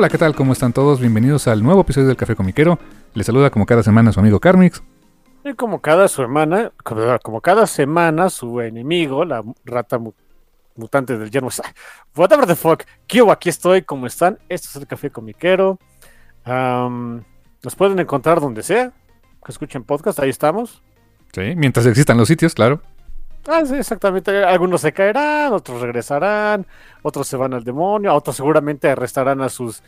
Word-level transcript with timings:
Hola, 0.00 0.08
¿qué 0.08 0.16
tal? 0.16 0.34
¿Cómo 0.34 0.54
están 0.54 0.72
todos? 0.72 0.98
Bienvenidos 0.98 1.46
al 1.46 1.62
nuevo 1.62 1.82
episodio 1.82 2.06
del 2.06 2.16
Café 2.16 2.34
Comiquero. 2.34 2.78
Les 3.12 3.26
saluda 3.26 3.50
como 3.50 3.66
cada 3.66 3.82
semana 3.82 4.10
su 4.14 4.20
amigo 4.20 4.40
Carmix. 4.40 4.82
Y 5.44 5.52
como 5.52 5.82
cada 5.82 6.08
su 6.08 6.22
hermana, 6.22 6.72
como, 7.22 7.42
cada 7.42 7.66
semana, 7.66 8.30
su 8.30 8.62
enemigo, 8.62 9.26
la 9.26 9.44
rata 9.66 9.98
mu- 9.98 10.14
mutante 10.74 11.18
del 11.18 11.30
yermo. 11.30 11.50
Whatever 12.16 12.46
the 12.46 12.56
fuck. 12.56 12.84
Kyo, 13.06 13.30
aquí 13.30 13.50
estoy, 13.50 13.82
¿cómo 13.82 14.06
están? 14.06 14.38
Esto 14.48 14.68
es 14.70 14.76
el 14.76 14.86
Café 14.86 15.10
Comiquero. 15.10 15.78
Am, 16.44 17.22
nos 17.62 17.76
pueden 17.76 17.98
encontrar 17.98 18.40
donde 18.40 18.62
sea. 18.62 18.94
Que 19.44 19.52
escuchen 19.52 19.84
podcast, 19.84 20.18
ahí 20.20 20.30
estamos. 20.30 20.82
Sí, 21.34 21.42
mientras 21.56 21.84
existan 21.84 22.16
los 22.16 22.28
sitios, 22.28 22.54
claro. 22.54 22.80
Ah, 23.48 23.64
sí, 23.64 23.74
exactamente. 23.74 24.44
Algunos 24.44 24.80
se 24.82 24.92
caerán, 24.92 25.52
otros 25.52 25.80
regresarán, 25.80 26.66
otros 27.02 27.26
se 27.26 27.36
van 27.36 27.54
al 27.54 27.64
demonio, 27.64 28.14
otros 28.14 28.36
seguramente 28.36 28.88
arrestarán 28.88 29.40
a 29.40 29.48
sus 29.48 29.82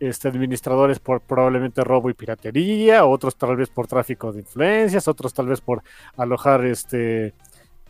este, 0.00 0.28
administradores 0.28 0.98
por 0.98 1.20
probablemente 1.20 1.84
robo 1.84 2.10
y 2.10 2.14
piratería, 2.14 3.04
otros 3.04 3.36
tal 3.36 3.56
vez 3.56 3.68
por 3.68 3.86
tráfico 3.86 4.32
de 4.32 4.40
influencias, 4.40 5.08
otros 5.08 5.32
tal 5.34 5.46
vez 5.46 5.60
por 5.60 5.82
alojar 6.16 6.64
este 6.64 7.34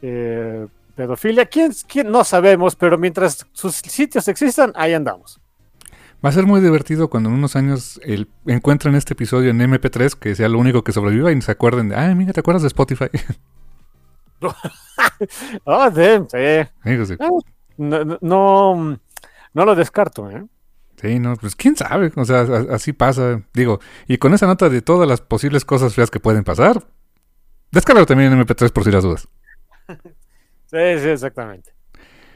eh, 0.03 0.67
pedofilia. 0.95 1.47
¿Quién, 1.47 1.73
¿Quién? 1.87 2.11
No 2.11 2.25
sabemos, 2.25 2.77
pero 2.77 2.99
mientras 2.99 3.47
sus 3.53 3.77
sitios 3.77 4.29
existan, 4.29 4.73
ahí 4.75 4.93
andamos. 4.93 5.41
Va 6.25 6.31
a 6.31 6.33
ser 6.33 6.47
muy 6.47 6.61
divertido 6.61 7.09
cuando 7.09 7.29
en 7.29 7.37
unos 7.37 7.57
años 7.57 8.01
el, 8.03 8.29
encuentren 8.47 8.95
este 8.95 9.13
episodio 9.13 9.51
en 9.51 9.61
MP3, 9.61 10.15
que 10.15 10.35
sea 10.35 10.49
lo 10.49 10.59
único 10.59 10.83
que 10.83 10.93
sobreviva 10.93 11.31
y 11.31 11.41
se 11.43 11.53
acuerden 11.53 11.91
de, 11.91 11.97
ah, 11.97 12.15
mira, 12.15 12.33
¿te 12.33 12.41
acuerdas 12.41 12.63
de 12.63 12.69
Spotify? 12.69 13.07
Oh, 15.65 15.91
damn, 15.95 16.29
sí. 16.29 16.69
Digo, 16.85 17.05
sí. 17.07 17.15
No, 17.79 18.05
no, 18.21 18.99
no, 19.55 19.65
lo 19.65 19.75
descarto, 19.75 20.31
¿eh? 20.31 20.45
Sí, 21.01 21.19
no, 21.19 21.37
pues 21.37 21.55
quién 21.55 21.77
sabe, 21.77 22.11
o 22.17 22.25
sea, 22.25 22.47
así 22.71 22.93
pasa. 22.93 23.43
Digo, 23.53 23.81
y 24.07 24.19
con 24.19 24.33
esa 24.33 24.47
nota 24.47 24.69
de 24.69 24.81
todas 24.81 25.07
las 25.09 25.21
posibles 25.21 25.65
cosas 25.65 25.95
feas 25.95 26.11
que 26.11 26.21
pueden 26.21 26.45
pasar, 26.45 26.83
descárgalo 27.71 28.07
también 28.07 28.33
en 28.33 28.41
MP3 28.41 28.73
por 28.73 28.85
si 28.85 28.91
las 28.91 29.05
dudas. 29.05 29.29
Sí, 30.69 30.79
sí, 31.01 31.11
exactamente. 31.11 31.77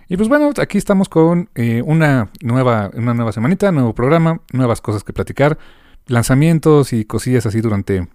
Y 0.06 0.16
pues 0.16 0.28
bueno, 0.28 0.50
aquí 0.60 0.78
estamos 0.78 1.08
con 1.08 1.50
eh, 1.56 1.82
una 1.84 2.30
nueva, 2.42 2.90
una 2.94 3.12
nueva 3.12 3.32
semanita, 3.32 3.72
nuevo 3.72 3.92
programa, 3.92 4.40
nuevas 4.52 4.80
cosas 4.80 5.02
que 5.02 5.12
platicar, 5.12 5.58
lanzamientos 6.06 6.92
y 6.92 7.04
cosillas 7.04 7.46
así 7.46 7.60
durante, 7.60 8.08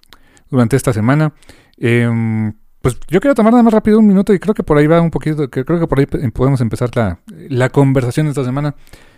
durante 0.50 0.78
esta 0.78 0.94
semana. 0.94 1.34
Em, 1.78 2.54
pues 2.86 3.00
yo 3.08 3.20
quiero 3.20 3.34
tomar 3.34 3.52
nada 3.52 3.64
más 3.64 3.74
rápido 3.74 3.98
un 3.98 4.06
minuto 4.06 4.32
y 4.32 4.38
creo 4.38 4.54
que 4.54 4.62
por 4.62 4.78
ahí 4.78 4.86
va 4.86 5.02
un 5.02 5.10
poquito, 5.10 5.50
que 5.50 5.66
creo 5.66 5.80
que 5.80 5.88
por 5.88 5.98
ahí 5.98 6.06
podemos 6.06 6.62
empezar 6.62 6.96
la, 6.96 7.18
la 7.50 7.70
conversación 7.70 8.28
de 8.28 8.30
esta 8.30 8.44
semana. 8.44 8.76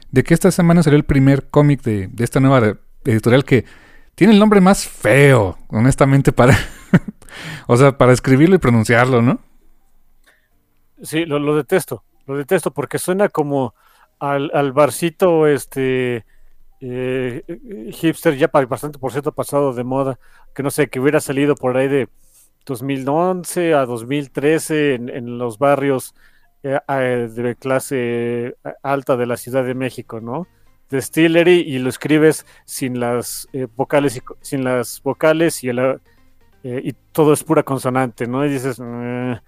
De 0.09 0.23
que 0.23 0.33
esta 0.33 0.51
semana 0.51 0.83
salió 0.83 0.95
el 0.95 1.03
primer 1.03 1.49
cómic 1.49 1.81
de, 1.81 2.07
de 2.07 2.23
esta 2.23 2.39
nueva 2.39 2.77
editorial 3.03 3.43
que 3.43 3.65
tiene 4.15 4.31
el 4.31 4.39
nombre 4.39 4.61
más 4.61 4.87
feo, 4.87 5.57
honestamente, 5.67 6.31
para, 6.31 6.57
o 7.67 7.75
sea, 7.75 7.97
para 7.97 8.13
escribirlo 8.13 8.55
y 8.55 8.59
pronunciarlo, 8.59 9.21
¿no? 9.21 9.41
Sí, 11.03 11.25
lo, 11.25 11.37
lo 11.37 11.53
detesto. 11.53 12.05
Lo 12.25 12.37
detesto 12.37 12.71
porque 12.71 12.99
suena 12.99 13.27
como 13.27 13.75
al, 14.17 14.49
al 14.53 14.71
barcito 14.71 15.45
este 15.45 16.25
eh, 16.79 17.43
eh, 17.45 17.91
hipster 17.91 18.37
ya 18.37 18.47
bastante 18.47 18.97
por 18.97 19.11
cierto 19.11 19.33
pasado 19.33 19.73
de 19.73 19.83
moda, 19.83 20.17
que 20.55 20.63
no 20.63 20.71
sé, 20.71 20.87
que 20.87 21.01
hubiera 21.01 21.19
salido 21.19 21.55
por 21.55 21.75
ahí 21.75 21.89
de 21.89 22.07
2011 22.67 23.73
a 23.73 23.85
2013 23.85 24.93
en, 24.93 25.09
en 25.09 25.39
los 25.39 25.57
barrios 25.57 26.13
eh, 26.61 26.77
eh, 26.87 27.29
de 27.33 27.55
clase 27.55 28.55
alta 28.83 29.17
de 29.17 29.25
la 29.25 29.37
Ciudad 29.37 29.63
de 29.63 29.73
México, 29.73 30.19
¿no? 30.21 30.47
Distillery 30.91 31.61
y 31.61 31.79
lo 31.79 31.89
escribes 31.89 32.45
sin 32.65 32.99
las 32.99 33.47
eh, 33.53 33.67
vocales 33.75 34.17
y 34.17 34.21
sin 34.41 34.63
las 34.63 35.01
vocales 35.01 35.63
y 35.63 35.69
el, 35.69 35.79
eh, 35.79 36.81
y 36.83 36.93
todo 37.11 37.33
es 37.33 37.43
pura 37.43 37.63
consonante, 37.63 38.27
¿no? 38.27 38.45
Y 38.45 38.49
dices, 38.49 38.79
"Eh, 38.81 39.39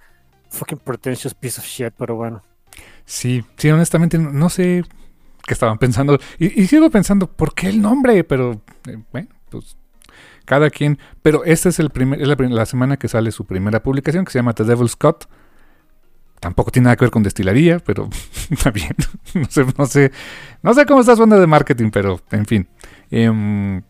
fucking 0.49 0.79
pretentious 0.79 1.33
piece 1.33 1.59
of 1.59 1.65
shit, 1.65 1.93
pero 1.97 2.15
bueno. 2.15 2.41
Sí, 3.05 3.43
sí, 3.57 3.69
honestamente 3.69 4.17
no, 4.17 4.49
sé 4.49 4.83
qué 5.45 5.53
estaban 5.53 5.77
pensando. 5.77 6.17
Y, 6.37 6.61
y 6.61 6.67
sigo 6.67 6.89
pensando, 6.89 7.27
¿por 7.27 7.53
qué 7.53 7.67
el 7.67 7.81
nombre? 7.81 8.23
Pero, 8.23 8.61
eh, 8.87 8.97
bueno, 9.11 9.29
pues 9.49 9.77
cada 10.49 10.71
quien. 10.71 10.97
Pero 11.21 11.45
esta 11.45 11.69
es, 11.69 11.77
el 11.79 11.91
primer, 11.91 12.19
es 12.19 12.27
la, 12.27 12.35
la 12.35 12.65
semana 12.65 12.97
que 12.97 13.07
sale 13.07 13.31
su 13.31 13.45
primera 13.45 13.83
publicación, 13.83 14.25
que 14.25 14.31
se 14.31 14.39
llama 14.39 14.53
The 14.53 14.63
Devil's 14.63 14.95
Cut. 14.95 15.25
Tampoco 16.39 16.71
tiene 16.71 16.85
nada 16.85 16.95
que 16.95 17.05
ver 17.05 17.11
con 17.11 17.21
destilería, 17.21 17.77
pero 17.77 18.09
está 18.49 18.71
bien. 18.71 18.95
no, 19.35 19.45
sé, 19.45 19.65
no, 19.77 19.85
sé, 19.85 20.11
no 20.63 20.73
sé 20.73 20.85
cómo 20.87 21.01
está 21.01 21.15
su 21.15 21.21
onda 21.21 21.39
de 21.39 21.45
marketing, 21.45 21.91
pero 21.91 22.19
en 22.31 22.45
fin. 22.47 22.67
Em, 23.11 23.83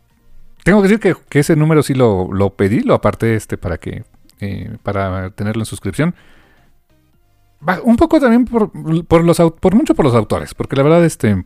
tengo 0.66 0.82
que 0.82 0.90
decir 0.90 1.16
que, 1.30 1.40
ese 1.40 1.56
número 1.56 1.82
sí 1.82 1.94
lo, 1.94 2.28
lo 2.34 2.50
pedí, 2.50 2.82
lo 2.82 2.94
aparté 2.94 3.36
este 3.36 3.58
para 3.58 3.78
que 3.78 4.04
eh, 4.42 4.78
para 4.84 5.30
tenerlo 5.30 5.62
en 5.62 5.66
suscripción. 5.66 6.14
Un 7.84 7.96
poco 7.96 8.20
también 8.20 8.46
por, 8.46 8.72
por 9.06 9.24
los 9.24 9.38
por 9.60 9.76
mucho 9.76 9.96
por 9.96 10.06
los 10.06 10.16
autores, 10.16 10.54
porque 10.54 10.76
la 10.76 10.84
verdad 10.84 11.06
este 11.06 11.46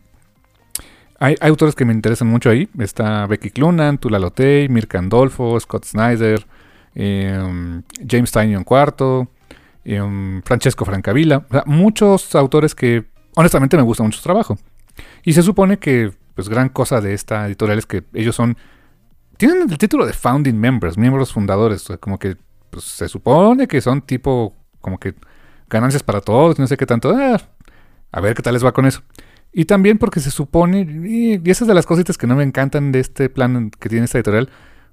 hay, 1.19 1.35
autores 1.41 1.75
que 1.75 1.85
me 1.85 1.93
interesan 1.93 2.27
mucho 2.27 2.49
ahí. 2.49 2.69
Está 2.79 3.25
Becky 3.27 3.49
Clunan, 3.49 3.97
Tula 3.97 4.19
Lotey, 4.19 4.69
Mirka 4.69 4.99
Andolfo, 4.99 5.59
Scott 5.59 5.85
Snyder, 5.85 6.45
em, 6.95 7.83
James 8.07 8.31
Tynion 8.31 8.65
IV, 8.69 9.27
em, 9.85 10.41
Francesco 10.43 10.85
Francavilla. 10.85 11.45
O 11.49 11.51
sea, 11.51 11.63
muchos 11.65 12.33
autores 12.35 12.75
que 12.75 13.05
honestamente 13.35 13.77
me 13.77 13.83
gusta 13.83 14.03
mucho 14.03 14.17
su 14.17 14.23
trabajo. 14.23 14.57
Y 15.23 15.33
se 15.33 15.41
supone 15.41 15.77
que 15.79 16.11
pues 16.35 16.49
gran 16.49 16.69
cosa 16.69 16.99
de 16.99 17.13
esta 17.13 17.45
editorial 17.45 17.77
es 17.77 17.85
que 17.85 18.03
ellos 18.13 18.35
son 18.35 18.57
tienen 19.37 19.69
el 19.69 19.77
título 19.77 20.05
de 20.05 20.13
founding 20.13 20.55
members, 20.55 20.97
miembros 20.97 21.33
fundadores, 21.33 21.89
o 21.89 21.99
como 21.99 22.17
que 22.19 22.37
pues, 22.69 22.85
se 22.85 23.07
supone 23.07 23.67
que 23.67 23.81
son 23.81 24.01
tipo 24.01 24.55
como 24.81 24.99
que 24.99 25.15
ganancias 25.69 26.03
para 26.03 26.21
todos, 26.21 26.59
no 26.59 26.67
sé 26.67 26.77
qué 26.77 26.85
tanto. 26.85 27.13
ah, 27.15 27.41
a 28.11 28.21
ver 28.21 28.35
qué 28.35 28.43
tal 28.43 28.53
les 28.53 28.63
va 28.63 28.71
con 28.71 28.85
eso. 28.85 29.01
Y 29.53 29.65
también 29.65 29.99
porque 29.99 30.19
se 30.19 30.31
supone, 30.31 30.81
y, 30.81 31.39
y 31.43 31.51
esa 31.51 31.63
es 31.63 31.67
de 31.67 31.73
las 31.75 31.85
cositas 31.85 32.17
que 32.17 32.25
no 32.27 32.35
me 32.35 32.43
encantan 32.43 32.91
de 32.91 32.99
este 32.99 33.29
plan 33.29 33.69
que 33.69 33.87
tiene 33.89 34.05
esta 34.05 34.17
editorial, 34.17 34.49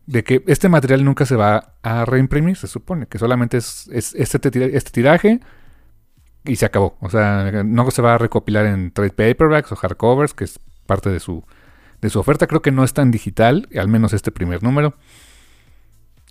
de 0.06 0.22
que 0.22 0.42
este 0.46 0.68
material 0.68 1.04
nunca 1.04 1.24
se 1.24 1.34
va 1.36 1.74
a 1.82 2.04
reimprimir, 2.04 2.56
se 2.56 2.66
supone, 2.66 3.06
que 3.06 3.18
solamente 3.18 3.56
es, 3.56 3.88
es 3.92 4.14
este, 4.14 4.76
este 4.76 4.90
tiraje 4.90 5.40
y 6.44 6.56
se 6.56 6.66
acabó. 6.66 6.96
O 7.00 7.08
sea, 7.08 7.62
no 7.64 7.90
se 7.90 8.02
va 8.02 8.14
a 8.14 8.18
recopilar 8.18 8.66
en 8.66 8.90
trade 8.90 9.10
paperbacks 9.10 9.72
o 9.72 9.76
hardcovers, 9.76 10.34
que 10.34 10.44
es 10.44 10.58
parte 10.86 11.08
de 11.10 11.20
su, 11.20 11.44
de 12.02 12.10
su 12.10 12.18
oferta. 12.18 12.46
Creo 12.46 12.60
que 12.60 12.72
no 12.72 12.84
está 12.84 13.02
en 13.02 13.10
digital, 13.12 13.68
al 13.78 13.88
menos 13.88 14.12
este 14.12 14.30
primer 14.30 14.62
número. 14.62 14.94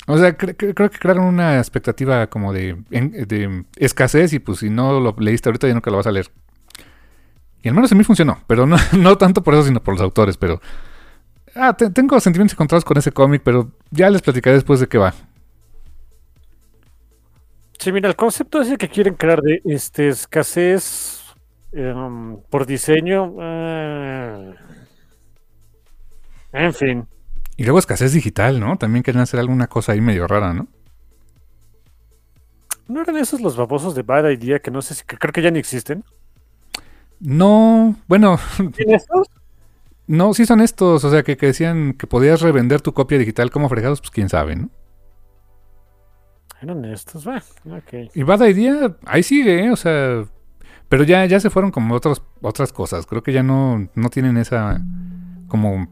O 0.08 0.18
sea, 0.18 0.38
cre- 0.38 0.56
cre- 0.58 0.74
creo 0.76 0.90
que 0.90 0.98
crearon 1.00 1.26
una 1.26 1.58
expectativa 1.58 2.28
como 2.28 2.54
de, 2.54 2.76
de 2.90 3.66
escasez 3.78 4.34
y 4.34 4.40
pues 4.40 4.60
si 4.60 4.70
no 4.70 5.00
lo 5.00 5.16
leíste 5.20 5.50
ahorita 5.50 5.68
ya 5.68 5.74
nunca 5.74 5.92
lo 5.92 5.98
vas 5.98 6.08
a 6.08 6.12
leer. 6.12 6.30
Y 7.62 7.68
al 7.70 7.76
menos 7.76 7.92
a 7.92 7.96
mí 7.96 8.04
funcionó, 8.04 8.40
pero 8.48 8.66
no, 8.66 8.78
no 8.98 9.18
tanto 9.18 9.44
por 9.44 9.54
eso, 9.54 9.64
sino 9.64 9.82
por 9.84 9.94
los 9.96 10.02
autores. 10.02 10.38
Pero 10.38 10.62
Ah, 11.56 11.74
te- 11.76 11.90
tengo 11.90 12.20
sentimientos 12.20 12.54
encontrados 12.54 12.86
con 12.86 12.98
ese 12.98 13.12
cómic, 13.12 13.42
pero 13.44 13.72
ya 13.92 14.10
les 14.10 14.22
platicaré 14.22 14.56
después 14.56 14.80
de 14.80 14.88
qué 14.88 14.98
va. 15.00 15.14
Sí, 17.80 17.92
mira, 17.92 18.10
el 18.10 18.16
concepto 18.16 18.62
ese 18.62 18.78
que 18.78 18.90
quieren 18.90 19.16
crear 19.16 19.42
de 19.42 19.62
este, 19.66 20.10
escasez 20.10 21.22
em, 21.72 22.38
por 22.50 22.66
diseño. 22.66 23.36
eh, 23.40 24.56
en 26.52 26.74
fin. 26.74 27.08
Y 27.58 27.64
luego 27.64 27.80
escasez 27.80 28.14
digital, 28.14 28.60
¿no? 28.60 28.78
También 28.78 29.04
quieren 29.04 29.22
hacer 29.22 29.40
alguna 29.40 29.68
cosa 29.68 29.92
ahí 29.92 30.02
medio 30.02 30.28
rara, 30.28 30.54
¿no? 30.54 30.68
¿No 32.88 33.02
eran 33.02 33.18
esos 33.18 33.40
los 33.42 33.56
babosos 33.56 33.96
de 33.96 34.02
Bad 34.02 34.30
Idea 34.30 34.60
que 34.60 34.72
no 34.72 34.82
sé 34.82 34.96
si 34.96 35.04
que 35.06 35.18
creo 35.18 35.32
que 35.32 35.42
ya 35.42 35.52
ni 35.52 35.60
existen? 35.60 36.04
No, 37.20 37.96
bueno, 38.08 38.40
¿Tienen 38.76 38.96
estos? 38.96 39.28
no, 40.08 40.34
sí 40.34 40.46
son 40.46 40.62
estos, 40.62 41.04
o 41.04 41.12
sea, 41.12 41.24
que, 41.24 41.38
que 41.38 41.48
decían 41.48 41.94
que 41.94 42.08
podías 42.08 42.42
revender 42.42 42.82
tu 42.82 42.94
copia 42.94 43.18
digital 43.18 43.52
como 43.52 43.70
fregados, 43.70 44.02
pues 44.02 44.12
quién 44.12 44.30
sabe, 44.30 44.56
¿no? 44.56 44.70
Eran 46.62 46.84
estos, 46.86 47.24
bueno, 47.24 47.42
ok. 47.66 48.12
Y 48.14 48.24
Bad 48.24 48.46
Idea, 48.48 48.96
ahí 49.06 49.24
sigue, 49.24 49.64
¿eh? 49.66 49.72
O 49.72 49.78
sea, 49.78 50.26
pero 50.90 51.04
ya, 51.04 51.26
ya 51.26 51.40
se 51.40 51.50
fueron 51.50 51.72
como 51.72 51.96
otros, 51.96 52.22
otras 52.42 52.74
cosas. 52.74 53.06
Creo 53.06 53.24
que 53.24 53.32
ya 53.32 53.44
no, 53.44 53.88
no 53.96 54.10
tienen 54.10 54.36
esa, 54.38 54.82
como, 55.48 55.88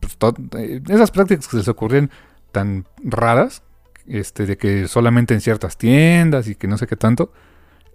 pues, 0.00 0.16
to- 0.16 0.34
eh, 0.56 0.80
esas 0.88 1.10
prácticas 1.10 1.46
que 1.46 1.50
se 1.52 1.56
les 1.58 1.68
ocurrían 1.68 2.10
tan 2.52 2.86
raras, 3.04 3.62
este, 4.06 4.46
de 4.46 4.56
que 4.56 4.88
solamente 4.88 5.34
en 5.34 5.42
ciertas 5.42 5.76
tiendas 5.76 6.48
y 6.48 6.54
que 6.54 6.68
no 6.68 6.78
sé 6.78 6.86
qué 6.86 6.96
tanto. 6.96 7.32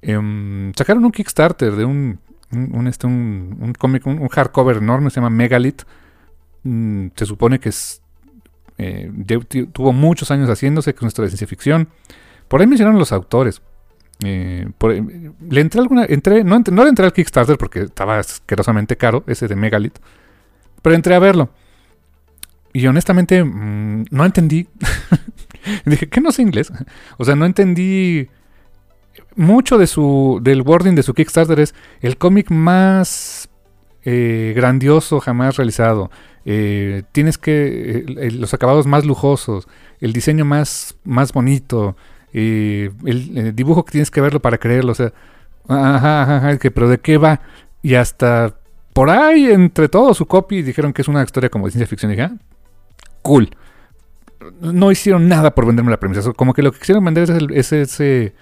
Em, 0.02 0.72
sacaron 0.76 1.06
un 1.06 1.12
Kickstarter 1.12 1.76
de 1.76 1.86
un, 1.86 2.20
un, 2.54 2.88
este, 2.88 3.08
un, 3.08 3.58
un 3.60 3.74
cómic, 3.74 4.06
un, 4.06 4.28
hardcover 4.28 4.78
enorme, 4.78 5.10
se 5.10 5.16
llama 5.16 5.30
Megalith. 5.30 5.84
Mm, 6.64 7.08
se 7.16 7.26
supone 7.26 7.60
que 7.60 7.70
es 7.70 8.04
eh, 8.78 9.12
tuvo 9.72 9.94
muchos 9.94 10.32
años 10.32 10.50
haciéndose, 10.50 10.94
que 10.94 11.06
es 11.06 11.14
de 11.14 11.28
ciencia 11.28 11.48
ficción. 11.48 11.90
Por 12.48 12.62
ahí 12.62 12.68
mencionaron 12.68 13.00
los 13.00 13.12
autores. 13.12 13.62
Eh, 14.24 14.68
eh, 14.68 15.32
le 15.50 15.62
entré 15.62 15.82
alguna. 15.82 16.06
Entré, 16.06 16.44
no, 16.44 16.60
no 16.60 16.84
le 16.84 16.90
entré 16.90 17.06
al 17.06 17.14
Kickstarter 17.14 17.58
porque 17.58 17.82
estaba 17.82 18.20
asquerosamente 18.20 18.98
caro, 18.98 19.24
ese 19.28 19.48
de 19.48 19.56
Megalith. 19.56 20.00
Pero 20.82 20.96
entré 20.96 21.16
a 21.16 21.20
verlo. 21.20 21.50
Y 22.74 22.86
honestamente, 22.88 23.44
mm, 23.44 24.06
no 24.10 24.26
entendí. 24.26 24.68
Dije, 25.86 26.10
¿qué 26.10 26.22
no 26.22 26.32
sé 26.32 26.42
inglés? 26.42 26.72
O 27.18 27.26
sea, 27.26 27.36
no 27.36 27.46
entendí. 27.46 28.30
Mucho 29.36 29.78
de 29.78 29.88
su, 29.88 30.40
del 30.42 30.62
wording 30.62 30.94
de 30.96 31.04
su 31.04 31.14
Kickstarter 31.14 31.60
es 31.60 31.74
el 32.02 32.18
cómic 32.18 32.52
más 32.52 33.50
eh, 34.04 34.54
grandioso 34.56 35.20
jamás 35.20 35.58
realizado. 35.58 36.12
Eh, 36.46 37.04
tienes 37.12 37.38
que. 37.38 38.06
eh, 38.08 38.32
los 38.32 38.54
acabados 38.54 38.86
más 38.86 39.06
lujosos. 39.06 39.68
El 40.00 40.14
diseño 40.14 40.46
más, 40.46 40.96
más 41.04 41.34
bonito. 41.34 41.96
eh, 42.34 42.92
el, 43.06 43.38
el 43.38 43.56
dibujo 43.56 43.86
que 43.86 43.92
tienes 43.94 44.12
que 44.12 44.22
verlo 44.22 44.40
para 44.42 44.58
creerlo. 44.58 44.92
O 44.92 44.96
sea, 44.96 45.14
ajá, 45.68 46.22
ajá, 46.24 46.38
ajá, 46.38 46.58
que, 46.60 46.70
pero 46.72 46.90
¿de 46.90 47.00
qué 47.00 47.18
va? 47.18 47.40
Y 47.82 47.96
hasta 47.96 48.56
por 48.94 49.10
ahí, 49.10 49.46
entre 49.52 49.90
todo 49.90 50.14
su 50.14 50.26
copy, 50.28 50.62
dijeron 50.62 50.94
que 50.94 51.02
es 51.02 51.08
una 51.08 51.24
historia 51.24 51.50
como 51.50 51.66
de 51.66 51.72
ciencia 51.72 51.88
ficción. 51.88 52.14
Y 52.14 52.20
ah, 52.20 52.34
cool. 53.22 53.50
No 54.62 54.92
hicieron 54.92 55.28
nada 55.30 55.56
por 55.56 55.66
venderme 55.66 55.92
la 55.92 56.00
premisa. 56.00 56.34
Como 56.34 56.54
que 56.54 56.62
lo 56.62 56.72
que 56.72 56.80
quisieron 56.80 57.04
vender 57.06 57.24
es 57.24 57.30
el, 57.32 57.52
es 57.54 57.72
ese- 57.72 58.34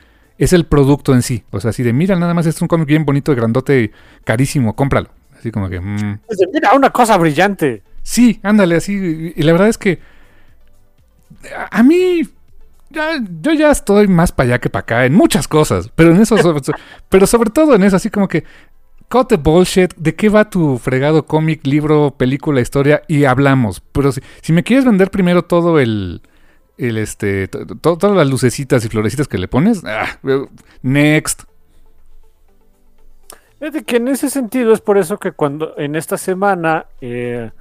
es 0.44 0.54
el 0.54 0.66
producto 0.66 1.14
en 1.14 1.22
sí. 1.22 1.44
O 1.52 1.60
sea, 1.60 1.70
así 1.70 1.84
de, 1.84 1.94
mira, 1.94 2.16
nada 2.16 2.34
más 2.34 2.46
es 2.46 2.62
un 2.62 2.68
cómic 2.68 2.88
bien 2.88 3.06
bonito, 3.06 3.34
grandote, 3.36 3.92
carísimo, 4.24 4.76
cómpralo. 4.76 5.10
Así 5.38 5.52
como 5.52 5.70
que, 5.70 5.80
mm, 5.80 6.20
Dice, 6.30 6.46
Mira, 6.54 6.74
una 6.74 6.90
cosa 6.92 7.18
brillante. 7.18 7.84
Sí, 8.04 8.40
ándale, 8.44 8.76
así. 8.76 9.34
Y 9.36 9.42
la 9.44 9.52
verdad 9.54 9.70
es 9.70 9.78
que 9.78 10.00
a, 11.56 11.80
a 11.80 11.84
mí, 11.84 12.22
ya- 12.90 13.22
yo 13.42 13.54
ya 13.54 13.72
estoy 13.72 14.08
más 14.08 14.32
para 14.32 14.50
allá 14.50 14.60
que 14.60 14.70
para 14.70 14.82
acá 14.82 15.06
en 15.06 15.14
muchas 15.14 15.48
cosas, 15.48 15.90
pero 15.96 16.12
en 16.12 16.22
eso, 16.22 16.38
sobre, 16.38 16.62
pero 17.10 17.28
sobre 17.28 17.50
todo 17.50 17.76
en 17.76 17.84
eso, 17.84 17.96
así 17.96 18.10
como 18.10 18.28
que, 18.28 18.44
cut 19.10 19.28
the 19.28 19.38
bullshit, 19.38 19.94
¿de 19.96 20.16
qué 20.16 20.30
va 20.30 20.50
tu 20.50 20.78
fregado 20.78 21.26
cómic, 21.26 21.66
libro, 21.66 22.16
película, 22.18 22.62
historia? 22.62 23.02
Y 23.08 23.26
hablamos. 23.26 23.82
Pero 23.92 24.12
si, 24.12 24.22
si 24.42 24.54
me 24.54 24.64
quieres 24.64 24.86
vender 24.86 25.12
primero 25.12 25.44
todo 25.44 25.80
el, 25.80 26.22
el 26.88 26.98
este, 26.98 27.48
to- 27.48 27.66
to- 27.66 27.98
todas 27.98 28.16
las 28.16 28.28
lucecitas 28.30 28.84
y 28.86 28.90
florecitas 28.90 29.28
que 29.28 29.38
le 29.38 29.48
pones, 29.48 29.84
ah, 29.86 30.08
next. 30.82 31.44
Fíjate 33.60 33.84
que 33.84 33.98
en 33.98 34.08
ese 34.08 34.30
sentido 34.30 34.74
es 34.74 34.82
por 34.82 34.98
eso 34.98 35.20
que 35.20 35.32
cuando 35.34 35.78
en 35.78 35.96
esta 35.96 36.18
semana 36.18 36.88
eh, 37.00 37.52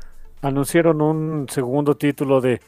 anunciaron 0.41 1.03
un 1.03 1.47
segundo 1.49 1.97
título 1.97 2.41
de 2.41 2.61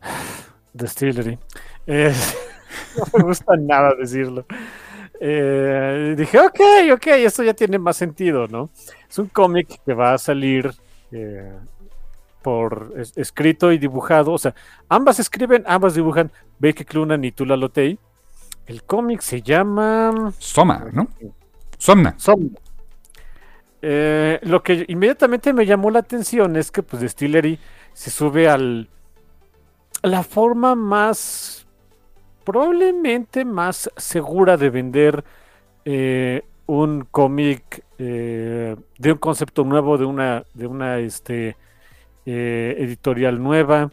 Distillery. 0.72 1.38
eh, 1.86 2.14
no 2.96 3.18
me 3.18 3.24
gusta 3.24 3.56
nada 3.56 3.94
decirlo. 3.98 4.46
Eh, 5.20 6.14
dije, 6.16 6.38
ok, 6.40 6.60
ok, 6.92 7.06
esto 7.08 7.42
ya 7.42 7.54
tiene 7.54 7.78
más 7.78 7.96
sentido, 7.96 8.46
¿no? 8.48 8.70
Es 9.08 9.18
un 9.18 9.26
cómic 9.28 9.80
que 9.84 9.94
va 9.94 10.14
a 10.14 10.18
salir 10.18 10.72
eh, 11.12 11.52
por 12.44 12.92
es- 12.96 13.16
escrito 13.16 13.72
y 13.72 13.78
dibujado. 13.78 14.30
O 14.32 14.38
sea, 14.38 14.54
ambas 14.88 15.18
escriben, 15.18 15.64
ambas 15.66 15.94
dibujan 15.94 16.30
Becky 16.60 16.84
Clunan 16.84 17.24
y 17.24 17.32
Tula 17.32 17.56
Lotey. 17.56 17.98
El 18.66 18.84
cómic 18.84 19.20
se 19.22 19.42
llama. 19.42 20.32
Soma, 20.38 20.86
¿no? 20.92 21.08
Somna. 21.78 22.14
Somnia. 22.18 22.52
Eh, 23.82 24.38
lo 24.42 24.62
que 24.62 24.84
inmediatamente 24.88 25.52
me 25.52 25.66
llamó 25.66 25.90
la 25.90 25.98
atención 25.98 26.56
es 26.56 26.70
que 26.70 26.82
pues 26.82 27.02
Distillery 27.02 27.58
se 27.92 28.10
sube 28.10 28.48
al 28.48 28.88
la 30.02 30.22
forma 30.22 30.74
más 30.74 31.66
probablemente 32.44 33.44
más 33.44 33.90
segura 33.96 34.56
de 34.56 34.70
vender 34.70 35.24
eh, 35.84 36.42
un 36.66 37.06
cómic 37.10 37.84
eh, 37.98 38.74
de 38.98 39.12
un 39.12 39.18
concepto 39.18 39.64
nuevo 39.64 39.98
de 39.98 40.06
una 40.06 40.44
de 40.54 40.66
una 40.66 40.98
este 40.98 41.56
eh, 42.26 42.76
editorial 42.78 43.42
nueva 43.42 43.90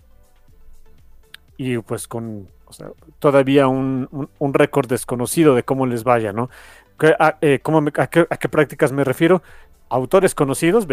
y 1.57 1.77
pues 1.79 2.07
con 2.07 2.47
o 2.65 2.73
sea, 2.73 2.87
todavía 3.19 3.67
un, 3.67 4.07
un- 4.11 4.29
un 4.39 4.53
récord 4.53 4.87
desconocido 4.87 5.55
de 5.55 5.63
cómo 5.63 5.85
les 5.85 6.03
vaya, 6.05 6.31
¿no? 6.31 6.49
¿Qué- 6.97 7.13
a, 7.19 7.37
eh, 7.41 7.59
cómo 7.61 7.81
me- 7.81 7.91
a, 7.97 8.07
qué, 8.07 8.25
a 8.29 8.37
qué 8.37 8.47
prácticas 8.47 8.93
me 8.93 9.03
refiero? 9.03 9.43
Autores 9.89 10.33
conocidos, 10.33 10.87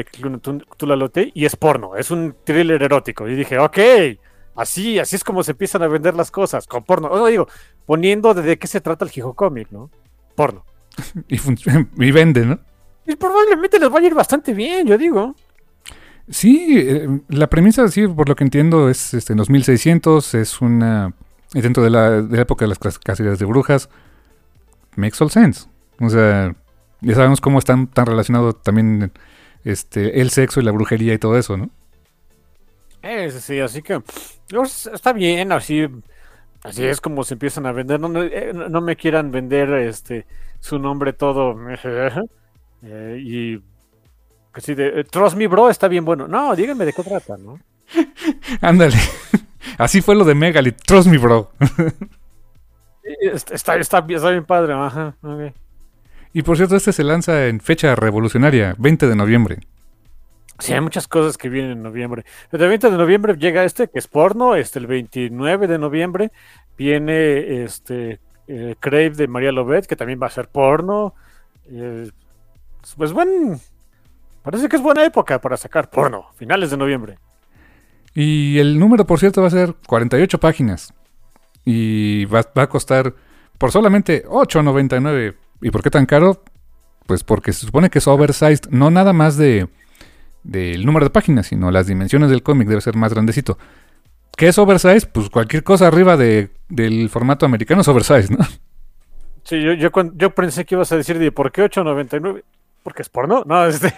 loté, 0.96 1.30
y 1.34 1.44
es 1.44 1.54
porno, 1.54 1.94
es 1.94 2.10
un 2.10 2.34
thriller 2.42 2.82
erótico. 2.82 3.28
Y 3.28 3.36
dije, 3.36 3.60
ok, 3.60 3.78
así, 4.56 4.98
así 4.98 5.14
es 5.14 5.22
como 5.22 5.44
se 5.44 5.52
empiezan 5.52 5.84
a 5.84 5.86
vender 5.86 6.16
las 6.16 6.32
cosas, 6.32 6.66
con 6.66 6.82
porno. 6.82 7.08
O 7.08 7.26
digo, 7.28 7.46
poniendo 7.86 8.34
de, 8.34 8.58
qué 8.58 8.66
se 8.66 8.80
trata 8.80 9.04
el 9.04 9.12
Hijo 9.14 9.34
Comic, 9.34 9.70
¿no? 9.70 9.88
Porno. 10.34 10.64
Y, 11.28 11.36
y 12.08 12.10
vende, 12.10 12.44
¿no? 12.44 12.58
Y 13.06 13.14
probablemente 13.14 13.78
les 13.78 13.88
vaya 13.88 14.06
a 14.06 14.10
ir 14.10 14.14
bastante 14.16 14.52
bien, 14.52 14.84
yo 14.88 14.98
digo. 14.98 15.36
Sí, 16.30 16.74
eh, 16.76 17.08
la 17.28 17.46
premisa, 17.48 17.88
sí, 17.88 18.06
por 18.06 18.28
lo 18.28 18.36
que 18.36 18.44
entiendo, 18.44 18.90
es 18.90 19.14
este, 19.14 19.32
en 19.32 19.38
los 19.38 19.50
1600, 19.50 20.34
es 20.34 20.60
una... 20.60 21.14
Dentro 21.52 21.82
de 21.82 21.88
la, 21.88 22.10
de 22.20 22.36
la 22.36 22.42
época 22.42 22.66
de 22.66 22.68
las 22.68 22.98
cacerías 22.98 23.38
de 23.38 23.46
brujas, 23.46 23.88
makes 24.96 25.16
all 25.20 25.30
sense. 25.30 25.66
O 25.98 26.10
sea, 26.10 26.54
ya 27.00 27.14
sabemos 27.14 27.40
cómo 27.40 27.58
están 27.58 27.86
tan 27.86 28.04
relacionados 28.04 28.62
también 28.62 29.12
este, 29.64 30.20
el 30.20 30.28
sexo 30.28 30.60
y 30.60 30.64
la 30.64 30.72
brujería 30.72 31.14
y 31.14 31.18
todo 31.18 31.38
eso, 31.38 31.56
¿no? 31.56 31.70
Eh, 33.02 33.30
sí, 33.30 33.40
sí, 33.40 33.60
así 33.60 33.80
que 33.80 34.02
está 34.92 35.12
bien, 35.14 35.52
así, 35.52 35.86
así 36.62 36.84
es 36.84 37.00
como 37.00 37.24
se 37.24 37.34
empiezan 37.34 37.64
a 37.64 37.72
vender. 37.72 37.98
No, 37.98 38.08
no, 38.08 38.22
eh, 38.22 38.52
me 38.52 38.96
quieran 38.96 39.30
vender 39.30 39.72
este 39.72 40.26
su 40.60 40.78
nombre 40.78 41.12
todo 41.12 41.56
y 42.82 43.62
que 44.58 44.64
sí, 44.64 44.74
de, 44.74 45.00
eh, 45.00 45.04
Trust 45.04 45.36
Me 45.36 45.46
Bro 45.46 45.70
está 45.70 45.86
bien 45.86 46.04
bueno. 46.04 46.26
No, 46.26 46.56
díganme 46.56 46.84
de 46.84 46.92
qué 46.92 47.04
trata, 47.04 47.36
¿no? 47.36 47.60
Ándale. 48.60 48.96
Así 49.78 50.00
fue 50.00 50.16
lo 50.16 50.24
de 50.24 50.34
Megalith. 50.34 50.82
Trust 50.84 51.08
me, 51.08 51.18
bro. 51.18 51.52
Está, 53.32 53.54
está, 53.54 53.76
está 53.76 54.00
bien, 54.00 54.18
está 54.18 54.30
bien 54.30 54.44
padre, 54.44 54.74
ajá. 54.74 55.14
ok. 55.22 55.54
Y 56.32 56.42
por 56.42 56.56
cierto, 56.56 56.76
este 56.76 56.92
se 56.92 57.04
lanza 57.04 57.46
en 57.46 57.60
fecha 57.60 57.94
revolucionaria, 57.94 58.74
20 58.78 59.06
de 59.06 59.16
noviembre. 59.16 59.58
Sí, 60.58 60.72
hay 60.72 60.80
muchas 60.80 61.06
cosas 61.06 61.38
que 61.38 61.48
vienen 61.48 61.72
en 61.72 61.82
noviembre. 61.82 62.24
El 62.50 62.58
20 62.58 62.90
de 62.90 62.96
noviembre 62.98 63.36
llega 63.36 63.64
este, 63.64 63.88
que 63.88 63.98
es 64.00 64.08
porno. 64.08 64.56
Este, 64.56 64.80
el 64.80 64.88
29 64.88 65.68
de 65.68 65.78
noviembre 65.78 66.32
viene 66.76 67.62
este 67.62 68.20
eh, 68.48 68.74
Crave 68.80 69.10
de 69.10 69.28
María 69.28 69.52
Lobet, 69.52 69.86
que 69.86 69.94
también 69.94 70.20
va 70.20 70.26
a 70.26 70.30
ser 70.30 70.48
porno. 70.48 71.14
Eh, 71.70 72.10
pues 72.96 73.12
buen. 73.12 73.60
Parece 74.42 74.68
que 74.68 74.76
es 74.76 74.82
buena 74.82 75.04
época 75.04 75.40
para 75.40 75.56
sacar 75.56 75.90
porno. 75.90 76.26
Finales 76.36 76.70
de 76.70 76.76
noviembre. 76.76 77.18
Y 78.14 78.58
el 78.58 78.78
número, 78.78 79.06
por 79.06 79.18
cierto, 79.18 79.42
va 79.42 79.48
a 79.48 79.50
ser 79.50 79.74
48 79.86 80.38
páginas. 80.38 80.94
Y 81.64 82.24
va, 82.26 82.42
va 82.56 82.62
a 82.62 82.68
costar 82.68 83.14
por 83.58 83.72
solamente 83.72 84.24
8.99. 84.26 85.36
¿Y 85.60 85.70
por 85.70 85.82
qué 85.82 85.90
tan 85.90 86.06
caro? 86.06 86.42
Pues 87.06 87.24
porque 87.24 87.52
se 87.52 87.66
supone 87.66 87.90
que 87.90 87.98
es 87.98 88.06
oversized, 88.06 88.70
no 88.70 88.90
nada 88.90 89.12
más 89.12 89.36
de, 89.36 89.68
del 90.42 90.86
número 90.86 91.06
de 91.06 91.10
páginas, 91.10 91.46
sino 91.46 91.70
las 91.70 91.86
dimensiones 91.86 92.30
del 92.30 92.42
cómic 92.42 92.68
debe 92.68 92.80
ser 92.80 92.96
más 92.96 93.12
grandecito. 93.12 93.58
¿Qué 94.36 94.48
es 94.48 94.58
oversize? 94.58 95.06
Pues 95.06 95.30
cualquier 95.30 95.64
cosa 95.64 95.88
arriba 95.88 96.16
de, 96.16 96.50
del 96.68 97.08
formato 97.10 97.44
americano 97.44 97.80
es 97.80 97.88
oversize, 97.88 98.32
¿no? 98.32 98.44
Sí, 99.42 99.60
yo, 99.62 99.72
yo, 99.72 99.90
yo 100.14 100.34
pensé 100.34 100.64
que 100.64 100.74
ibas 100.74 100.92
a 100.92 100.96
decir, 100.96 101.18
de 101.18 101.32
¿por 101.32 101.50
qué 101.50 101.64
8.99? 101.64 102.44
Porque 102.88 103.02
es 103.02 103.10
porno. 103.10 103.42
No, 103.44 103.66
este. 103.66 103.92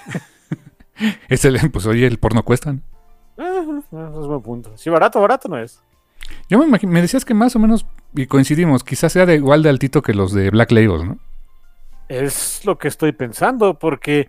es 1.28 1.44
el, 1.44 1.70
pues 1.70 1.87
oye, 1.87 2.09
el 2.09 2.18
porno 2.18 2.42
cuesta. 2.42 2.73
¿no? 2.73 2.80
Ah, 3.38 3.62
es 4.20 4.26
buen 4.26 4.42
punto. 4.42 4.76
Sí, 4.76 4.90
barato, 4.90 5.20
barato 5.20 5.49
no 5.49 5.59
es. 5.59 5.80
Yo 6.49 6.59
me, 6.59 6.66
me 6.88 7.00
decías 7.00 7.25
que 7.25 7.35
más 7.35 7.54
o 7.54 7.61
menos, 7.61 7.87
y 8.14 8.26
coincidimos, 8.26 8.82
quizás 8.82 9.12
sea 9.12 9.26
de 9.26 9.37
igual 9.37 9.62
de 9.62 9.68
altito 9.68 10.02
que 10.02 10.12
los 10.12 10.32
de 10.32 10.50
Black 10.50 10.73
Label, 10.73 11.06
¿no? 11.06 11.18
Es 12.09 12.64
lo 12.64 12.78
que 12.78 12.88
estoy 12.88 13.12
pensando, 13.12 13.78
porque. 13.78 14.28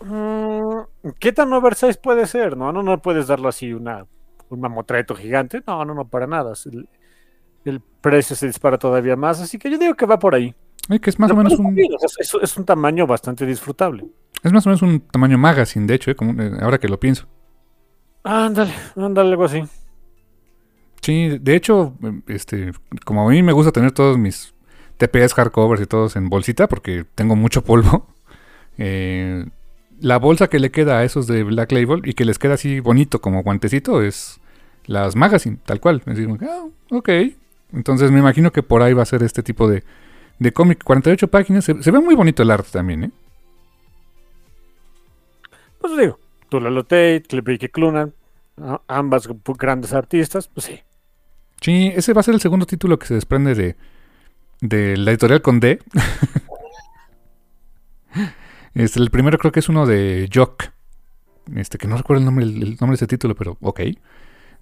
Mm, 0.00 1.10
¿Qué 1.18 1.32
tan 1.32 1.52
oversize 1.52 2.00
puede 2.00 2.26
ser? 2.26 2.56
No, 2.56 2.72
no, 2.72 2.82
no 2.82 3.02
puedes 3.02 3.26
darlo 3.26 3.50
así 3.50 3.74
una, 3.74 4.06
un 4.48 4.60
mamotreto 4.60 5.14
gigante. 5.14 5.62
No, 5.66 5.84
no, 5.84 5.92
no, 5.92 6.08
para 6.08 6.26
nada. 6.26 6.54
El, 6.64 6.88
el, 7.66 7.82
precio 8.00 8.34
se 8.34 8.46
dispara 8.46 8.78
todavía 8.78 9.16
más, 9.16 9.42
así 9.42 9.58
que 9.58 9.70
yo 9.70 9.76
digo 9.76 9.94
que 9.96 10.06
va 10.06 10.18
por 10.18 10.34
ahí. 10.34 10.54
Que 11.00 11.10
es 11.10 11.18
más 11.18 11.30
o 11.30 11.36
menos 11.36 11.54
un. 11.58 11.78
Es, 12.18 12.34
es, 12.40 12.56
un 12.56 12.64
tamaño 12.64 13.06
bastante 13.06 13.46
disfrutable. 13.46 14.06
Es 14.42 14.52
más 14.52 14.66
o 14.66 14.70
menos 14.70 14.82
un 14.82 15.00
tamaño 15.00 15.38
magazine, 15.38 15.86
de 15.86 15.94
hecho, 15.94 16.10
¿eh? 16.10 16.14
Como, 16.14 16.40
eh, 16.42 16.52
ahora 16.60 16.78
que 16.78 16.88
lo 16.88 17.00
pienso. 17.00 17.26
Ándale, 18.22 18.72
ándale, 18.96 19.30
algo 19.30 19.44
así. 19.44 19.62
Sí, 21.00 21.38
de 21.38 21.54
hecho, 21.54 21.94
este, 22.28 22.72
como 23.04 23.28
a 23.28 23.30
mí 23.30 23.42
me 23.42 23.52
gusta 23.52 23.72
tener 23.72 23.92
todos 23.92 24.16
mis 24.16 24.54
TPS 24.96 25.34
hardcovers 25.34 25.82
y 25.82 25.86
todos 25.86 26.16
en 26.16 26.30
bolsita 26.30 26.68
porque 26.68 27.04
tengo 27.14 27.36
mucho 27.36 27.62
polvo. 27.62 28.08
Eh, 28.76 29.46
la 30.00 30.18
bolsa 30.18 30.48
que 30.48 30.58
le 30.58 30.72
queda 30.72 30.98
a 30.98 31.04
esos 31.04 31.28
de 31.28 31.44
Black 31.44 31.70
Label 31.70 32.02
y 32.04 32.14
que 32.14 32.24
les 32.24 32.40
queda 32.40 32.54
así 32.54 32.80
bonito 32.80 33.20
como 33.20 33.44
guantecito 33.44 34.02
es 34.02 34.40
las 34.86 35.14
magazine, 35.14 35.58
tal 35.64 35.78
cual. 35.78 36.02
ah, 36.42 36.64
ok. 36.90 37.08
Entonces 37.72 38.10
me 38.10 38.18
imagino 38.18 38.50
que 38.50 38.64
por 38.64 38.82
ahí 38.82 38.92
va 38.92 39.02
a 39.02 39.06
ser 39.06 39.22
este 39.22 39.44
tipo 39.44 39.68
de, 39.68 39.84
de 40.38 40.52
cómic. 40.52 40.82
48 40.84 41.28
páginas. 41.28 41.64
Se, 41.64 41.72
ve 41.72 42.00
muy 42.00 42.14
bonito 42.14 42.42
el 42.42 42.50
arte 42.50 42.70
también, 42.72 43.04
¿eh? 43.04 43.10
Pues 45.80 45.96
digo, 45.98 46.18
Tulalo 46.48 46.84
Tate, 46.84 47.24
Clip 47.28 47.70
Clunan, 47.70 48.14
ambas 48.88 49.28
grandes 49.58 49.92
artistas, 49.92 50.48
pues 50.48 50.66
sí. 50.66 50.80
Sí, 51.60 51.92
ese 51.94 52.12
va 52.12 52.20
a 52.20 52.24
ser 52.24 52.34
el 52.34 52.40
segundo 52.40 52.66
título 52.66 52.98
que 52.98 53.06
se 53.06 53.14
desprende 53.14 53.54
de, 53.54 53.76
de 54.60 54.96
la 54.96 55.10
editorial 55.10 55.42
con 55.42 55.60
D. 55.60 55.80
este, 58.74 59.00
el 59.00 59.10
primero 59.10 59.38
creo 59.38 59.52
que 59.52 59.60
es 59.60 59.68
uno 59.68 59.86
de 59.86 60.28
Jock. 60.32 60.64
Este, 61.54 61.76
que 61.76 61.86
no 61.86 61.96
recuerdo 61.96 62.20
el 62.20 62.24
nombre, 62.24 62.44
el 62.44 62.76
nombre 62.80 62.90
de 62.90 62.94
ese 62.94 63.06
título, 63.06 63.34
pero 63.34 63.58
ok. 63.60 63.80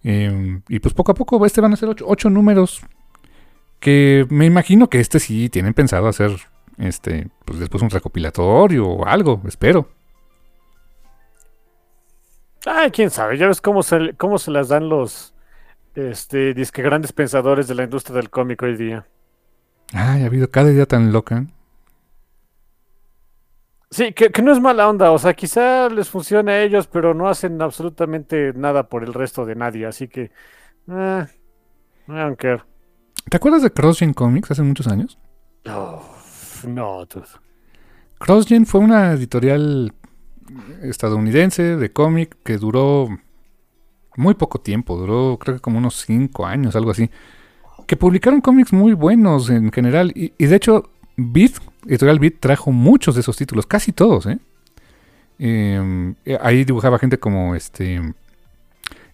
Em, 0.05 0.62
y 0.69 0.81
pues 0.81 0.95
poco 0.95 1.12
a 1.12 1.14
poco 1.14 1.45
este 1.47 1.61
van 1.61 1.73
a 1.73 1.76
ser 1.76 1.95
ocho, 2.05 2.31
números. 2.31 2.83
Que 3.83 4.27
me 4.31 4.47
imagino 4.47 4.89
que 4.89 5.01
este 5.01 5.19
sí 5.19 5.49
tienen 5.49 5.75
pensado 5.75 6.07
hacer 6.07 6.31
este, 6.79 7.29
pues 7.45 7.59
después 7.59 7.83
un 7.83 7.91
recopilatorio 7.91 8.87
o 8.87 9.05
algo, 9.05 9.43
espero. 9.45 9.89
Ay, 12.65 12.93
quién 12.93 13.11
sabe, 13.11 13.37
ya 13.37 13.49
ves 13.49 13.61
cómo 13.61 13.83
se, 13.83 14.15
cómo 14.17 14.39
se 14.39 14.53
las 14.53 14.69
dan 14.69 14.89
los 14.89 15.35
este, 15.97 16.55
disque 16.55 16.81
grandes 16.81 17.12
pensadores 17.12 17.67
de 17.67 17.75
la 17.75 17.83
industria 17.83 18.15
del 18.17 18.31
cómic 18.31 18.62
hoy 18.62 18.77
día. 18.77 19.05
Ay, 19.93 20.23
ha 20.23 20.27
habido 20.27 20.49
cada 20.49 20.71
idea 20.71 20.87
tan 20.87 21.12
loca. 21.12 21.45
Sí, 23.91 24.12
que, 24.12 24.31
no 24.43 24.53
es 24.53 24.61
mala 24.61 24.89
onda, 24.89 25.11
o 25.11 25.19
sea, 25.19 25.35
quizá 25.35 25.89
les 25.89 26.09
funcione 26.09 26.53
a 26.53 26.62
ellos, 26.62 26.87
pero 26.87 27.15
no 27.15 27.29
hacen 27.29 27.61
absolutamente 27.61 28.53
nada 28.55 28.89
por 28.89 29.03
el 29.03 29.12
resto 29.12 29.45
de 29.45 29.57
nadie, 29.57 29.87
así 29.87 30.07
que... 30.07 30.31
Eh, 30.89 31.27
I 32.07 32.12
don't 32.12 32.39
care. 32.39 32.62
¿Te 33.29 33.37
acuerdas 33.37 33.62
de 33.62 33.71
CrossGen 33.71 34.12
Comics 34.14 34.50
hace 34.50 34.62
muchos 34.62 34.87
años? 34.88 35.19
Oh, 35.67 36.02
no, 36.67 37.07
tú. 37.07 37.23
CrossGen 38.19 38.67
fue 38.67 38.81
una 38.81 39.12
editorial 39.12 39.95
estadounidense 40.83 41.76
de 41.76 41.93
cómic 41.93 42.37
que 42.45 42.59
duró 42.59 43.09
muy 44.17 44.35
poco 44.35 44.61
tiempo, 44.61 44.97
duró 44.97 45.38
creo 45.41 45.57
que 45.57 45.61
como 45.61 45.79
unos 45.79 45.97
5 46.05 46.47
años, 46.47 46.76
algo 46.76 46.91
así 46.91 47.11
que 47.87 47.97
publicaron 47.97 48.41
cómics 48.41 48.73
muy 48.73 48.93
buenos 48.95 49.50
en 49.50 49.71
general. 49.71 50.12
Y, 50.14 50.33
de 50.38 50.57
hecho, 50.57 50.91
Beat, 51.17 51.52
Editorial 51.87 52.19
Beat, 52.19 52.35
trajo 52.41 52.73
muchos 52.73 53.14
de 53.14 53.21
esos 53.21 53.37
títulos, 53.37 53.67
casi 53.67 53.93
todos, 53.93 54.26
¿eh? 54.26 54.38
Em, 55.38 56.14
eh 56.25 56.38
ahí 56.41 56.64
dibujaba 56.64 56.99
gente 56.99 57.19
como 57.19 57.55
este 57.55 58.00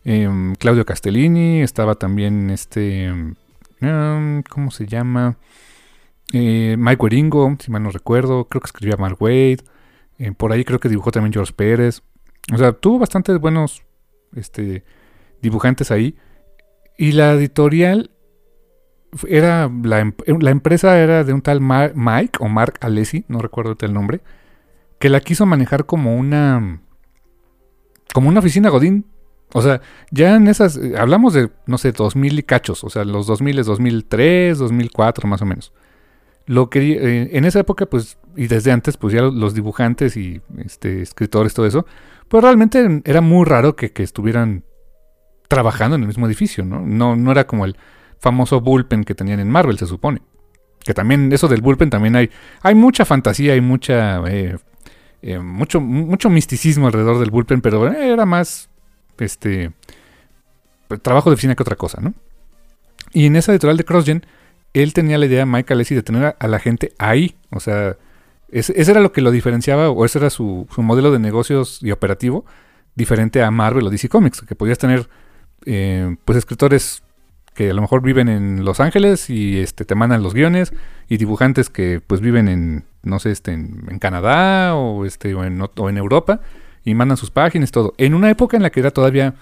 em, 0.05 0.55
Claudio 0.57 0.85
Castellini, 0.85 1.62
estaba 1.62 1.95
también 1.95 2.50
este, 2.50 3.12
¿cómo 4.49 4.71
se 4.71 4.87
llama? 4.87 5.37
Eh, 6.33 6.77
Mike 6.79 7.03
Weringo, 7.03 7.57
si 7.59 7.71
mal 7.71 7.83
no 7.83 7.91
recuerdo, 7.91 8.49
creo 8.49 8.61
que 8.61 8.67
escribía 8.67 8.97
Mark 8.97 9.17
Wade, 9.21 9.59
eh, 10.19 10.33
por 10.33 10.53
ahí 10.53 10.65
creo 10.65 10.79
que 10.79 10.89
dibujó 10.89 11.11
también 11.11 11.33
George 11.33 11.53
Pérez, 11.53 12.03
o 12.53 12.59
sea, 12.59 12.73
tuvo 12.73 12.99
bastantes 12.99 13.39
buenos 13.39 13.83
este, 14.35 14.85
dibujantes 15.43 15.91
ahí. 15.91 16.17
Y 16.97 17.13
la 17.13 17.33
editorial 17.33 18.11
era 19.27 19.71
la, 19.83 20.01
em, 20.01 20.13
la, 20.41 20.51
empresa 20.51 20.99
era 20.99 21.25
de 21.25 21.33
un 21.33 21.43
tal 21.43 21.61
Mike 21.61 22.39
o 22.41 22.49
Mark 22.49 22.79
Alessi, 22.81 23.25
no 23.29 23.39
recuerdo 23.39 23.77
el 23.81 23.95
nombre, 23.95 24.21
que 24.99 25.09
la 25.09 25.21
quiso 25.21 25.47
manejar 25.47 25.87
como 25.87 26.17
una 26.17 26.81
como 28.13 28.29
una 28.29 28.41
oficina 28.41 28.71
Godín. 28.71 29.07
O 29.52 29.62
sea, 29.62 29.81
ya 30.11 30.37
en 30.37 30.47
esas 30.47 30.76
eh, 30.76 30.95
hablamos 30.99 31.33
de 31.33 31.50
no 31.67 31.78
sé, 31.78 31.93
2000 31.93 32.38
y 32.38 32.43
cachos, 32.43 32.85
o 32.85 32.90
sea, 32.90 33.05
los 33.05 33.26
2000 33.26 33.59
es 33.59 33.67
2003, 33.67 34.59
2004 34.59 35.28
más 35.28 35.43
o 35.43 35.47
menos. 35.47 35.73
Lo 36.47 36.71
que 36.71 36.93
eh, 36.93 37.31
en 37.33 37.45
esa 37.45 37.61
época 37.61 37.87
pues 37.87 38.19
y 38.37 38.47
desde 38.47 38.73
antes 38.73 38.97
pues 38.97 39.14
ya 39.14 39.23
los 39.23 39.55
dibujantes 39.55 40.17
y 40.17 40.40
este 40.59 41.02
escritores 41.02 41.55
todo 41.55 41.67
eso, 41.67 41.87
pues 42.28 42.43
realmente 42.43 43.02
era 43.05 43.21
muy 43.21 43.45
raro 43.45 43.76
que, 43.76 43.93
que 43.93 44.02
estuvieran 44.02 44.64
trabajando 45.49 45.97
en 45.97 46.02
el 46.02 46.09
mismo 46.09 46.26
edificio, 46.26 46.64
¿no? 46.64 46.81
No 46.81 47.17
no 47.17 47.33
era 47.33 47.47
como 47.47 47.64
el 47.64 47.76
famoso 48.19 48.61
bullpen 48.61 49.05
que 49.05 49.14
tenían 49.14 49.40
en 49.40 49.50
Marvel, 49.50 49.78
se 49.78 49.87
supone. 49.87 50.23
Que 50.85 50.95
también, 50.95 51.33
eso 51.33 51.49
del 51.49 51.62
bullpen 51.62 51.90
también 51.90 52.17
hay, 52.17 52.31
hay 52.62 52.75
mucha 52.75 53.05
fantasía 53.05 53.57
y 53.57 53.61
mucha, 53.61 54.23
eh, 54.28 54.57
mucho, 55.40 55.81
mucho 55.81 56.31
misticismo 56.31 56.87
alrededor 56.87 57.19
del 57.19 57.31
bullpen, 57.31 57.61
pero 57.61 57.93
era 57.93 58.25
más, 58.25 58.71
este, 59.25 59.73
trabajo 61.03 61.31
de 61.31 61.35
oficina 61.35 61.55
que 61.55 61.63
otra 61.63 61.77
cosa, 61.77 62.01
¿no? 62.01 62.15
Y 63.13 63.27
en 63.27 63.37
esa 63.37 63.53
editorial 63.53 63.77
de 63.77 63.85
CrossGen, 63.85 64.27
él 64.75 64.93
tenía 64.93 65.19
la 65.19 65.27
idea, 65.27 65.47
Mike 65.47 65.73
Alessi, 65.73 65.95
de 65.95 66.03
tener 66.03 66.37
a, 66.39 66.49
la 66.49 66.59
gente 66.59 66.93
ahí, 66.99 67.37
o 67.51 67.61
sea, 67.61 67.97
ese, 68.51 68.79
era 68.79 69.01
lo 69.01 69.13
que 69.13 69.21
lo 69.21 69.31
diferenciaba, 69.31 69.91
o 69.91 70.05
ese 70.05 70.19
era 70.19 70.31
su, 70.31 70.67
su, 70.75 70.83
modelo 70.83 71.11
de 71.11 71.19
negocios 71.19 71.83
y 71.83 71.91
operativo, 71.91 72.45
diferente 72.95 73.43
a 73.43 73.51
Marvel 73.51 73.87
o 73.87 73.91
DC 73.91 74.09
Comics, 74.09 74.43
que 74.43 74.55
podías 74.55 74.79
tener, 74.79 75.09
eh, 75.65 76.17
pues, 76.25 76.39
escritores 76.39 77.03
que 77.55 77.71
a 77.71 77.75
lo 77.75 77.81
mejor 77.81 78.03
viven 78.03 78.29
en 78.29 78.65
Los 78.65 78.79
Ángeles 78.79 79.31
y 79.31 79.59
este, 79.59 79.85
te 79.85 79.97
mandan 79.97 80.23
los 80.23 80.33
guiones 80.33 80.73
y 81.09 81.17
dibujantes 81.17 81.71
que 81.71 82.01
pues 82.01 82.21
viven 82.21 82.47
en, 82.47 82.85
no 83.03 83.19
sé, 83.19 83.33
este, 83.33 83.53
en, 83.53 83.99
Canadá 83.99 84.77
o, 84.77 85.05
este, 85.05 85.35
o, 85.35 85.43
en, 85.43 85.61
o 85.61 85.89
en 85.89 85.99
Europa 85.99 86.41
y 86.88 86.95
mandan 86.95 87.18
sus 87.18 87.30
páginas, 87.30 87.71
todo. 87.71 87.92
En 87.99 88.14
una 88.14 88.30
época 88.30 88.57
en 88.57 88.62
la 88.62 88.71
que 88.71 88.80
era 88.80 88.90
todavía 88.90 89.35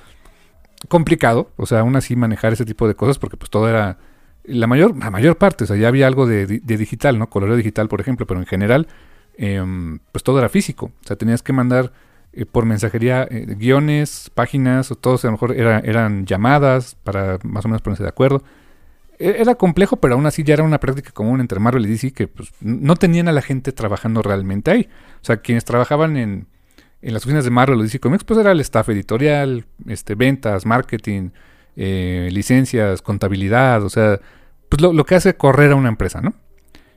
complicado, 0.89 1.51
o 1.57 1.65
sea, 1.65 1.81
aún 1.81 1.95
así 1.95 2.17
manejar 2.17 2.53
ese 2.53 2.65
tipo 2.65 2.89
de 2.89 2.97
cosas 2.97 3.19
porque 3.19 3.37
pues 3.37 3.51
todo 3.51 3.69
era 3.69 3.99
la 4.45 4.67
mayor, 4.67 4.97
la 4.97 5.11
mayor 5.11 5.39
parte, 5.39 5.65
o 5.65 5.67
sea, 5.67 5.77
ya 5.77 5.89
había 5.89 6.09
algo 6.09 6.27
de, 6.27 6.47
digital, 6.47 7.19
¿no? 7.19 7.31
Coloreo 7.31 7.57
digital, 7.57 7.89
por 7.89 8.01
ejemplo, 8.01 8.27
pero 8.27 8.41
en 8.41 8.47
general, 8.47 8.89
em, 9.37 10.01
pues 10.11 10.25
todo 10.25 10.39
era 10.39 10.49
físico, 10.49 10.87
o 10.87 11.07
sea, 11.07 11.17
tenías 11.17 11.43
que 11.43 11.53
mandar 11.53 11.93
eh, 12.33 12.47
por 12.47 12.65
mensajería 12.67 13.29
eh, 13.31 13.47
guiones, 13.57 14.31
páginas, 14.35 14.91
o 14.91 14.97
todos 14.97 15.25
a 15.25 15.29
lo 15.29 15.33
mejor 15.33 15.53
eran 15.55 16.27
llamadas 16.27 16.97
para 16.97 17.39
más 17.45 17.65
o 17.65 17.69
menos 17.69 17.83
ponerse 17.83 18.03
de 18.03 18.09
acuerdo. 18.09 18.43
E, 19.19 19.37
era 19.41 19.55
complejo, 19.55 19.97
pero 19.97 20.15
aún 20.15 20.27
así 20.27 20.43
ya 20.43 20.55
era 20.55 20.65
una 20.65 20.81
práctica 20.81 21.13
común 21.13 21.41
entre 21.41 21.61
Marvel 21.61 21.87
y 21.87 21.91
DC 21.91 22.13
que 22.13 22.29
pues, 22.29 22.51
no 22.61 22.97
tenían 22.97 23.29
a 23.29 23.33
la 23.33 23.43
gente 23.43 23.73
trabajando 23.73 24.23
realmente 24.23 24.71
ahí. 24.71 24.89
O 25.23 25.25
sea, 25.25 25.39
quienes 25.39 25.65
trabajaban 25.65 26.17
en, 26.17 26.47
en 27.07 27.15
las 27.15 27.23
oficinas 27.23 27.45
de 27.45 27.53
Marvel 27.53 27.79
o 27.79 27.83
DC 27.85 28.01
Comics, 28.01 28.25
pues 28.25 28.41
era 28.41 28.51
el 28.51 28.59
staff 28.59 28.89
editorial, 28.89 29.65
este, 29.87 30.17
ventas, 30.17 30.67
marketing, 30.67 31.31
eh, 31.77 32.29
licencias, 32.33 33.01
contabilidad, 33.01 33.85
o 33.85 33.89
sea, 33.89 34.19
pues 34.69 34.83
lo, 34.83 35.05
que 35.05 35.15
hace 35.15 35.37
correr 35.37 35.71
a 35.71 35.77
una 35.77 35.89
empresa, 35.89 36.21
¿no? 36.21 36.35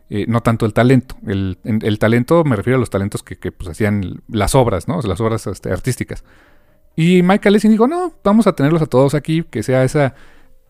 Eh, 0.09 0.25
no 0.27 0.41
tanto 0.41 0.65
el 0.65 0.73
talento. 0.73 1.15
El, 1.27 1.99
talento 1.99 2.43
me 2.43 2.55
refiero 2.55 2.77
a 2.77 2.79
los 2.79 2.89
talentos 2.89 3.21
que, 3.21 3.51
pues, 3.51 3.69
hacían 3.69 4.23
las 4.27 4.55
obras, 4.55 4.87
¿no? 4.87 4.99
Las 5.03 5.21
obras 5.21 5.45
este, 5.45 5.71
artísticas. 5.71 6.23
Y 6.95 7.21
Michael 7.21 7.53
Lessing 7.53 7.69
dijo, 7.69 7.87
no, 7.87 8.11
vamos 8.23 8.47
a 8.47 8.53
tenerlos 8.53 8.81
a 8.81 8.87
todos 8.87 9.13
aquí, 9.13 9.43
que 9.43 9.61
sea 9.61 9.83
esa, 9.83 10.15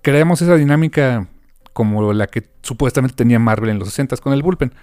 creamos 0.02 0.42
esa 0.42 0.56
dinámica 0.56 1.30
como 1.72 2.12
la 2.12 2.28
que 2.28 2.44
supuestamente 2.62 3.16
tenía 3.16 3.40
Marvel 3.40 3.70
en 3.70 3.80
los 3.80 3.88
60 3.88 4.18
con 4.18 4.34
el 4.34 4.44
bullpen. 4.44 4.74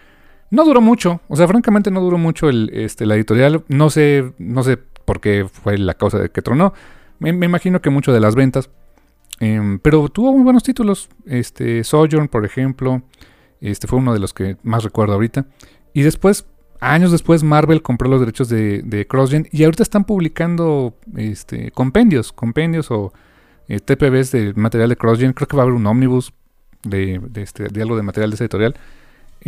No 0.50 0.64
duró 0.64 0.80
mucho, 0.80 1.20
o 1.28 1.36
sea, 1.36 1.48
francamente 1.48 1.90
no 1.90 2.00
duró 2.00 2.18
mucho 2.18 2.48
el, 2.48 2.70
este, 2.72 3.06
la 3.06 3.16
editorial. 3.16 3.64
No 3.68 3.90
sé, 3.90 4.32
no 4.38 4.62
sé 4.62 4.76
por 4.76 5.20
qué 5.20 5.46
fue 5.50 5.78
la 5.78 5.94
causa 5.94 6.18
de 6.18 6.30
que 6.30 6.42
tronó. 6.42 6.72
Me, 7.18 7.30
imagino 7.30 7.80
que 7.80 7.90
mucho 7.90 8.12
de 8.12 8.20
las 8.20 8.34
ventas. 8.34 8.70
Em, 9.40 9.78
pero 9.78 10.08
tuvo 10.08 10.32
muy 10.32 10.42
buenos 10.42 10.62
títulos. 10.62 11.08
Este, 11.24 11.82
Sojourn, 11.84 12.28
por 12.28 12.44
ejemplo. 12.44 13.02
Este 13.60 13.86
fue 13.86 13.98
uno 13.98 14.12
de 14.12 14.18
los 14.18 14.34
que 14.34 14.56
más 14.62 14.84
recuerdo 14.84 15.14
ahorita. 15.14 15.46
Y 15.94 16.02
después, 16.02 16.46
años 16.80 17.10
después, 17.10 17.42
Marvel 17.42 17.82
compró 17.82 18.08
los 18.08 18.20
derechos 18.20 18.48
de, 18.48 18.82
de 18.82 19.06
CrossGen. 19.06 19.48
Y 19.50 19.64
ahorita 19.64 19.82
están 19.82 20.04
publicando 20.04 20.94
este, 21.16 21.70
compendios. 21.70 22.32
Compendios 22.32 22.90
o 22.90 23.12
eh, 23.68 23.80
TPBs 23.80 24.30
de 24.32 24.52
material 24.54 24.90
de 24.90 24.96
CrossGen. 24.96 25.32
Creo 25.32 25.48
que 25.48 25.56
va 25.56 25.62
a 25.62 25.64
haber 25.64 25.74
un 25.74 25.86
ómnibus 25.86 26.32
de, 26.84 27.20
este, 27.36 27.68
de 27.68 27.82
algo 27.82 27.96
de 27.96 28.02
material 28.02 28.30
de 28.30 28.34
esa 28.34 28.44
editorial. 28.44 28.76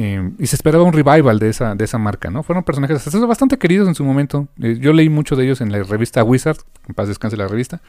Eh, 0.00 0.30
y 0.38 0.46
se 0.46 0.54
esperaba 0.54 0.84
un 0.84 0.92
revival 0.92 1.40
de 1.40 1.48
esa, 1.48 1.74
de 1.74 1.84
esa 1.84 1.98
marca, 1.98 2.30
¿no? 2.30 2.44
Fueron 2.44 2.62
personajes 2.62 3.02
bastante 3.26 3.58
queridos 3.58 3.88
en 3.88 3.96
su 3.96 4.04
momento. 4.04 4.46
Eh, 4.62 4.78
yo 4.80 4.92
leí 4.92 5.08
mucho 5.08 5.34
de 5.34 5.44
ellos 5.44 5.60
en 5.60 5.72
la 5.72 5.82
revista 5.82 6.22
Wizard, 6.22 6.58
en 6.86 6.94
paz 6.94 7.08
descanse 7.08 7.36
la 7.36 7.48
revista. 7.48 7.80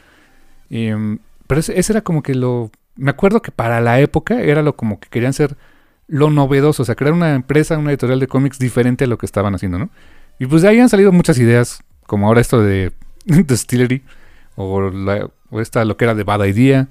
pero 0.70 1.60
ese, 1.60 1.92
era 1.92 2.02
como 2.02 2.24
que 2.24 2.34
lo... 2.34 2.72
Me 2.96 3.12
acuerdo 3.12 3.44
que 3.44 3.52
para 3.52 3.80
la 3.80 4.00
época 4.00 4.42
era 4.42 4.64
lo 4.64 4.76
como 4.76 5.00
que 5.00 5.08
querían 5.10 5.34
ser 5.34 5.56
lo 6.08 6.32
novedoso, 6.32 6.82
o 6.82 6.86
sea, 6.86 6.96
crear 6.96 7.14
una 7.14 7.36
empresa, 7.36 7.78
una 7.78 7.92
editorial 7.92 8.20
de 8.20 8.28
cómics 8.28 8.58
diferente 8.58 9.04
a 9.04 9.08
lo 9.08 9.20
que 9.20 9.28
estaban 9.28 9.54
haciendo, 9.54 9.78
¿no? 9.78 9.92
Y 10.40 10.48
pues 10.48 10.64
de 10.64 10.70
ahí 10.70 10.80
han 10.80 10.90
salido 10.90 11.12
muchas 11.12 11.38
ideas, 11.38 11.84
como 12.08 12.26
ahora 12.26 12.42
esto 12.42 12.60
de 12.60 12.92
Distillery, 13.26 14.02
o, 14.56 14.92
o 15.52 15.62
esta 15.62 15.86
lo 15.86 15.96
que 15.96 16.06
era 16.06 16.16
de 16.16 16.24
Bad 16.24 16.46
Idea. 16.46 16.88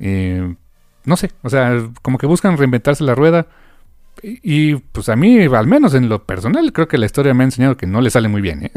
Eh, 0.00 0.56
no 1.04 1.16
sé, 1.16 1.30
o 1.42 1.50
sea, 1.50 1.88
como 2.02 2.18
que 2.18 2.26
buscan 2.26 2.56
reinventarse 2.56 3.04
la 3.04 3.14
rueda. 3.14 3.46
Y, 4.22 4.76
pues 4.76 5.08
a 5.08 5.16
mí, 5.16 5.44
al 5.44 5.66
menos 5.66 5.94
en 5.94 6.08
lo 6.08 6.24
personal, 6.24 6.72
creo 6.72 6.88
que 6.88 6.98
la 6.98 7.06
historia 7.06 7.34
me 7.34 7.44
ha 7.44 7.46
enseñado 7.46 7.76
que 7.76 7.86
no 7.86 8.00
le 8.00 8.10
sale 8.10 8.28
muy 8.28 8.40
bien. 8.40 8.64
¿eh? 8.64 8.72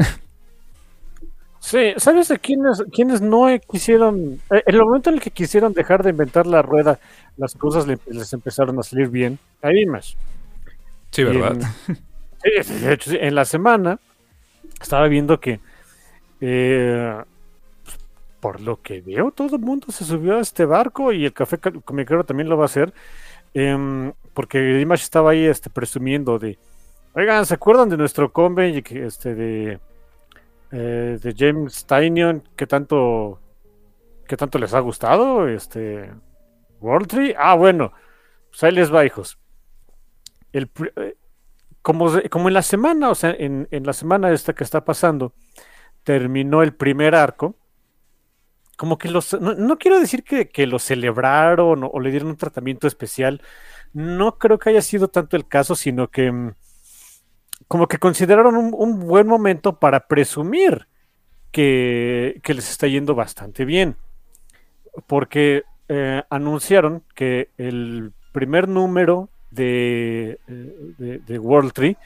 Sí, 1.60 1.92
¿sabes 1.96 2.28
de 2.28 2.38
quiénes, 2.38 2.82
quiénes 2.92 3.20
no 3.20 3.46
quisieron, 3.70 4.40
eh, 4.50 4.62
en 4.66 4.74
el 4.74 4.82
momento 4.82 5.10
en 5.10 5.16
el 5.16 5.22
que 5.22 5.30
quisieron 5.30 5.72
dejar 5.72 6.02
de 6.02 6.10
inventar 6.10 6.46
la 6.46 6.62
rueda, 6.62 6.98
las 7.36 7.54
cosas 7.54 7.86
les 7.86 8.32
empezaron 8.32 8.78
a 8.78 8.82
salir 8.82 9.08
bien? 9.08 9.38
Ahí 9.62 9.86
más. 9.86 10.16
Sí, 11.10 11.24
¿verdad? 11.24 11.58
En, 12.42 12.80
de 12.80 12.92
hecho, 12.92 13.10
en 13.12 13.34
la 13.34 13.44
semana 13.44 13.98
estaba 14.80 15.06
viendo 15.08 15.38
que 15.38 15.60
eh, 16.40 17.14
por 18.40 18.60
lo 18.60 18.80
que 18.80 19.02
veo, 19.02 19.30
todo 19.30 19.56
el 19.56 19.62
mundo 19.62 19.88
se 19.90 20.04
subió 20.04 20.38
a 20.38 20.40
este 20.40 20.64
barco 20.64 21.12
y 21.12 21.26
el 21.26 21.32
café 21.32 21.58
comiquero 21.58 22.24
también 22.24 22.48
lo 22.48 22.56
va 22.56 22.64
a 22.64 22.66
hacer. 22.66 22.92
Em, 23.52 24.12
porque 24.34 24.80
Image 24.80 25.04
estaba 25.04 25.30
ahí 25.30 25.44
este, 25.44 25.70
presumiendo 25.70 26.38
de, 26.38 26.58
oigan, 27.14 27.46
¿se 27.46 27.54
acuerdan 27.54 27.88
de 27.88 27.96
nuestro 27.96 28.32
conven 28.32 28.82
este, 28.90 29.34
de, 29.34 29.80
eh, 30.72 31.18
de 31.20 31.34
James 31.36 31.84
Tynion 31.86 32.42
que 32.56 32.66
tanto, 32.66 33.40
que 34.26 34.36
tanto 34.36 34.58
les 34.58 34.74
ha 34.74 34.80
gustado? 34.80 35.48
Este, 35.48 36.10
World 36.80 37.08
Tree. 37.08 37.34
Ah, 37.38 37.54
bueno, 37.54 37.92
pues 38.50 38.62
ahí 38.64 38.72
les 38.72 38.92
va, 38.92 39.04
hijos. 39.04 39.38
El, 40.52 40.70
eh, 40.96 41.16
como, 41.82 42.10
como 42.30 42.48
en 42.48 42.54
la 42.54 42.62
semana, 42.62 43.10
o 43.10 43.14
sea, 43.14 43.34
en, 43.38 43.68
en 43.70 43.86
la 43.86 43.92
semana 43.92 44.30
esta 44.32 44.52
que 44.52 44.64
está 44.64 44.84
pasando, 44.84 45.32
terminó 46.04 46.62
el 46.62 46.74
primer 46.74 47.14
arco 47.14 47.56
como 48.80 48.96
que 48.96 49.10
los, 49.10 49.38
no, 49.38 49.76
quiero 49.76 50.00
decir 50.00 50.24
que, 50.24 50.66
lo 50.66 50.78
celebraron 50.78 51.84
o, 51.84 52.00
le 52.00 52.10
dieron 52.10 52.30
un 52.30 52.38
tratamiento 52.38 52.86
especial, 52.86 53.42
no 53.92 54.38
creo 54.38 54.58
que 54.58 54.70
haya 54.70 54.82
sido 54.82 55.08
tanto 55.08 55.36
el 55.36 55.46
caso, 55.46 55.74
sino 55.74 56.08
que 56.08 56.30
mm, 56.30 56.52
como 57.68 57.86
que 57.86 57.98
consideraron 57.98 58.56
un, 58.56 59.00
buen 59.00 59.26
momento 59.26 59.78
para 59.78 60.06
presumir 60.08 60.88
que, 61.52 62.40
les 62.44 62.70
está 62.70 62.86
yendo 62.88 63.14
bastante 63.14 63.64
bien, 63.64 63.96
porque 65.06 65.62
eh, 65.88 66.22
anunciaron 66.30 67.04
que 67.14 67.50
el 67.58 68.12
primer 68.32 68.68
número 68.68 69.28
de, 69.50 70.40
eh, 70.48 71.20
de, 71.24 71.38
World 71.38 71.72
Tree, 71.72 71.96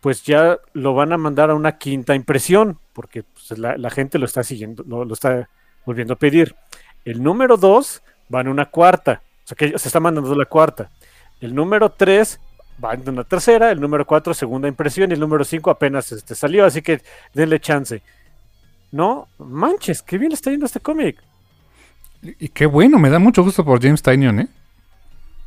pues 0.00 0.22
ya 0.22 0.58
lo 0.72 0.94
van 0.94 1.12
a 1.12 1.18
mandar 1.18 1.50
a 1.50 1.54
una 1.54 1.78
quinta 1.78 2.14
impresión, 2.14 2.78
porque 2.92 3.22
pues, 3.22 3.58
la, 3.58 3.90
gente 3.90 4.18
lo 4.18 4.26
está 4.26 4.42
siguiendo, 4.44 4.82
lo 4.84 5.12
está 5.12 5.48
volviendo 5.84 6.14
a 6.14 6.18
pedir. 6.18 6.54
El 7.04 7.22
número 7.22 7.56
2 7.56 8.02
va 8.34 8.40
en 8.40 8.48
una 8.48 8.70
cuarta, 8.70 9.22
o 9.44 9.46
sea 9.48 9.56
que 9.56 9.78
se 9.78 9.88
está 9.88 10.00
mandando 10.00 10.34
la 10.34 10.46
cuarta. 10.46 10.90
El 11.40 11.54
número 11.54 11.90
3 11.90 12.40
va 12.82 12.94
en 12.94 13.08
una 13.08 13.24
tercera, 13.24 13.70
el 13.70 13.80
número 13.80 14.06
4 14.06 14.34
segunda 14.34 14.68
impresión 14.68 15.10
y 15.10 15.14
el 15.14 15.20
número 15.20 15.44
5 15.44 15.70
apenas 15.70 16.12
este, 16.12 16.34
salió, 16.34 16.64
así 16.64 16.82
que 16.82 17.00
denle 17.34 17.60
chance. 17.60 18.02
No, 18.92 19.28
manches, 19.38 20.02
qué 20.02 20.18
bien 20.18 20.32
está 20.32 20.50
yendo 20.50 20.66
este 20.66 20.80
cómic. 20.80 21.22
Y 22.22 22.48
qué 22.48 22.66
bueno, 22.66 22.98
me 22.98 23.10
da 23.10 23.18
mucho 23.18 23.42
gusto 23.42 23.64
por 23.64 23.82
James 23.82 24.02
Tynion, 24.02 24.40
¿eh? 24.40 24.48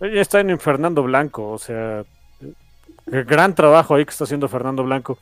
Ya 0.01 0.21
está 0.21 0.39
en 0.39 0.57
Fernando 0.59 1.03
Blanco, 1.03 1.49
o 1.49 1.57
sea, 1.57 2.05
gran 3.05 3.53
trabajo 3.53 3.95
ahí 3.95 4.05
que 4.05 4.11
está 4.11 4.23
haciendo 4.23 4.47
Fernando 4.47 4.83
Blanco. 4.83 5.17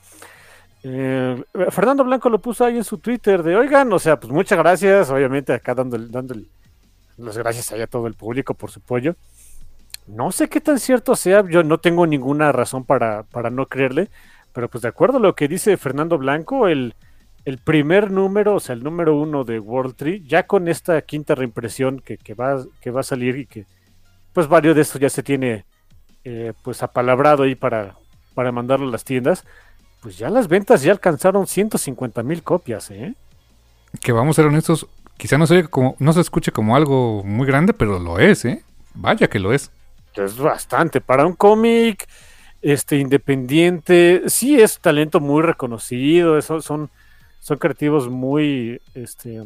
Eh, 0.84 1.44
Fernando 1.72 2.04
Blanco 2.04 2.30
lo 2.30 2.40
puso 2.40 2.64
ahí 2.64 2.78
en 2.78 2.84
su 2.84 3.00
Twitter 3.00 3.42
de, 3.42 3.56
oigan, 3.56 3.92
o 3.92 4.00
sea, 4.00 4.20
pues 4.20 4.32
muchas 4.32 4.58
gracias, 4.58 5.10
obviamente 5.10 5.54
acá 5.54 5.74
dando, 5.74 5.98
dando 5.98 6.36
las 7.18 7.38
gracias 7.38 7.72
a 7.72 7.88
todo 7.88 8.06
el 8.06 8.14
público 8.14 8.54
por 8.54 8.70
su 8.70 8.80
apoyo. 8.80 9.16
No 10.08 10.32
sé 10.32 10.48
qué 10.48 10.62
tan 10.62 10.80
cierto 10.80 11.16
sea, 11.16 11.44
yo 11.48 11.64
no 11.64 11.80
tengo 11.80 12.08
ninguna 12.08 12.52
razón 12.52 12.86
para, 12.86 13.24
para 13.24 13.50
no 13.50 13.68
creerle, 13.68 14.10
pero 14.54 14.70
pues 14.70 14.82
de 14.82 14.88
acuerdo 14.88 15.18
a 15.18 15.22
lo 15.22 15.36
que 15.36 15.48
dice 15.48 15.78
Fernando 15.78 16.18
Blanco, 16.18 16.68
el, 16.68 16.96
el 17.46 17.58
primer 17.58 18.12
número, 18.12 18.56
o 18.56 18.60
sea, 18.60 18.74
el 18.74 18.84
número 18.84 19.18
uno 19.18 19.44
de 19.44 19.60
World 19.60 19.96
Tree, 19.96 20.24
ya 20.26 20.48
con 20.48 20.68
esta 20.68 21.02
quinta 21.02 21.36
reimpresión 21.36 22.00
que, 22.00 22.18
que, 22.18 22.34
va, 22.34 22.64
que 22.82 22.92
va 22.92 23.02
a 23.02 23.04
salir 23.04 23.38
y 23.38 23.46
que 23.46 23.66
pues 24.34 24.48
varios 24.48 24.76
de 24.76 24.82
estos 24.82 25.02
ya 25.02 25.10
se 25.10 25.24
tiene 25.24 25.66
eh, 26.24 26.54
pues 26.64 26.84
apalabrado 26.84 27.44
ahí 27.44 27.56
para, 27.56 27.96
para 28.34 28.52
mandarlo 28.52 28.88
a 28.88 28.92
las 28.92 29.04
tiendas 29.04 29.44
pues 30.02 30.18
ya 30.18 30.30
las 30.30 30.48
ventas 30.48 30.82
ya 30.84 30.92
alcanzaron 30.92 31.48
150 31.48 32.24
mil 32.24 32.44
copias, 32.44 32.92
¿eh? 32.92 33.16
Que 34.02 34.12
vamos 34.12 34.36
a 34.36 34.42
ser 34.42 34.46
honestos, 34.46 34.88
quizá 35.18 35.38
no 35.38 35.48
se, 35.48 35.68
como, 35.68 35.96
no 36.00 36.14
se 36.14 36.22
escuche 36.22 36.52
como 36.52 36.76
algo 36.76 37.24
muy 37.24 37.48
grande, 37.48 37.74
pero 37.74 38.00
lo 38.00 38.20
es, 38.20 38.46
¿eh? 38.46 38.64
Vaya 38.94 39.28
que 39.28 39.40
lo 39.40 39.54
es. 39.54 39.72
Es 40.18 40.38
bastante. 40.38 41.02
Para 41.02 41.26
un 41.26 41.34
cómic 41.34 42.08
este, 42.62 42.98
independiente, 42.98 44.24
sí 44.28 44.60
es 44.60 44.80
talento 44.80 45.20
muy 45.20 45.44
reconocido, 45.44 46.38
eso, 46.38 46.62
son, 46.62 46.90
son 47.40 47.58
creativos 47.58 48.10
muy, 48.10 48.82
este, 48.94 49.44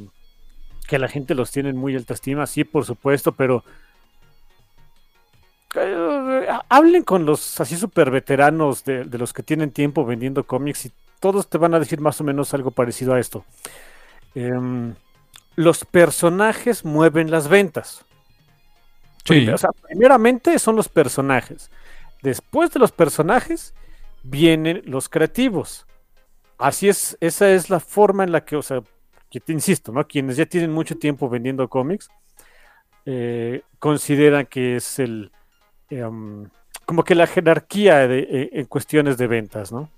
que 0.87 0.99
la 0.99 1.07
gente 1.07 1.35
los 1.35 1.51
tiene 1.51 1.69
en 1.69 1.77
muy 1.77 1.95
alta 1.95 2.13
estima, 2.13 2.47
sí, 2.47 2.63
por 2.63 2.85
supuesto, 2.85 3.31
pero 3.33 3.63
eh, 5.75 6.47
hablen 6.67 7.03
con 7.03 7.25
los 7.25 7.59
así 7.61 7.77
super 7.77 8.11
veteranos 8.11 8.83
de, 8.83 9.05
los 9.05 9.33
que 9.33 9.43
tienen 9.43 9.71
tiempo 9.71 10.05
vendiendo 10.05 10.45
cómics 10.45 10.85
y 10.87 10.91
todos 11.19 11.49
te 11.49 11.57
van 11.57 11.73
a 11.73 11.79
decir 11.79 12.01
más 12.01 12.19
o 12.19 12.23
menos 12.23 12.53
algo 12.53 12.71
parecido 12.71 13.13
a 13.13 13.19
esto. 13.19 13.45
Em, 14.35 14.95
los 15.55 15.85
personajes 15.85 16.83
mueven 16.83 17.29
las 17.31 17.47
ventas. 17.47 18.05
Primeramente 19.23 20.57
son 20.59 20.75
los 20.75 20.89
personajes. 20.89 21.69
Después 22.21 22.71
de 22.71 22.79
los 22.79 22.91
personajes 22.91 23.73
vienen 24.23 24.81
los 24.85 25.09
creativos. 25.09 25.85
Así 26.57 26.89
es, 26.89 27.17
esa 27.21 27.49
es 27.49 27.69
la 27.69 27.79
forma 27.79 28.23
en 28.23 28.31
la 28.31 28.45
que, 28.45 28.55
o 28.55 28.61
sea, 28.61 28.81
que 29.29 29.39
te 29.39 29.53
insisto, 29.53 29.91
¿no? 29.91 30.07
Quienes 30.07 30.37
ya 30.37 30.45
tienen 30.45 30.71
mucho 30.71 30.95
tiempo 30.97 31.29
vendiendo 31.29 31.67
cómics 31.67 32.09
eh, 33.05 33.63
consideran 33.79 34.45
que 34.45 34.75
es 34.75 34.99
el, 34.99 35.31
Em, 35.91 36.47
como 36.85 37.03
que 37.03 37.15
la 37.15 37.27
jerarquía 37.27 38.05
e, 38.05 38.49
en 38.53 38.65
cuestiones 38.65 39.17
de 39.17 39.27
ventas, 39.27 39.71
¿no? 39.71 39.89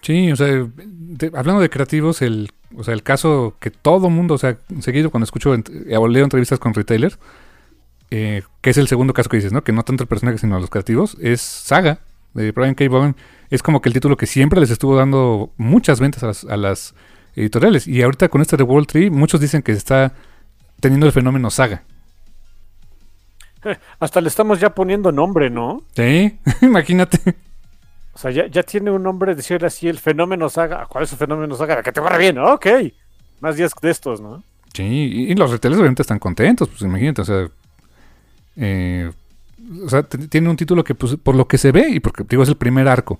Sí, 0.00 0.32
o 0.32 0.36
sea, 0.36 0.66
hablando 1.34 1.60
de 1.60 1.70
creativos, 1.70 2.22
el, 2.22 2.50
o 2.74 2.84
sea, 2.84 2.94
el 2.94 3.02
caso 3.02 3.54
que 3.60 3.70
todo 3.70 4.10
mundo, 4.10 4.34
o 4.34 4.38
sea, 4.38 4.56
seguido 4.80 5.10
cuando 5.10 5.24
escucho 5.24 5.54
eh, 5.54 5.96
o 5.96 6.08
leo 6.08 6.24
entrevistas 6.24 6.58
con 6.58 6.72
retailers, 6.72 7.18
eh, 8.10 8.42
que 8.60 8.70
es 8.70 8.76
el 8.78 8.88
segundo 8.88 9.12
caso 9.12 9.28
que 9.28 9.36
dices, 9.36 9.52
¿no? 9.52 9.62
Que 9.62 9.72
no 9.72 9.82
tanto 9.82 10.04
el 10.04 10.08
personaje 10.08 10.38
sino 10.38 10.58
los 10.58 10.70
creativos, 10.70 11.16
es 11.20 11.40
Saga 11.40 12.00
de 12.34 12.52
Brian 12.52 12.74
K. 12.74 12.88
Vaughan. 12.88 13.16
Es 13.50 13.62
como 13.62 13.80
que 13.80 13.88
el 13.88 13.94
título 13.94 14.16
que 14.16 14.26
siempre 14.26 14.60
les 14.60 14.70
estuvo 14.70 14.96
dando 14.96 15.50
muchas 15.56 16.00
ventas 16.00 16.22
a 16.22 16.26
las, 16.26 16.44
a 16.44 16.56
las 16.56 16.94
editoriales. 17.34 17.86
Y 17.86 18.02
ahorita 18.02 18.28
con 18.28 18.42
este 18.42 18.56
de 18.56 18.62
World 18.62 18.86
Tree, 18.86 19.10
muchos 19.10 19.40
dicen 19.40 19.62
que 19.62 19.72
está 19.72 20.12
teniendo 20.80 21.06
el 21.06 21.12
fenómeno 21.12 21.50
Saga. 21.50 21.82
Hasta 24.00 24.20
le 24.20 24.28
estamos 24.28 24.60
ya 24.60 24.74
poniendo 24.74 25.12
nombre, 25.12 25.50
¿no? 25.50 25.82
Sí, 25.94 26.38
imagínate. 26.62 27.18
O 28.14 28.18
sea, 28.18 28.30
ya, 28.32 28.62
tiene 28.64 28.90
un 28.90 29.02
nombre, 29.02 29.36
decirle 29.36 29.68
así, 29.68 29.88
el 29.88 29.98
fenómeno 29.98 30.48
saga. 30.48 30.86
¿Cuál 30.86 31.04
es 31.04 31.12
el 31.12 31.18
fenómeno 31.18 31.54
saga? 31.54 31.84
Que 31.84 31.92
te 31.92 32.00
va 32.00 32.16
bien, 32.18 32.36
ok. 32.36 32.66
Más 33.40 33.54
días 33.56 33.70
de 33.80 33.90
estos, 33.90 34.20
¿no? 34.20 34.42
Sí, 34.74 34.82
y, 34.82 35.34
los 35.36 35.52
retailers 35.52 35.78
obviamente 35.78 36.02
están 36.02 36.18
contentos, 36.18 36.68
pues 36.68 36.82
imagínate, 36.82 37.22
o 37.22 37.24
sea. 37.24 37.46
Eh, 38.58 39.10
o 39.84 39.88
sea, 39.88 40.02
tiene 40.02 40.50
un 40.50 40.56
título 40.56 40.84
que, 40.84 40.94
pues, 40.94 41.16
por 41.16 41.34
lo 41.34 41.46
que 41.46 41.58
se 41.58 41.72
ve, 41.72 41.88
y 41.88 42.00
porque 42.00 42.24
digo, 42.28 42.42
es 42.42 42.48
el 42.48 42.56
primer 42.56 42.88
arco, 42.88 43.18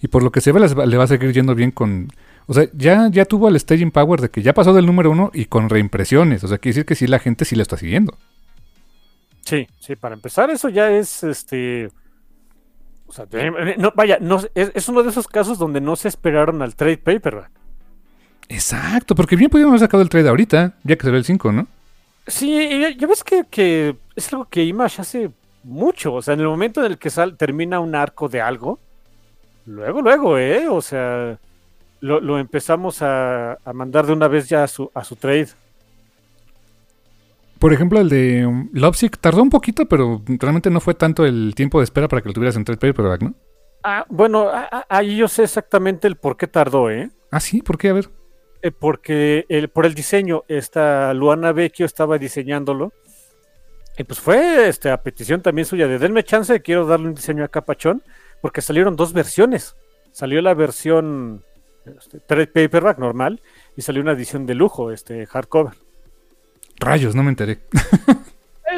y 0.00 0.08
por 0.08 0.22
lo 0.22 0.30
que 0.30 0.40
se 0.40 0.52
ve, 0.52 0.60
le 0.60 0.96
va 0.96 1.04
a 1.04 1.08
seguir 1.08 1.32
yendo 1.32 1.54
bien 1.54 1.70
con. 1.70 2.08
O 2.46 2.54
sea, 2.54 2.66
ya, 2.72 3.08
ya 3.10 3.24
tuvo 3.24 3.48
el 3.48 3.58
staging 3.58 3.90
power 3.90 4.20
de 4.20 4.30
que 4.30 4.42
ya 4.42 4.54
pasó 4.54 4.72
del 4.72 4.86
número 4.86 5.10
uno 5.10 5.30
y 5.34 5.44
con 5.44 5.68
reimpresiones. 5.68 6.42
O 6.42 6.48
sea, 6.48 6.58
quiere 6.58 6.74
decir 6.74 6.86
que 6.86 6.94
sí 6.94 7.06
la 7.06 7.18
gente 7.18 7.44
sí 7.44 7.54
lo 7.54 7.62
está 7.62 7.76
siguiendo. 7.76 8.16
Sí, 9.42 9.68
sí, 9.78 9.96
para 9.96 10.14
empezar, 10.14 10.50
eso 10.50 10.68
ya 10.68 10.90
es 10.90 11.22
este. 11.22 11.90
O 13.06 13.12
sea, 13.12 13.26
no, 13.76 13.92
vaya, 13.94 14.18
no, 14.20 14.40
es, 14.54 14.70
es, 14.74 14.88
uno 14.88 15.02
de 15.02 15.10
esos 15.10 15.26
casos 15.26 15.58
donde 15.58 15.80
no 15.80 15.96
se 15.96 16.08
esperaron 16.08 16.62
al 16.62 16.76
trade 16.76 16.98
paperback. 16.98 17.50
Exacto, 18.48 19.14
porque 19.14 19.36
bien 19.36 19.50
pudieron 19.50 19.70
haber 19.70 19.80
sacado 19.80 20.02
el 20.02 20.08
trade 20.08 20.28
ahorita, 20.28 20.74
ya 20.84 20.96
que 20.96 21.04
se 21.04 21.10
ve 21.10 21.18
el 21.18 21.24
5, 21.24 21.52
¿no? 21.52 21.66
Sí, 22.30 22.96
ya 22.96 23.06
ves 23.06 23.24
que, 23.24 23.44
que, 23.50 23.96
es 24.14 24.32
algo 24.32 24.46
que 24.46 24.64
Image 24.64 25.00
hace 25.02 25.30
mucho. 25.64 26.14
O 26.14 26.22
sea, 26.22 26.34
en 26.34 26.40
el 26.40 26.46
momento 26.46 26.80
en 26.80 26.92
el 26.92 26.98
que 26.98 27.10
sal, 27.10 27.36
termina 27.36 27.80
un 27.80 27.94
arco 27.94 28.28
de 28.28 28.40
algo, 28.40 28.78
luego, 29.66 30.00
luego, 30.00 30.38
¿eh? 30.38 30.68
O 30.68 30.80
sea, 30.80 31.38
lo, 32.00 32.20
lo 32.20 32.38
empezamos 32.38 33.02
a, 33.02 33.54
a, 33.64 33.72
mandar 33.72 34.06
de 34.06 34.12
una 34.12 34.28
vez 34.28 34.48
ya 34.48 34.64
a 34.64 34.68
su, 34.68 34.90
a 34.94 35.04
su 35.04 35.16
trade. 35.16 35.48
Por 37.58 37.72
ejemplo, 37.74 38.00
el 38.00 38.08
de 38.08 38.46
um, 38.46 38.70
Lovesick 38.72 39.18
tardó 39.18 39.42
un 39.42 39.50
poquito, 39.50 39.86
pero 39.86 40.22
realmente 40.26 40.70
no 40.70 40.80
fue 40.80 40.94
tanto 40.94 41.26
el 41.26 41.54
tiempo 41.54 41.78
de 41.78 41.84
espera 41.84 42.08
para 42.08 42.22
que 42.22 42.28
lo 42.28 42.32
tuvieras 42.32 42.56
en 42.56 42.64
trade 42.64 42.78
paperback, 42.78 43.22
¿no? 43.22 43.34
Ah, 43.82 44.06
bueno, 44.08 44.50
ahí 44.88 45.16
yo 45.16 45.28
sé 45.28 45.42
exactamente 45.42 46.06
el 46.06 46.16
por 46.16 46.36
qué 46.36 46.46
tardó, 46.46 46.90
¿eh? 46.90 47.10
Ah, 47.30 47.40
sí, 47.40 47.62
¿por 47.62 47.76
qué? 47.78 47.88
A 47.90 47.94
ver. 47.94 48.10
Eh, 48.62 48.70
porque 48.72 49.46
el, 49.48 49.68
por 49.68 49.86
el 49.86 49.94
diseño, 49.94 50.44
esta 50.48 51.14
Luana 51.14 51.52
Vecchio 51.52 51.86
estaba 51.86 52.18
diseñándolo. 52.18 52.92
Y 53.96 54.04
pues 54.04 54.20
fue 54.20 54.68
este, 54.68 54.90
a 54.90 55.02
petición 55.02 55.42
también 55.42 55.66
suya 55.66 55.86
de 55.86 55.98
denme 55.98 56.24
chance, 56.24 56.62
quiero 56.62 56.86
darle 56.86 57.08
un 57.08 57.14
diseño 57.14 57.44
a 57.44 57.48
Capachón, 57.48 58.02
porque 58.40 58.62
salieron 58.62 58.96
dos 58.96 59.12
versiones. 59.12 59.76
Salió 60.12 60.40
la 60.40 60.54
versión 60.54 61.44
este, 61.84 62.20
paperback 62.46 62.98
normal 62.98 63.40
y 63.76 63.82
salió 63.82 64.02
una 64.02 64.12
edición 64.12 64.46
de 64.46 64.54
lujo, 64.54 64.90
este 64.90 65.26
hardcover. 65.26 65.74
Rayos, 66.78 67.14
no 67.14 67.22
me 67.22 67.30
enteré. 67.30 67.60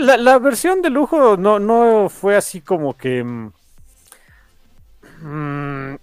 la, 0.01 0.17
la, 0.17 0.39
versión 0.39 0.83
de 0.83 0.91
lujo 0.91 1.37
no, 1.37 1.59
no 1.59 2.09
fue 2.09 2.37
así 2.37 2.61
como 2.61 2.97
que. 2.97 3.23
Mmm, 5.21 5.95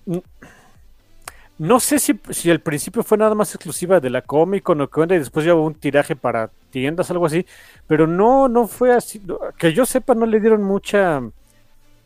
no 1.59 1.81
sé 1.81 1.99
si, 1.99 2.17
si 2.29 2.49
al 2.49 2.61
principio 2.61 3.03
fue 3.03 3.17
nada 3.17 3.35
más 3.35 3.53
exclusiva 3.53 3.99
de 3.99 4.09
la 4.09 4.21
Comic 4.21 4.63
Con 4.63 4.79
o 4.79 4.89
que 4.89 5.01
y 5.01 5.19
después 5.19 5.45
ya 5.45 5.53
hubo 5.53 5.67
un 5.67 5.75
tiraje 5.75 6.15
para 6.15 6.49
tiendas, 6.69 7.11
algo 7.11 7.25
así, 7.25 7.45
pero 7.85 8.07
no, 8.07 8.47
no 8.47 8.65
fue 8.67 8.93
así. 8.93 9.21
Que 9.57 9.73
yo 9.73 9.85
sepa, 9.85 10.15
no 10.15 10.25
le 10.25 10.39
dieron 10.39 10.63
mucha, 10.63 11.21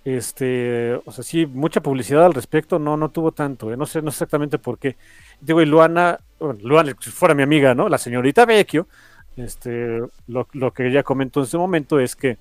este, 0.04 0.96
o 1.06 1.12
sea, 1.12 1.24
sí, 1.24 1.46
mucha 1.46 1.82
publicidad 1.82 2.26
al 2.26 2.34
respecto, 2.34 2.80
no, 2.80 2.98
no 2.98 3.10
tuvo 3.10 3.32
tanto, 3.32 3.72
¿eh? 3.72 3.78
no 3.78 3.86
sé, 3.86 4.02
no 4.02 4.10
sé 4.10 4.16
exactamente 4.16 4.58
por 4.58 4.80
qué. 4.80 4.96
Digo, 5.40 5.62
y 5.62 5.68
Luana, 5.68 6.20
bueno, 6.40 6.60
Luana, 6.64 6.96
si 7.00 7.12
fuera 7.12 7.36
mi 7.36 7.44
amiga, 7.44 7.76
¿no? 7.76 7.90
La 7.90 8.00
señorita 8.00 8.48
Vecchio, 8.48 8.88
este, 9.38 10.00
lo, 10.28 10.48
lo 10.54 10.72
que 10.74 10.88
ella 10.88 11.04
comentó 11.04 11.42
en 11.42 11.46
ese 11.46 11.58
momento 11.60 12.00
es 12.00 12.16
que 12.16 12.38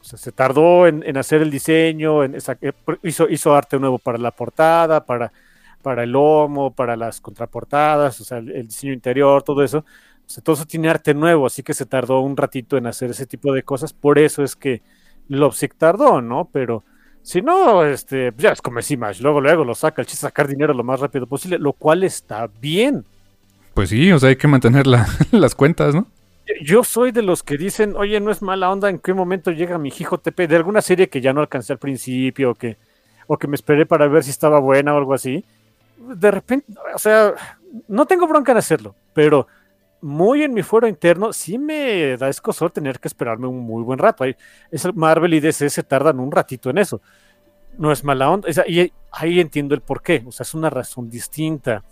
o 0.00 0.04
sea, 0.04 0.18
se 0.18 0.32
tardó 0.32 0.86
en, 0.86 1.02
en, 1.06 1.18
hacer 1.18 1.42
el 1.42 1.50
diseño, 1.50 2.24
en 2.24 2.34
eh, 2.34 2.72
hizo, 3.02 3.28
hizo 3.28 3.54
arte 3.54 3.78
nuevo 3.78 3.98
para 3.98 4.16
la 4.16 4.30
portada, 4.30 5.04
para 5.04 5.30
para 5.80 6.04
el 6.04 6.12
lomo, 6.12 6.72
para 6.72 6.96
las 6.96 7.20
contraportadas, 7.20 8.20
o 8.20 8.24
sea, 8.24 8.38
el, 8.38 8.66
diseño 8.66 8.92
interior, 8.92 9.42
todo 9.42 9.62
eso. 9.62 9.78
O 9.78 10.32
sea, 10.32 10.42
todo 10.42 10.54
eso 10.54 10.66
tiene 10.66 10.88
arte 10.88 11.12
nuevo, 11.14 11.46
así 11.46 11.62
que 11.62 11.74
se 11.74 11.86
tardó 11.86 12.20
un 12.20 12.36
ratito 12.36 12.76
en 12.76 12.86
hacer 12.86 13.10
ese 13.10 13.26
tipo 13.26 13.52
de 13.52 13.62
cosas. 13.62 13.92
Por 13.92 14.18
eso 14.18 14.44
es 14.44 14.54
que 14.54 14.82
Lovesick 15.28 15.74
tardó, 15.76 16.22
¿no? 16.22 16.48
Pero 16.52 16.84
si 17.22 17.42
no, 17.42 17.84
este, 17.84 18.32
ya 18.38 18.50
es 18.50 18.62
como 18.62 18.78
es 18.78 18.90
Image, 18.90 19.22
luego, 19.22 19.40
luego 19.40 19.64
lo 19.64 19.74
saca, 19.74 20.02
el 20.02 20.06
chiste 20.06 20.22
sacar 20.22 20.46
dinero 20.46 20.72
lo 20.72 20.84
más 20.84 21.00
rápido 21.00 21.26
posible, 21.26 21.58
lo 21.58 21.72
cual 21.72 22.04
está 22.04 22.48
bien. 22.60 23.04
Pues 23.74 23.88
sí, 23.88 24.12
o 24.12 24.18
sea, 24.18 24.28
hay 24.28 24.36
que 24.36 24.48
mantener 24.48 24.86
la, 24.86 25.06
las 25.32 25.54
cuentas, 25.54 25.94
¿no? 25.94 26.06
Yo 26.62 26.82
soy 26.82 27.12
de 27.12 27.22
los 27.22 27.42
que 27.42 27.56
dicen, 27.56 27.94
oye, 27.96 28.18
no 28.20 28.30
es 28.30 28.42
mala 28.42 28.70
onda 28.70 28.88
en 28.88 28.98
qué 28.98 29.14
momento 29.14 29.52
llega 29.52 29.78
mi 29.78 29.92
hijo 29.96 30.18
TP 30.18 30.48
de 30.48 30.56
alguna 30.56 30.82
serie 30.82 31.08
que 31.08 31.20
ya 31.20 31.32
no 31.32 31.40
alcancé 31.40 31.72
al 31.72 31.78
principio, 31.78 32.50
o 32.50 32.54
que, 32.54 32.76
o 33.26 33.38
que 33.38 33.46
me 33.46 33.54
esperé 33.54 33.86
para 33.86 34.08
ver 34.08 34.24
si 34.24 34.30
estaba 34.30 34.58
buena 34.58 34.94
o 34.94 34.96
algo 34.96 35.14
así 35.14 35.44
de 36.00 36.30
repente, 36.30 36.72
o 36.94 36.98
sea, 36.98 37.34
no 37.88 38.06
tengo 38.06 38.26
bronca 38.26 38.52
en 38.52 38.58
hacerlo, 38.58 38.94
pero 39.12 39.46
muy 40.00 40.42
en 40.42 40.54
mi 40.54 40.62
fuero 40.62 40.88
interno 40.88 41.32
sí 41.32 41.58
me 41.58 42.16
da 42.16 42.28
escosor 42.28 42.70
tener 42.70 42.98
que 42.98 43.08
esperarme 43.08 43.46
un 43.46 43.60
muy 43.60 43.82
buen 43.82 43.98
rato. 43.98 44.24
Es 44.70 44.94
Marvel 44.94 45.34
y 45.34 45.40
DC 45.40 45.68
se 45.68 45.82
tardan 45.82 46.20
un 46.20 46.32
ratito 46.32 46.70
en 46.70 46.78
eso. 46.78 47.00
No 47.76 47.92
es 47.92 48.02
mala 48.02 48.30
onda. 48.30 48.48
y 48.66 48.92
ahí 49.12 49.40
entiendo 49.40 49.74
el 49.74 49.82
por 49.82 50.02
qué. 50.02 50.22
O 50.26 50.32
sea, 50.32 50.44
es 50.44 50.54
una 50.54 50.70
razón 50.70 51.10
distinta. 51.10 51.84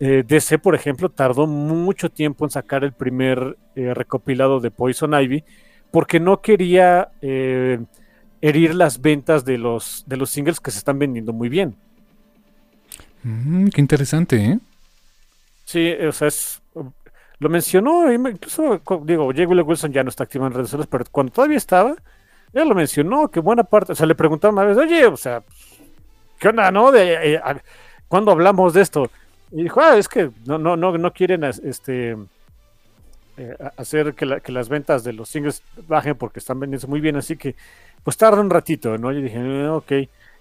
Eh, 0.00 0.24
DC, 0.26 0.58
por 0.58 0.74
ejemplo, 0.74 1.08
tardó 1.10 1.46
mucho 1.46 2.10
tiempo 2.10 2.44
en 2.44 2.50
sacar 2.50 2.84
el 2.84 2.92
primer 2.92 3.56
eh, 3.74 3.92
recopilado 3.94 4.60
de 4.60 4.70
Poison 4.70 5.14
Ivy 5.14 5.44
porque 5.90 6.18
no 6.18 6.40
quería 6.40 7.10
eh, 7.20 7.78
herir 8.40 8.74
las 8.74 9.00
ventas 9.00 9.44
de 9.44 9.58
los, 9.58 10.04
de 10.06 10.16
los 10.16 10.30
singles 10.30 10.58
que 10.58 10.70
se 10.70 10.78
están 10.78 10.98
vendiendo 10.98 11.32
muy 11.32 11.48
bien. 11.48 11.76
Mm, 13.22 13.68
qué 13.68 13.80
interesante, 13.80 14.36
¿eh? 14.36 14.58
Sí, 15.64 15.92
o 15.92 16.12
sea, 16.12 16.28
es, 16.28 16.60
lo 17.38 17.48
mencionó, 17.48 18.12
incluso, 18.12 18.80
digo, 19.04 19.26
J. 19.26 19.44
Wilson 19.44 19.92
ya 19.92 20.02
no 20.02 20.10
está 20.10 20.24
activo 20.24 20.46
en 20.46 20.52
redes 20.52 20.68
sociales, 20.68 20.88
pero 20.90 21.04
cuando 21.10 21.32
todavía 21.32 21.56
estaba, 21.56 21.94
ya 22.52 22.64
lo 22.64 22.74
mencionó, 22.74 23.28
que 23.28 23.40
buena 23.40 23.64
parte, 23.64 23.92
o 23.92 23.94
sea, 23.94 24.06
le 24.06 24.14
preguntaron 24.14 24.56
una 24.56 24.64
vez, 24.64 24.76
oye, 24.76 25.06
o 25.06 25.16
sea, 25.16 25.42
¿qué 26.38 26.48
onda, 26.48 26.70
no? 26.70 26.92
De, 26.92 27.34
eh, 27.34 27.40
¿Cuándo 28.08 28.32
hablamos 28.32 28.74
de 28.74 28.82
esto? 28.82 29.10
Y 29.50 29.64
dijo, 29.64 29.80
ah, 29.80 29.96
es 29.96 30.08
que 30.08 30.30
no, 30.46 30.58
no, 30.58 30.76
no, 30.76 30.96
no 30.98 31.12
quieren 31.12 31.44
este, 31.44 32.16
eh, 33.36 33.56
hacer 33.76 34.14
que, 34.14 34.40
que, 34.40 34.52
las 34.52 34.68
ventas 34.68 35.04
de 35.04 35.12
los 35.12 35.28
singles 35.28 35.62
bajen 35.88 36.16
porque 36.16 36.38
están 36.38 36.60
vendiendo 36.60 36.88
muy 36.88 37.00
bien, 37.00 37.16
así 37.16 37.36
que 37.36 37.54
pues 38.04 38.16
tarda 38.16 38.40
un 38.40 38.50
ratito, 38.50 38.98
¿no? 38.98 39.12
Y 39.12 39.22
dije, 39.22 39.68
ok. 39.68 39.92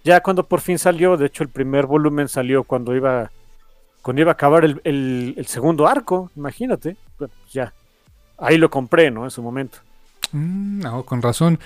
Ya 0.03 0.21
cuando 0.21 0.47
por 0.47 0.61
fin 0.61 0.79
salió, 0.79 1.17
de 1.17 1.27
hecho 1.27 1.43
el 1.43 1.49
primer 1.49 1.85
volumen 1.85 2.27
salió 2.27 2.63
cuando 2.63 2.95
iba, 2.95 3.31
cuando 4.01 4.21
iba 4.21 4.31
a 4.31 4.33
acabar 4.33 4.65
el, 4.65 4.81
el, 4.83 5.45
segundo 5.45 5.87
arco, 5.87 6.31
imagínate, 6.35 6.97
pues 7.17 7.29
ya, 7.51 7.73
ahí 8.37 8.57
lo 8.57 8.69
compré, 8.69 9.11
¿no? 9.11 9.23
En 9.23 9.31
su 9.31 9.43
momento. 9.43 9.77
Mm, 10.31 10.79
no, 10.79 11.03
con 11.03 11.21
razón. 11.21 11.59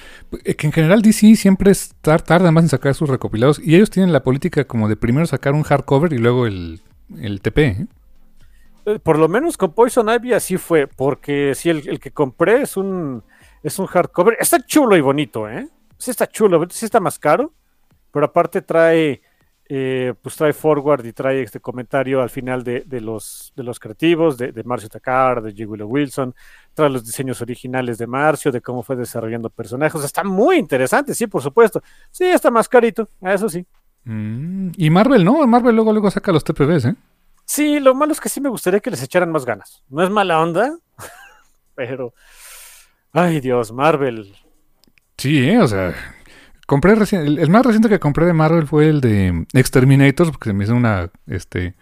Eh, 0.44 0.56
que 0.56 0.68
en 0.68 0.74
general 0.74 1.02
DC 1.02 1.36
siempre 1.36 1.72
tarda 2.02 2.52
más 2.52 2.66
en 2.66 2.70
sacar 2.70 2.94
sus 2.94 3.10
recopilados 3.10 3.60
y 3.60 3.76
ellos 3.76 3.90
tienen 3.90 4.12
la 4.12 4.24
política 4.24 4.66
como 4.66 4.90
de 4.90 4.98
primero 4.98 5.26
sacar 5.26 5.54
un 5.54 5.64
hardcover 5.64 6.12
y 6.12 6.18
luego 6.18 6.46
el, 6.46 6.82
el 7.22 7.42
TP. 7.42 7.58
¿eh? 7.60 7.88
Eh, 8.86 9.00
por 9.00 9.18
lo 9.18 9.28
menos 9.30 9.58
con 9.58 9.72
Poison 9.72 10.10
Ivy 10.10 10.34
así 10.34 10.58
fue, 10.58 10.88
porque 10.88 11.56
si 11.56 11.70
el, 11.70 11.88
el, 11.88 12.00
que 12.00 12.12
compré 12.12 12.62
es 12.62 12.76
un, 12.76 13.24
es 13.64 13.80
un 13.80 13.86
hardcover, 13.86 14.38
está 14.40 14.60
chulo 14.60 14.98
y 14.98 15.02
bonito, 15.02 15.50
¿eh? 15.50 15.68
Sí 15.98 16.12
está 16.12 16.28
chulo, 16.28 16.68
sí 16.70 16.86
está 16.86 17.00
más 17.00 17.18
caro, 17.18 17.54
pero 18.16 18.28
aparte 18.28 18.62
trae, 18.62 19.22
eh, 19.68 20.14
pues 20.22 20.38
trae 20.38 20.54
forward 20.54 21.06
y 21.06 21.12
trae 21.12 21.42
este 21.42 21.60
comentario 21.60 22.22
al 22.22 22.30
final 22.30 22.64
de, 22.64 22.86
de 22.86 23.02
los, 23.02 23.52
de 23.58 23.64
los 23.64 23.78
creativos, 23.78 24.38
de, 24.38 24.54
de 24.54 24.64
Marcio 24.64 24.88
Takar, 24.88 25.42
de 25.42 25.52
J. 25.52 25.70
Willow 25.70 25.90
Wilson, 25.90 26.34
trae 26.74 26.90
los 26.90 27.04
diseños 27.04 27.42
originales 27.42 27.98
de 27.98 28.08
Marcio, 28.08 28.54
de 28.54 28.62
cómo 28.62 28.84
fue 28.84 28.96
desarrollando 28.96 29.50
personajes. 29.50 30.02
está 30.02 30.24
muy 30.24 30.56
interesante, 30.56 31.14
sí, 31.14 31.28
por 31.28 31.42
supuesto. 31.42 31.84
Sí, 32.10 32.24
está 32.24 32.50
más 32.50 32.70
carito, 32.70 33.10
eso 33.20 33.50
sí. 33.50 33.66
Mm, 34.06 34.70
y 34.78 34.90
Marvel, 34.90 35.26
¿no? 35.26 35.46
Marvel 35.46 35.76
luego, 35.76 35.92
luego 35.92 36.10
saca 36.10 36.32
los 36.32 36.46
TPBs, 36.46 36.86
¿eh? 36.86 36.96
Sí, 37.44 37.82
lo 37.82 37.96
malo 37.96 38.14
es 38.14 38.22
que 38.22 38.30
sí 38.30 38.40
me 38.40 38.48
gustaría 38.48 38.80
que 38.80 38.92
les 38.92 39.04
echaran 39.04 39.30
más 39.30 39.44
ganas. 39.44 39.84
No 39.90 40.02
es 40.02 40.10
mala 40.10 40.40
onda, 40.42 40.74
pero... 41.76 42.14
Ay 43.12 43.42
Dios, 43.42 43.74
Marvel. 43.74 44.34
Sí, 45.18 45.50
¿eh? 45.50 45.60
o 45.60 45.68
sea, 45.68 45.94
Compré 46.66 46.96
recién, 46.96 47.22
el, 47.22 47.50
más 47.50 47.66
reciente 47.66 47.90
que 47.90 48.00
compré 48.00 48.26
de 48.26 48.34
Marvel 48.34 48.66
fue 48.66 48.90
el 48.90 49.02
de 49.02 49.46
Exterminators, 49.54 50.32
porque 50.32 50.50
se 50.50 50.54
me 50.54 50.64
hizo 50.64 50.74
una, 50.74 51.12
este, 51.28 51.76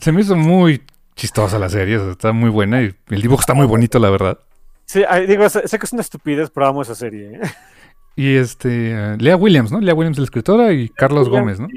se 0.00 0.12
me 0.12 0.20
hizo 0.20 0.36
muy 0.36 0.82
chistosa 1.16 1.58
la 1.58 1.68
serie, 1.68 2.10
está 2.10 2.32
muy 2.32 2.50
buena 2.50 2.82
y 2.82 2.94
el 3.10 3.22
dibujo 3.22 3.40
está 3.40 3.54
muy 3.54 3.66
bonito, 3.66 3.98
la 3.98 4.10
verdad. 4.10 4.38
Sí, 4.86 5.02
digo, 5.26 5.48
sé, 5.48 5.62
que 5.62 5.86
es 5.86 5.92
una 5.92 6.02
estupidez, 6.02 6.50
pero 6.50 6.66
amo 6.66 6.82
esa 6.82 6.94
serie. 6.94 7.36
¿eh? 7.36 7.40
Y 8.16 8.36
este, 8.36 9.16
Lea 9.18 9.36
Williams, 9.36 9.72
¿no? 9.72 9.80
Lea 9.80 9.94
Williams, 9.94 10.18
la 10.18 10.24
escritora, 10.24 10.72
y 10.72 10.88
Carlos 10.88 11.28
Gómez, 11.28 11.58
¿no? 11.58 11.68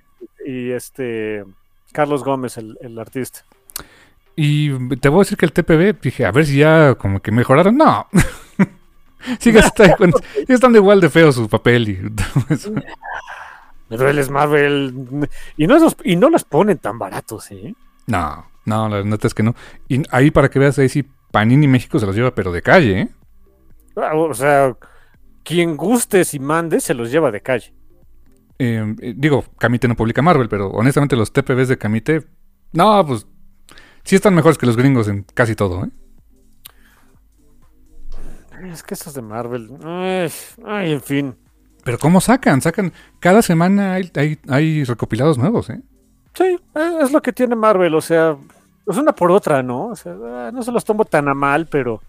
Y, 0.45 0.71
este, 0.71 1.43
Carlos 1.91 2.23
Gómez, 2.23 2.57
el, 2.57 2.77
el 2.81 2.99
artista. 2.99 3.39
Y 4.35 4.69
te 4.97 5.09
voy 5.09 5.19
a 5.19 5.23
decir 5.23 5.37
que 5.37 5.47
el 5.47 5.53
TPB, 5.53 5.99
dije, 5.99 6.25
a 6.25 6.31
ver 6.31 6.45
si 6.45 6.57
ya 6.57 6.93
como 6.93 7.19
que 7.21 7.31
mejoraron. 7.31 7.75
No. 7.75 8.07
Sigue 9.39 9.59
estando 10.47 10.77
igual 10.79 11.01
de 11.01 11.09
feo 11.09 11.31
su 11.31 11.47
papel. 11.47 11.89
Y 11.89 11.99
Me 13.89 13.97
duele 13.97 14.25
Marvel. 14.25 15.29
Y 15.55 15.67
no, 15.67 15.77
y 16.03 16.15
no 16.15 16.29
los 16.29 16.43
ponen 16.43 16.77
tan 16.77 16.99
baratos, 16.99 17.51
¿eh? 17.51 17.73
No, 18.05 18.45
no, 18.65 18.89
la 18.89 19.03
neta 19.03 19.27
es 19.27 19.33
que 19.33 19.43
no. 19.43 19.55
Y 19.87 20.03
ahí 20.11 20.31
para 20.31 20.49
que 20.49 20.59
veas, 20.59 20.77
ahí 20.79 20.89
sí, 20.89 21.05
Panini 21.31 21.67
México 21.67 21.99
se 21.99 22.05
los 22.05 22.15
lleva, 22.15 22.35
pero 22.35 22.51
de 22.51 22.61
calle, 22.61 23.01
¿eh? 23.01 23.09
Ah, 23.95 24.15
o 24.15 24.33
sea, 24.33 24.75
quien 25.43 25.77
guste 25.77 26.21
y 26.31 26.39
mande 26.39 26.79
se 26.79 26.93
los 26.93 27.11
lleva 27.11 27.31
de 27.31 27.41
calle. 27.41 27.73
Eh, 28.59 28.95
digo, 29.15 29.45
Camite 29.57 29.87
no 29.87 29.95
publica 29.95 30.21
Marvel, 30.21 30.49
pero 30.49 30.69
honestamente 30.71 31.15
los 31.15 31.31
TPBs 31.31 31.67
de 31.67 31.77
Camite, 31.77 32.23
no, 32.73 33.05
pues 33.05 33.27
Sí 34.07 34.15
están 34.15 34.33
mejores 34.33 34.57
que 34.57 34.65
los 34.65 34.77
gringos 34.77 35.09
en 35.09 35.25
casi 35.33 35.53
todo, 35.53 35.83
¿eh? 35.83 35.89
Es 38.71 38.83
que 38.83 38.93
estos 38.93 39.13
de 39.13 39.21
Marvel. 39.21 39.69
Ay, 39.83 40.29
ay, 40.65 40.91
en 40.93 41.01
fin. 41.01 41.35
Pero 41.83 41.97
¿cómo 41.97 42.19
sacan? 42.19 42.61
Sacan. 42.61 42.91
Cada 43.19 43.41
semana 43.41 43.93
hay, 43.93 44.11
hay, 44.15 44.39
hay 44.49 44.83
recopilados 44.83 45.37
nuevos, 45.37 45.69
¿eh? 45.69 45.81
Sí, 46.33 46.59
eh, 46.75 46.97
es 47.01 47.11
lo 47.11 47.21
que 47.21 47.33
tiene 47.33 47.55
Marvel, 47.55 47.95
o 47.95 48.01
sea, 48.01 48.37
es 48.85 48.97
una 48.97 49.13
por 49.13 49.31
otra, 49.31 49.63
¿no? 49.63 49.87
O 49.87 49.95
sea, 49.95 50.13
ah, 50.13 50.51
no 50.53 50.61
se 50.63 50.71
los 50.71 50.85
tomo 50.85 51.05
tan 51.05 51.27
a 51.27 51.33
mal, 51.33 51.67
pero. 51.67 52.01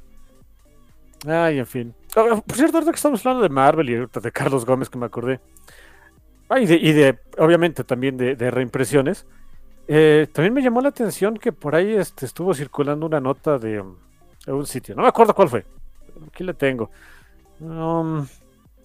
Ay, 1.26 1.58
en 1.58 1.66
fin. 1.66 1.94
Ah, 2.16 2.42
Por 2.44 2.56
cierto, 2.56 2.76
ahorita 2.76 2.92
que 2.92 2.96
estamos 2.96 3.24
hablando 3.24 3.42
de 3.42 3.48
Marvel 3.48 3.90
y 3.90 3.94
de 3.94 4.32
Carlos 4.32 4.64
Gómez, 4.66 4.90
que 4.90 4.98
me 4.98 5.06
acordé. 5.06 5.40
Ah, 6.48 6.60
y 6.60 6.66
de, 6.66 6.76
y 6.76 6.92
de 6.92 7.18
obviamente, 7.38 7.84
también 7.84 8.16
de, 8.16 8.36
de 8.36 8.50
reimpresiones. 8.50 9.26
Eh, 9.86 10.26
también 10.32 10.52
me 10.52 10.62
llamó 10.62 10.82
la 10.82 10.90
atención 10.90 11.36
que 11.38 11.50
por 11.50 11.74
ahí 11.74 11.94
este, 11.94 12.26
estuvo 12.26 12.52
circulando 12.52 13.06
una 13.06 13.20
nota 13.20 13.58
de, 13.58 13.80
um, 13.80 13.96
de 14.44 14.52
un 14.52 14.66
sitio. 14.66 14.94
No 14.94 15.02
me 15.02 15.08
acuerdo 15.08 15.34
cuál 15.34 15.48
fue. 15.48 15.64
Aquí 16.26 16.44
la 16.44 16.52
tengo. 16.54 16.90
Um, 17.60 18.26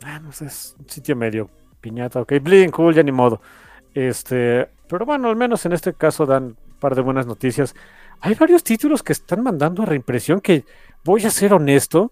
ah, 0.03 0.19
no 0.19 0.31
sé, 0.31 0.45
es 0.45 0.75
un 0.79 0.89
sitio 0.89 1.15
medio 1.15 1.49
piñata. 1.81 2.21
Ok, 2.21 2.33
Bleeding 2.41 2.71
Cool, 2.71 2.95
ya 2.95 3.03
ni 3.03 3.11
modo. 3.11 3.41
Este, 3.93 4.67
pero 4.87 5.05
bueno, 5.05 5.29
al 5.29 5.35
menos 5.35 5.65
en 5.65 5.73
este 5.73 5.93
caso 5.93 6.25
dan 6.25 6.43
un 6.43 6.79
par 6.79 6.95
de 6.95 7.01
buenas 7.01 7.25
noticias. 7.27 7.75
Hay 8.21 8.35
varios 8.35 8.63
títulos 8.63 9.03
que 9.03 9.13
están 9.13 9.43
mandando 9.43 9.83
a 9.83 9.85
reimpresión 9.85 10.39
que, 10.41 10.65
voy 11.03 11.25
a 11.25 11.29
ser 11.29 11.53
honesto, 11.53 12.11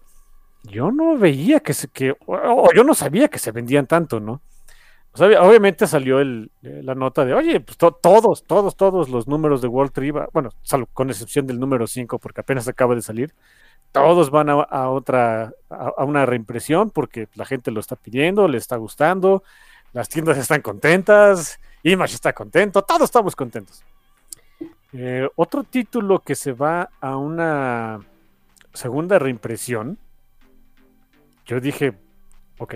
yo 0.64 0.92
no 0.92 1.16
veía 1.16 1.60
que 1.60 1.74
se, 1.74 1.88
que, 1.88 2.14
o, 2.26 2.68
yo 2.74 2.84
no 2.84 2.94
sabía 2.94 3.28
que 3.28 3.38
se 3.38 3.50
vendían 3.50 3.86
tanto, 3.86 4.20
¿no? 4.20 4.42
O 5.14 5.18
sea, 5.18 5.26
obvi- 5.28 5.38
obviamente 5.40 5.86
salió 5.86 6.20
el, 6.20 6.50
eh, 6.62 6.80
la 6.84 6.94
nota 6.94 7.24
de, 7.24 7.34
oye, 7.34 7.60
pues 7.60 7.76
to- 7.78 7.92
todos, 8.00 8.44
todos, 8.44 8.76
todos 8.76 9.08
los 9.08 9.26
números 9.26 9.60
de 9.60 9.68
World 9.68 9.92
Tree, 9.92 10.10
bueno, 10.32 10.50
con 10.92 11.10
excepción 11.10 11.46
del 11.46 11.58
número 11.58 11.86
5, 11.86 12.18
porque 12.18 12.40
apenas 12.42 12.68
acaba 12.68 12.94
de 12.94 13.02
salir, 13.02 13.34
todos 13.92 14.30
van 14.30 14.48
a, 14.48 14.54
a 14.54 14.88
otra, 14.88 15.52
a, 15.70 15.92
a 15.96 16.04
una 16.04 16.26
reimpresión 16.26 16.90
porque 16.90 17.28
la 17.34 17.44
gente 17.44 17.70
lo 17.70 17.80
está 17.80 17.96
pidiendo, 17.96 18.48
le 18.48 18.58
está 18.58 18.76
gustando, 18.76 19.44
las 19.92 20.08
tiendas 20.08 20.38
están 20.38 20.62
contentas, 20.62 21.60
Image 21.82 22.14
está 22.14 22.32
contento, 22.32 22.82
todos 22.82 23.02
estamos 23.02 23.36
contentos. 23.36 23.84
Eh, 24.92 25.28
otro 25.36 25.64
título 25.64 26.20
que 26.20 26.34
se 26.34 26.52
va 26.52 26.90
a 27.00 27.16
una 27.16 28.00
segunda 28.72 29.18
reimpresión, 29.18 29.98
yo 31.46 31.60
dije, 31.60 31.94
ok, 32.58 32.74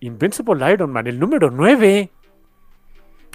Invincible 0.00 0.72
Iron 0.72 0.90
Man, 0.90 1.06
el 1.06 1.18
número 1.18 1.50
9. 1.50 2.10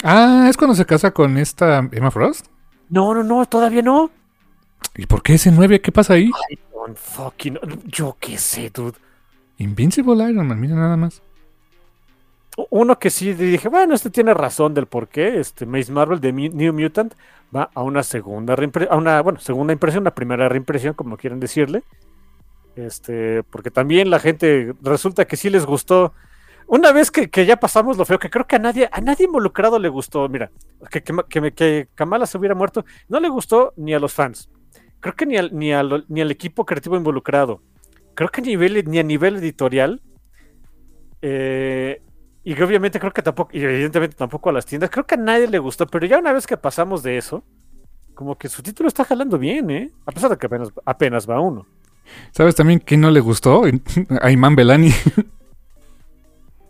Ah, 0.03 0.47
es 0.49 0.57
cuando 0.57 0.75
se 0.75 0.85
casa 0.85 1.11
con 1.11 1.37
esta 1.37 1.87
Emma 1.91 2.11
Frost. 2.11 2.47
No, 2.89 3.13
no, 3.13 3.23
no, 3.23 3.45
todavía 3.45 3.81
no. 3.81 4.11
¿Y 4.95 5.05
por 5.05 5.23
qué 5.23 5.35
ese 5.35 5.51
9? 5.51 5.81
¿Qué 5.81 5.91
pasa 5.91 6.13
ahí? 6.13 6.29
I 6.49 6.59
fucking, 6.95 7.59
yo 7.85 8.17
qué 8.19 8.37
sé, 8.37 8.69
dude. 8.69 8.97
Invincible 9.57 10.29
Iron 10.29 10.47
Man, 10.47 10.59
mira 10.59 10.75
nada 10.75 10.97
más. 10.97 11.21
Uno 12.69 12.99
que 12.99 13.09
sí 13.09 13.33
dije, 13.33 13.69
bueno, 13.69 13.93
este 13.93 14.09
tiene 14.09 14.33
razón 14.33 14.73
del 14.73 14.85
por 14.85 15.07
qué. 15.07 15.39
Este 15.39 15.65
Maze 15.65 15.91
Marvel 15.91 16.19
de 16.19 16.33
New 16.33 16.73
Mutant 16.73 17.13
va 17.55 17.69
a 17.73 17.81
una 17.81 18.03
segunda 18.03 18.55
reimpresión, 18.55 18.93
a 18.93 18.97
una, 18.97 19.21
bueno, 19.21 19.39
segunda 19.39 19.73
impresión, 19.73 20.03
una 20.03 20.15
primera 20.15 20.49
reimpresión, 20.49 20.93
como 20.93 21.17
quieran 21.17 21.39
decirle. 21.39 21.83
Este, 22.75 23.43
porque 23.43 23.71
también 23.71 24.09
la 24.09 24.19
gente 24.19 24.73
resulta 24.81 25.25
que 25.25 25.37
sí 25.37 25.49
les 25.49 25.65
gustó. 25.65 26.13
Una 26.67 26.91
vez 26.91 27.11
que, 27.11 27.29
que 27.29 27.45
ya 27.45 27.57
pasamos 27.57 27.97
lo 27.97 28.05
feo, 28.05 28.19
que 28.19 28.29
creo 28.29 28.47
que 28.47 28.55
a 28.55 28.59
nadie, 28.59 28.89
a 28.91 29.01
nadie 29.01 29.25
involucrado 29.25 29.79
le 29.79 29.89
gustó. 29.89 30.27
Mira, 30.27 30.51
que, 30.89 31.01
que, 31.01 31.51
que 31.51 31.87
Kamala 31.95 32.25
se 32.25 32.37
hubiera 32.37 32.55
muerto, 32.55 32.85
no 33.07 33.19
le 33.19 33.29
gustó 33.29 33.73
ni 33.77 33.93
a 33.93 33.99
los 33.99 34.13
fans. 34.13 34.49
Creo 35.01 35.15
que 35.15 35.25
ni 35.25 35.35
al, 35.35 35.49
ni 35.53 35.73
al, 35.73 36.05
ni 36.07 36.21
al 36.21 36.31
equipo 36.31 36.65
creativo 36.65 36.95
involucrado. 36.95 37.61
Creo 38.13 38.29
que 38.29 38.41
a 38.41 38.43
nivel, 38.43 38.83
ni 38.87 38.99
a 38.99 39.03
nivel 39.03 39.37
editorial. 39.37 40.01
Eh, 41.21 42.01
y 42.43 42.55
que 42.55 42.63
obviamente 42.63 42.99
creo 42.99 43.11
que 43.11 43.21
tampoco, 43.21 43.51
y 43.53 43.61
evidentemente 43.61 44.15
tampoco 44.15 44.49
a 44.49 44.53
las 44.53 44.65
tiendas, 44.65 44.89
creo 44.89 45.05
que 45.05 45.15
a 45.15 45.17
nadie 45.17 45.47
le 45.47 45.59
gustó, 45.59 45.85
pero 45.85 46.07
ya 46.07 46.17
una 46.17 46.33
vez 46.33 46.47
que 46.47 46.57
pasamos 46.57 47.03
de 47.03 47.17
eso, 47.17 47.43
como 48.15 48.37
que 48.37 48.49
su 48.49 48.63
título 48.63 48.87
está 48.87 49.03
jalando 49.05 49.37
bien, 49.37 49.69
¿eh? 49.69 49.91
A 50.05 50.11
pesar 50.11 50.29
de 50.31 50.37
que 50.37 50.47
apenas, 50.47 50.69
apenas 50.85 51.29
va 51.29 51.39
uno. 51.39 51.67
¿Sabes 52.31 52.55
también 52.55 52.79
quién 52.79 53.01
no 53.01 53.11
le 53.11 53.19
gustó? 53.19 53.63
A 54.21 54.31
Iman 54.31 54.55
Belani. 54.55 54.91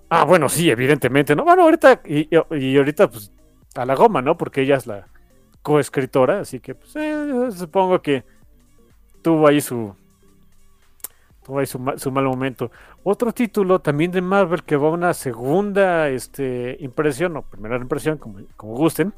Ah, 0.09 0.25
bueno, 0.25 0.49
sí, 0.49 0.69
evidentemente, 0.69 1.35
¿no? 1.35 1.43
Bueno, 1.45 1.63
ahorita, 1.63 2.01
y, 2.05 2.27
y 2.51 2.77
ahorita, 2.77 3.09
pues, 3.09 3.31
a 3.75 3.85
la 3.85 3.95
goma, 3.95 4.21
¿no? 4.21 4.37
Porque 4.37 4.61
ella 4.61 4.75
es 4.75 4.85
la 4.87 5.07
coescritora, 5.61 6.39
así 6.41 6.59
que, 6.59 6.75
pues, 6.75 6.95
eh, 6.95 7.49
supongo 7.51 8.01
que 8.01 8.23
tuvo 9.21 9.47
ahí 9.47 9.61
su, 9.61 9.93
tuvo 11.45 11.59
ahí 11.59 11.65
su, 11.65 11.79
ma- 11.79 11.97
su 11.97 12.11
mal 12.11 12.25
momento. 12.25 12.71
Otro 13.03 13.31
título 13.31 13.79
también 13.79 14.11
de 14.11 14.21
Marvel 14.21 14.63
que 14.63 14.75
va 14.77 14.87
a 14.87 14.91
una 14.91 15.13
segunda 15.13 16.09
este, 16.09 16.77
impresión, 16.79 17.35
o 17.37 17.41
primera 17.43 17.77
impresión, 17.77 18.17
como, 18.17 18.39
como 18.55 18.73
gusten. 18.75 19.13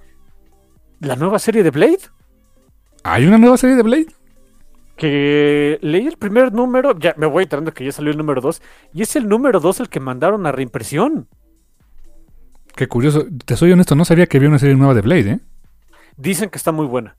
La 0.99 1.15
nueva 1.15 1.39
serie 1.39 1.63
de 1.63 1.71
Blade, 1.71 1.99
¿Hay 3.05 3.25
una 3.25 3.37
nueva 3.37 3.57
serie 3.57 3.75
de 3.75 3.83
Blade? 3.83 4.07
que 4.95 5.79
leí 5.81 6.05
el 6.07 6.17
primer 6.17 6.53
número, 6.53 6.97
ya 6.97 7.15
me 7.17 7.25
voy 7.25 7.43
enterando 7.43 7.73
que 7.73 7.83
ya 7.83 7.91
salió 7.91 8.11
el 8.11 8.17
número 8.17 8.39
2, 8.41 8.61
y 8.93 9.01
es 9.01 9.15
el 9.15 9.27
número 9.27 9.59
2 9.59 9.81
el 9.81 9.89
que 9.89 9.99
mandaron 9.99 10.45
a 10.45 10.51
reimpresión. 10.51 11.27
Qué 12.75 12.87
curioso. 12.87 13.25
Te 13.45 13.55
soy 13.57 13.71
honesto, 13.71 13.95
no 13.95 14.05
sabía 14.05 14.27
que 14.27 14.37
había 14.37 14.49
una 14.49 14.59
serie 14.59 14.75
nueva 14.75 14.93
de 14.93 15.01
Blade, 15.01 15.29
¿eh? 15.31 15.39
Dicen 16.17 16.49
que 16.49 16.57
está 16.57 16.71
muy 16.71 16.85
buena. 16.85 17.15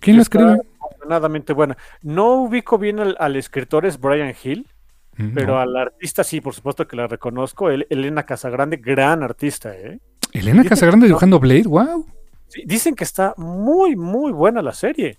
¿Quién 0.00 0.16
la 0.16 0.22
Está 0.22 0.38
escribe? 0.38 0.60
Afortunadamente 0.80 1.52
buena. 1.52 1.76
No 2.02 2.34
ubico 2.42 2.78
bien 2.78 2.98
al, 3.00 3.16
al 3.18 3.36
escritor, 3.36 3.86
es 3.86 3.98
Brian 4.00 4.34
Hill, 4.42 4.66
Mm, 5.18 5.34
pero 5.34 5.58
al 5.60 5.76
artista 5.76 6.24
sí, 6.24 6.40
por 6.40 6.54
supuesto 6.54 6.88
que 6.88 6.96
la 6.96 7.06
reconozco. 7.06 7.68
El- 7.68 7.86
Elena 7.90 8.22
Casagrande, 8.22 8.78
gran 8.78 9.22
artista, 9.22 9.76
¿eh? 9.76 10.00
Elena 10.32 10.62
Dicen 10.62 10.68
Casagrande 10.70 11.04
que 11.04 11.08
dibujando 11.08 11.38
Blade, 11.38 11.64
wow. 11.64 12.06
Sí, 12.48 12.62
dicen 12.64 12.94
que 12.94 13.04
está 13.04 13.34
muy, 13.36 13.94
muy 13.94 14.32
buena 14.32 14.62
la 14.62 14.72
serie. 14.72 15.18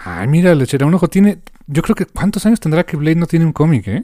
Ay, 0.00 0.26
mira, 0.26 0.56
le 0.56 0.64
echaré 0.64 0.84
un 0.84 0.94
ojo. 0.94 1.06
Tiene. 1.06 1.38
Yo 1.68 1.82
creo 1.82 1.94
que. 1.94 2.06
¿Cuántos 2.06 2.44
años 2.46 2.58
tendrá 2.58 2.82
que 2.84 2.96
Blade 2.96 3.14
no 3.14 3.26
tiene 3.26 3.44
un 3.46 3.52
cómic, 3.52 3.86
eh? 3.86 4.02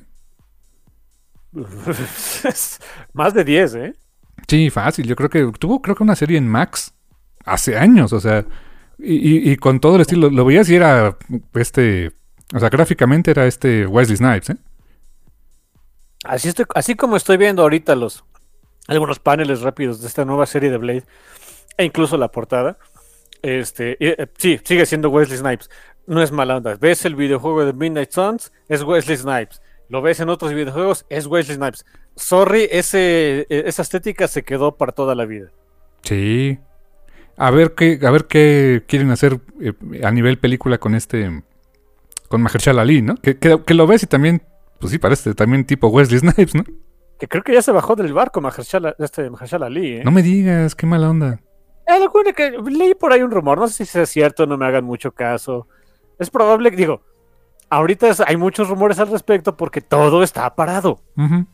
Más 3.12 3.34
de 3.34 3.44
10, 3.44 3.74
¿eh? 3.74 3.94
Sí, 4.48 4.70
fácil. 4.70 5.06
Yo 5.06 5.14
creo 5.14 5.28
que 5.28 5.52
tuvo, 5.58 5.82
creo 5.82 5.94
que 5.94 6.02
una 6.02 6.16
serie 6.16 6.38
en 6.38 6.48
Max 6.48 6.94
hace 7.44 7.76
años, 7.76 8.12
o 8.12 8.20
sea, 8.20 8.44
y, 8.98 9.56
con 9.56 9.78
todo 9.78 9.96
el 9.96 10.02
estilo, 10.02 10.30
lo 10.30 10.44
veías 10.44 10.68
y 10.68 10.74
era 10.74 11.16
este, 11.54 12.12
o 12.54 12.58
sea, 12.58 12.68
gráficamente 12.68 13.30
era 13.30 13.46
este 13.46 13.86
Wesley 13.86 14.16
Snipes, 14.16 14.50
¿eh? 14.50 14.56
Así, 16.24 16.48
estoy, 16.48 16.64
así 16.74 16.96
como 16.96 17.16
estoy 17.16 17.36
viendo 17.36 17.62
ahorita 17.62 17.94
los 17.94 18.24
algunos 18.88 19.18
paneles 19.20 19.60
rápidos 19.60 20.00
de 20.00 20.08
esta 20.08 20.24
nueva 20.24 20.46
serie 20.46 20.70
de 20.70 20.78
Blade, 20.78 21.04
e 21.76 21.84
incluso 21.84 22.16
la 22.16 22.28
portada, 22.28 22.78
este, 23.42 23.96
eh, 24.00 24.26
sí, 24.38 24.58
sigue 24.64 24.86
siendo 24.86 25.10
Wesley 25.10 25.38
Snipes. 25.38 25.70
No 26.06 26.22
es 26.22 26.32
mala 26.32 26.56
onda. 26.56 26.76
Ves 26.76 27.04
el 27.04 27.14
videojuego 27.14 27.64
de 27.64 27.72
Midnight 27.72 28.10
Suns, 28.10 28.50
es 28.68 28.82
Wesley 28.82 29.16
Snipes. 29.16 29.60
Lo 29.88 30.02
ves 30.02 30.20
en 30.20 30.28
otros 30.28 30.54
videojuegos, 30.54 31.06
es 31.08 31.26
Wesley 31.26 31.56
Snipes. 31.56 31.84
Sorry, 32.18 32.68
ese, 32.70 33.46
eh, 33.48 33.62
esa 33.66 33.82
estética 33.82 34.26
se 34.28 34.42
quedó 34.42 34.76
para 34.76 34.92
toda 34.92 35.14
la 35.14 35.24
vida. 35.24 35.50
Sí. 36.02 36.58
A 37.36 37.50
ver 37.50 37.74
qué, 37.74 37.98
a 38.04 38.10
ver 38.10 38.26
qué 38.26 38.82
quieren 38.88 39.10
hacer 39.10 39.40
eh, 39.60 39.72
a 40.04 40.10
nivel 40.10 40.38
película 40.38 40.78
con 40.78 40.94
este, 40.94 41.42
con 42.28 42.42
Mahershala 42.42 42.82
Ali, 42.82 43.00
¿no? 43.02 43.14
Que, 43.16 43.38
que, 43.38 43.62
que 43.64 43.74
lo 43.74 43.86
ves 43.86 44.02
y 44.02 44.06
también, 44.06 44.42
pues 44.80 44.90
sí, 44.92 44.98
parece 44.98 45.34
también 45.34 45.64
tipo 45.64 45.88
Wesley 45.88 46.18
Snipes, 46.20 46.54
¿no? 46.54 46.64
Que 47.18 47.28
creo 47.28 47.42
que 47.44 47.52
ya 47.54 47.62
se 47.62 47.72
bajó 47.72 47.94
del 47.96 48.12
barco 48.12 48.40
Mahershala, 48.40 48.94
este 48.98 49.30
Mahershala 49.30 49.66
Ali, 49.66 49.98
¿eh? 49.98 50.02
No 50.04 50.10
me 50.10 50.22
digas, 50.22 50.74
qué 50.74 50.86
mala 50.86 51.10
onda. 51.10 51.40
Eh, 51.86 51.98
lo 51.98 52.10
único 52.12 52.34
que 52.34 52.50
leí 52.70 52.94
por 52.94 53.12
ahí 53.12 53.22
un 53.22 53.30
rumor, 53.30 53.58
no 53.58 53.68
sé 53.68 53.84
si 53.84 53.92
sea 53.92 54.06
cierto, 54.06 54.46
no 54.46 54.58
me 54.58 54.66
hagan 54.66 54.84
mucho 54.84 55.12
caso. 55.12 55.68
Es 56.18 56.30
probable, 56.30 56.70
digo, 56.72 57.02
ahorita 57.70 58.08
es- 58.08 58.20
hay 58.20 58.36
muchos 58.36 58.68
rumores 58.68 58.98
al 58.98 59.08
respecto 59.10 59.56
porque 59.56 59.80
todo 59.80 60.22
está 60.24 60.54
parado. 60.54 61.00
Ujú. 61.16 61.46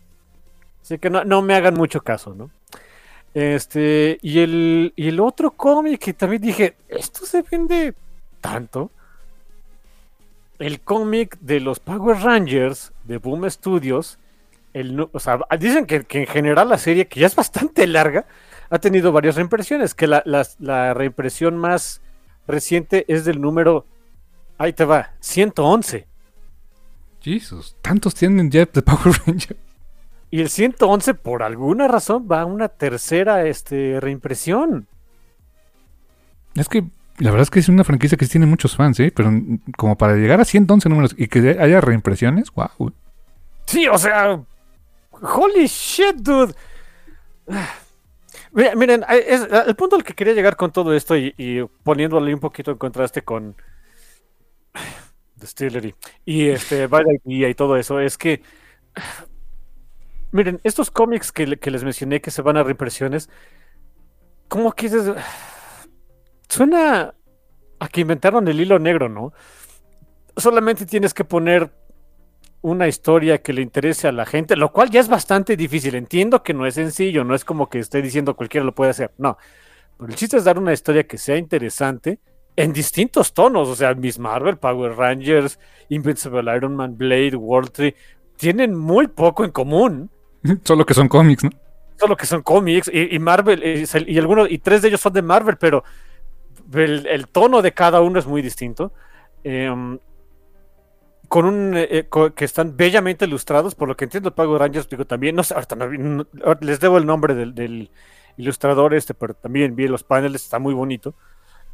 Así 0.84 0.98
que 0.98 1.08
no, 1.08 1.24
no 1.24 1.40
me 1.40 1.54
hagan 1.54 1.72
mucho 1.74 2.02
caso, 2.02 2.34
¿no? 2.34 2.50
Este, 3.32 4.18
y 4.20 4.40
el, 4.40 4.92
y 4.96 5.08
el 5.08 5.18
otro 5.18 5.52
cómic 5.52 5.98
que 5.98 6.12
también 6.12 6.42
dije, 6.42 6.76
esto 6.88 7.24
se 7.24 7.42
vende 7.42 7.94
tanto. 8.42 8.90
El 10.58 10.82
cómic 10.82 11.38
de 11.40 11.58
los 11.60 11.80
Power 11.80 12.18
Rangers 12.18 12.92
de 13.04 13.16
Boom 13.16 13.50
Studios. 13.50 14.18
El, 14.74 15.08
o 15.10 15.18
sea, 15.18 15.38
dicen 15.58 15.86
que, 15.86 16.04
que 16.04 16.20
en 16.20 16.26
general 16.26 16.68
la 16.68 16.78
serie, 16.78 17.06
que 17.08 17.20
ya 17.20 17.26
es 17.28 17.34
bastante 17.34 17.86
larga, 17.88 18.26
ha 18.70 18.78
tenido 18.78 19.10
varias 19.10 19.36
reimpresiones. 19.36 19.94
Que 19.94 20.06
la, 20.06 20.22
las- 20.26 20.56
la 20.60 20.92
reimpresión 20.94 21.56
más 21.56 22.02
reciente 22.46 23.04
es 23.08 23.24
del 23.24 23.40
número, 23.40 23.86
ahí 24.58 24.74
te 24.74 24.84
va, 24.84 25.12
111. 25.20 26.06
Jesus, 27.22 27.74
tantos 27.80 28.14
tienen 28.14 28.50
ya 28.50 28.66
de 28.66 28.82
Power 28.82 29.14
Rangers. 29.26 29.56
Y 30.34 30.40
el 30.40 30.48
111, 30.48 31.14
por 31.14 31.44
alguna 31.44 31.86
razón, 31.86 32.26
va 32.28 32.40
a 32.40 32.44
una 32.44 32.68
tercera 32.68 33.46
este, 33.46 34.00
reimpresión. 34.00 34.88
Es 36.56 36.68
que 36.68 36.82
la 37.18 37.30
verdad 37.30 37.42
es 37.42 37.50
que 37.50 37.60
es 37.60 37.68
una 37.68 37.84
franquicia 37.84 38.18
que 38.18 38.24
sí 38.24 38.32
tiene 38.32 38.46
muchos 38.46 38.74
fans, 38.74 38.98
¿eh? 38.98 39.12
Pero 39.14 39.30
como 39.76 39.96
para 39.96 40.16
llegar 40.16 40.40
a 40.40 40.44
111 40.44 40.88
números 40.88 41.14
y 41.16 41.28
que 41.28 41.56
haya 41.60 41.80
reimpresiones, 41.80 42.50
wow. 42.50 42.92
Sí, 43.64 43.86
o 43.86 43.96
sea, 43.96 44.42
holy 45.12 45.66
shit, 45.68 46.16
dude. 46.16 46.52
Miren, 48.74 49.04
el 49.08 49.76
punto 49.76 49.94
al 49.94 50.02
que 50.02 50.14
quería 50.14 50.34
llegar 50.34 50.56
con 50.56 50.72
todo 50.72 50.94
esto 50.94 51.16
y, 51.16 51.64
poniéndole 51.84 52.34
un 52.34 52.40
poquito 52.40 52.72
en 52.72 52.78
contraste 52.78 53.22
con 53.22 53.54
Distillery 55.36 55.94
y 56.24 56.48
este 56.48 56.88
y 57.24 57.54
todo 57.54 57.76
eso 57.76 58.00
es 58.00 58.18
que 58.18 58.42
miren, 60.34 60.60
estos 60.64 60.90
cómics 60.90 61.30
que, 61.30 61.46
les 61.46 61.84
mencioné 61.84 62.20
que 62.20 62.32
se 62.32 62.42
van 62.42 62.56
a 62.56 62.64
reimpresiones, 62.64 63.30
como 64.48 64.72
que 64.72 64.90
suena 66.48 67.14
a 67.78 67.88
que 67.88 68.00
inventaron 68.00 68.48
el 68.48 68.60
hilo 68.60 68.80
negro, 68.80 69.08
¿no? 69.08 69.32
Solamente 70.36 70.86
tienes 70.86 71.14
que 71.14 71.24
poner 71.24 71.70
una 72.62 72.88
historia 72.88 73.42
que 73.42 73.52
le 73.52 73.62
interese 73.62 74.08
a 74.08 74.12
la 74.12 74.26
gente, 74.26 74.56
lo 74.56 74.72
cual 74.72 74.90
ya 74.90 74.98
es 74.98 75.08
bastante 75.08 75.56
difícil. 75.56 75.94
Entiendo 75.94 76.42
que 76.42 76.52
no 76.52 76.66
es 76.66 76.74
sencillo, 76.74 77.22
no 77.22 77.36
es 77.36 77.44
como 77.44 77.68
que 77.68 77.78
esté 77.78 78.02
diciendo 78.02 78.34
cualquiera 78.34 78.64
lo 78.64 78.74
puede 78.74 78.90
hacer, 78.90 79.12
no. 79.18 79.38
Pero 79.96 80.10
el 80.10 80.16
chiste 80.16 80.36
es 80.36 80.44
dar 80.44 80.58
una 80.58 80.72
historia 80.72 81.06
que 81.06 81.16
sea 81.16 81.36
interesante 81.36 82.18
en 82.56 82.72
distintos 82.72 83.34
tonos, 83.34 83.68
o 83.68 83.76
sea, 83.76 83.94
Miss 83.94 84.18
Marvel, 84.18 84.56
Power 84.56 84.96
Rangers, 84.96 85.60
Invincible 85.90 86.56
Iron 86.56 86.74
Man, 86.74 86.96
Blade, 86.96 87.36
World 87.36 87.70
Tree, 87.70 87.94
tienen 88.36 88.74
muy 88.74 89.06
poco 89.06 89.44
en 89.44 89.52
común. 89.52 90.10
Solo 90.64 90.86
que 90.86 90.94
son 90.94 91.08
cómics, 91.08 91.44
¿no? 91.44 91.50
Solo 91.98 92.16
que 92.16 92.26
son 92.26 92.42
cómics 92.42 92.90
y, 92.92 93.18
Marvel, 93.18 93.62
y, 93.62 94.12
y, 94.12 94.18
algunos, 94.18 94.50
y 94.50 94.58
tres 94.58 94.82
de 94.82 94.88
ellos 94.88 95.00
son 95.00 95.12
de 95.12 95.22
Marvel, 95.22 95.56
pero 95.56 95.84
el, 96.72 97.28
tono 97.28 97.62
de 97.62 97.72
cada 97.72 98.00
uno 98.00 98.18
es 98.18 98.26
muy 98.26 98.42
distinto. 98.42 98.92
Eh, 99.44 99.70
con 101.34 101.46
un 101.46 101.76
eh, 101.76 101.88
eh, 101.90 102.08
que 102.34 102.44
están 102.44 102.76
bellamente 102.76 103.24
ilustrados, 103.24 103.74
por 103.74 103.88
lo 103.88 103.96
que 103.96 104.04
entiendo, 104.04 104.34
Pago 104.34 104.56
Rangers, 104.58 104.88
digo 104.88 105.04
también, 105.04 105.34
no 105.34 105.42
sé, 105.42 105.54
ahorita 105.54 105.76
les 106.60 106.78
debo 106.78 106.98
el 106.98 107.06
nombre 107.06 107.34
del, 107.34 107.90
ilustrador 108.36 108.94
este, 108.94 109.14
pero 109.14 109.34
también 109.34 109.74
vi 109.76 109.88
los 109.88 110.04
paneles, 110.04 110.44
está 110.44 110.58
muy 110.60 110.74
bonito. 110.74 111.14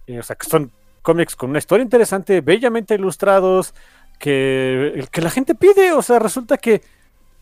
Eh, 0.06 0.18
o 0.18 0.22
sea, 0.22 0.36
que 0.36 0.46
son 0.46 0.72
cómics 1.02 1.36
con 1.36 1.50
una 1.50 1.58
historia 1.58 1.82
interesante, 1.82 2.40
bellamente 2.40 2.94
ilustrados, 2.94 3.74
que 4.18 5.06
la 5.14 5.30
gente 5.30 5.54
pide, 5.54 5.92
o 5.92 6.00
sea, 6.00 6.18
resulta 6.18 6.56
que, 6.56 6.82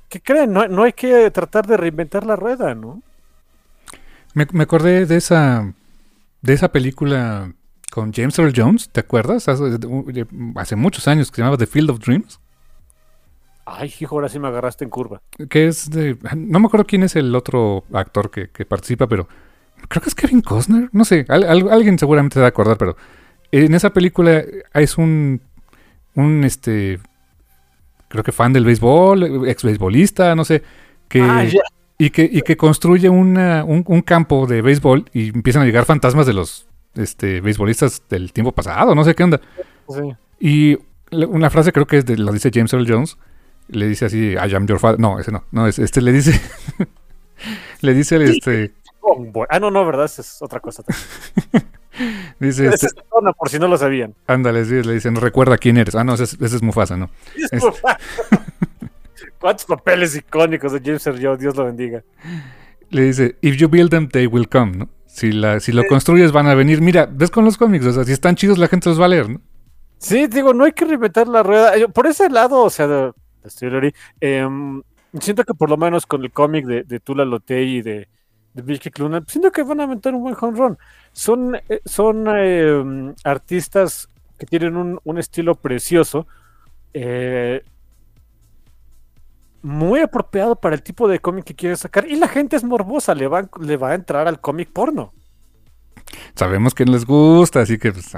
que 0.09 0.21
creen, 0.21 0.53
no, 0.53 0.67
no 0.69 0.85
hay 0.85 0.93
que 0.93 1.31
tratar 1.31 1.67
de 1.67 1.77
reinventar 1.77 2.25
la 2.25 2.37
rueda, 2.37 2.75
¿no? 2.75 3.03
Me, 4.35 4.47
me 4.53 4.65
acordé 4.65 5.07
de 5.07 5.17
esa, 5.17 5.73
de 6.43 6.53
esa 6.53 6.71
película 6.71 7.53
con 7.91 8.13
James 8.13 8.39
Earl 8.39 8.53
Jones, 8.55 8.91
¿te 8.91 9.01
acuerdas? 9.01 9.49
Hace, 9.49 10.77
muchos 10.77 11.09
años 11.09 11.31
que 11.31 11.37
se 11.37 11.43
llamaba 11.43 11.57
The 11.57 11.67
Field 11.67 11.91
of 11.91 11.99
Dreams. 12.01 12.41
Ay, 13.67 13.93
hijo, 14.01 14.15
ahora 14.15 14.29
sí 14.29 14.39
me 14.39 14.49
agarraste 14.49 14.85
en 14.85 14.91
curva. 14.91 15.21
Que 15.51 15.67
es 15.67 15.91
de. 15.91 16.17
No 16.35 16.59
me 16.59 16.67
acuerdo 16.67 16.87
quién 16.87 17.03
es 17.03 17.17
el 17.17 17.35
otro 17.35 17.85
actor 17.93 18.31
que, 18.31 18.65
participa, 18.65 19.07
pero. 19.07 19.29
Creo 19.89 20.03
que 20.03 20.09
es 20.09 20.15
Kevin 20.15 20.41
Costner. 20.41 20.89
No 20.93 21.05
sé, 21.05 21.27
alguien 21.29 21.99
seguramente 21.99 22.35
se 22.35 22.41
va 22.41 22.47
a 22.47 22.51
acordar, 22.51 22.79
pero. 22.79 22.97
En 23.53 23.75
esa 23.75 23.91
película 23.91 24.43
es 24.75 24.97
un. 24.97 25.43
Un 26.15 26.45
este. 26.45 26.99
Creo 28.09 28.25
que 28.25 28.33
fan 28.33 28.53
del 28.53 28.65
béisbol, 28.65 29.49
ex 29.49 29.63
beisbolista, 29.63 30.35
no 30.35 30.45
sé. 30.45 30.63
Que. 31.09 31.23
Ah, 31.23 31.45
y 32.01 32.11
que, 32.11 32.23
y 32.31 32.43
que 32.43 32.57
construye 32.57 33.09
un, 33.09 33.37
un 33.37 34.03
campo 34.03 34.47
de 34.47 34.63
béisbol 34.63 35.11
y 35.13 35.31
empiezan 35.31 35.63
a 35.63 35.65
llegar 35.65 35.85
fantasmas 35.85 36.27
de 36.27 36.33
los 36.33 36.69
este, 36.95 37.41
beisbolistas 37.41 38.03
del 38.09 38.33
tiempo 38.33 38.53
pasado, 38.53 38.95
no 38.95 39.05
sé 39.05 39.15
qué 39.15 39.25
onda. 39.25 39.41
Y 40.39 40.79
una 41.11 41.51
frase 41.51 41.73
creo 41.73 41.87
que 41.87 41.99
es 41.99 42.07
de, 42.07 42.17
lo 42.17 42.33
dice 42.33 42.51
James 42.53 42.73
Earl 42.73 42.87
Jones, 42.89 43.19
le 43.69 43.89
dice 43.89 44.07
así, 44.07 44.33
I 44.33 44.55
am 44.55 44.67
your 44.67 44.79
father. 44.79 45.01
No, 45.01 45.19
ese 45.19 45.33
no, 45.33 45.45
no, 45.51 45.67
es, 45.67 45.79
este 45.79 46.01
le 46.01 46.13
dice, 46.13 46.41
le 47.81 47.95
dice 47.95 48.17
el 48.17 48.23
este... 48.23 48.73
Ah, 49.49 49.59
no, 49.59 49.71
no, 49.71 49.87
¿verdad? 49.87 50.05
Esa 50.05 50.23
es 50.23 50.43
otra 50.43 50.61
cosa. 50.61 50.83
dice 52.41 52.69
este, 52.69 52.87
es 52.87 52.95
por 53.37 53.49
si 53.49 53.59
no 53.59 53.69
lo 53.69 53.77
sabían. 53.77 54.15
Ándale, 54.27 54.65
le 54.65 54.95
dicen, 54.95 55.17
recuerda 55.17 55.59
quién 55.59 55.77
eres. 55.77 55.95
Ah, 55.95 56.05
no, 56.05 56.15
ese, 56.15 56.37
es 56.45 56.63
Mufasa, 56.63 56.97
¿no? 56.97 57.11
Es 57.37 57.63
¿Cuántos 59.41 59.67
papeles 59.67 60.17
icónicos 60.17 60.73
de 60.73 60.81
James 60.81 61.07
Earl 61.07 61.21
Jones? 61.23 61.41
Dios 61.41 61.57
lo 61.57 61.65
bendiga. 61.65 62.03
Le 62.91 63.03
dice, 63.03 63.37
if 63.41 63.57
you 63.57 63.69
build 63.69 63.91
them, 63.91 64.09
they 64.09 64.27
will 64.27 64.49
come, 64.49 64.73
¿no? 64.77 64.89
Si, 65.07 65.33
la, 65.33 65.61
si 65.61 65.73
lo 65.73 65.85
construyes 65.85 66.33
van 66.33 66.47
a 66.47 66.55
venir. 66.55 66.81
Mira, 66.81 67.07
ves 67.07 67.31
con 67.31 67.45
los 67.45 67.57
cómics, 67.57 67.87
o 67.87 67.93
sea, 67.93 68.05
si 68.05 68.13
están 68.13 68.37
chidos 68.37 68.59
la 68.59 68.69
gente 68.69 68.89
los 68.89 69.01
va 69.01 69.07
a 69.07 69.09
leer, 69.09 69.29
¿no? 69.29 69.41
Sí, 69.99 70.27
digo, 70.29 70.55
no 70.55 70.65
hay 70.65 70.73
que 70.73 70.85
reinventar 70.85 71.29
la 71.29 71.43
rueda. 71.43 71.73
Por 71.89 72.07
ese 72.07 72.31
lado, 72.31 72.63
o 72.63 72.71
sea, 72.71 72.87
de, 72.87 73.13
em, 74.21 74.83
siento 75.21 75.45
que 75.45 75.55
por 75.55 75.71
lo 75.71 75.77
menos 75.77 76.07
con 76.07 76.23
el 76.23 76.31
cómic 76.31 76.67
de, 76.67 76.85
de 76.85 77.01
Tula 77.01 77.25
Lotey 77.25 77.79
y 77.79 77.83
de, 77.83 78.09
de 78.55 78.63
Vicky 78.63 78.91
Cluna, 78.91 79.23
siento 79.27 79.51
que 79.53 79.63
van 79.63 79.81
a 79.81 79.87
meter 79.87 80.15
un 80.15 80.23
buen 80.23 80.37
home 80.41 80.59
run. 80.59 80.79
Son, 81.13 81.55
eh, 81.69 81.81
son 81.85 82.27
em, 82.29 83.15
artistas 83.25 84.09
que 84.39 84.47
tienen 84.47 84.77
un, 84.77 85.01
un 85.05 85.19
estilo 85.19 85.55
precioso. 85.55 86.27
Eh, 86.95 87.63
muy 89.63 90.01
apropiado 90.01 90.57
para 90.57 90.75
el 90.75 90.83
tipo 90.83 91.09
de 91.09 91.19
cómic 91.19 91.45
que 91.45 91.55
quiere 91.55 91.77
sacar. 91.77 92.07
Y 92.09 92.17
la 92.17 92.29
gente 92.29 92.57
es 92.57 92.65
morbosa, 92.65 93.15
le 93.15 93.29
va, 93.29 93.49
le 93.61 93.77
va 93.77 93.91
a 93.91 93.95
entrar 93.95 94.29
al 94.29 94.41
cómic 94.41 94.71
porno. 94.73 95.13
Sabemos 96.35 96.75
que 96.75 96.85
les 96.85 97.05
gusta, 97.05 97.61
así 97.61 97.79
que 97.79 97.93
pues, 97.93 98.15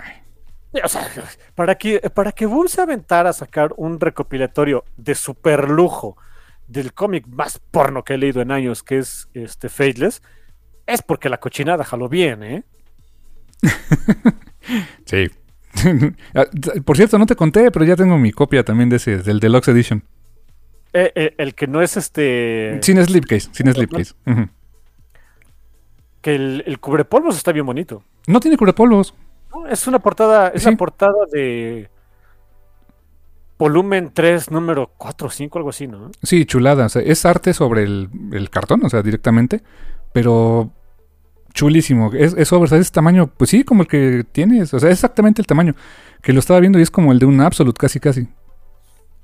O 0.85 0.89
sea, 0.89 1.09
para 1.55 1.77
que, 1.77 1.99
para 2.15 2.33
que 2.33 2.47
Boom 2.47 2.69
se 2.69 2.81
aventara 2.81 3.31
a 3.31 3.33
sacar 3.33 3.73
un 3.77 3.99
recopilatorio 3.99 4.85
de 4.97 5.15
super 5.15 5.69
lujo 5.69 6.17
del 6.71 6.95
cómic 6.95 7.27
más 7.27 7.59
porno 7.59 8.05
que 8.05 8.15
he 8.15 8.19
leído 8.19 8.41
en 8.41 8.53
años, 8.53 8.83
que 8.83 8.99
es 8.99 9.29
este 9.35 9.69
Faithless, 9.69 10.23
es 10.87 11.03
porque 11.03 11.29
la 11.29 11.39
cochinada 11.39 11.85
jaló 11.85 12.09
bien, 12.09 12.43
¿eh? 12.43 12.65
sí. 15.05 15.29
Por 16.85 16.97
cierto, 16.97 17.19
no 17.19 17.27
te 17.27 17.37
conté, 17.37 17.71
pero 17.71 17.85
ya 17.85 17.97
tengo 17.97 18.19
mi 18.19 18.33
copia 18.33 18.65
también 18.65 18.89
de 18.89 18.97
ese, 18.97 19.19
del 19.19 19.41
Deluxe 19.41 19.69
Edition. 19.69 20.05
Eh, 20.93 21.13
eh, 21.15 21.35
el 21.39 21.55
que 21.55 21.67
no 21.67 21.83
es 21.83 21.97
este. 21.97 22.79
Sin 22.83 23.03
slipcase, 23.05 23.49
sin 23.53 23.73
slipcase. 23.73 24.15
Que 26.21 26.35
el, 26.35 26.65
el, 26.67 26.81
cubrepolvos 26.81 27.37
está 27.37 27.53
bien 27.53 27.65
bonito. 27.65 28.03
No 28.27 28.41
tiene 28.41 28.57
cubrepolvos. 28.57 29.15
es 29.69 29.87
una 29.87 30.01
portada, 30.01 30.49
es 30.49 30.67
una 30.67 30.77
portada 30.77 31.27
de 31.33 31.89
volumen 33.61 34.11
3, 34.13 34.51
número 34.51 34.91
4 34.97 35.29
o 35.29 35.31
5, 35.31 35.59
algo 35.59 35.69
así, 35.69 35.87
¿no? 35.87 36.11
Sí, 36.23 36.47
chulada. 36.47 36.87
es 36.87 37.25
arte 37.27 37.53
sobre 37.53 37.85
el, 37.85 38.49
cartón, 38.51 38.85
o 38.85 38.89
sea, 38.89 39.03
directamente. 39.03 39.63
Pero 40.13 40.73
chulísimo. 41.53 42.11
Es, 42.15 42.35
es 42.37 42.51
es 42.53 42.73
ese 42.73 42.91
tamaño, 42.91 43.29
pues 43.29 43.51
sí, 43.51 43.63
como 43.63 43.83
el 43.83 43.89
que 43.89 44.25
tienes. 44.33 44.73
O 44.73 44.81
sea, 44.81 44.89
es 44.89 44.95
exactamente 44.95 45.43
el 45.43 45.47
tamaño. 45.47 45.75
Que 46.23 46.33
lo 46.33 46.41
estaba 46.41 46.59
viendo 46.59 46.79
y 46.79 46.83
es 46.83 46.91
como 46.91 47.13
el 47.13 47.19
de 47.19 47.27
un 47.27 47.41
Absolute, 47.41 47.79
casi, 47.79 48.01
casi. 48.01 48.29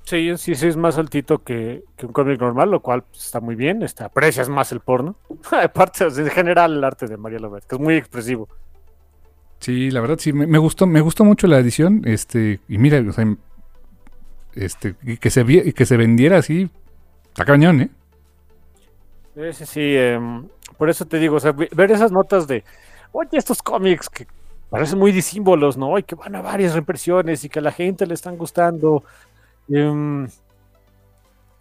Sí, 0.04 0.36
sí, 0.36 0.54
sí, 0.54 0.66
es 0.68 0.76
más 0.76 0.98
altito 0.98 1.42
que, 1.42 1.82
un 2.02 2.12
cómic 2.12 2.38
normal, 2.38 2.70
lo 2.70 2.80
cual 2.80 3.02
pues, 3.02 3.24
está 3.24 3.40
muy 3.40 3.56
bien. 3.56 3.82
Está, 3.82 4.04
aprecias 4.04 4.50
más 4.50 4.70
el 4.70 4.80
porno. 4.80 5.16
Aparte, 5.50 6.04
en 6.04 6.30
general, 6.30 6.74
el 6.74 6.84
arte 6.84 7.06
de 7.06 7.16
María 7.16 7.38
Lobet, 7.38 7.64
que 7.64 7.74
es 7.74 7.80
muy 7.80 7.94
expresivo. 7.94 8.48
Sí, 9.60 9.90
la 9.90 10.02
verdad, 10.02 10.18
sí, 10.20 10.34
me, 10.34 10.58
gustó, 10.58 10.86
me 10.86 11.00
gustó 11.00 11.24
mucho 11.24 11.46
la 11.46 11.58
edición. 11.58 12.02
Este, 12.04 12.60
y 12.68 12.76
mira, 12.76 13.02
o 13.08 13.12
sea, 13.12 13.24
este, 14.56 14.94
que 15.20 15.30
se, 15.30 15.72
que 15.72 15.86
se 15.86 15.96
vendiera 15.96 16.38
así, 16.38 16.68
está 17.28 17.44
cañón, 17.44 17.80
¿eh? 17.82 17.90
Sí, 19.52 19.66
sí, 19.66 19.96
em, 19.96 20.48
por 20.78 20.90
eso 20.90 21.04
te 21.04 21.18
digo, 21.18 21.38
ver 21.72 21.90
esas 21.92 22.10
notas 22.10 22.46
de, 22.48 22.64
oye, 23.12 23.30
estos 23.32 23.62
cómics 23.62 24.08
que 24.08 24.26
parecen 24.70 24.98
muy 24.98 25.12
disímbolos, 25.12 25.76
¿no? 25.76 25.98
Y 25.98 26.02
que 26.02 26.14
van 26.14 26.34
a 26.34 26.42
varias 26.42 26.72
reimpresiones 26.72 27.44
y 27.44 27.48
que 27.48 27.58
a 27.60 27.62
la 27.62 27.72
gente 27.72 28.06
le 28.06 28.14
están 28.14 28.36
gustando 28.36 29.04
Em, 29.68 30.28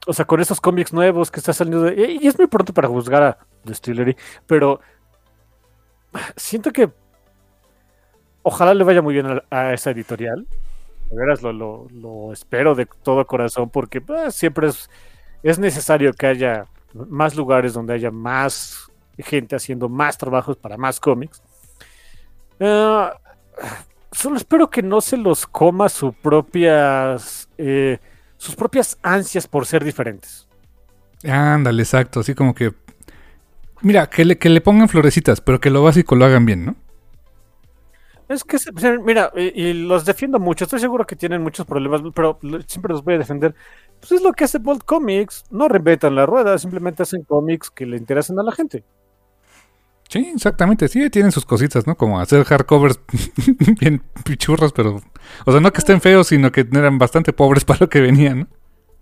o 0.07 0.13
sea, 0.13 0.25
con 0.25 0.39
esos 0.39 0.61
cómics 0.61 0.93
nuevos 0.93 1.31
que 1.31 1.39
está 1.39 1.53
saliendo. 1.53 1.91
y 1.91 2.27
es 2.27 2.37
muy 2.37 2.47
pronto 2.47 2.73
para 2.73 2.87
juzgar 2.87 3.23
a 3.23 3.37
Distillery, 3.63 4.15
pero 4.45 4.79
siento 6.35 6.71
que 6.71 6.91
ojalá 8.43 8.73
le 8.73 8.83
vaya 8.83 9.01
muy 9.01 9.13
bien 9.13 9.41
a, 9.49 9.73
esa 9.73 9.91
editorial. 9.91 10.45
Veras, 11.11 11.41
lo, 11.41 12.33
espero 12.33 12.75
de 12.75 12.87
todo 13.03 13.25
corazón 13.25 13.69
porque 13.69 14.01
pues, 14.01 14.35
siempre 14.35 14.67
es, 14.67 14.89
es 15.43 15.59
necesario 15.59 16.13
que 16.13 16.27
haya 16.27 16.65
más 16.93 17.35
lugares 17.35 17.73
donde 17.73 17.93
haya 17.93 18.11
más 18.11 18.91
gente 19.17 19.55
haciendo 19.55 19.89
más 19.89 20.17
trabajos 20.17 20.57
para 20.57 20.77
más 20.77 20.99
cómics. 20.99 21.41
Uh, 22.59 23.09
solo 24.11 24.37
espero 24.37 24.69
que 24.69 24.81
no 24.81 25.01
se 25.01 25.17
los 25.17 25.45
coma 25.45 25.89
sus 25.89 26.15
propias 26.15 27.49
eh, 27.57 27.99
sus 28.37 28.55
propias 28.55 28.97
ansias 29.01 29.47
por 29.47 29.65
ser 29.65 29.83
diferentes. 29.83 30.47
Ándale, 31.23 31.83
exacto, 31.83 32.19
así 32.21 32.33
como 32.33 32.53
que 32.53 32.73
mira, 33.81 34.09
que 34.09 34.25
le, 34.25 34.37
que 34.37 34.49
le 34.49 34.61
pongan 34.61 34.89
florecitas, 34.89 35.41
pero 35.41 35.59
que 35.59 35.69
lo 35.69 35.83
básico 35.83 36.15
lo 36.15 36.25
hagan 36.25 36.45
bien, 36.45 36.65
¿no? 36.65 36.75
Es 38.27 38.43
que, 38.43 38.57
mira, 39.03 39.31
y, 39.35 39.73
los 39.73 40.03
defiendo 40.03 40.39
mucho. 40.39 40.63
Estoy 40.63 40.79
seguro 40.79 41.05
que 41.05 41.15
tienen 41.15 41.43
muchos 41.43 41.65
problemas, 41.65 42.01
pero 42.13 42.39
siempre 42.65 42.91
los 42.91 43.03
voy 43.03 43.15
a 43.15 43.19
defender. 43.19 43.53
Pues 43.99 44.13
es 44.13 44.21
lo 44.21 44.33
que 44.33 44.45
hace 44.45 44.57
Bolt 44.57 44.83
Comics. 44.83 45.45
No 45.51 45.67
reinventan 45.67 46.15
la 46.15 46.25
rueda, 46.25 46.57
simplemente 46.57 47.03
hacen 47.03 47.23
cómics 47.23 47.69
que 47.69 47.85
le 47.85 47.97
interesan 47.97 48.39
a 48.39 48.43
la 48.43 48.51
gente. 48.51 48.83
Sí, 50.09 50.31
exactamente. 50.35 50.87
Sí, 50.87 51.09
tienen 51.09 51.31
sus 51.31 51.45
cositas, 51.45 51.85
¿no? 51.85 51.95
Como 51.95 52.19
hacer 52.19 52.43
hardcovers 52.43 52.99
bien 53.79 54.01
pichurros, 54.23 54.73
pero. 54.73 55.01
O 55.45 55.51
sea, 55.51 55.61
no 55.61 55.71
que 55.71 55.79
estén 55.79 56.01
feos, 56.01 56.27
sino 56.27 56.51
que 56.51 56.67
eran 56.71 56.97
bastante 56.97 57.31
pobres 57.31 57.63
para 57.63 57.81
lo 57.81 57.89
que 57.89 58.01
venían, 58.01 58.39
¿no? 58.41 58.47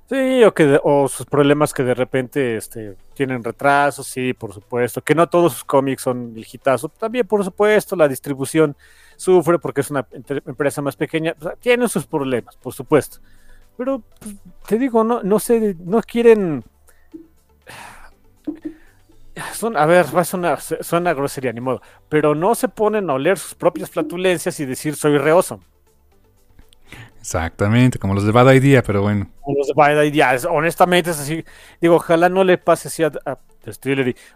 Sí, 0.09 0.43
o, 0.43 0.53
que 0.53 0.79
o 0.83 1.07
sus 1.07 1.25
problemas 1.25 1.73
que 1.73 1.83
de 1.83 1.93
repente 1.93 2.57
este, 2.57 2.97
tienen 3.13 3.43
retrasos, 3.43 4.05
sí, 4.05 4.33
por 4.33 4.53
supuesto. 4.53 5.01
Que 5.01 5.15
no 5.15 5.27
todos 5.29 5.53
sus 5.53 5.63
cómics 5.63 6.01
son 6.01 6.33
el 6.35 6.45
También, 6.99 7.25
por 7.25 7.43
supuesto, 7.43 7.95
la 7.95 8.07
distribución 8.07 8.75
sufre 9.23 9.57
porque 9.57 9.81
es 9.81 9.89
una 9.89 10.05
empresa 10.45 10.81
más 10.81 10.95
pequeña. 10.95 11.35
tienen 11.59 11.87
sus 11.87 12.05
problemas, 12.05 12.57
por 12.57 12.73
supuesto. 12.73 13.19
Pero 13.77 14.03
pues, 14.19 14.35
te 14.67 14.77
digo, 14.77 15.03
no, 15.03 15.23
no 15.23 15.39
sé, 15.39 15.75
no 15.79 16.01
quieren. 16.01 16.63
Son, 19.53 19.77
a 19.77 19.85
ver, 19.85 20.05
suena, 20.25 20.57
suena 20.59 21.13
grosería, 21.13 21.53
ni 21.53 21.61
modo. 21.61 21.81
Pero 22.09 22.35
no 22.35 22.53
se 22.53 22.67
ponen 22.67 23.09
a 23.09 23.13
oler 23.13 23.37
sus 23.37 23.55
propias 23.55 23.89
flatulencias 23.89 24.59
y 24.59 24.65
decir 24.65 24.95
soy 24.95 25.17
reoso. 25.17 25.59
Exactamente, 27.19 27.97
como 27.97 28.13
los 28.13 28.25
de 28.25 28.33
Bad 28.33 28.51
Idea, 28.51 28.83
pero 28.83 29.01
bueno. 29.01 29.29
Como 29.39 29.57
los 29.57 29.67
de 29.67 29.73
Bad 29.73 30.03
Idea, 30.03 30.35
honestamente 30.49 31.11
es 31.11 31.19
así. 31.19 31.43
Digo, 31.79 31.95
ojalá 31.95 32.27
no 32.27 32.43
le 32.43 32.57
pase 32.57 32.89
así 32.89 33.01
a, 33.03 33.11
a 33.25 33.39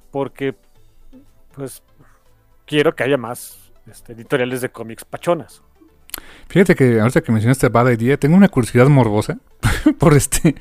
porque 0.10 0.56
pues 1.54 1.84
quiero 2.66 2.96
que 2.96 3.04
haya 3.04 3.18
más 3.18 3.67
este, 3.90 4.14
editoriales 4.14 4.62
de 4.62 4.70
cómics 4.70 5.06
pachonas. 5.06 5.62
Fíjate 6.48 6.76
que 6.76 7.00
ahorita 7.00 7.22
que 7.22 7.32
mencionaste 7.32 7.70
Bad 7.70 7.92
Idea, 7.92 8.18
tengo 8.18 8.36
una 8.36 8.50
curiosidad 8.50 8.88
morbosa 8.88 9.38
por 10.00 10.14
este. 10.14 10.56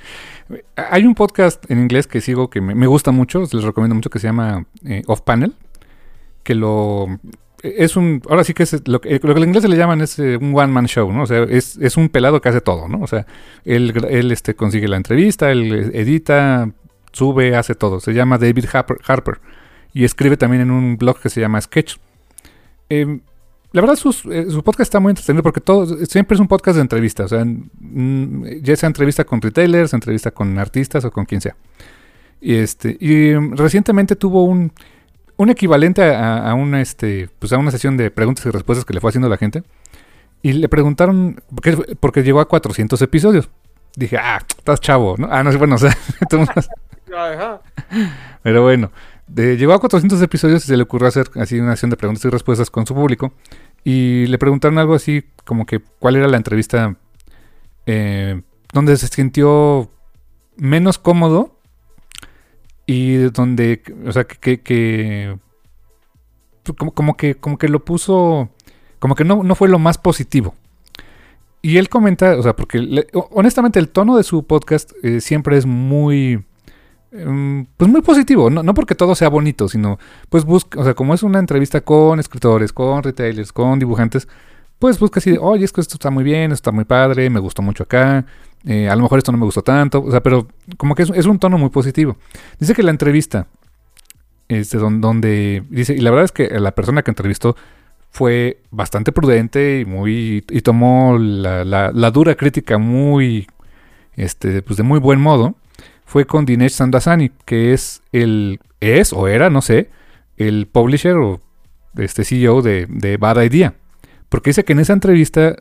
Hay 0.77 1.05
un 1.05 1.15
podcast 1.15 1.71
en 1.71 1.81
inglés 1.81 2.07
que 2.07 2.21
sigo 2.21 2.51
que 2.51 2.61
me, 2.61 2.87
gusta 2.87 3.11
mucho, 3.11 3.41
les 3.41 3.63
recomiendo 3.63 3.95
mucho, 3.95 4.11
que 4.11 4.19
se 4.19 4.27
llama 4.27 4.67
eh, 4.85 5.03
Off 5.07 5.23
Panel, 5.23 5.55
que 6.43 6.55
lo 6.55 7.19
es 7.63 7.97
un, 7.97 8.23
ahora 8.29 8.45
sí 8.45 8.55
que 8.55 8.63
es 8.63 8.87
lo 8.87 9.01
que, 9.01 9.19
lo 9.23 9.35
que 9.35 9.41
en 9.41 9.49
inglés 9.49 9.69
le 9.69 9.77
llaman 9.77 10.01
es 10.01 10.19
eh, 10.19 10.37
un 10.37 10.57
one 10.57 10.69
man 10.69 10.87
show, 10.87 11.11
¿no? 11.13 11.23
O 11.23 11.27
sea, 11.27 11.43
es, 11.45 11.77
es, 11.79 11.97
un 11.97 12.09
pelado 12.09 12.41
que 12.41 12.49
hace 12.49 12.61
todo, 12.61 12.89
¿no? 12.89 13.01
O 13.01 13.07
sea, 13.07 13.27
él, 13.65 13.93
él 14.09 14.31
este, 14.31 14.55
consigue 14.55 14.89
la 14.89 14.97
entrevista, 14.97 15.51
él 15.51 15.91
edita, 15.95 16.71
sube, 17.13 17.57
hace 17.57 17.75
todo. 17.75 18.01
Se 18.01 18.13
llama 18.13 18.39
David 18.39 18.67
Harper, 18.73 19.41
y 19.93 20.05
escribe 20.05 20.37
también 20.37 20.63
en 20.63 20.71
un 20.71 20.97
blog 20.97 21.21
que 21.21 21.31
se 21.31 21.41
llama 21.41 21.61
Sketch. 21.61 21.97
Em, 22.89 23.21
la 23.73 23.81
verdad, 23.81 23.99
eh, 24.31 24.47
su 24.49 24.63
podcast 24.63 24.89
está 24.89 25.01
muy 25.01 25.11
entretenido 25.11 25.43
porque 25.43 25.61
todo, 25.61 25.87
siempre 26.07 26.35
es 26.35 26.41
un 26.41 26.49
podcast 26.49 26.77
de 26.77 26.83
entrevistas. 26.83 27.33
O 27.33 27.37
sea, 27.37 27.47
ya 28.63 28.77
sea 28.77 28.87
entrevista 28.87 29.25
con 29.25 29.41
retailers, 29.41 29.93
entrevista 29.93 30.31
con 30.31 30.59
artistas 30.59 31.05
o 31.05 31.11
con 31.11 31.25
quien 31.25 31.41
sea. 31.41 31.57
Y, 32.41 32.55
este, 32.55 32.97
y 33.01 33.31
em, 33.31 33.57
recientemente 33.57 34.17
tuvo 34.17 34.45
un 34.45 34.73
un 35.37 35.51
equivalente 35.51 36.03
a, 36.03 36.55
una, 36.55 36.81
este, 36.81 37.29
pues 37.39 37.53
a 37.53 37.59
una 37.59 37.71
sesión 37.71 37.97
de 37.97 38.11
preguntas 38.11 38.45
y 38.47 38.51
respuestas 38.51 38.85
que 38.85 38.95
le 38.95 39.01
fue 39.01 39.11
haciendo 39.11 39.29
la 39.29 39.37
gente. 39.37 39.63
Y 40.43 40.53
le 40.55 40.69
preguntaron, 40.69 41.43
porque, 41.55 41.97
porque 42.01 42.23
llegó 42.23 42.41
a 42.41 42.49
400 42.49 43.01
episodios. 43.03 43.51
Dije, 43.97 44.17
ah, 44.19 44.39
estás 44.57 44.81
chavo, 44.81 45.17
¿no? 45.19 45.29
Ah, 45.31 45.43
no 45.43 45.53
sé, 45.53 45.59
bueno, 45.59 45.75
o 45.77 45.79
sea, 45.79 45.97
pero 48.43 48.63
bueno, 48.63 48.91
llegó 49.35 49.73
a 49.73 49.81
400 49.81 50.21
episodios 50.23 50.65
y 50.65 50.69
se 50.69 50.77
le 50.77 50.83
ocurrió 50.83 51.09
hacer 51.09 51.31
así 51.37 51.59
una 51.59 51.73
sesión 51.73 51.91
de 51.91 51.97
preguntas 51.97 52.25
y 52.25 52.29
respuestas 52.29 52.71
con 52.71 52.87
su 52.87 52.95
público. 52.95 53.33
Y 53.85 54.27
le 54.27 54.39
preguntaron 54.39 54.79
algo 54.79 54.95
así 54.95 55.25
como 55.45 55.67
que 55.67 55.81
cuál 55.81 56.17
era 56.17 56.29
la 56.29 56.37
entrevista 56.37 56.97
eh, 57.87 58.43
donde 58.73 58.97
se 58.97 59.09
sintió 59.09 59.91
menos 60.57 60.99
cómodo 60.99 61.59
y 62.87 63.17
donde, 63.17 63.83
o 64.07 64.13
sea, 64.13 64.25
que, 64.25 64.61
que, 64.61 65.39
como, 66.95 67.17
que 67.17 67.35
como 67.35 67.59
que 67.59 67.69
lo 67.69 67.85
puso, 67.85 68.51
como 68.99 69.15
que 69.15 69.25
no, 69.25 69.43
no 69.43 69.55
fue 69.55 69.69
lo 69.69 69.79
más 69.79 69.99
positivo. 69.99 70.55
Y 71.63 71.79
él 71.79 71.89
comenta, 71.89 72.37
o 72.37 72.43
sea, 72.43 72.55
porque 72.55 73.07
honestamente 73.31 73.81
el 73.81 73.89
tono 73.89 74.17
de 74.17 74.23
su 74.23 74.45
podcast 74.45 74.93
eh, 75.03 75.21
siempre 75.21 75.57
es 75.57 75.67
muy, 75.67 76.45
pues 77.11 77.91
muy 77.91 78.03
positivo, 78.03 78.51
no, 78.51 78.63
no, 78.63 78.75
porque 78.75 78.95
todo 78.95 79.15
sea 79.15 79.29
bonito, 79.29 79.69
sino 79.69 79.99
pues 80.29 80.45
busca, 80.45 80.81
o 80.81 80.85
sea, 80.85 80.95
como 80.95 81.15
es 81.15 81.23
una 81.23 81.39
entrevista 81.39 81.81
con 81.81 82.21
escritores, 82.21 82.73
con 82.73 83.03
retailers, 83.03 83.53
con 83.53 83.79
dibujantes, 83.79 84.29
pues 84.79 84.99
busca 84.99 85.21
así, 85.21 85.37
oye, 85.41 85.65
es 85.65 85.73
que 85.73 85.81
esto 85.81 85.95
está 85.95 86.11
muy 86.11 86.25
bien, 86.25 86.53
esto 86.53 86.55
está 86.55 86.73
muy 86.73 86.85
padre, 86.85 87.31
me 87.31 87.41
gustó 87.41 87.63
mucho 87.63 87.85
acá, 87.85 88.27
eh, 88.67 88.89
a 88.89 88.97
lo 88.97 89.03
mejor 89.03 89.19
esto 89.19 89.33
no 89.33 89.39
me 89.39 89.45
gustó 89.45 89.63
tanto, 89.63 90.03
o 90.03 90.11
sea, 90.11 90.23
pero 90.23 90.49
como 90.77 90.95
que 90.95 91.03
es, 91.03 91.27
un 91.27 91.39
tono 91.39 91.57
muy 91.59 91.71
positivo. 91.71 92.17
Dice 92.59 92.75
que 92.75 92.83
la 92.83 92.91
entrevista, 92.91 93.47
este, 94.49 94.79
donde, 94.79 95.65
dice, 95.71 95.95
y 95.95 96.01
la 96.01 96.11
verdad 96.11 96.25
es 96.25 96.33
que 96.33 96.49
la 96.61 96.73
persona 96.73 97.03
que 97.03 97.11
entrevistó 97.11 97.57
fue 98.11 98.63
bastante 98.71 99.13
prudente 99.13 99.81
y 99.81 99.85
muy, 99.85 100.45
y 100.49 100.61
tomó 100.63 101.19
la, 101.19 101.65
la, 101.65 102.11
dura 102.11 102.35
crítica 102.35 102.79
muy, 102.79 103.47
este, 104.15 104.63
pues 104.63 104.77
de 104.77 104.83
muy 104.83 104.99
buen 104.99 105.21
modo, 105.21 105.55
fue 106.07 106.25
con 106.25 106.47
Dinesh 106.47 106.73
Sandasani, 106.73 107.33
que 107.45 107.75
es 107.75 108.01
el, 108.13 108.61
es 108.81 109.13
o 109.13 109.29
era, 109.29 109.51
no 109.51 109.61
sé, 109.61 109.91
el 110.39 110.67
publisher 110.67 111.17
o 111.17 111.43
este 111.99 112.25
CEO 112.25 112.63
de, 112.63 112.87
de 112.89 113.19
Bad 113.19 113.43
Idea. 113.43 113.75
Porque 114.29 114.51
dice 114.51 114.65
que 114.65 114.73
en 114.73 114.81
esa 114.81 114.95
entrevista 114.95 115.57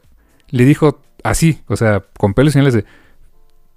le 0.50 0.66
dijo 0.66 1.02
así, 1.24 1.62
o 1.68 1.76
sea, 1.76 2.04
con 2.18 2.34
pelos 2.34 2.52
y 2.52 2.54
señales 2.54 2.76
de 2.76 2.86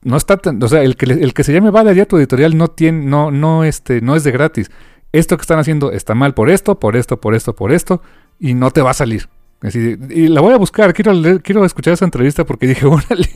no 0.03 0.17
está 0.17 0.37
tan, 0.37 0.63
o 0.63 0.69
sea, 0.69 0.83
el 0.83 0.97
que, 0.97 1.07
el 1.07 1.35
que 1.35 1.45
se 1.45 1.53
llame 1.53 1.71
Vale 1.71 2.07
tu 2.07 2.19
editorial 2.19 2.57
no 2.57 2.69
tiene, 2.69 3.05
no, 3.05 3.31
no, 3.31 3.65
este, 3.65 4.01
no 4.01 4.15
es 4.15 4.25
de 4.25 4.31
gratis. 4.31 4.71
Esto 5.13 5.37
que 5.37 5.43
están 5.43 5.59
haciendo 5.59 5.91
está 5.93 6.15
mal 6.15 6.35
por 6.35 6.51
esto, 6.51 6.79
por 6.79 6.97
esto, 6.97 7.21
por 7.21 7.35
esto, 7.35 7.55
por 7.55 7.73
esto, 7.73 8.03
y 8.39 8.55
no 8.55 8.71
te 8.71 8.83
va 8.83 8.91
a 8.91 8.95
salir. 8.95 9.29
Y 9.63 10.29
la 10.29 10.41
voy 10.41 10.55
a 10.55 10.57
buscar, 10.57 10.95
quiero 10.95 11.41
quiero 11.43 11.65
escuchar 11.65 11.95
esa 11.95 12.05
entrevista 12.05 12.47
porque 12.47 12.69
dije, 12.69 12.87
órale, 12.87 13.29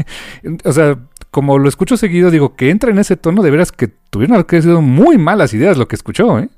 o 0.64 0.73
sea, 0.73 0.99
como 1.31 1.59
lo 1.59 1.68
escucho 1.68 1.97
seguido, 1.97 2.31
digo, 2.31 2.55
que 2.55 2.70
entra 2.70 2.91
en 2.91 2.99
ese 2.99 3.16
tono, 3.16 3.43
de 3.43 3.51
veras 3.51 3.73
que 3.73 3.89
tuvieron 3.89 4.43
que 4.45 4.62
sido 4.62 4.83
muy 4.83 5.18
malas 5.18 5.53
ideas 5.55 5.77
lo 5.77 5.89
que 5.89 5.97
escuchó, 5.97 6.39
¿eh? 6.39 6.49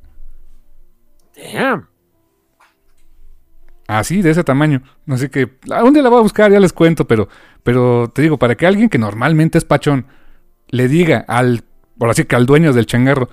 Damn. 1.53 1.89
Así, 3.87 4.23
de 4.23 4.31
ese 4.31 4.45
tamaño. 4.45 4.83
Así 5.09 5.29
que 5.29 5.59
un 5.83 5.93
día 5.93 6.03
la 6.03 6.09
voy 6.09 6.19
a 6.19 6.23
buscar, 6.23 6.51
ya 6.51 6.61
les 6.61 6.73
cuento, 6.73 7.07
pero, 7.07 7.29
pero 7.63 8.11
te 8.15 8.23
digo, 8.23 8.39
para 8.39 8.55
que 8.57 8.67
alguien 8.67 8.89
que 8.89 8.99
normalmente 8.99 9.59
es 9.59 9.65
pachón 9.65 10.07
le 10.69 10.89
diga 10.89 11.25
al, 11.29 11.65
por 11.99 12.11
así 12.11 12.25
que 12.25 12.37
al 12.37 12.47
dueño 12.47 12.73
del 12.73 12.87
changarro, 12.87 13.29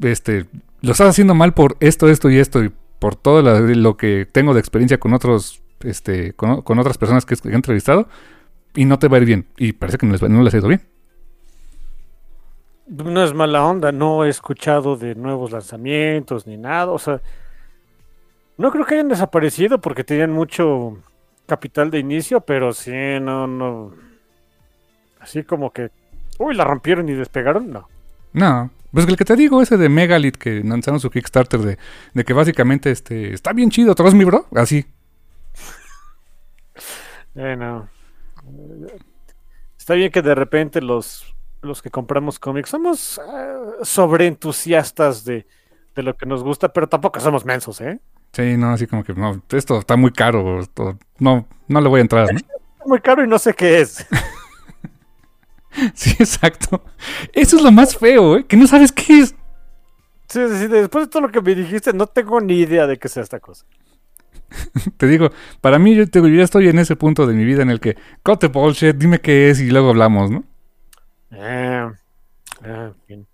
este, 0.00 0.46
lo 0.80 0.92
estás 0.92 1.08
haciendo 1.08 1.34
mal 1.34 1.54
por 1.54 1.76
esto, 1.80 2.08
esto 2.08 2.30
y 2.30 2.38
esto, 2.38 2.62
y 2.64 2.72
por 2.98 3.16
todo 3.16 3.42
lo, 3.42 3.96
que 3.96 4.28
tengo 4.30 4.54
de 4.54 4.60
experiencia 4.60 4.98
con 4.98 5.14
otros, 5.14 5.61
este, 5.84 6.32
con, 6.34 6.78
otras 6.78 6.98
personas 6.98 7.26
que, 7.26 7.34
he 7.34 7.54
entrevistado, 7.54 8.08
y 8.74 8.84
no 8.84 8.98
te 8.98 9.08
va 9.08 9.16
a 9.16 9.20
ir 9.20 9.26
bien. 9.26 9.46
Y 9.56 9.72
parece 9.72 9.98
que 9.98 10.06
no 10.06 10.12
les, 10.12 10.22
no 10.22 10.42
les 10.42 10.54
ha 10.54 10.58
ido 10.58 10.68
bien. 10.68 10.82
No 12.86 13.24
es 13.24 13.32
mala 13.32 13.64
onda, 13.64 13.92
no 13.92 14.24
he 14.24 14.28
escuchado 14.28 14.96
de 14.96 15.14
nuevos 15.14 15.52
lanzamientos 15.52 16.46
ni 16.46 16.56
nada, 16.56 16.90
o 16.90 16.98
sea 16.98 17.20
no 18.58 18.70
creo 18.70 18.84
que 18.84 18.94
hayan 18.94 19.08
desaparecido 19.08 19.80
porque 19.80 20.04
tenían 20.04 20.30
mucho 20.30 20.98
capital 21.46 21.90
de 21.90 21.98
inicio, 21.98 22.40
pero 22.42 22.72
sí, 22.72 22.92
no, 23.20 23.46
no. 23.46 23.92
Así 25.20 25.42
como 25.42 25.72
que. 25.72 25.90
Uy, 26.38 26.54
la 26.54 26.64
rompieron 26.64 27.08
y 27.08 27.12
despegaron, 27.12 27.70
no. 27.70 27.88
No. 28.32 28.70
Pues 28.92 29.08
el 29.08 29.16
que 29.16 29.24
te 29.24 29.36
digo, 29.36 29.62
ese 29.62 29.76
de 29.76 29.88
Megalith 29.88 30.36
que 30.36 30.62
lanzaron 30.62 31.00
su 31.00 31.10
Kickstarter 31.10 31.60
de, 31.60 31.78
de 32.14 32.24
que 32.24 32.32
básicamente 32.34 32.90
este 32.90 33.32
está 33.32 33.52
bien 33.52 33.70
chido, 33.70 33.94
¿te 33.94 34.02
mi 34.14 34.24
bro? 34.24 34.46
Así. 34.54 34.84
Bueno. 37.34 37.88
Está 39.78 39.94
bien 39.94 40.12
que 40.12 40.22
de 40.22 40.34
repente 40.34 40.80
los, 40.80 41.34
los 41.60 41.82
que 41.82 41.90
compramos 41.90 42.38
cómics 42.38 42.70
somos 42.70 43.18
uh, 43.18 43.84
sobreentusiastas 43.84 45.24
de, 45.24 45.46
de 45.94 46.02
lo 46.02 46.16
que 46.16 46.26
nos 46.26 46.42
gusta, 46.42 46.72
pero 46.72 46.88
tampoco 46.88 47.20
somos 47.20 47.44
mensos, 47.44 47.80
¿eh? 47.80 48.00
Sí, 48.32 48.56
no, 48.56 48.70
así 48.70 48.86
como 48.86 49.04
que 49.04 49.12
no, 49.12 49.42
esto 49.50 49.78
está 49.78 49.96
muy 49.96 50.10
caro, 50.10 50.60
no, 51.18 51.46
no 51.68 51.80
le 51.80 51.88
voy 51.88 51.98
a 51.98 52.02
entrar, 52.02 52.32
¿no? 52.32 52.38
Está 52.72 52.86
muy 52.86 53.00
caro 53.00 53.22
y 53.22 53.28
no 53.28 53.38
sé 53.38 53.54
qué 53.54 53.80
es. 53.80 54.04
sí, 55.94 56.16
exacto. 56.18 56.82
Eso 57.32 57.56
es 57.56 57.62
lo 57.62 57.70
más 57.70 57.96
feo, 57.96 58.38
¿eh? 58.38 58.44
Que 58.44 58.56
no 58.56 58.66
sabes 58.66 58.90
qué 58.90 59.20
es. 59.20 59.34
Sí, 60.26 60.40
sí, 60.48 60.66
después 60.66 61.04
de 61.04 61.10
todo 61.10 61.22
lo 61.22 61.30
que 61.30 61.40
me 61.40 61.54
dijiste, 61.54 61.92
no 61.92 62.06
tengo 62.06 62.40
ni 62.40 62.54
idea 62.54 62.86
de 62.86 62.98
qué 62.98 63.08
sea 63.08 63.22
esta 63.22 63.38
cosa. 63.38 63.66
te 64.96 65.06
digo, 65.06 65.30
para 65.60 65.78
mí 65.78 65.94
yo, 65.94 66.06
te, 66.08 66.20
ya 66.34 66.42
estoy 66.42 66.68
en 66.68 66.78
ese 66.78 66.96
punto 66.96 67.26
de 67.26 67.34
mi 67.34 67.44
vida 67.44 67.62
en 67.62 67.70
el 67.70 67.80
que, 67.80 67.96
cote 68.22 68.48
bullshit, 68.48 68.96
dime 68.96 69.20
qué 69.20 69.50
es 69.50 69.60
y 69.60 69.70
luego 69.70 69.90
hablamos, 69.90 70.30
¿no? 70.30 70.44
Eh, 71.30 71.90
eh. 72.64 73.24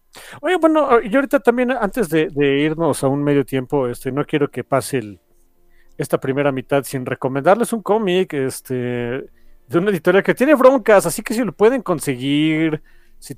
Oye, 0.40 0.56
bueno, 0.56 1.00
y 1.02 1.14
ahorita 1.14 1.40
también, 1.40 1.70
antes 1.72 2.08
de, 2.08 2.28
irnos 2.60 3.02
a 3.04 3.08
un 3.08 3.22
medio 3.22 3.44
tiempo, 3.44 3.88
este, 3.88 4.10
no 4.10 4.24
quiero 4.24 4.50
que 4.50 4.64
pase 4.64 5.18
esta 5.96 6.18
primera 6.18 6.52
mitad 6.52 6.82
sin 6.84 7.04
recomendarles 7.04 7.72
un 7.72 7.82
cómic 7.82 8.32
este, 8.34 8.74
de 8.74 9.78
una 9.78 9.90
editorial 9.90 10.22
que 10.22 10.34
tiene 10.34 10.54
broncas, 10.54 11.06
así 11.06 11.22
que 11.22 11.34
si 11.34 11.44
lo 11.44 11.52
pueden 11.52 11.82
conseguir, 11.82 12.82
si, 13.18 13.34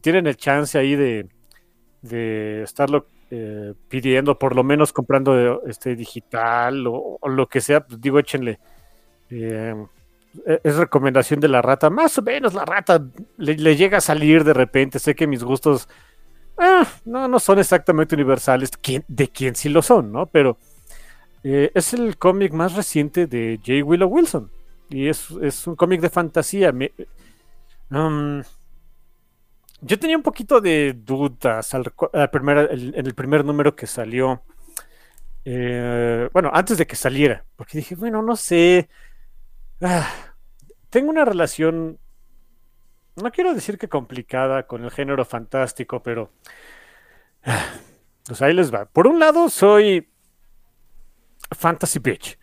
tienen 0.00 0.26
el 0.26 0.36
chance 0.36 0.78
ahí 0.78 0.96
de 0.96 2.62
estarlo 2.62 3.06
eh, 3.30 3.74
pidiendo, 3.88 4.38
por 4.38 4.56
lo 4.56 4.64
menos 4.64 4.92
comprando 4.92 5.62
este 5.66 5.94
digital 5.96 6.86
o, 6.86 7.18
lo 7.28 7.46
que 7.48 7.60
sea, 7.60 7.86
pues 7.86 8.00
digo, 8.00 8.18
échenle. 8.18 8.58
Eh, 9.30 9.74
e, 10.46 10.60
es 10.64 10.76
recomendación 10.76 11.40
de 11.40 11.48
la 11.48 11.62
rata, 11.62 11.90
más 11.90 12.18
o 12.18 12.22
menos 12.22 12.54
la 12.54 12.64
rata 12.64 13.04
le, 13.36 13.76
llega 13.76 13.98
a 13.98 14.00
salir 14.00 14.44
de 14.44 14.54
repente, 14.54 14.98
sé 14.98 15.14
que 15.14 15.26
mis 15.26 15.42
gustos 15.44 15.88
ah, 16.58 16.86
no, 17.04 17.28
no 17.28 17.38
son 17.38 17.58
exactamente 17.58 18.14
universales, 18.14 18.70
de 19.08 19.28
quién 19.28 19.54
sí 19.56 19.68
lo 19.68 19.82
son, 19.82 20.12
¿no? 20.12 20.26
Pero 20.26 20.58
eh, 21.42 21.70
es 21.74 21.94
el 21.94 22.18
cómic 22.18 22.52
más 22.52 22.74
reciente 22.74 23.26
de 23.26 23.58
J. 23.64 23.84
Willow 23.84 24.08
Wilson. 24.08 24.50
Y 24.90 25.08
es, 25.08 25.30
un 25.66 25.76
cómic 25.76 26.00
de 26.00 26.10
fantasía. 26.10 26.72
Um, 27.90 28.42
yo 29.82 29.98
tenía 29.98 30.16
un 30.16 30.22
poquito 30.22 30.60
de 30.60 30.94
dudas 30.94 31.74
al, 31.74 31.92
en 32.12 33.06
el 33.06 33.14
primer 33.14 33.44
número 33.44 33.74
que 33.74 33.86
salió. 33.86 34.42
Eh, 35.44 36.28
bueno, 36.32 36.50
antes 36.52 36.78
de 36.78 36.86
que 36.86 36.96
saliera. 36.96 37.44
Porque 37.56 37.78
dije, 37.78 37.94
bueno, 37.94 38.22
no 38.22 38.36
sé. 38.36 38.88
Ah, 39.80 40.08
tengo 40.90 41.10
una 41.10 41.24
relación. 41.24 41.98
No 43.16 43.30
quiero 43.32 43.54
decir 43.54 43.78
que 43.78 43.88
complicada 43.88 44.66
con 44.66 44.84
el 44.84 44.90
género 44.90 45.24
fantástico, 45.24 46.02
pero. 46.02 46.30
Ah, 47.44 47.66
pues 48.26 48.42
ahí 48.42 48.54
les 48.54 48.72
va. 48.72 48.84
Por 48.86 49.06
un 49.06 49.18
lado, 49.18 49.48
soy 49.48 50.10
Fantasy 51.50 51.98
Bitch. 51.98 52.38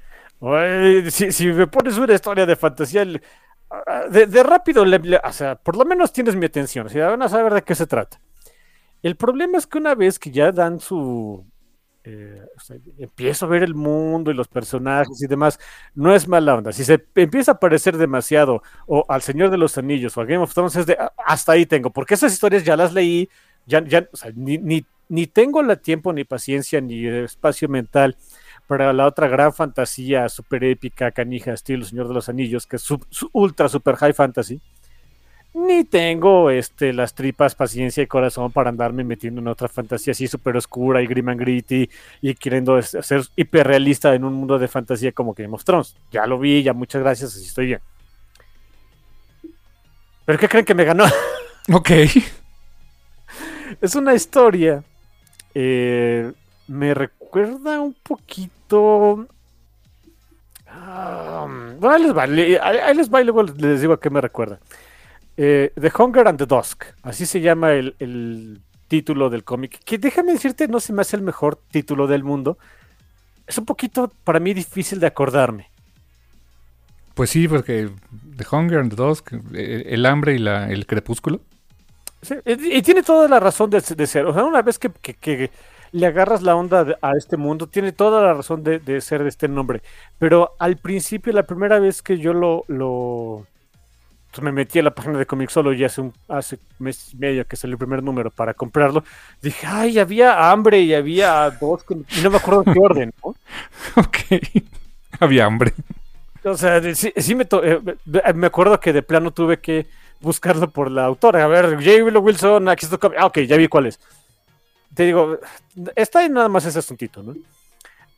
Si, 1.10 1.48
me 1.48 1.68
pones 1.68 1.98
una 1.98 2.14
historia 2.14 2.46
de 2.46 2.56
fantasía, 2.56 3.06
de, 4.10 4.44
rápido, 4.44 4.84
o 4.84 5.34
sea, 5.34 5.56
por 5.56 5.76
lo 5.76 5.86
menos 5.86 6.14
tienes 6.14 6.36
mi 6.36 6.46
atención, 6.46 6.90
si 6.90 7.00
van 7.00 7.22
a 7.22 7.30
saber 7.30 7.54
de 7.54 7.62
qué 7.64 7.76
se 7.76 7.88
trata. 7.88 8.20
El 9.04 9.16
problema 9.16 9.58
es 9.58 9.68
que 9.68 9.78
una 9.78 9.96
vez 9.96 10.20
que 10.20 10.32
ya 10.32 10.52
dan 10.52 10.80
su... 10.80 11.46
Eh, 12.04 12.42
empiezo 13.00 13.46
a 13.46 13.50
ver 13.50 13.64
el 13.64 13.76
mundo 13.76 14.32
y 14.32 14.34
los 14.34 14.48
personajes 14.48 15.22
y 15.22 15.28
demás, 15.28 15.60
no 15.94 16.16
es 16.16 16.26
mala 16.26 16.56
onda. 16.56 16.72
Si 16.72 16.86
se 16.86 17.06
empieza 17.16 17.54
a 17.54 17.60
parecer 17.60 17.98
demasiado 17.98 18.64
o 18.86 19.04
al 19.10 19.22
Señor 19.22 19.50
de 19.50 19.58
los 19.58 19.78
Anillos 19.78 20.16
o 20.16 20.22
a 20.22 20.26
Game 20.26 20.42
of 20.42 20.54
Thrones, 20.54 20.78
es 20.78 20.86
de 20.86 20.96
ah, 20.98 21.12
hasta 21.26 21.52
ahí 21.52 21.66
tengo, 21.66 21.90
porque 21.90 22.14
esas 22.14 22.32
historias 22.32 22.64
ya 22.64 22.78
las 22.78 22.94
leí, 22.94 23.30
ya, 23.66 23.84
ya 23.84 24.08
ni, 24.36 24.58
ni, 24.58 24.86
ni 25.10 25.28
tengo 25.28 25.62
la 25.62 25.76
tiempo, 25.76 26.14
ni 26.14 26.24
paciencia, 26.24 26.80
ni 26.80 27.06
espacio 27.06 27.68
mental 27.68 28.16
para 28.68 28.94
la 28.94 29.06
otra 29.06 29.28
gran 29.28 29.54
fantasía 29.54 30.28
super 30.30 30.64
épica, 30.64 31.12
canija, 31.12 31.54
estilo 31.54 31.86
Señor 31.86 32.08
de 32.08 32.14
los 32.14 32.30
Anillos, 32.30 32.68
que 32.68 32.76
es 32.76 32.88
ultra 33.32 33.70
super 33.70 33.96
high 33.96 34.14
fantasy, 34.14 34.60
ni 35.54 35.86
tengo 35.86 36.52
este, 36.52 36.94
las 36.94 37.16
tripas, 37.16 37.56
paciencia 37.56 38.04
y 38.04 38.08
corazón 38.08 38.52
para 38.52 38.70
andarme 38.70 39.04
metiendo 39.04 39.42
en 39.42 39.48
otra 39.48 39.68
fantasía 39.68 40.12
así 40.12 40.28
súper 40.28 40.56
oscura 40.58 41.02
y 41.02 41.08
grim 41.08 41.30
and 41.30 41.40
gritty 41.40 41.90
y 42.22 42.36
queriendo 42.36 42.80
ser 42.82 43.24
hiperrealista 43.36 44.14
en 44.14 44.24
un 44.24 44.34
mundo 44.34 44.60
de 44.60 44.68
fantasía 44.68 45.12
como 45.14 45.34
Game 45.34 45.54
of 45.56 45.64
Thrones. 45.64 45.96
Ya 46.12 46.28
lo 46.28 46.38
vi, 46.38 46.62
ya 46.62 46.74
muchas 46.74 47.02
gracias, 47.02 47.36
así 47.36 47.46
estoy 47.46 47.68
bien. 47.68 47.80
¿Pero 50.26 50.38
qué 50.38 50.50
creen 50.50 50.66
que 50.66 50.76
me 50.76 50.84
ganó? 50.84 51.06
Ok. 51.70 51.92
es 53.82 53.96
una 53.96 54.14
historia. 54.14 54.82
Eh, 55.54 56.32
me 56.68 56.94
recuerda 56.94 57.82
un 57.82 57.94
poquito. 57.94 58.57
Ah, 60.70 61.46
bueno, 61.80 61.96
ahí 61.96 62.04
les 62.04 62.16
va, 62.16 62.24
ahí 62.24 62.96
les 62.96 63.14
va 63.14 63.22
y 63.22 63.24
luego 63.24 63.44
les 63.44 63.82
digo 63.82 63.94
a 63.94 64.00
qué 64.00 64.10
me 64.10 64.22
recuerda. 64.22 64.60
Eh, 65.36 65.72
the 65.80 65.92
Hunger 65.96 66.28
and 66.28 66.40
the 66.40 66.46
Dusk, 66.46 66.84
así 67.04 67.26
se 67.26 67.42
llama 67.42 67.74
el, 67.74 68.62
título 68.88 69.30
del 69.30 69.44
cómic. 69.44 69.80
Que 69.84 69.98
déjame 69.98 70.32
decirte, 70.32 70.68
no 70.68 70.80
se 70.80 70.94
me 70.94 71.02
hace 71.02 71.18
el 71.18 71.22
mejor 71.22 71.60
título 71.72 72.08
del 72.08 72.24
mundo. 72.24 72.58
Es 73.46 73.58
un 73.58 73.66
poquito 73.66 74.12
para 74.24 74.40
mí 74.40 74.54
difícil 74.54 75.00
de 75.00 75.08
acordarme. 75.08 75.70
Pues 77.14 77.30
sí, 77.32 77.48
porque 77.48 77.90
The 78.38 78.46
Hunger 78.50 78.80
and 78.80 78.96
the 78.96 78.96
Dusk, 78.96 79.34
el 79.54 80.06
hambre 80.06 80.36
y 80.36 80.38
la, 80.38 80.70
el 80.70 80.86
crepúsculo. 80.86 81.42
Sí, 82.22 82.36
y, 82.46 82.82
tiene 82.82 83.04
toda 83.04 83.28
la 83.28 83.40
razón 83.40 83.70
de, 83.70 83.82
ser. 83.82 84.26
O 84.26 84.34
sea, 84.34 84.44
una 84.44 84.62
vez 84.62 84.80
que 84.80 84.90
le 85.92 86.06
agarras 86.08 86.42
la 86.42 86.56
onda 86.56 86.98
a 87.02 87.12
este 87.18 87.38
mundo, 87.38 87.68
tiene 87.68 87.92
toda 87.92 88.22
la 88.22 88.34
razón 88.34 88.64
de, 88.64 89.02
ser 89.02 89.24
de 89.24 89.30
este 89.30 89.48
nombre. 89.48 89.82
Pero 90.18 90.56
al 90.60 90.78
principio, 90.78 91.34
la 91.34 91.44
primera 91.44 91.80
vez 91.80 92.02
que 92.02 92.18
yo 92.18 92.34
lo, 92.34 92.64
lo 92.68 93.46
pues, 94.32 94.44
me 94.44 94.52
metí 94.52 94.80
a 94.80 94.84
la 94.84 94.92
página 94.92 95.18
de 95.18 95.26
Comixology 95.26 95.84
hace 95.84 96.02
un 96.02 96.14
hace 96.28 96.60
mes 96.80 97.14
y 97.14 97.18
medio 97.18 97.46
que 97.46 97.56
salió 97.56 97.76
el 97.76 97.80
primer 97.80 98.04
número 98.04 98.32
para 98.32 98.54
comprarlo, 98.54 99.04
dije, 99.42 99.66
ay, 99.68 100.00
había 100.00 100.52
hambre 100.52 100.82
y 100.82 100.94
había 100.94 101.50
dos, 101.52 101.86
y 101.90 102.22
no 102.22 102.30
me 102.30 102.38
acuerdo 102.38 102.64
en 102.66 102.74
qué 102.74 102.80
orden, 102.80 103.14
¿no? 103.24 103.36
ok, 104.02 104.18
había 105.20 105.46
hambre. 105.46 105.74
O 106.44 106.56
sea, 106.56 106.82
sí, 106.96 107.36
me, 107.36 107.46
eh, 107.64 108.34
me 108.34 108.48
acuerdo 108.48 108.80
que 108.80 108.94
de 108.94 109.02
plano 109.02 109.32
tuve 109.32 109.60
que 109.60 109.88
buscarlo 110.22 110.70
por 110.70 110.90
la 110.90 111.04
autora. 111.04 111.44
A 111.44 111.48
ver, 111.48 111.76
J. 111.76 112.20
Wilson, 112.20 112.70
aquí 112.70 112.86
está. 112.86 112.98
Ah, 113.18 113.26
ok, 113.26 113.40
ya 113.40 113.58
vi 113.58 113.68
cuál 113.68 113.88
es 113.88 114.00
te 114.98 115.04
digo, 115.06 115.38
está 115.96 116.20
ahí 116.20 116.30
nada 116.30 116.50
más 116.50 116.66
ese 116.66 116.80
asuntito, 116.80 117.22
¿no? 117.22 117.36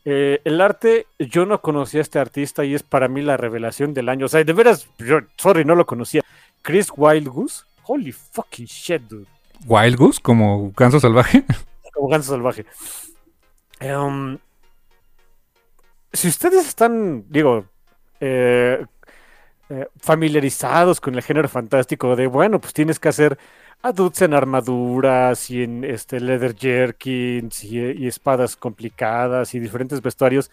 Eh, 0.06 0.40
el 0.46 0.62
arte, 0.62 1.08
yo 1.20 1.46
no 1.46 1.60
conocía 1.60 2.00
a 2.00 2.04
este 2.04 2.20
artista 2.20 2.64
y 2.64 2.74
es 2.74 2.84
para 2.84 3.10
mí 3.10 3.22
la 3.22 3.36
revelación 3.36 3.94
del 3.94 4.08
año. 4.08 4.28
O 4.28 4.30
sea, 4.30 4.46
de 4.46 4.54
veras, 4.54 4.88
yo, 4.98 5.20
sorry, 5.36 5.66
no 5.66 5.76
lo 5.76 5.86
conocía. 5.86 6.22
Chris 6.62 6.88
Wild 6.96 7.28
Goose, 7.28 7.66
holy 7.84 8.14
fucking 8.14 8.66
shit, 8.66 9.02
dude. 9.02 9.28
¿Wild 9.68 9.98
Goose? 9.98 10.22
¿Como 10.22 10.72
ganso 10.72 11.02
salvaje? 11.02 11.44
Como 11.94 12.08
ganso 12.08 12.32
salvaje. 12.32 12.66
Em, 13.82 14.38
si 16.14 16.30
ustedes 16.30 16.66
están, 16.66 17.26
digo, 17.28 17.66
eh, 18.22 18.86
eh, 19.70 19.88
familiarizados 20.00 21.02
con 21.02 21.16
el 21.16 21.24
género 21.24 21.50
fantástico 21.50 22.16
de, 22.16 22.28
bueno, 22.28 22.62
pues 22.62 22.72
tienes 22.72 23.00
que 23.00 23.10
hacer 23.10 23.38
adults 23.82 24.22
en 24.22 24.34
armaduras 24.34 25.50
y 25.50 25.64
en 25.64 25.84
este 25.84 26.20
leather 26.20 26.56
jerkins 26.56 27.64
y, 27.64 28.08
espadas 28.08 28.56
complicadas 28.56 29.54
y 29.56 29.60
diferentes 29.60 30.02
vestuarios. 30.02 30.52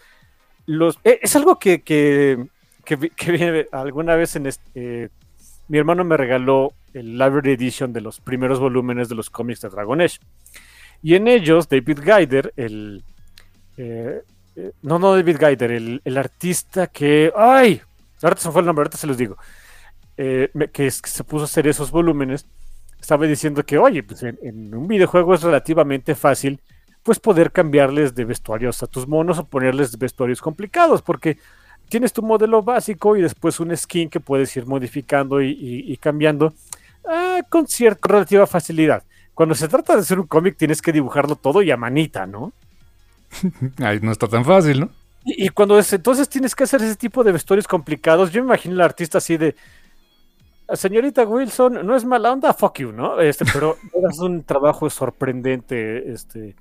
Los, 0.66 0.98
eh, 1.04 1.18
es 1.22 1.36
algo 1.36 1.58
que, 1.58 1.82
que, 1.82 2.46
que, 2.84 3.68
alguna 3.72 4.14
vez 4.14 4.36
en 4.36 4.46
este, 4.46 5.10
mi 5.68 5.78
hermano 5.78 6.04
me 6.04 6.16
regaló 6.16 6.72
el 6.94 7.18
Library 7.18 7.52
Edition 7.52 7.92
de 7.92 8.00
los 8.00 8.20
primeros 8.20 8.58
volúmenes 8.58 9.08
de 9.08 9.14
los 9.14 9.30
cómics 9.30 9.60
de 9.60 9.68
Dragon 9.68 10.00
Age. 10.00 10.18
Y 11.02 11.14
en 11.14 11.28
ellos, 11.28 11.68
David 11.68 11.98
Gaider, 12.02 12.52
el. 12.56 13.04
Eh, 13.76 14.22
no, 14.82 14.98
no 14.98 15.14
David 15.14 15.36
Gaider, 15.38 15.70
el, 15.72 16.16
artista 16.16 16.86
que. 16.86 17.32
¡Ay! 17.36 17.82
Ahorita 18.22 18.40
se 18.40 18.50
fue 18.50 18.62
el 18.62 18.66
nombre, 18.66 18.82
ahorita 18.82 18.96
se 18.96 19.06
los 19.06 19.18
digo. 19.18 19.36
que, 20.16 20.90
se 20.90 21.24
puso 21.24 21.42
a 21.42 21.44
hacer 21.44 21.66
esos 21.66 21.90
volúmenes 21.90 22.46
estaba 23.06 23.24
diciendo 23.24 23.64
que, 23.64 23.78
oye, 23.78 24.02
pues 24.02 24.24
en, 24.24 24.74
un 24.74 24.88
videojuego 24.88 25.32
es 25.32 25.40
relativamente 25.40 26.16
fácil, 26.16 26.60
pues 27.04 27.20
poder 27.20 27.52
cambiarles 27.52 28.16
de 28.16 28.24
vestuarios 28.24 28.82
a 28.82 28.88
tus 28.88 29.06
monos 29.06 29.38
o 29.38 29.44
ponerles 29.44 29.96
vestuarios 29.96 30.40
complicados, 30.40 31.02
porque 31.02 31.38
tienes 31.88 32.12
tu 32.12 32.20
modelo 32.20 32.64
básico 32.64 33.16
y 33.16 33.22
después 33.22 33.60
un 33.60 33.76
skin 33.76 34.10
que 34.10 34.18
puedes 34.18 34.56
ir 34.56 34.66
modificando 34.66 35.40
y, 35.40 35.96
cambiando 36.02 36.52
ah, 37.08 37.42
con 37.48 37.68
cierta 37.68 38.08
relativa 38.08 38.44
facilidad. 38.44 39.04
Cuando 39.34 39.54
se 39.54 39.68
trata 39.68 39.94
de 39.94 40.00
hacer 40.00 40.18
un 40.18 40.26
cómic 40.26 40.56
tienes 40.56 40.82
que 40.82 40.92
dibujarlo 40.92 41.36
todo 41.36 41.62
y 41.62 41.70
a 41.70 41.76
manita, 41.76 42.26
¿no? 42.26 42.52
Ay, 43.78 44.00
no 44.02 44.10
está 44.10 44.26
tan 44.26 44.44
fácil, 44.44 44.80
¿no? 44.80 44.90
Y, 45.24 45.48
cuando 45.50 45.78
es, 45.78 45.92
entonces 45.92 46.28
tienes 46.28 46.56
que 46.56 46.64
hacer 46.64 46.82
ese 46.82 46.96
tipo 46.96 47.22
de 47.22 47.30
vestuarios 47.30 47.68
complicados, 47.68 48.32
yo 48.32 48.42
me 48.42 48.48
imagino 48.48 48.74
al 48.74 48.80
artista 48.80 49.18
así 49.18 49.36
de, 49.36 49.54
señorita 50.74 51.24
Wilson, 51.24 51.86
no 51.86 51.94
es 51.94 52.04
mala 52.04 52.32
onda, 52.32 52.52
fuck 52.52 52.78
you, 52.80 52.92
¿no? 52.92 53.20
Este, 53.20 53.44
pero 53.52 53.76
es 54.10 54.18
un 54.18 54.42
trabajo 54.42 54.90
sorprendente, 54.90 56.12
este, 56.12 56.56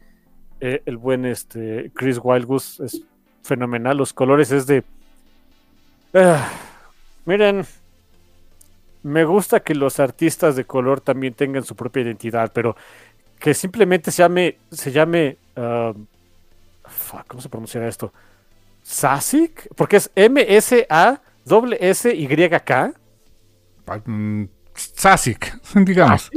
eh, 0.59 0.81
el 0.85 0.97
buen 0.97 1.25
este, 1.25 1.91
Chris 1.93 2.19
Wildgoose 2.21 2.85
es 2.85 3.01
fenomenal, 3.43 3.97
los 3.97 4.13
colores 4.13 4.51
es 4.51 4.67
de... 4.67 4.83
Ah, 6.13 6.49
miren, 7.25 7.65
me 9.03 9.23
gusta 9.23 9.59
que 9.59 9.75
los 9.75 9.99
artistas 9.99 10.55
de 10.55 10.65
color 10.65 11.01
también 11.01 11.33
tengan 11.33 11.63
su 11.63 11.75
propia 11.75 12.01
identidad, 12.01 12.51
pero 12.53 12.75
que 13.39 13.53
simplemente 13.53 14.09
se 14.11 14.23
llame, 14.23 14.57
se 14.71 14.91
llame, 14.91 15.37
um, 15.55 16.07
¿cómo 17.27 17.41
se 17.41 17.49
pronunciará 17.49 17.87
esto? 17.87 18.11
Sasic, 18.81 19.67
porque 19.75 19.97
es 19.97 20.09
M-S-A-S-Y-K. 20.15 20.87
Mm, 22.87 23.04
Sasic, 24.73 25.59
digamos. 25.85 26.31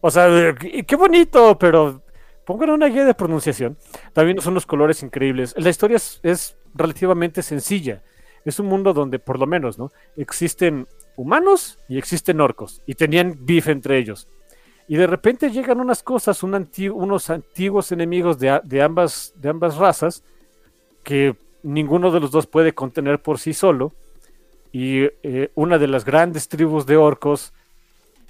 O 0.00 0.10
sea, 0.10 0.54
qué 0.54 0.96
bonito, 0.96 1.58
pero 1.58 2.02
pongan 2.44 2.70
una 2.70 2.86
guía 2.86 3.04
de 3.04 3.14
pronunciación. 3.14 3.76
También 4.12 4.40
son 4.40 4.54
los 4.54 4.66
colores 4.66 5.02
increíbles. 5.02 5.54
La 5.56 5.70
historia 5.70 5.96
es, 5.96 6.56
relativamente 6.74 7.42
sencilla. 7.42 8.02
Es 8.44 8.58
un 8.58 8.66
mundo 8.66 8.92
donde, 8.92 9.18
por 9.18 9.38
lo 9.38 9.46
menos, 9.46 9.78
¿no? 9.78 9.90
Existen 10.16 10.86
humanos 11.16 11.78
y 11.88 11.98
existen 11.98 12.40
orcos. 12.40 12.82
Y 12.86 12.94
tenían 12.94 13.38
beef 13.40 13.68
entre 13.68 13.98
ellos. 13.98 14.28
Y 14.86 14.96
de 14.96 15.06
repente 15.06 15.50
llegan 15.50 15.80
unas 15.80 16.02
cosas, 16.02 16.42
unos 16.42 17.30
antiguos 17.30 17.92
enemigos 17.92 18.38
de 18.38 18.82
ambas 18.82 19.32
razas, 19.78 20.22
que 21.02 21.36
ninguno 21.62 22.10
de 22.10 22.20
los 22.20 22.30
dos 22.30 22.46
puede 22.46 22.74
contener 22.74 23.22
por 23.22 23.38
sí 23.38 23.54
solo. 23.54 23.92
Y 24.74 25.04
eh, 25.22 25.52
una 25.54 25.78
de 25.78 25.86
las 25.86 26.04
grandes 26.04 26.48
tribus 26.48 26.84
de 26.84 26.96
orcos 26.96 27.52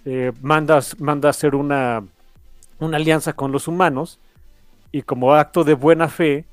eh, 0.04 0.30
manda, 0.42 0.78
manda 0.98 1.30
hacer 1.30 1.54
una, 1.54 2.04
una 2.78 2.98
alianza 2.98 3.32
con 3.32 3.50
los 3.50 3.66
humanos. 3.66 4.20
Y 4.92 5.00
como 5.00 5.32
acto 5.32 5.64
de 5.64 5.72
buena 5.72 6.06
fe, 6.06 6.44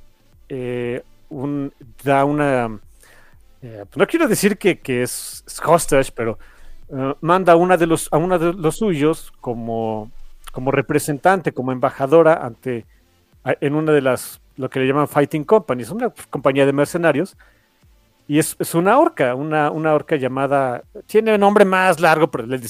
eh, 0.47 1.03
da 2.05 2.23
una... 2.23 2.69
no 2.69 4.07
quiero 4.07 4.29
decir 4.29 4.57
que, 4.57 4.79
que 4.79 5.03
es, 5.03 5.43
hostage, 5.65 6.13
pero 6.15 6.39
eh, 6.87 7.13
manda 7.19 7.51
a 7.51 7.57
una 7.57 7.75
de 7.75 7.87
los, 7.87 8.07
a 8.13 8.17
una 8.17 8.37
de 8.37 8.53
los 8.53 8.77
suyos 8.77 9.33
como, 9.41 10.09
como 10.53 10.71
representante, 10.71 11.51
como 11.51 11.73
embajadora 11.73 12.45
ante 12.45 12.85
en 13.43 13.75
una 13.75 13.91
de 13.91 14.01
las 14.01 14.39
lo 14.55 14.69
que 14.69 14.79
le 14.79 14.87
llaman 14.87 15.09
fighting 15.09 15.43
companies, 15.43 15.89
una 15.89 16.13
compañía 16.29 16.65
de 16.65 16.71
mercenarios. 16.71 17.35
Y 18.31 18.39
es, 18.39 18.55
una 18.75 18.97
orca, 18.97 19.35
una, 19.35 19.71
una 19.71 19.93
orca 19.93 20.15
llamada, 20.15 20.85
tiene 21.05 21.37
nombre 21.37 21.65
más 21.65 21.99
largo, 21.99 22.31
pero 22.31 22.45
le 22.45 22.61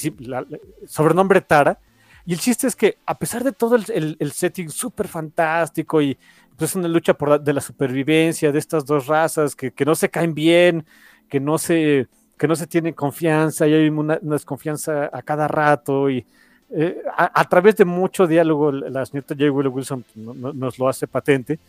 sobrenombre 0.87 1.39
Tara. 1.39 1.77
Y 2.25 2.33
el 2.33 2.39
chiste 2.39 2.65
es 2.65 2.75
que, 2.75 2.97
a 3.05 3.13
pesar 3.13 3.43
de 3.43 3.51
todo 3.51 3.75
el, 3.75 4.17
el, 4.19 4.31
setting 4.31 4.71
súper 4.71 5.07
fantástico 5.07 6.01
y 6.01 6.17
pues 6.57 6.73
una 6.73 6.87
lucha 6.87 7.13
por 7.13 7.39
de 7.39 7.53
la 7.53 7.61
supervivencia 7.61 8.51
de 8.51 8.57
estas 8.57 8.83
dos 8.87 9.05
razas 9.05 9.55
que, 9.55 9.69
que 9.69 9.85
no 9.85 9.93
se 9.93 10.09
caen 10.09 10.33
bien, 10.33 10.83
que 11.29 11.39
no 11.39 11.59
se, 11.59 12.07
que 12.39 12.47
no 12.47 12.55
se 12.55 12.65
tiene 12.65 12.95
confianza 12.95 13.67
y 13.67 13.75
hay 13.75 13.89
una, 13.89 14.17
desconfianza 14.19 15.11
a 15.13 15.21
cada 15.21 15.47
rato 15.47 16.09
y 16.09 16.25
eh, 16.71 17.03
a, 17.15 17.47
través 17.47 17.75
de 17.75 17.85
mucho 17.85 18.25
diálogo 18.25 18.71
la 18.71 19.05
señorita 19.05 19.35
J. 19.35 19.51
Willow 19.51 19.71
Wilson 19.71 20.03
nos 20.15 20.79
lo 20.79 20.89
hace 20.89 21.05
patente. 21.05 21.59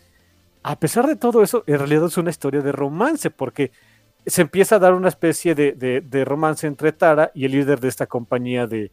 A 0.63 0.79
pesar 0.79 1.07
de 1.07 1.15
todo 1.15 1.43
eso, 1.43 1.63
en 1.67 1.77
realidad 1.77 2.05
es 2.05 2.17
una 2.17 2.29
historia 2.29 2.61
de 2.61 2.71
romance 2.71 3.29
porque 3.29 3.71
se 4.25 4.41
empieza 4.41 4.77
a 4.77 4.79
dar 4.79 4.93
una 4.93 5.09
especie 5.09 5.55
de, 5.55 6.25
romance 6.25 6.65
entre 6.67 6.93
Tara 6.93 7.31
y 7.33 7.45
el 7.45 7.51
líder 7.51 7.79
de 7.79 7.89
esta 7.89 8.07
compañía 8.07 8.65
de, 8.67 8.91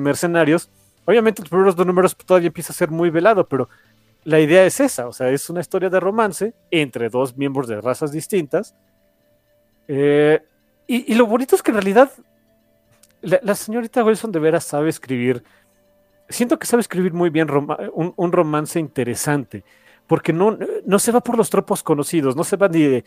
mercenarios. 0.00 0.68
Obviamente 1.04 1.42
los 1.42 1.48
primeros 1.48 1.76
dos 1.76 1.86
números 1.86 2.16
todavía 2.16 2.48
empieza 2.48 2.72
a 2.72 2.76
ser 2.76 2.90
muy 2.90 3.10
velado, 3.10 3.48
pero 3.48 3.68
la 4.24 4.40
idea 4.40 4.66
es 4.66 4.80
esa, 4.80 5.06
o 5.06 5.12
sea, 5.12 5.30
es 5.30 5.48
una 5.48 5.60
historia 5.60 5.88
de 5.88 6.00
romance 6.00 6.52
entre 6.72 7.08
dos 7.08 7.36
miembros 7.36 7.68
de 7.68 7.80
razas 7.80 8.10
distintas. 8.10 8.74
Eh, 9.86 10.42
y, 10.88 11.14
lo 11.14 11.26
bonito 11.26 11.54
es 11.54 11.62
que 11.62 11.70
en 11.70 11.76
realidad 11.76 12.10
la, 13.22 13.54
señorita 13.54 14.04
Wilson 14.04 14.32
de 14.32 14.38
veras 14.40 14.64
sabe 14.64 14.88
escribir. 14.88 15.44
Siento 16.28 16.58
que 16.58 16.66
sabe 16.66 16.80
escribir 16.80 17.12
muy 17.12 17.30
bien 17.30 17.48
un, 17.92 18.32
romance 18.32 18.80
interesante, 18.80 19.64
porque 20.06 20.32
no, 20.32 20.58
no 20.84 20.98
se 20.98 21.12
va 21.12 21.20
por 21.20 21.36
los 21.36 21.50
tropos 21.50 21.82
conocidos, 21.82 22.36
no 22.36 22.44
se 22.44 22.56
va 22.56 22.68
ni, 22.68 23.02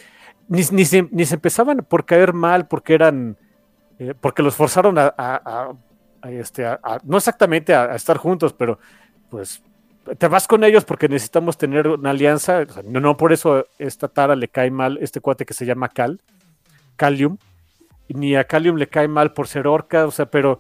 ni, 0.48 0.62
ni, 0.72 0.86
se, 0.86 1.08
ni 1.12 1.26
se 1.26 1.36
empezaban 1.36 1.86
por 1.88 2.06
caer 2.06 2.34
mal 2.34 2.68
porque 2.68 2.94
eran, 2.94 3.38
eh, 4.00 4.14
porque 4.20 4.44
los 4.44 4.56
forzaron 4.56 4.96
a, 4.98 5.74
este, 6.24 6.66
no 7.04 7.18
exactamente 7.18 7.74
a, 7.74 7.96
estar 7.96 8.18
juntos, 8.18 8.54
pero 8.54 8.80
pues 9.30 9.62
te 10.18 10.28
vas 10.28 10.48
con 10.48 10.64
ellos 10.64 10.86
porque 10.86 11.08
necesitamos 11.08 11.58
tener 11.58 11.88
una 11.88 12.10
alianza. 12.10 12.66
no, 12.86 13.00
no 13.00 13.16
por 13.16 13.32
eso 13.32 13.66
esta 13.78 14.08
Tara 14.08 14.36
le 14.36 14.48
cae 14.48 14.72
mal 14.72 14.98
este 15.02 15.22
cuate 15.22 15.46
que 15.46 15.54
se 15.54 15.66
llama 15.66 15.90
Cal, 15.90 16.22
Calium 16.96 17.38
ni 18.10 18.36
a 18.36 18.44
Calium 18.44 18.76
le 18.76 18.88
cae 18.88 19.08
mal 19.08 19.34
por 19.34 19.48
ser 19.48 19.68
orca, 19.68 20.06
o 20.06 20.12
sea, 20.12 20.26
pero 20.26 20.60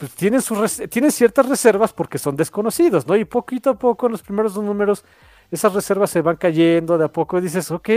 pues 0.00 0.12
tienen, 0.14 0.40
sus 0.40 0.80
ciertas 1.10 1.46
reservas 1.46 1.92
porque 1.92 2.16
son 2.16 2.34
desconocidos, 2.34 3.06
¿no? 3.06 3.14
Y 3.16 3.26
poquito 3.26 3.68
a 3.68 3.74
poco 3.74 4.06
en 4.06 4.12
los 4.12 4.22
primeros 4.22 4.54
dos 4.54 4.64
números 4.64 5.04
esas 5.50 5.74
reservas 5.74 6.08
se 6.08 6.22
van 6.22 6.36
cayendo 6.36 6.96
de 6.96 7.04
a 7.04 7.08
poco 7.08 7.36
y 7.36 7.42
dices, 7.42 7.70
ok, 7.70 7.90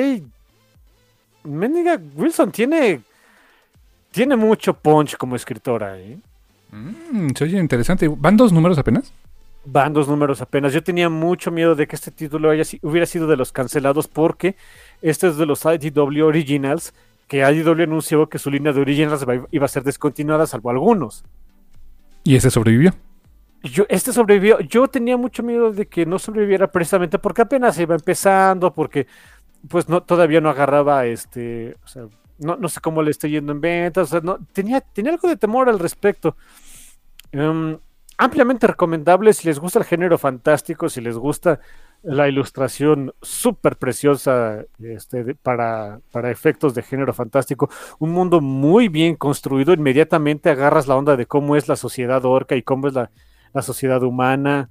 Mendiga 1.45 1.97
Wilson 2.16 2.51
tiene, 2.51 3.01
tiene 4.12 4.36
mucho 4.36 4.74
punch 4.74 5.16
como 5.16 5.38
escritora, 5.38 5.97
¿eh? 5.97 6.20
Mm, 6.72 7.30
se 7.38 7.45
oye 7.45 7.58
interesante. 7.58 8.10
¿Van 8.10 8.36
dos 8.36 8.51
números 8.51 8.78
apenas? 8.78 9.14
Van 9.64 9.93
dos 9.93 10.10
números 10.10 10.41
apenas. 10.41 10.74
Yo 10.74 10.84
tenía 10.84 11.08
mucho 11.08 11.51
miedo 11.51 11.74
de 11.74 11.88
que 11.88 11.95
este 11.95 12.12
título 12.12 12.49
haya, 12.49 12.64
hubiera 12.82 13.06
sido 13.06 13.28
de 13.28 13.38
los 13.38 13.54
cancelados 13.54 14.10
porque 14.10 14.58
este 15.01 15.30
es 15.30 15.38
de 15.38 15.45
los 15.45 15.64
IDW 15.64 16.26
Originals 16.26 16.93
que 17.30 17.49
IDW 17.49 17.84
anunció 17.84 18.28
que 18.28 18.39
su 18.39 18.51
línea 18.51 18.74
de 18.74 18.82
Originals 18.82 19.26
iba 19.51 19.66
a 19.66 19.70
ser 19.70 19.84
descontinuada, 19.84 20.45
salvo 20.47 20.70
algunos. 20.70 21.24
¿Y 22.24 22.36
ese 22.36 22.49
sobrevivió? 22.49 22.93
Yo, 23.63 23.86
este 23.89 24.11
sobrevivió. 24.11 24.59
Yo 24.61 24.88
tenía 24.88 25.17
mucho 25.17 25.43
miedo 25.43 25.71
de 25.71 25.88
que 25.88 26.05
no 26.05 26.19
sobreviviera 26.19 26.71
precisamente 26.71 27.19
porque 27.19 27.41
apenas 27.41 27.80
iba 27.80 27.95
empezando, 27.95 28.74
porque 28.74 29.07
pues 29.67 29.88
no, 29.88 30.03
todavía 30.03 30.41
no 30.41 30.49
agarraba 30.49 31.05
este, 31.05 31.78
o 31.84 31.88
sea, 31.88 32.07
no, 32.39 32.67
sé 32.67 32.82
cómo 32.82 33.01
le 33.01 33.11
estoy 33.11 33.32
yendo 33.32 33.53
en 33.53 33.61
ventas, 33.61 34.11
no, 34.24 34.38
tenía, 34.51 34.82
tenía 34.82 35.13
algo 35.13 35.30
de 35.30 35.38
temor 35.38 35.69
al 35.69 35.80
respecto. 35.80 36.36
Em, 37.32 37.78
ampliamente 38.17 38.67
recomendable 38.67 39.34
si 39.34 39.47
les 39.47 39.59
gusta 39.59 39.80
el 39.80 39.86
género 39.86 40.17
fantástico, 40.17 40.89
si 40.89 41.01
les 41.01 41.17
gusta 41.17 41.59
la 42.04 42.28
ilustración 42.28 43.14
súper 43.22 43.78
preciosa 43.78 44.66
este, 44.80 45.36
para, 45.36 46.01
para, 46.12 46.32
efectos 46.32 46.76
de 46.76 46.84
género 46.84 47.14
fantástico. 47.14 47.70
Un 47.97 48.12
mundo 48.12 48.41
muy 48.41 48.89
bien 48.89 49.16
construido. 49.16 49.74
Inmediatamente 49.74 50.49
agarras 50.49 50.88
la 50.88 50.97
onda 50.97 51.16
de 51.16 51.26
cómo 51.26 51.56
es 51.56 51.70
la 51.70 51.78
sociedad 51.78 52.24
orca 52.26 52.56
y 52.56 52.62
cómo 52.62 52.89
es 52.89 52.93
la, 52.93 53.10
sociedad 53.62 54.04
humana, 54.04 54.70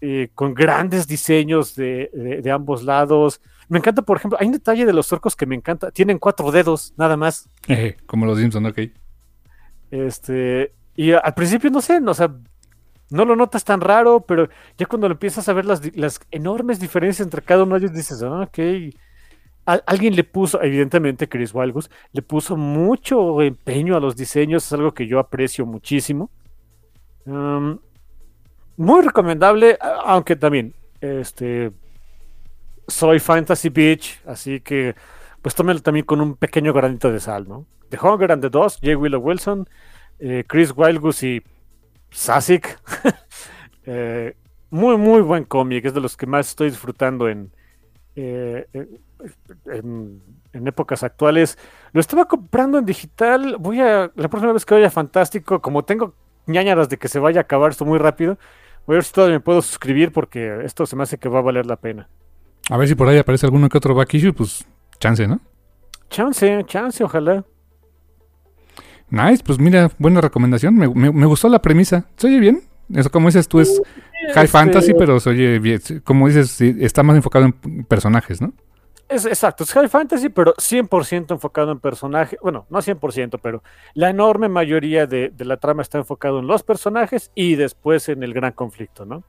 eh, 0.00 0.30
con 0.34 0.54
grandes 0.54 1.06
diseños 1.06 1.76
de, 1.76 2.42
ambos 2.52 2.82
lados. 2.82 3.40
Me 3.68 3.78
encanta, 3.78 4.02
por 4.02 4.16
ejemplo, 4.16 4.38
hay 4.40 4.48
un 4.48 4.54
detalle 4.54 4.84
de 4.84 4.92
los 4.92 5.12
orcos 5.12 5.36
que 5.36 5.46
me 5.46 5.54
encanta. 5.54 5.92
Tienen 5.92 6.18
cuatro 6.18 6.50
dedos, 6.50 6.94
nada 6.96 7.16
más. 7.16 7.48
como 8.06 8.26
los 8.26 8.38
Simpson, 8.38 8.66
ok. 8.66 8.80
Este, 9.92 10.72
y 10.96 11.12
al 11.12 11.34
principio 11.34 11.70
no 11.70 11.80
sé, 11.80 12.00
o 12.04 12.14
sea, 12.14 12.34
no 13.12 13.24
lo 13.24 13.36
notas 13.36 13.64
tan 13.64 13.80
raro, 13.80 14.20
pero 14.20 14.48
ya 14.78 14.86
cuando 14.86 15.08
lo 15.08 15.14
empiezas 15.14 15.48
a 15.48 15.52
ver 15.52 15.64
las, 15.64 15.80
enormes 16.30 16.80
diferencias 16.80 17.24
entre 17.24 17.42
cada 17.42 17.64
uno 17.64 17.74
de 17.74 17.86
ellos, 17.86 17.96
dices, 17.96 18.22
ah, 18.22 18.42
ok. 18.42 18.58
alguien 19.64 20.16
le 20.16 20.24
puso, 20.24 20.62
evidentemente 20.62 21.28
Chris 21.28 21.54
Walgus, 21.54 21.90
le 22.12 22.22
puso 22.22 22.56
mucho 22.56 23.42
empeño 23.42 23.96
a 23.96 24.00
los 24.00 24.16
diseños, 24.16 24.66
es 24.66 24.72
algo 24.72 24.92
que 24.92 25.06
yo 25.06 25.18
aprecio 25.18 25.66
muchísimo. 25.66 26.30
muy 27.24 29.02
recomendable, 29.02 29.78
aunque 29.80 30.36
también, 30.36 30.74
este, 31.00 31.72
soy 32.88 33.18
Fantasy 33.20 33.68
Beach, 33.68 34.20
así 34.26 34.60
que 34.60 34.94
pues 35.40 35.54
tómelo 35.54 35.80
también 35.80 36.06
con 36.06 36.20
un 36.20 36.36
pequeño 36.36 36.72
granito 36.72 37.10
de 37.10 37.18
sal, 37.18 37.48
¿no? 37.48 37.66
The 37.90 37.98
Hunger 38.00 38.32
and 38.32 38.42
the 38.42 38.48
Dust, 38.48 38.78
J. 38.82 38.96
Willow 38.96 39.20
Wilson, 39.20 39.68
eh, 40.20 40.44
Chris 40.46 40.72
Wildgoose 40.74 41.26
y 41.26 41.42
Sasik. 42.12 42.78
Eh, 43.84 44.36
muy, 44.70 44.96
muy 44.96 45.22
buen 45.22 45.42
cómic. 45.42 45.84
Es 45.84 45.92
de 45.92 46.00
los 46.00 46.16
que 46.16 46.24
más 46.24 46.50
estoy 46.50 46.70
disfrutando 46.70 47.28
en, 47.28 47.50
eh, 48.14 48.64
en, 49.66 50.22
épocas 50.52 51.02
actuales. 51.02 51.58
Lo 51.92 52.00
estaba 52.00 52.26
comprando 52.26 52.78
en 52.78 52.86
digital. 52.86 53.56
Voy 53.58 53.80
a. 53.80 54.12
La 54.14 54.28
próxima 54.28 54.52
vez 54.52 54.64
que 54.64 54.74
vaya 54.74 54.88
Fantástico, 54.88 55.60
como 55.60 55.84
tengo 55.84 56.14
ñañaras 56.46 56.88
de 56.88 56.96
que 56.96 57.08
se 57.08 57.18
vaya 57.18 57.40
a 57.40 57.42
acabar 57.42 57.72
esto 57.72 57.84
muy 57.84 57.98
rápido, 57.98 58.38
voy 58.86 58.94
a 58.94 58.98
ver 58.98 59.04
si 59.04 59.12
todavía 59.12 59.38
me 59.38 59.40
puedo 59.40 59.60
suscribir 59.62 60.12
porque 60.12 60.64
esto 60.64 60.86
se 60.86 60.94
me 60.94 61.02
hace 61.02 61.18
que 61.18 61.28
va 61.28 61.40
a 61.40 61.42
valer 61.42 61.66
la 61.66 61.74
pena. 61.74 62.08
A 62.70 62.76
ver 62.76 62.86
si 62.86 62.94
por 62.94 63.08
ahí 63.08 63.18
aparece 63.18 63.46
alguno 63.46 63.68
que 63.68 63.78
otro 63.78 63.96
back 63.96 64.14
issue, 64.14 64.32
pues 64.32 64.64
chance, 65.00 65.26
¿no? 65.26 65.40
Chance, 66.08 66.64
chance, 66.66 67.02
ojalá. 67.02 67.44
Nice, 69.12 69.44
pues 69.44 69.58
mira, 69.58 69.90
buena 69.98 70.22
recomendación. 70.22 70.74
Me, 70.74 70.88
me, 70.88 71.26
gustó 71.26 71.50
la 71.50 71.60
premisa. 71.60 72.06
¿Se 72.16 72.28
oye 72.28 72.40
bien? 72.40 72.62
Eso, 72.94 73.10
como 73.10 73.28
dices 73.28 73.46
tú, 73.46 73.60
es 73.60 73.82
high 74.34 74.48
fantasy, 74.48 74.94
pero 74.94 75.20
se 75.20 75.28
oye 75.28 75.58
bien. 75.58 75.80
Como 76.02 76.28
dices, 76.28 76.58
está 76.62 77.02
más 77.02 77.16
enfocado 77.16 77.44
en 77.44 77.84
personajes, 77.84 78.40
¿no? 78.40 78.54
Es, 79.10 79.26
exacto, 79.26 79.64
es 79.64 79.72
high 79.74 79.90
fantasy, 79.90 80.30
pero 80.30 80.54
100% 80.54 81.30
enfocado 81.30 81.72
en 81.72 81.78
personajes. 81.78 82.38
Bueno, 82.40 82.64
no 82.70 82.78
100%, 82.78 83.38
pero 83.42 83.62
la 83.92 84.08
enorme 84.08 84.48
mayoría 84.48 85.06
de, 85.06 85.30
la 85.40 85.58
trama 85.58 85.82
está 85.82 85.98
enfocado 85.98 86.38
en 86.38 86.46
los 86.46 86.62
personajes 86.62 87.30
y 87.34 87.56
después 87.56 88.08
en 88.08 88.22
el 88.22 88.32
gran 88.32 88.52
conflicto, 88.52 89.04
¿no? 89.04 89.24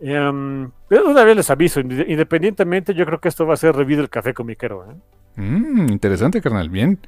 Um, 0.00 0.70
pero 0.88 1.10
una 1.10 1.24
vez 1.24 1.36
les 1.36 1.50
aviso, 1.50 1.80
independientemente, 1.80 2.94
yo 2.94 3.04
creo 3.04 3.20
que 3.20 3.28
esto 3.28 3.46
va 3.46 3.52
a 3.52 3.58
ser 3.58 3.76
revido 3.76 4.00
el 4.00 4.08
café 4.08 4.32
comiquero. 4.32 4.90
¿eh? 4.90 4.94
Mm, 5.36 5.90
interesante, 5.90 6.40
carnal. 6.40 6.70
Bien. 6.70 6.98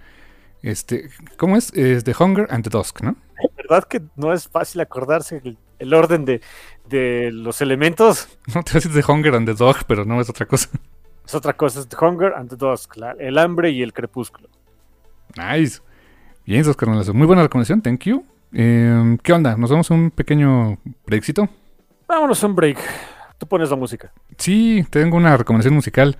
Este, 0.62 1.10
¿Cómo 1.36 1.56
es? 1.56 1.72
Es 1.74 2.04
The 2.04 2.14
Hunger 2.18 2.46
and 2.50 2.64
the 2.64 2.70
Dusk, 2.70 3.02
¿no? 3.02 3.16
¿Verdad 3.56 3.84
que 3.84 4.02
no 4.16 4.32
es 4.32 4.48
fácil 4.48 4.80
acordarse 4.80 5.42
el, 5.78 5.94
orden 5.94 6.24
de, 6.24 6.40
los 7.32 7.60
elementos? 7.60 8.28
No 8.54 8.62
te 8.62 8.74
decir 8.74 8.92
The 8.92 9.04
Hunger 9.10 9.34
and 9.34 9.46
the 9.46 9.54
Dog, 9.54 9.84
pero 9.86 10.04
no 10.04 10.20
es 10.20 10.30
otra 10.30 10.46
cosa. 10.46 10.68
es 11.24 11.34
otra 11.34 11.52
cosa, 11.52 11.80
es 11.80 11.88
The 11.88 11.96
Hunger 12.00 12.34
and 12.34 12.48
the 12.48 12.56
Dusk, 12.56 12.96
el 13.18 13.38
hambre 13.38 13.70
y 13.70 13.82
el 13.82 13.92
crepúsculo. 13.92 14.48
Nice. 15.36 15.80
Bien, 16.46 16.66
Oscar 16.68 16.88
Muy 16.88 17.26
buena 17.26 17.42
recomendación, 17.42 17.82
thank 17.82 18.04
you. 18.04 18.24
Em, 18.52 19.18
¿Qué 19.18 19.32
onda? 19.32 19.56
¿Nos 19.56 19.70
damos 19.70 19.90
un 19.90 20.10
pequeño 20.10 20.78
breakcito? 21.04 21.48
Vámonos 22.06 22.42
a 22.42 22.46
un 22.46 22.54
break. 22.54 22.78
Tú 23.36 23.46
pones 23.46 23.68
la 23.68 23.76
música. 23.76 24.12
Sí, 24.38 24.86
tengo 24.90 25.16
una 25.16 25.36
recomendación 25.36 25.74
musical. 25.74 26.16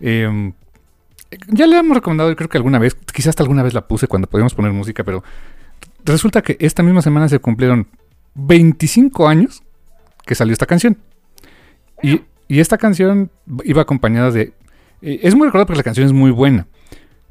Em, 0.00 0.52
ya 1.48 1.66
le 1.66 1.78
hemos 1.78 1.96
recomendado, 1.96 2.34
creo 2.36 2.48
que 2.48 2.56
alguna 2.56 2.78
vez, 2.78 2.94
quizás 2.94 3.28
hasta 3.28 3.42
alguna 3.42 3.62
vez 3.62 3.74
la 3.74 3.86
puse 3.86 4.06
cuando 4.06 4.28
podíamos 4.28 4.54
poner 4.54 4.72
música, 4.72 5.04
pero 5.04 5.22
resulta 6.04 6.42
que 6.42 6.56
esta 6.60 6.82
misma 6.82 7.02
semana 7.02 7.28
se 7.28 7.38
cumplieron 7.38 7.88
25 8.34 9.28
años 9.28 9.62
que 10.24 10.34
salió 10.34 10.52
esta 10.52 10.66
canción. 10.66 10.98
Y, 12.02 12.22
esta 12.48 12.78
canción 12.78 13.30
iba 13.64 13.82
acompañada 13.82 14.30
de... 14.30 14.54
Eh, 15.02 15.20
es 15.22 15.34
muy 15.34 15.46
recordada 15.46 15.66
porque 15.66 15.78
la 15.78 15.82
canción 15.82 16.06
es 16.06 16.14
muy 16.14 16.30
buena, 16.30 16.66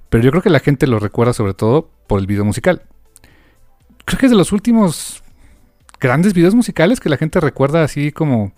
pero 0.10 0.24
yo 0.24 0.30
creo 0.30 0.44
que 0.44 0.52
la 0.52 0.60
gente 0.60 0.86
lo 0.86 1.00
recuerda 1.00 1.34
sobre 1.34 1.56
todo 1.56 1.90
por 2.06 2.20
el 2.20 2.28
video 2.28 2.46
musical. 2.46 2.84
Creo 4.06 4.20
que 4.20 4.28
es 4.28 4.32
de 4.32 4.38
los 4.38 4.52
últimos 4.52 5.24
grandes 6.00 6.36
videos 6.36 6.54
musicales 6.54 7.00
que 7.00 7.10
la 7.10 7.18
gente 7.18 7.40
recuerda 7.40 7.84
así 7.84 8.12
como 8.12 8.54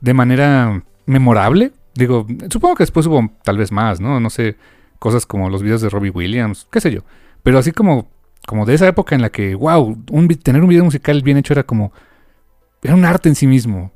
de 0.00 0.14
manera 0.14 0.84
memorable. 1.06 1.72
Digo, 1.98 2.26
supongo 2.50 2.76
que 2.76 2.82
después 2.84 3.06
hubo 3.06 3.30
tal 3.42 3.58
vez 3.58 3.72
más, 3.72 4.00
¿no? 4.00 4.20
No 4.20 4.30
sé, 4.30 4.56
cosas 4.98 5.26
como 5.26 5.50
los 5.50 5.62
videos 5.62 5.80
de 5.80 5.88
Robbie 5.88 6.10
Williams, 6.10 6.66
qué 6.70 6.80
sé 6.80 6.90
yo. 6.90 7.00
Pero 7.42 7.58
así 7.58 7.72
como, 7.72 8.08
como 8.46 8.66
de 8.66 8.74
esa 8.74 8.86
época 8.86 9.14
en 9.14 9.22
la 9.22 9.30
que, 9.30 9.54
wow, 9.54 9.96
tener 10.42 10.62
un 10.62 10.68
video 10.68 10.84
musical 10.84 11.22
bien 11.22 11.38
hecho 11.38 11.52
era 11.52 11.64
como, 11.64 11.92
era 12.82 12.94
un 12.94 13.04
arte 13.04 13.28
en 13.28 13.34
sí 13.34 13.46
mismo. 13.46 13.92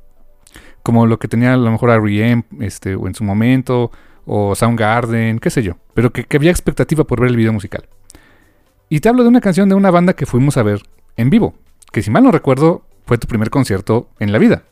Como 0.81 1.05
lo 1.05 1.17
que 1.17 1.27
tenía 1.27 1.53
a 1.53 1.57
lo 1.57 1.71
mejor 1.71 1.91
R.E.M. 1.91 2.43
Este, 2.59 2.95
o 2.95 3.07
en 3.07 3.15
su 3.15 3.23
momento, 3.23 3.91
o 4.25 4.53
Soundgarden, 4.53 5.39
qué 5.39 5.49
sé 5.49 5.63
yo. 5.63 5.77
Pero 5.93 6.11
que, 6.11 6.25
que 6.25 6.37
había 6.37 6.51
expectativa 6.51 7.05
por 7.05 7.21
ver 7.21 7.29
el 7.29 7.37
video 7.37 7.53
musical. 7.53 7.87
Y 8.89 8.99
te 8.99 9.07
hablo 9.07 9.23
de 9.23 9.29
una 9.29 9.39
canción 9.41 9.69
de 9.69 9.75
una 9.75 9.91
banda 9.91 10.13
que 10.13 10.25
fuimos 10.25 10.57
a 10.57 10.63
ver 10.63 10.83
en 11.15 11.29
vivo 11.29 11.55
que 11.93 12.01
si 12.01 12.09
mal 12.09 12.23
no 12.23 12.31
recuerdo, 12.31 12.81
fue 13.05 13.19
tu 13.19 13.27
primer 13.27 13.51
concierto 13.51 14.09
en 14.19 14.31
la 14.33 14.39
vida. 14.39 14.63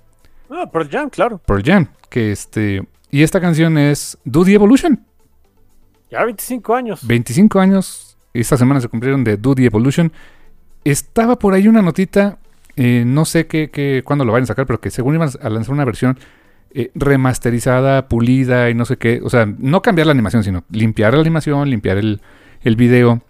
Ah, 0.50 0.70
Pearl 0.70 0.90
Jam, 0.90 1.10
claro. 1.10 1.38
Pearl 1.38 1.64
Jam, 1.64 1.88
que 2.10 2.32
este... 2.32 2.84
Y 3.12 3.24
esta 3.24 3.42
canción 3.42 3.78
es 3.78 4.18
Do 4.24 4.44
the 4.44 4.54
Evolution. 4.54 5.06
Ya 6.10 6.24
25 6.24 6.76
años. 6.76 7.06
25 7.06 7.60
años. 7.60 8.18
Esta 8.34 8.58
semana 8.58 8.80
se 8.80 8.88
cumplieron 8.88 9.24
de 9.24 9.38
Do 9.38 9.54
the 9.54 9.66
Evolution. 9.66 10.12
Estaba 10.84 11.38
por 11.38 11.54
ahí 11.54 11.68
una 11.68 11.82
notita, 11.82 12.40
eh, 12.76 13.04
no 13.06 13.26
sé 13.26 13.48
qué, 13.48 13.70
qué, 13.70 14.02
cuándo 14.04 14.26
lo 14.26 14.32
vayan 14.32 14.44
a 14.44 14.48
sacar, 14.48 14.66
pero 14.66 14.80
que 14.80 14.90
según 14.90 15.16
iban 15.16 15.30
a 15.42 15.50
lanzar 15.50 15.74
una 15.74 15.86
versión 15.86 16.18
eh, 16.74 16.90
remasterizada, 16.96 18.08
pulida 18.08 18.70
y 18.70 18.74
no 18.74 18.86
sé 18.86 18.98
qué. 18.98 19.20
O 19.24 19.30
sea, 19.30 19.46
no 19.46 19.82
cambiar 19.82 20.08
la 20.08 20.14
animación, 20.14 20.44
sino 20.44 20.64
limpiar 20.72 21.14
la 21.14 21.22
animación, 21.22 21.70
limpiar 21.70 21.98
el, 21.98 22.22
el 22.62 22.76
video 22.76 23.22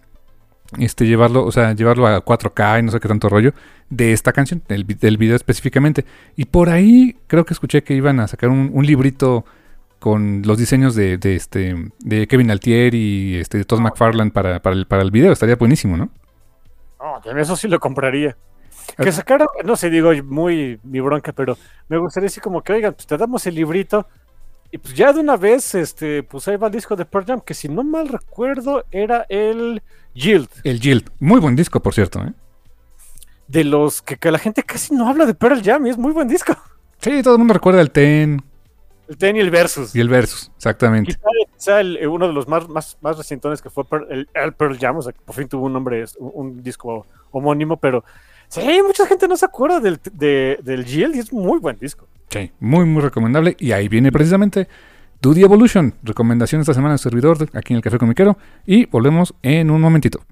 este, 0.78 1.06
llevarlo, 1.06 1.44
o 1.44 1.52
sea, 1.52 1.74
llevarlo 1.74 2.06
a 2.06 2.24
4K 2.24 2.80
y 2.80 2.82
no 2.82 2.92
sé 2.92 3.00
qué 3.00 3.08
tanto 3.08 3.28
rollo, 3.28 3.52
de 3.90 4.12
esta 4.12 4.32
canción, 4.32 4.62
del, 4.68 4.86
del 4.86 5.16
video 5.18 5.36
específicamente. 5.36 6.04
Y 6.36 6.46
por 6.46 6.70
ahí 6.70 7.16
creo 7.26 7.44
que 7.44 7.54
escuché 7.54 7.82
que 7.82 7.94
iban 7.94 8.20
a 8.20 8.28
sacar 8.28 8.50
un, 8.50 8.86
librito 8.86 9.44
con 10.02 10.42
los 10.44 10.58
diseños 10.58 10.96
de, 10.96 11.16
de, 11.16 11.36
este, 11.36 11.76
de 12.00 12.26
Kevin 12.26 12.50
Altier 12.50 12.92
y 12.92 13.36
este, 13.36 13.58
de 13.58 13.64
Todd 13.64 13.78
ah, 13.78 13.82
McFarland 13.82 14.32
para, 14.32 14.60
para, 14.60 14.74
el, 14.74 14.84
para 14.86 15.02
el 15.02 15.12
video. 15.12 15.30
Estaría 15.32 15.54
buenísimo, 15.54 15.96
¿no? 15.96 16.10
No, 16.98 17.38
eso 17.38 17.54
sí 17.54 17.68
lo 17.68 17.78
compraría. 17.78 18.36
Que 18.98 19.12
sacaron, 19.12 19.46
no 19.64 19.76
sé, 19.76 19.90
digo, 19.90 20.10
muy 20.24 20.80
mi 20.82 20.98
bronca, 20.98 21.32
pero 21.32 21.56
me 21.88 21.98
gustaría 21.98 22.24
decir 22.24 22.42
como 22.42 22.62
que, 22.62 22.72
oigan, 22.72 22.94
pues 22.94 23.06
te 23.06 23.16
damos 23.16 23.46
el 23.46 23.54
librito 23.54 24.08
y 24.72 24.78
pues 24.78 24.94
ya 24.94 25.12
de 25.12 25.20
una 25.20 25.36
vez, 25.36 25.76
este, 25.76 26.24
pues 26.24 26.48
ahí 26.48 26.56
va 26.56 26.66
el 26.66 26.72
disco 26.72 26.96
de 26.96 27.04
Pearl 27.04 27.24
Jam, 27.24 27.40
que 27.40 27.54
si 27.54 27.68
no 27.68 27.84
mal 27.84 28.08
recuerdo 28.08 28.84
era 28.90 29.24
el 29.28 29.82
Yield. 30.14 30.48
El 30.64 30.80
Yield. 30.80 31.10
Muy 31.20 31.38
buen 31.38 31.54
disco, 31.54 31.80
por 31.80 31.94
cierto. 31.94 32.24
¿eh? 32.24 32.32
De 33.46 33.62
los 33.62 34.02
que, 34.02 34.18
la 34.32 34.38
gente 34.38 34.64
casi 34.64 34.96
no 34.96 35.08
habla 35.08 35.26
de 35.26 35.34
Pearl 35.34 35.62
Jam 35.62 35.86
y 35.86 35.90
es 35.90 35.98
muy 35.98 36.10
buen 36.10 36.26
disco. 36.26 36.56
Sí, 36.98 37.22
todo 37.22 37.34
el 37.34 37.38
mundo 37.38 37.54
recuerda 37.54 37.80
el 37.80 37.92
Ten. 37.92 38.42
El 39.12 39.18
Ten 39.18 39.36
y 39.36 39.40
el 39.40 39.50
Versus. 39.50 39.94
Y 39.94 40.00
el 40.00 40.08
Versus, 40.08 40.50
exactamente. 40.56 41.14
Quizá, 41.54 41.82
eh, 41.82 42.06
uno 42.06 42.26
de 42.26 42.32
los 42.32 42.48
más, 42.48 42.66
más, 42.70 42.96
más 43.02 43.18
recientones 43.18 43.60
que 43.60 43.68
fue 43.68 43.84
el, 44.08 44.26
Pearl 44.54 44.78
Jam, 44.78 44.96
o 44.96 45.02
sea, 45.02 45.12
que 45.12 45.20
por 45.20 45.34
fin 45.34 45.48
tuvo 45.48 45.66
un 45.66 45.74
nombre, 45.74 46.02
un, 46.18 46.62
disco 46.62 47.06
homónimo, 47.30 47.76
pero 47.76 48.04
sí, 48.48 48.80
mucha 48.82 49.06
gente 49.06 49.28
no 49.28 49.36
se 49.36 49.44
acuerda 49.44 49.80
del, 49.80 50.00
del 50.14 50.84
Yield 50.86 51.14
y 51.16 51.18
es 51.18 51.30
muy 51.30 51.58
buen 51.58 51.78
disco. 51.78 52.08
Sí, 52.30 52.50
muy, 52.58 52.86
muy 52.86 53.02
recomendable. 53.02 53.54
Y 53.58 53.72
ahí 53.72 53.88
viene 53.88 54.10
precisamente 54.10 54.66
the 55.20 55.40
Evolution, 55.42 55.94
recomendación 56.02 56.62
esta 56.62 56.72
semana 56.72 56.94
del 56.94 56.98
servidor 56.98 57.36
aquí 57.52 57.74
en 57.74 57.76
el 57.76 57.82
Café 57.82 57.98
Comiquero. 57.98 58.38
Y 58.64 58.86
volvemos 58.86 59.34
en 59.42 59.70
un 59.70 59.82
momentito. 59.82 60.24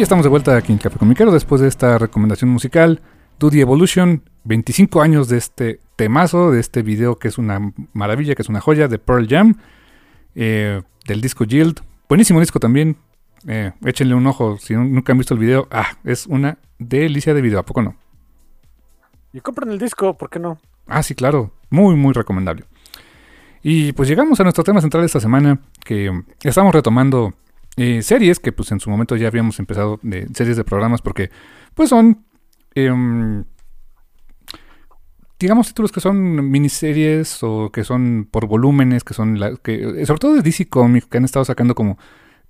Y 0.00 0.02
estamos 0.02 0.24
de 0.24 0.30
vuelta 0.30 0.56
aquí 0.56 0.72
en 0.72 0.78
Café 0.78 0.98
Comiquero 0.98 1.30
después 1.30 1.60
de 1.60 1.68
esta 1.68 1.98
recomendación 1.98 2.48
musical. 2.48 3.02
Duty 3.38 3.60
Evolution, 3.60 4.22
25 4.44 5.02
años 5.02 5.28
de 5.28 5.36
este 5.36 5.80
temazo, 5.94 6.50
de 6.50 6.58
este 6.58 6.80
video 6.80 7.18
que 7.18 7.28
es 7.28 7.36
una 7.36 7.74
maravilla, 7.92 8.34
que 8.34 8.40
es 8.40 8.48
una 8.48 8.62
joya 8.62 8.88
de 8.88 8.98
Pearl 8.98 9.28
Jam, 9.28 9.58
eh, 10.34 10.80
del 11.06 11.20
disco 11.20 11.44
Yield. 11.44 11.82
Buenísimo 12.08 12.40
disco 12.40 12.58
también. 12.58 12.96
Eh, 13.46 13.72
échenle 13.84 14.14
un 14.14 14.26
ojo 14.26 14.56
si 14.56 14.72
nunca 14.72 15.12
han 15.12 15.18
visto 15.18 15.34
el 15.34 15.40
video. 15.40 15.68
Ah, 15.70 15.88
es 16.02 16.26
una 16.26 16.56
delicia 16.78 17.34
de 17.34 17.42
video, 17.42 17.58
¿a 17.58 17.66
poco 17.66 17.82
no? 17.82 17.94
Y 19.34 19.40
compren 19.40 19.70
el 19.70 19.78
disco, 19.78 20.16
¿por 20.16 20.30
qué 20.30 20.38
no? 20.38 20.58
Ah, 20.86 21.02
sí, 21.02 21.14
claro. 21.14 21.52
Muy, 21.68 21.94
muy 21.94 22.14
recomendable. 22.14 22.64
Y 23.62 23.92
pues 23.92 24.08
llegamos 24.08 24.40
a 24.40 24.44
nuestro 24.44 24.64
tema 24.64 24.80
central 24.80 25.02
de 25.02 25.08
esta 25.08 25.20
semana, 25.20 25.60
que 25.84 26.22
estamos 26.42 26.74
retomando 26.74 27.34
eh, 27.82 28.02
series 28.02 28.38
que 28.40 28.52
pues 28.52 28.70
en 28.72 28.78
su 28.78 28.90
momento 28.90 29.16
ya 29.16 29.26
habíamos 29.26 29.58
empezado 29.58 29.98
de 30.02 30.28
series 30.34 30.58
de 30.58 30.64
programas 30.64 31.00
porque 31.00 31.30
pues 31.72 31.88
son 31.88 32.26
em, 32.74 33.42
digamos 35.38 35.68
títulos 35.68 35.90
que 35.90 36.02
son 36.02 36.50
miniseries 36.50 37.42
o 37.42 37.70
que 37.72 37.82
son 37.84 38.28
por 38.30 38.46
volúmenes 38.46 39.02
que 39.02 39.14
son 39.14 39.40
la, 39.40 39.56
que 39.56 40.04
sobre 40.04 40.18
todo 40.18 40.34
de 40.34 40.42
DC 40.42 40.68
Comics 40.68 41.06
que 41.06 41.16
han 41.16 41.24
estado 41.24 41.46
sacando 41.46 41.74
como 41.74 41.96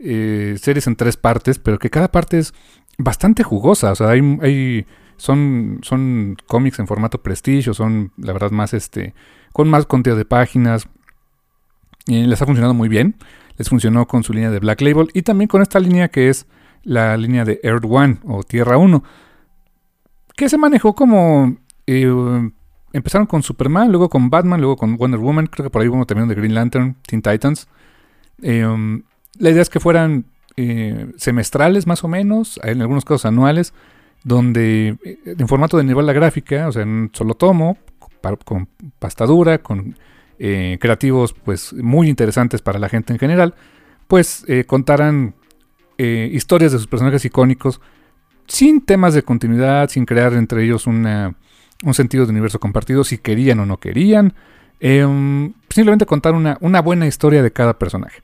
eh, 0.01 0.57
series 0.61 0.89
en 0.89 0.97
tres 0.97 1.17
partes 1.17 1.61
pero 1.61 1.79
que 1.79 1.91
cada 1.91 2.11
parte 2.11 2.41
es 2.41 2.53
bastante 2.99 3.45
jugosa. 3.45 3.93
O 3.93 3.95
sea 3.95 4.09
hay, 4.09 4.37
hay 4.43 4.85
son 5.17 5.79
son 5.83 6.39
cómics 6.49 6.81
en 6.81 6.89
formato 6.89 7.23
prestigio 7.23 7.73
son 7.73 8.11
la 8.17 8.33
verdad 8.33 8.51
más 8.51 8.75
este 8.75 9.15
con 9.53 9.69
más 9.69 9.87
contenido 9.87 10.19
de 10.19 10.25
páginas 10.25 10.89
y 12.09 12.25
les 12.25 12.43
ha 12.43 12.47
funcionado 12.47 12.75
muy 12.75 12.89
bien 12.89 13.15
les 13.61 13.69
funcionó 13.69 14.09
con 14.09 14.23
su 14.23 14.33
línea 14.33 14.51
de 14.51 14.59
Black 14.59 14.81
Label 14.81 15.11
y 15.13 15.21
también 15.21 15.47
con 15.47 15.61
esta 15.61 15.79
línea 15.79 16.09
que 16.09 16.31
es 16.31 16.47
la 16.83 17.15
línea 17.19 17.45
de 17.45 17.61
Earth 17.63 17.85
One 17.87 18.17
o 18.25 18.43
Tierra 18.43 18.79
1, 18.79 19.05
que 20.35 20.49
se 20.49 20.57
manejó 20.57 20.95
como... 20.95 21.59
Eh, 21.87 22.11
empezaron 22.95 23.27
con 23.27 23.43
Superman, 23.43 23.91
luego 23.91 24.09
con 24.09 24.31
Batman, 24.31 24.61
luego 24.61 24.79
con 24.79 24.97
Wonder 24.97 25.21
Woman, 25.21 25.47
creo 25.47 25.65
que 25.65 25.71
por 25.71 25.83
ahí 25.83 25.89
hubo 25.89 26.07
también 26.07 26.27
de 26.27 26.37
Green 26.37 26.55
Lantern, 26.55 26.97
Teen 27.07 27.21
Titans. 27.21 27.69
Eh, 28.41 28.65
la 29.39 29.51
idea 29.51 29.61
es 29.61 29.69
que 29.69 29.79
fueran 29.79 30.25
eh, 30.57 31.13
semestrales 31.19 31.87
más 31.87 32.03
o 32.03 32.09
menos, 32.09 32.59
en 32.65 32.81
algunos 32.81 33.05
casos 33.05 33.27
anuales, 33.27 33.75
donde 34.25 34.97
en 35.27 35.49
formato 35.49 35.77
de 35.77 35.85
nivel 35.85 36.07
la 36.07 36.15
gráfica, 36.15 36.67
o 36.67 36.73
sea, 36.73 36.81
en 36.85 37.11
solo 37.13 37.35
tomo, 37.35 37.77
con 38.47 38.69
pastadura, 38.99 39.59
con 39.59 39.97
eh, 40.43 40.79
creativos 40.81 41.35
pues 41.35 41.75
muy 41.75 42.09
interesantes 42.09 42.63
para 42.63 42.79
la 42.79 42.89
gente 42.89 43.13
en 43.13 43.19
general, 43.19 43.55
pues 44.09 44.45
eh, 44.49 44.65
contarán 44.65 45.35
eh, 45.99 46.31
historias 46.33 46.73
de 46.73 46.79
sus 46.79 46.87
personajes 46.87 47.25
icónicos 47.25 47.81
sin 48.47 48.81
temas 48.81 49.15
de 49.15 49.23
continuidad, 49.23 49.91
sin 49.91 50.07
crear 50.07 50.33
entre 50.33 50.65
ellos 50.65 50.87
un 50.87 51.35
sentido 51.93 52.25
de 52.25 52.31
universo 52.31 52.59
compartido, 52.59 53.05
si 53.05 53.19
querían 53.19 53.61
o 53.61 53.67
no 53.67 53.77
querían, 53.77 54.35
em, 54.81 55.53
simplemente 55.69 56.07
contar 56.07 56.35
una, 56.35 56.57
una 56.61 56.81
buena 56.81 57.07
historia 57.07 57.43
de 57.43 57.53
cada 57.53 57.79
personaje. 57.79 58.23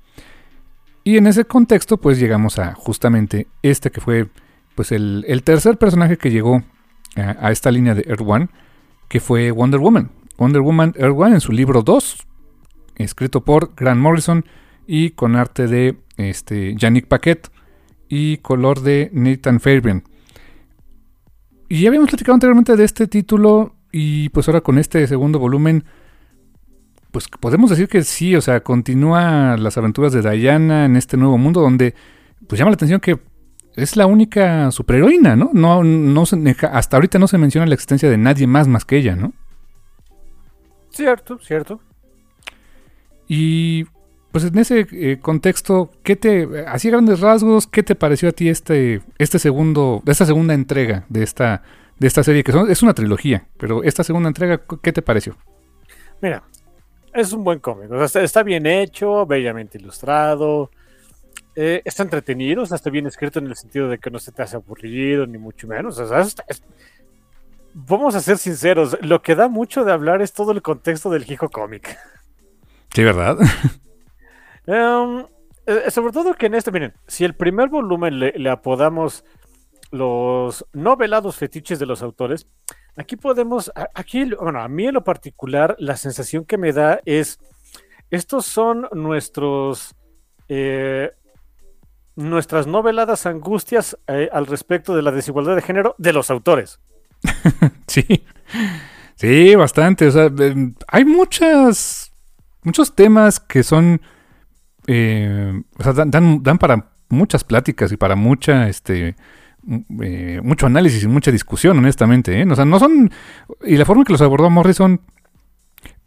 Y 1.05 1.19
en 1.19 1.27
ese 1.27 1.45
contexto 1.45 1.99
pues 1.99 2.19
llegamos 2.19 2.59
a 2.59 2.75
justamente 2.75 3.47
este 3.63 3.91
que 3.91 4.01
fue 4.01 4.29
pues 4.75 4.91
el, 4.91 5.25
el 5.29 5.45
tercer 5.45 5.79
personaje 5.79 6.17
que 6.17 6.31
llegó 6.31 6.65
a, 7.17 7.51
esta 7.51 7.71
línea 7.71 7.95
de 7.95 8.05
Earth 8.07 8.23
One, 8.25 8.49
que 9.09 9.21
fue 9.21 9.51
Wonder 9.51 9.81
Woman. 9.81 10.11
Wonder 10.39 10.63
Woman 10.63 10.95
Earth 10.97 11.33
en 11.33 11.41
su 11.41 11.53
libro 11.53 11.83
2, 11.83 12.27
escrito 12.97 13.45
por 13.45 13.75
Grant 13.75 14.01
Morrison 14.01 14.45
y 14.87 15.11
con 15.11 15.37
arte 15.37 15.67
de 15.67 15.97
este, 16.17 16.75
Yannick 16.77 17.07
Paquet 17.07 17.51
y 18.09 18.39
color 18.39 18.81
de 18.81 19.11
Nathan 19.13 19.61
Fabian. 19.61 20.05
Y 21.69 21.83
ya 21.83 21.89
habíamos 21.89 22.09
platicado 22.11 22.35
anteriormente 22.35 22.77
de 22.77 22.85
este 22.85 23.07
título 23.07 23.75
y 23.91 24.29
pues 24.29 24.47
ahora 24.49 24.61
con 24.61 24.79
este 24.79 25.07
segundo 25.07 25.39
volumen, 25.39 25.85
pues 27.11 27.29
podemos 27.29 27.71
decir 27.71 27.89
que 27.89 28.03
sí, 28.03 28.37
o 28.37 28.41
sea, 28.41 28.61
continúa 28.61 29.57
las 29.57 29.77
aventuras 29.79 30.13
de 30.13 30.23
Diana 30.23 30.85
en 30.85 30.97
este 30.97 31.17
nuevo 31.17 31.39
mundo 31.39 31.61
donde 31.61 31.95
pues 32.47 32.59
llama 32.59 32.71
la 32.71 32.77
atención 32.77 33.01
que 33.01 33.19
es 33.75 33.97
la 33.97 34.07
única 34.07 34.71
superheroína, 34.71 35.37
¿no? 35.37 35.51
no, 35.53 35.83
no 35.83 36.23
hasta 36.23 36.97
ahorita 36.97 37.19
no 37.19 37.27
se 37.27 37.39
menciona 37.39 37.67
la 37.67 37.75
existencia 37.75 38.09
de 38.09 38.17
nadie 38.17 38.47
más 38.47 38.69
más 38.69 38.85
que 38.85 38.97
ella, 38.97 39.17
¿no? 39.17 39.33
Cierto, 40.97 41.39
cierto. 41.39 41.81
Y 43.29 43.85
pues 44.33 44.45
en 44.45 44.57
ese 44.57 44.87
eh, 44.93 45.19
contexto, 45.21 45.91
¿qué 46.03 46.17
te, 46.17 46.65
así 46.67 46.89
grandes 46.91 47.21
rasgos, 47.21 47.67
qué 47.67 47.83
te 47.83 47.95
pareció 47.95 48.31
a 48.31 48.33
ti 48.33 48.49
este, 48.49 49.03
este 49.19 49.39
segundo, 49.39 50.03
esta 50.07 50.25
segunda 50.25 50.55
entrega 50.55 51.05
de 51.11 51.23
esta, 51.23 51.63
de 51.99 52.07
esta 52.07 52.23
serie, 52.23 52.43
que 52.43 52.53
es 52.71 52.83
una 52.83 52.95
trilogía, 52.95 53.47
pero 53.59 53.83
esta 53.83 54.05
segunda 54.05 54.29
entrega, 54.29 54.63
¿qué 54.83 54.93
te 54.93 55.03
pareció? 55.03 55.37
Mira, 56.23 56.43
es 57.13 57.31
un 57.33 57.45
buen 57.45 57.59
cómic, 57.59 57.91
está, 58.15 58.43
bien 58.43 58.65
hecho, 58.65 59.27
bellamente 59.27 59.77
ilustrado, 59.77 60.71
eh, 61.55 61.83
está 61.85 62.05
entretenido, 62.05 62.63
está 62.63 62.89
bien 62.89 63.07
escrito 63.07 63.39
en 63.39 63.49
el 63.49 63.57
sentido 63.57 63.89
de 63.89 63.99
que 63.99 64.11
no 64.11 64.19
se 64.19 64.33
te 64.33 64.43
hace 64.43 64.57
aburrido, 64.57 65.27
ni 65.27 65.37
mucho 65.37 65.67
menos, 65.67 65.99
vamos 67.79 68.15
a 68.15 68.21
ser 68.21 68.39
sinceros, 68.39 68.97
lo 69.03 69.21
que 69.21 69.35
da 69.35 69.49
mucho 69.49 69.85
de 69.85 69.93
hablar 69.93 70.23
es 70.23 70.33
todo 70.33 70.51
el 70.53 70.63
contexto 70.63 71.11
del 71.11 71.31
Hijo 71.31 71.51
Cómic. 71.51 71.99
Sí, 72.95 73.05
¿verdad? 73.05 73.37
Em, 74.69 75.25
eh, 75.67 75.93
sobre 75.93 76.13
todo 76.13 76.35
que 76.35 76.47
en 76.47 76.57
este, 76.57 76.73
miren, 76.73 76.93
si 77.07 77.25
el 77.25 77.37
primer 77.37 77.69
volumen 77.69 78.19
le, 78.19 78.51
apodamos 78.51 79.25
los 79.93 80.67
novelados 80.73 81.37
fetiches 81.37 81.79
de 81.79 81.87
los 81.87 82.03
autores, 82.03 82.49
aquí 82.97 83.15
podemos, 83.15 83.71
aquí, 83.95 84.25
bueno, 84.35 84.61
a 84.61 84.67
mí 84.67 84.89
en 84.89 84.95
lo 84.95 85.05
particular, 85.05 85.77
la 85.79 85.97
sensación 85.97 86.45
que 86.47 86.59
me 86.59 86.73
da 86.73 86.99
es, 87.05 87.39
estos 88.11 88.45
son 88.45 88.89
nuestros, 88.91 89.95
eh, 90.49 91.13
nuestras 92.17 92.67
noveladas 92.67 93.25
angustias 93.27 93.97
eh, 94.09 94.29
al 94.33 94.47
respecto 94.47 94.97
de 94.97 95.03
la 95.03 95.13
desigualdad 95.13 95.55
de 95.55 95.63
género 95.63 95.95
de 95.97 96.13
los 96.13 96.29
autores. 96.29 96.81
sí, 97.87 98.25
sí, 99.17 99.55
bastante, 99.55 100.07
o 100.07 100.11
sea, 100.11 100.31
hay 100.89 101.05
muchas, 101.05 102.13
muchos 102.63 102.95
temas 102.95 103.41
que 103.41 103.63
son 103.63 104.01
eh, 104.87 105.63
o 105.79 105.83
sea, 105.83 105.93
dan, 105.93 106.43
dan, 106.43 106.59
para 106.59 106.93
muchas 107.09 107.45
pláticas 107.45 107.91
y 107.93 107.97
para 107.97 108.15
mucha, 108.15 108.69
este, 108.69 109.17
eh, 110.01 110.41
mucho 110.43 110.67
análisis 110.67 111.03
y 111.03 111.09
mucha 111.09 111.33
discusión, 111.33 111.79
honestamente. 111.79 112.41
¿eh? 112.41 112.47
O 112.51 112.55
sea, 112.55 112.65
no 112.65 112.79
son, 112.79 113.11
y 113.65 113.77
la 113.77 113.85
forma 113.85 114.03
en 114.03 114.07
que 114.07 114.13
los 114.13 114.23
abordó 114.23 114.49
Morrison 114.51 115.01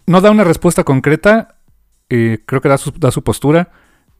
no 0.05 0.21
da 0.21 0.31
una 0.31 0.43
respuesta 0.43 0.83
concreta, 0.83 1.55
creo 2.07 2.61
que 2.61 2.69
da 2.69 2.77
su, 2.77 2.91
da 2.91 3.11
su 3.11 3.23
postura, 3.23 3.69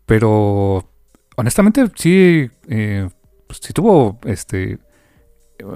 pero 0.05 0.91
honestamente 1.35 1.89
sí, 1.95 2.49
pues, 2.67 3.59
sí 3.59 3.73
tuvo, 3.73 4.19
este, 4.25 4.77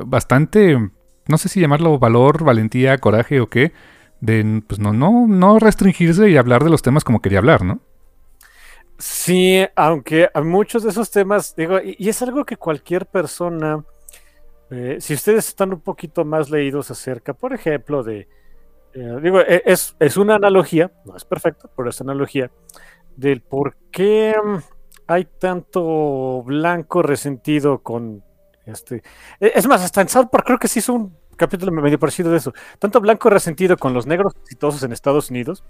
bastante, 0.05 0.77
no 1.27 1.37
sé 1.37 1.49
si 1.49 1.59
llamarlo 1.59 1.99
valor, 1.99 2.43
valentía, 2.43 2.97
coraje 2.97 3.39
o 3.39 3.49
qué, 3.49 3.71
de 4.19 4.63
pues 4.67 4.79
no, 4.79 4.93
no, 4.93 5.27
no 5.27 5.59
restringirse 5.59 6.29
y 6.29 6.37
hablar 6.37 6.63
de 6.63 6.69
los 6.69 6.81
temas 6.81 7.03
como 7.03 7.21
quería 7.21 7.39
hablar, 7.39 7.63
¿no? 7.63 7.79
Sí, 8.97 9.65
aunque 9.75 10.29
a 10.33 10.41
muchos 10.41 10.83
de 10.83 10.89
esos 10.89 11.11
temas, 11.11 11.55
digo, 11.55 11.79
y, 11.83 12.07
es 12.07 12.21
algo 12.21 12.45
que 12.45 12.57
cualquier 12.57 13.05
persona, 13.05 13.83
eh, 14.69 14.97
si 14.99 15.13
ustedes 15.13 15.47
están 15.49 15.73
un 15.73 15.81
poquito 15.81 16.23
más 16.23 16.49
leídos 16.49 16.89
acerca, 16.91 17.33
por 17.33 17.53
ejemplo, 17.53 18.03
de, 18.03 18.27
eh, 18.93 19.17
digo, 19.21 19.41
e, 19.41 19.63
es, 19.65 19.95
es, 19.99 20.15
una 20.15 20.35
analogía, 20.35 20.91
no 21.05 21.17
es 21.17 21.25
perfecto, 21.25 21.69
pero 21.75 21.89
es 21.89 21.99
analogía, 21.99 22.51
del 23.17 23.41
por 23.41 23.75
qué 23.91 24.35
hay 25.07 25.25
tanto 25.25 26.43
blanco 26.43 27.01
resentido 27.01 27.79
con 27.79 28.23
este. 28.65 29.03
E, 29.39 29.51
es 29.55 29.67
más, 29.67 29.81
hasta 29.81 30.01
en 30.01 30.09
South 30.09 30.29
Park 30.31 30.45
creo 30.45 30.59
que 30.59 30.67
sí 30.67 30.79
hizo 30.79 30.93
un 30.93 31.15
capítulo 31.35 31.71
medio 31.71 31.99
parecido 31.99 32.31
de 32.31 32.37
eso. 32.37 32.53
Tanto 32.79 33.01
blanco 33.01 33.29
resentido 33.29 33.77
con 33.77 33.93
los 33.93 34.05
negros 34.05 34.33
exitosos 34.43 34.83
en 34.83 34.91
Estados 34.91 35.29
Unidos 35.29 35.63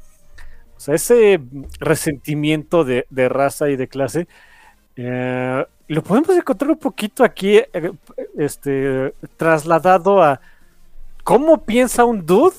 o 0.78 0.80
sea, 0.80 0.96
ese 0.96 1.40
resentimiento 1.80 2.84
de, 2.84 3.06
raza 3.30 3.70
y 3.70 3.76
de 3.76 3.88
clase, 3.88 4.28
eh, 4.98 5.66
lo 5.88 6.04
podemos 6.04 6.36
encontrar 6.36 6.72
un 6.72 6.78
poquito 6.78 7.24
aquí, 7.24 7.58
eh, 7.58 7.92
este, 8.38 9.14
trasladado 9.38 10.22
a 10.22 10.42
cómo 11.24 11.64
piensa 11.64 12.04
un 12.04 12.26
dude 12.26 12.56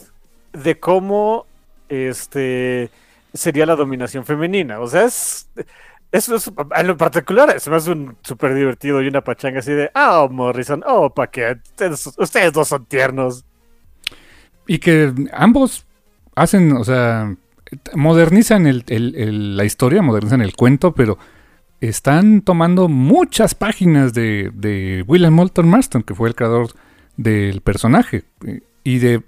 de 0.52 0.78
cómo 0.78 1.46
este, 1.90 2.88
sería 3.34 3.66
la 3.66 3.76
dominación 3.76 4.24
femenina. 4.24 4.80
O 4.80 4.86
sea, 4.86 5.04
es, 5.04 5.48
eso 6.14 6.36
es, 6.36 6.52
lo 6.84 6.96
particular, 6.96 7.52
es 7.56 7.66
más 7.66 7.88
un 7.88 8.16
súper 8.22 8.54
divertido 8.54 9.02
y 9.02 9.08
una 9.08 9.20
pachanga 9.20 9.58
así 9.58 9.72
de, 9.72 9.90
oh, 9.96 10.28
Morrison, 10.30 10.84
oh, 10.86 11.10
Paquet, 11.10 11.58
ustedes, 11.64 12.08
ustedes 12.16 12.52
dos 12.52 12.68
son 12.68 12.84
tiernos. 12.86 13.44
Y 14.68 14.78
que 14.78 15.12
ambos 15.32 15.84
hacen, 16.36 16.70
o 16.76 16.84
sea, 16.84 17.34
modernizan 17.96 18.84
la 18.86 19.64
historia, 19.64 20.02
modernizan 20.02 20.40
el 20.40 20.54
cuento, 20.54 20.94
pero 20.94 21.18
están 21.80 22.42
tomando 22.42 22.88
muchas 22.88 23.56
páginas 23.56 24.14
de, 24.14 25.04
William 25.08 25.34
Moulton 25.34 25.68
Marston, 25.68 26.04
que 26.04 26.14
fue 26.14 26.28
el 26.28 26.36
creador 26.36 26.68
del 27.16 27.60
personaje. 27.60 28.22
Y, 28.84 28.98
de, 28.98 29.20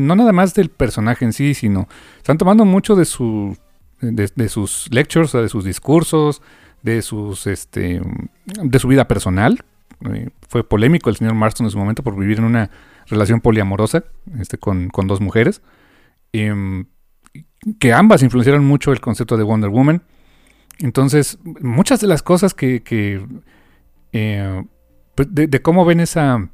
no 0.00 0.16
nada 0.16 0.32
más 0.32 0.54
del 0.54 0.70
personaje 0.70 1.24
en 1.24 1.32
sí, 1.32 1.54
sino 1.54 1.86
están 2.16 2.36
tomando 2.36 2.64
mucho 2.64 2.96
de, 2.96 3.04
su, 3.04 3.56
de, 4.02 4.48
sus 4.48 4.88
lectures, 4.90 5.32
de 5.32 5.48
sus 5.48 5.64
discursos, 5.64 6.42
de, 6.82 7.00
sus, 7.02 7.46
este, 7.46 8.02
de 8.44 8.78
su 8.78 8.88
vida 8.88 9.08
personal. 9.08 9.64
Eh, 10.12 10.30
fue 10.48 10.68
polémico 10.68 11.08
el 11.08 11.16
señor 11.16 11.34
Marston 11.34 11.66
en 11.66 11.70
su 11.70 11.78
momento 11.78 12.02
por 12.02 12.18
vivir 12.18 12.38
en 12.38 12.44
una 12.44 12.70
relación 13.06 13.40
poliamorosa 13.40 14.04
este, 14.38 14.58
con, 14.58 14.88
con 14.88 15.06
dos 15.06 15.20
mujeres. 15.20 15.62
Em, 16.32 16.86
que 17.78 17.92
ambas 17.92 18.22
influenciaron 18.22 18.64
mucho 18.64 18.92
el 18.92 19.00
concepto 19.00 19.36
de 19.36 19.44
Wonder 19.44 19.70
Woman. 19.70 20.02
Entonces, 20.78 21.38
muchas 21.60 22.00
de 22.00 22.08
las 22.08 22.22
cosas 22.22 22.54
que, 22.54 22.82
eh, 24.12 24.64
pues, 25.14 25.28
de, 25.30 25.62
cómo 25.62 25.84
ven 25.84 26.00
esa 26.00 26.48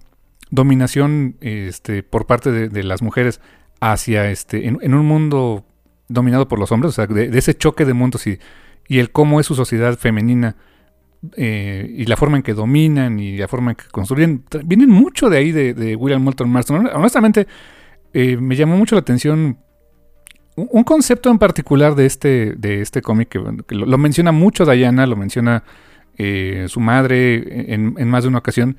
dominación 0.50 1.36
este, 1.40 2.02
por 2.02 2.26
parte 2.26 2.68
de, 2.68 2.82
las 2.82 3.00
mujeres 3.00 3.40
hacia 3.80 4.30
este, 4.30 4.66
en, 4.66 4.94
un 4.94 5.06
mundo 5.06 5.64
dominado 6.08 6.48
por 6.48 6.58
los 6.58 6.72
hombres, 6.72 6.90
o 6.90 6.92
sea, 6.94 7.06
de, 7.06 7.36
ese 7.36 7.54
choque 7.54 7.84
de 7.84 7.92
mundos 7.92 8.26
y, 8.26 8.38
el 8.88 9.10
cómo 9.10 9.38
es 9.38 9.46
su 9.46 9.54
sociedad 9.54 9.98
femenina 9.98 10.56
eh, 11.36 11.94
y 11.94 12.06
la 12.06 12.16
forma 12.16 12.38
en 12.38 12.42
que 12.42 12.54
dominan 12.54 13.18
y 13.20 13.36
la 13.36 13.48
forma 13.48 13.72
en 13.72 13.76
que 13.76 13.84
construyen, 13.90 14.44
vienen 14.64 14.88
mucho 14.88 15.28
de 15.28 15.36
ahí 15.36 15.52
de, 15.52 15.96
William 15.96 16.22
Moulton 16.22 16.48
Marston. 16.48 16.88
Honestamente, 16.94 17.46
eh, 18.14 18.38
me 18.38 18.56
llamó 18.56 18.78
mucho 18.78 18.94
la 18.94 19.00
atención 19.00 19.58
un 20.56 20.82
concepto 20.82 21.30
en 21.30 21.38
particular 21.38 21.94
de 21.94 22.06
este, 22.06 22.54
de 22.56 22.80
este 22.80 23.00
cómic 23.02 23.28
que, 23.28 23.74
lo, 23.74 23.98
menciona 23.98 24.32
mucho 24.32 24.64
Diana, 24.64 25.06
lo 25.06 25.14
menciona 25.14 25.62
eh, 26.16 26.66
su 26.68 26.80
madre 26.80 27.74
en, 27.74 28.08
más 28.08 28.24
de 28.24 28.28
una 28.28 28.38
ocasión, 28.38 28.76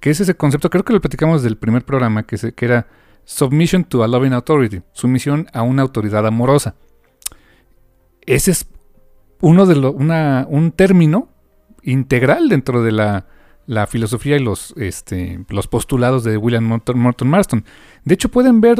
que 0.00 0.10
es 0.10 0.20
ese 0.20 0.34
concepto, 0.34 0.68
creo 0.68 0.84
que 0.84 0.92
lo 0.92 1.00
platicamos 1.00 1.42
del 1.42 1.56
primer 1.56 1.84
programa, 1.84 2.24
que, 2.24 2.36
que 2.52 2.64
era 2.64 2.86
Submission 3.24 3.84
to 3.84 4.02
a 4.02 4.08
Loving 4.08 4.32
Authority, 4.32 4.82
sumisión 4.92 5.46
a 5.52 5.62
una 5.62 5.82
autoridad 5.82 6.26
amorosa. 6.26 6.74
Ese 8.26 8.50
es 8.50 8.68
uno 9.40 9.66
de 9.66 9.78
una, 9.88 10.46
un 10.48 10.72
término 10.72 11.28
integral 11.82 12.48
dentro 12.48 12.82
de 12.82 12.92
la, 12.92 13.26
la 13.66 13.86
filosofía 13.86 14.36
y 14.36 14.40
los, 14.40 14.74
este, 14.76 15.44
los 15.48 15.66
postulados 15.66 16.24
de 16.24 16.36
William 16.36 16.64
Morton 16.64 17.28
Marston. 17.28 17.64
De 18.04 18.14
hecho, 18.14 18.30
pueden 18.30 18.60
ver 18.60 18.78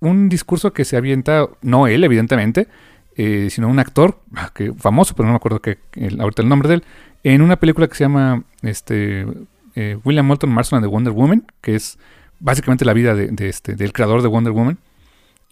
un 0.00 0.28
discurso 0.28 0.72
que 0.72 0.84
se 0.84 0.96
avienta, 0.96 1.48
no 1.62 1.86
él, 1.86 2.04
evidentemente, 2.04 2.68
eh, 3.16 3.48
sino 3.50 3.68
un 3.68 3.78
actor 3.78 4.20
ah, 4.34 4.50
que, 4.54 4.72
famoso, 4.72 5.14
pero 5.14 5.26
no 5.26 5.32
me 5.32 5.36
acuerdo 5.36 5.60
que, 5.60 5.78
ahorita 6.18 6.42
el 6.42 6.48
nombre 6.48 6.68
de 6.68 6.74
él, 6.76 6.84
en 7.22 7.42
una 7.42 7.56
película 7.56 7.88
que 7.88 7.94
se 7.94 8.04
llama 8.04 8.44
este, 8.62 9.26
eh, 9.74 9.98
William 10.04 10.26
Moulton 10.26 10.50
Marston 10.50 10.78
and 10.78 10.86
the 10.86 10.90
Wonder 10.90 11.12
Woman, 11.12 11.46
que 11.60 11.76
es 11.76 11.98
básicamente 12.40 12.84
la 12.84 12.92
vida 12.92 13.14
de, 13.14 13.48
este, 13.48 13.74
del 13.74 13.92
creador 13.92 14.22
de 14.22 14.28
Wonder 14.28 14.52
Woman. 14.52 14.78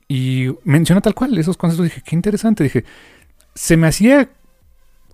Y 0.08 0.48
menciona 0.64 1.00
tal 1.00 1.14
cual 1.14 1.36
esos 1.38 1.56
conceptos. 1.56 1.84
Dije, 1.84 2.02
qué 2.04 2.14
interesante. 2.14 2.64
Dije, 2.64 2.84
se 3.54 3.76
me 3.76 3.86
hacía 3.86 4.28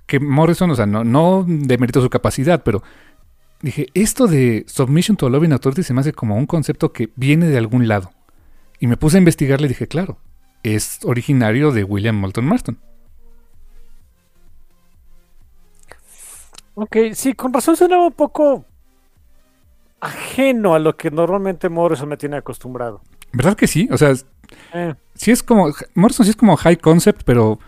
que 0.06 0.20
Morrison, 0.20 0.70
o 0.70 0.74
sea, 0.74 0.86
no, 0.86 1.04
no 1.04 1.44
demerito 1.46 2.00
su 2.00 2.10
capacidad, 2.10 2.62
pero 2.62 2.82
dije, 3.60 3.88
esto 3.94 4.26
de 4.26 4.64
Submission 4.66 5.16
to 5.16 5.26
a 5.26 5.30
Loving 5.30 5.52
Authority 5.52 5.82
se 5.82 5.92
me 5.92 6.00
hace 6.00 6.12
como 6.12 6.36
un 6.36 6.46
concepto 6.46 6.92
que 6.92 7.10
viene 7.14 7.46
de 7.46 7.58
algún 7.58 7.88
lado. 7.88 8.10
Y 8.80 8.86
me 8.86 8.96
puse 8.96 9.16
a 9.16 9.18
investigarle 9.18 9.66
y 9.66 9.68
dije, 9.68 9.86
claro, 9.86 10.18
es 10.62 11.00
originario 11.04 11.72
de 11.72 11.84
William 11.84 12.16
Moulton 12.16 12.46
Marston. 12.46 12.78
Ok, 16.74 16.96
sí, 17.12 17.34
con 17.34 17.52
razón 17.52 17.76
suena 17.76 17.98
un 17.98 18.12
poco 18.12 18.64
ajeno 20.00 20.74
a 20.74 20.78
lo 20.78 20.96
que 20.96 21.10
normalmente 21.10 21.68
Morrison 21.68 22.08
me 22.08 22.16
tiene 22.16 22.36
acostumbrado. 22.36 23.00
¿Verdad 23.32 23.56
que 23.56 23.66
sí? 23.66 23.88
O 23.90 23.98
sea, 23.98 24.12
Eh, 24.72 24.94
sí 25.14 25.30
es 25.30 25.42
como. 25.42 25.70
Morrison 25.94 26.24
sí 26.24 26.30
es 26.30 26.36
como 26.36 26.56
high 26.56 26.76
concept, 26.78 27.22
pero. 27.24 27.58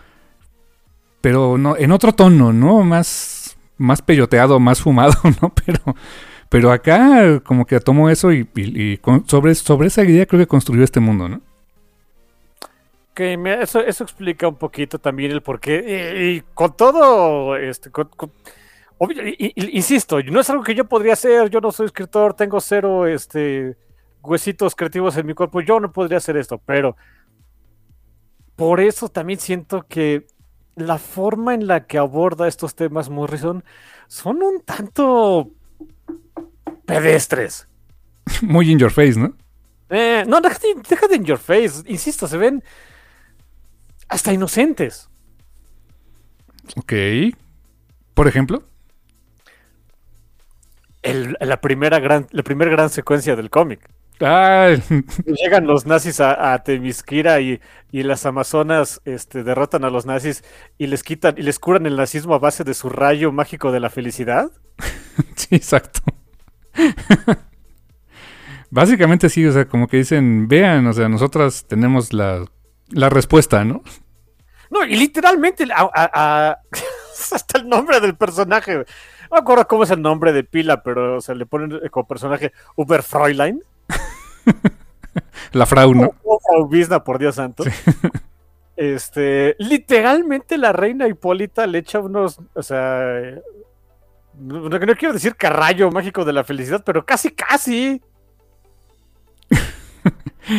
Pero 1.21 1.57
no, 1.57 1.77
en 1.77 1.91
otro 1.91 2.13
tono, 2.13 2.51
¿no? 2.53 2.81
Más. 2.83 3.55
Más 3.77 4.01
peyoteado, 4.01 4.59
más 4.59 4.81
fumado, 4.81 5.13
¿no? 5.41 5.53
Pero. 5.65 5.79
Pero 6.49 6.71
acá, 6.71 7.39
como 7.45 7.65
que 7.65 7.79
tomó 7.79 8.09
eso 8.09 8.31
y, 8.33 8.47
y- 8.55 8.91
y 8.93 8.97
con- 8.97 9.25
sobre, 9.27 9.55
sobre 9.55 9.87
esa 9.87 10.03
idea 10.03 10.25
creo 10.25 10.39
que 10.41 10.47
construyó 10.47 10.83
este 10.83 10.99
mundo, 10.99 11.29
¿no? 11.29 11.41
que 13.13 13.37
me- 13.37 13.61
eso, 13.61 13.81
eso 13.81 14.03
explica 14.03 14.47
un 14.47 14.55
poquito 14.55 14.97
también 14.99 15.31
el 15.31 15.41
porqué. 15.41 16.15
Y, 16.23 16.37
y 16.37 16.41
con 16.53 16.75
todo, 16.75 17.55
este, 17.57 17.89
con- 17.91 18.09
con- 18.15 18.31
obvio, 19.03 19.23
insisto, 19.55 20.21
no 20.21 20.41
es 20.41 20.49
algo 20.51 20.63
que 20.63 20.75
yo 20.75 20.85
podría 20.85 21.13
hacer. 21.13 21.49
Yo 21.49 21.59
no 21.59 21.71
soy 21.71 21.87
escritor, 21.87 22.35
tengo 22.35 22.61
cero 22.61 23.07
este, 23.07 23.75
huesitos 24.21 24.75
creativos 24.75 25.17
en 25.17 25.25
mi 25.25 25.33
cuerpo. 25.33 25.61
Yo 25.61 25.79
no 25.79 25.91
podría 25.91 26.19
hacer 26.19 26.37
esto, 26.37 26.59
pero 26.59 26.95
por 28.55 28.79
eso 28.79 29.09
también 29.09 29.39
siento 29.39 29.87
que 29.87 30.27
la 30.75 30.99
forma 30.99 31.55
en 31.55 31.65
la 31.65 31.87
que 31.87 31.97
aborda 31.97 32.47
estos 32.47 32.75
temas 32.75 33.09
Morrison 33.09 33.63
son 34.07 34.43
un 34.43 34.61
tanto 34.61 35.49
pedestres. 36.85 37.67
Muy 38.43 38.71
in 38.71 38.77
your 38.77 38.91
face, 38.91 39.19
¿no? 39.19 39.35
Eh, 39.89 40.23
no, 40.27 40.41
déjate, 40.41 40.67
déjate 40.87 41.15
en 41.15 41.25
your 41.25 41.39
face. 41.39 41.81
Insisto, 41.87 42.27
se 42.27 42.37
ven 42.37 42.63
hasta 44.07 44.31
inocentes. 44.31 45.09
Ok. 46.75 46.93
Por 48.13 48.27
ejemplo. 48.27 48.70
El- 51.03 51.37
la 51.39 51.61
primera 51.61 51.99
gran, 51.99 52.27
la 52.31 52.43
primera 52.43 52.69
gran 52.71 52.89
secuencia 52.89 53.35
del 53.35 53.49
cómic. 53.49 53.89
Llegan 55.25 55.65
los 55.65 55.87
nazis 55.87 56.19
a, 56.19 56.53
a 56.53 56.63
Temisquira 56.63 57.39
y, 57.41 57.59
y 57.91 58.03
las 58.03 58.25
amazonas 58.27 59.01
este, 59.05 59.43
derrotan 59.43 59.83
a 59.83 59.89
los 59.89 60.05
nazis 60.05 60.43
y 60.77 60.85
les 60.87 61.01
quitan 61.03 61.35
y 61.37 61.41
les 61.41 61.57
curan 61.57 61.87
el 61.87 61.95
nazismo 61.95 62.35
a 62.35 62.39
base 62.39 62.63
de 62.63 62.75
su 62.75 62.89
rayo 62.89 63.31
mágico 63.31 63.71
de 63.71 63.79
la 63.79 63.89
felicidad. 63.89 64.51
sí, 65.35 65.55
exacto. 65.55 66.01
Básicamente 68.69 69.29
sí, 69.29 69.45
o 69.45 69.51
sea, 69.51 69.65
como 69.67 69.87
que 69.87 69.97
dicen, 69.97 70.47
vean, 70.47 70.87
o 70.87 70.93
sea, 70.93 71.09
nosotras 71.09 71.65
tenemos 71.67 72.13
la, 72.13 72.45
la 72.89 73.09
respuesta, 73.09 73.65
¿no? 73.65 73.83
No, 74.69 74.85
y 74.85 74.95
literalmente 74.95 75.65
a- 75.75 75.89
a- 75.93 76.11
a- 76.13 76.57
hasta 77.33 77.59
el 77.59 77.67
nombre 77.67 77.99
del 77.99 78.15
personaje. 78.15 78.85
No 79.31 79.37
me 79.37 79.41
acuerdo 79.43 79.65
cómo 79.65 79.83
es 79.83 79.91
el 79.91 80.01
nombre 80.01 80.33
de 80.33 80.43
pila, 80.43 80.83
pero 80.83 81.21
se 81.21 81.33
le 81.35 81.45
ponen 81.45 81.79
como 81.89 82.05
personaje 82.05 82.51
Uber 82.75 83.01
Fräulein. 83.01 83.63
La 85.53 85.65
frau, 85.65 85.93
¿no? 85.93 86.11
Bisna, 86.69 87.01
por 87.03 87.17
Dios 87.17 87.35
santo. 87.35 87.63
Este, 88.77 89.55
literalmente 89.59 90.57
la 90.57 90.73
reina 90.73 91.07
Hipólita 91.07 91.67
le 91.67 91.79
echa 91.79 91.99
unos, 91.99 92.39
o 92.55 92.63
sea, 92.63 93.19
eh, 93.19 93.39
no, 94.39 94.69
no 94.69 94.95
quiero 94.95 95.13
decir 95.13 95.35
carrayo 95.35 95.91
mágico 95.91 96.25
de 96.25 96.33
la 96.33 96.43
felicidad, 96.43 96.81
pero 96.83 97.05
casi, 97.05 97.29
casi. 97.29 98.01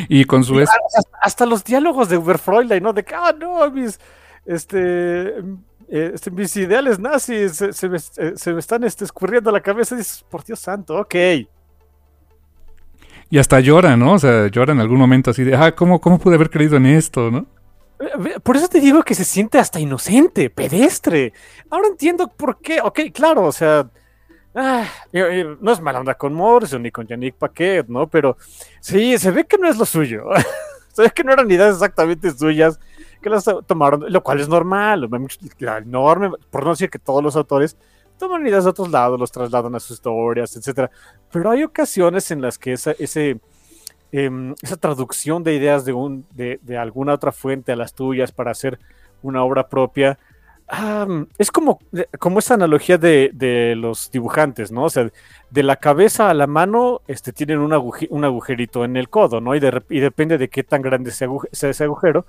Y 0.08 0.24
con 0.24 0.44
su... 0.44 0.64
hasta 1.20 1.46
los 1.46 1.64
diálogos 1.64 2.08
de 2.08 2.16
Uber 2.16 2.38
Fräulein, 2.38 2.84
¿no? 2.84 2.92
De 2.92 3.02
que, 3.02 3.12
ah, 3.12 3.34
no, 3.36 3.68
mis, 3.72 3.98
este, 4.46 5.42
eh, 5.94 6.12
este, 6.14 6.30
mis 6.30 6.56
ideales 6.56 6.98
nazis 6.98 7.52
se, 7.52 7.72
se 7.74 7.86
me, 7.86 7.98
eh, 7.98 8.32
se 8.34 8.52
me 8.54 8.60
están 8.60 8.82
este, 8.82 9.04
escurriendo 9.04 9.52
la 9.52 9.60
cabeza. 9.60 9.94
Y 9.94 9.98
dices, 9.98 10.24
por 10.30 10.42
Dios 10.42 10.58
santo, 10.58 10.98
ok. 10.98 11.14
Y 13.28 13.38
hasta 13.38 13.60
llora, 13.60 13.94
¿no? 13.94 14.14
O 14.14 14.18
sea, 14.18 14.46
llora 14.48 14.72
en 14.72 14.80
algún 14.80 14.98
momento 14.98 15.30
así 15.30 15.44
de, 15.44 15.54
ah, 15.54 15.74
¿cómo, 15.74 16.00
cómo 16.00 16.18
pude 16.18 16.36
haber 16.36 16.48
creído 16.48 16.76
en 16.78 16.86
esto, 16.86 17.30
no? 17.30 17.46
Eh, 18.00 18.40
Por 18.42 18.56
eso 18.56 18.68
te 18.68 18.80
digo 18.80 19.02
que 19.02 19.14
se 19.14 19.24
siente 19.24 19.58
hasta 19.58 19.80
inocente, 19.80 20.48
pedestre. 20.48 21.34
Ahora 21.68 21.88
entiendo 21.88 22.28
por 22.28 22.58
qué. 22.60 22.80
Ok, 22.80 23.00
claro, 23.12 23.44
o 23.44 23.52
sea. 23.52 23.90
ah, 24.54 24.86
no 25.60 25.72
es 25.72 25.80
mala 25.82 26.00
onda 26.00 26.14
con 26.14 26.32
Morrison 26.32 26.82
ni 26.82 26.90
con 26.90 27.06
Yannick 27.06 27.36
Paquet, 27.36 27.86
¿no? 27.88 28.08
Pero 28.08 28.38
sí, 28.80 29.18
se 29.18 29.30
ve 29.30 29.44
que 29.44 29.58
no 29.58 29.68
es 29.68 29.76
lo 29.76 29.84
suyo. 29.84 30.24
se 30.94 31.02
ve 31.02 31.10
que 31.10 31.24
no 31.24 31.32
eran 31.32 31.50
ideas 31.50 31.74
exactamente 31.74 32.30
suyas, 32.30 32.80
que 33.22 33.30
las 33.30 33.44
tomaron, 33.66 34.04
lo 34.12 34.22
cual 34.22 34.40
es 34.40 34.48
normal. 34.48 35.08
La 35.58 35.78
enorme, 35.78 36.30
por 36.50 36.64
no 36.64 36.70
decir 36.70 36.90
que 36.90 36.98
todos 36.98 37.22
los 37.22 37.36
autores 37.36 37.76
toman 38.18 38.46
ideas 38.46 38.64
de 38.64 38.70
otros 38.70 38.90
lados, 38.90 39.18
los 39.18 39.32
trasladan 39.32 39.74
a 39.74 39.80
sus 39.80 39.92
historias, 39.92 40.54
etcétera. 40.56 40.90
Pero 41.32 41.50
hay 41.50 41.64
ocasiones 41.64 42.30
en 42.30 42.40
las 42.42 42.58
que 42.58 42.72
esa, 42.74 42.92
ese, 42.98 43.40
em, 44.12 44.54
esa 44.62 44.76
traducción 44.76 45.42
de 45.42 45.54
ideas 45.54 45.84
de, 45.84 45.92
un, 45.92 46.26
de, 46.32 46.60
de 46.62 46.76
alguna 46.76 47.14
otra 47.14 47.32
fuente 47.32 47.72
a 47.72 47.76
las 47.76 47.94
tuyas 47.94 48.30
para 48.32 48.50
hacer 48.50 48.78
una 49.22 49.42
obra 49.42 49.68
propia, 49.68 50.18
ah, 50.68 51.06
es 51.38 51.50
como, 51.50 51.80
como 52.18 52.38
esa 52.38 52.54
analogía 52.54 52.98
de, 52.98 53.30
de 53.32 53.74
los 53.76 54.10
dibujantes, 54.10 54.70
¿no? 54.72 54.84
O 54.84 54.90
sea, 54.90 55.10
de 55.50 55.62
la 55.62 55.76
cabeza 55.76 56.30
a 56.30 56.34
la 56.34 56.46
mano 56.46 57.00
este, 57.08 57.32
tienen 57.32 57.58
un, 57.58 57.72
aguje- 57.72 58.08
un 58.10 58.24
agujerito 58.24 58.84
en 58.84 58.96
el 58.96 59.08
codo, 59.08 59.40
¿no? 59.40 59.54
Y, 59.54 59.60
y 59.90 60.00
depende 60.00 60.38
de 60.38 60.48
qué 60.48 60.62
tan 60.62 60.82
grande 60.82 61.10
sea 61.10 61.28
ese 61.52 61.84
agujero, 61.84 62.26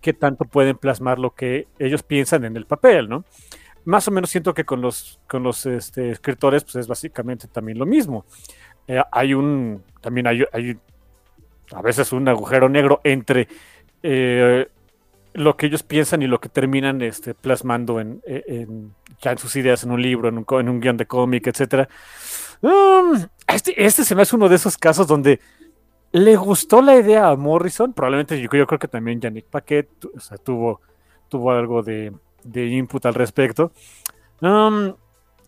qué 0.00 0.12
tanto 0.12 0.44
pueden 0.44 0.76
plasmar 0.76 1.18
lo 1.18 1.34
que 1.34 1.66
ellos 1.78 2.02
piensan 2.02 2.44
en 2.44 2.56
el 2.56 2.66
papel, 2.66 3.08
¿no? 3.08 3.24
Más 3.84 4.06
o 4.08 4.10
menos 4.10 4.30
siento 4.30 4.52
que 4.54 4.64
con 4.64 4.80
los, 4.80 5.20
con 5.26 5.42
los 5.42 5.64
este, 5.66 6.10
escritores, 6.10 6.64
pues 6.64 6.76
es 6.76 6.86
básicamente 6.86 7.48
también 7.48 7.78
lo 7.78 7.86
mismo. 7.86 8.24
Eh, 8.86 9.02
hay 9.12 9.34
un, 9.34 9.82
también 10.00 10.26
hay, 10.26 10.44
a 11.72 11.82
veces 11.82 12.12
un 12.12 12.28
agujero 12.28 12.68
negro 12.68 13.00
entre 13.04 13.48
eh, 14.02 14.68
lo 15.32 15.56
que 15.56 15.66
ellos 15.66 15.82
piensan 15.82 16.22
y 16.22 16.26
lo 16.26 16.40
que 16.40 16.48
terminan 16.48 17.00
este, 17.02 17.34
plasmando 17.34 18.00
en, 18.00 18.20
en- 18.26 18.94
ya 19.22 19.32
en 19.32 19.38
sus 19.38 19.54
ideas, 19.56 19.84
en 19.84 19.90
un 19.92 20.00
libro, 20.02 20.28
en 20.28 20.38
un, 20.38 20.46
en 20.60 20.68
un 20.68 20.80
guion 20.80 20.96
de 20.96 21.06
cómic, 21.06 21.46
etc. 21.46 21.88
este, 23.46 23.84
este 23.84 24.04
se 24.04 24.14
me 24.14 24.22
hace 24.22 24.36
uno 24.36 24.48
de 24.48 24.56
esos 24.56 24.76
casos 24.78 25.06
donde 25.06 25.40
le 26.12 26.36
gustó 26.36 26.82
la 26.82 26.96
idea 26.96 27.28
a 27.28 27.36
Morrison, 27.36 27.92
probablemente 27.92 28.40
yo, 28.40 28.50
yo 28.52 28.66
creo 28.66 28.78
que 28.78 28.88
también 28.88 29.20
Yannick 29.20 29.46
Paquet 29.46 29.88
tu- 29.98 30.12
o 30.16 30.20
sea, 30.20 30.38
tuvo, 30.38 30.80
tuvo 31.28 31.52
algo 31.52 31.82
de, 31.82 32.12
de 32.44 32.66
input 32.66 33.04
al 33.06 33.14
respecto. 33.14 33.72
Um, 34.40 34.94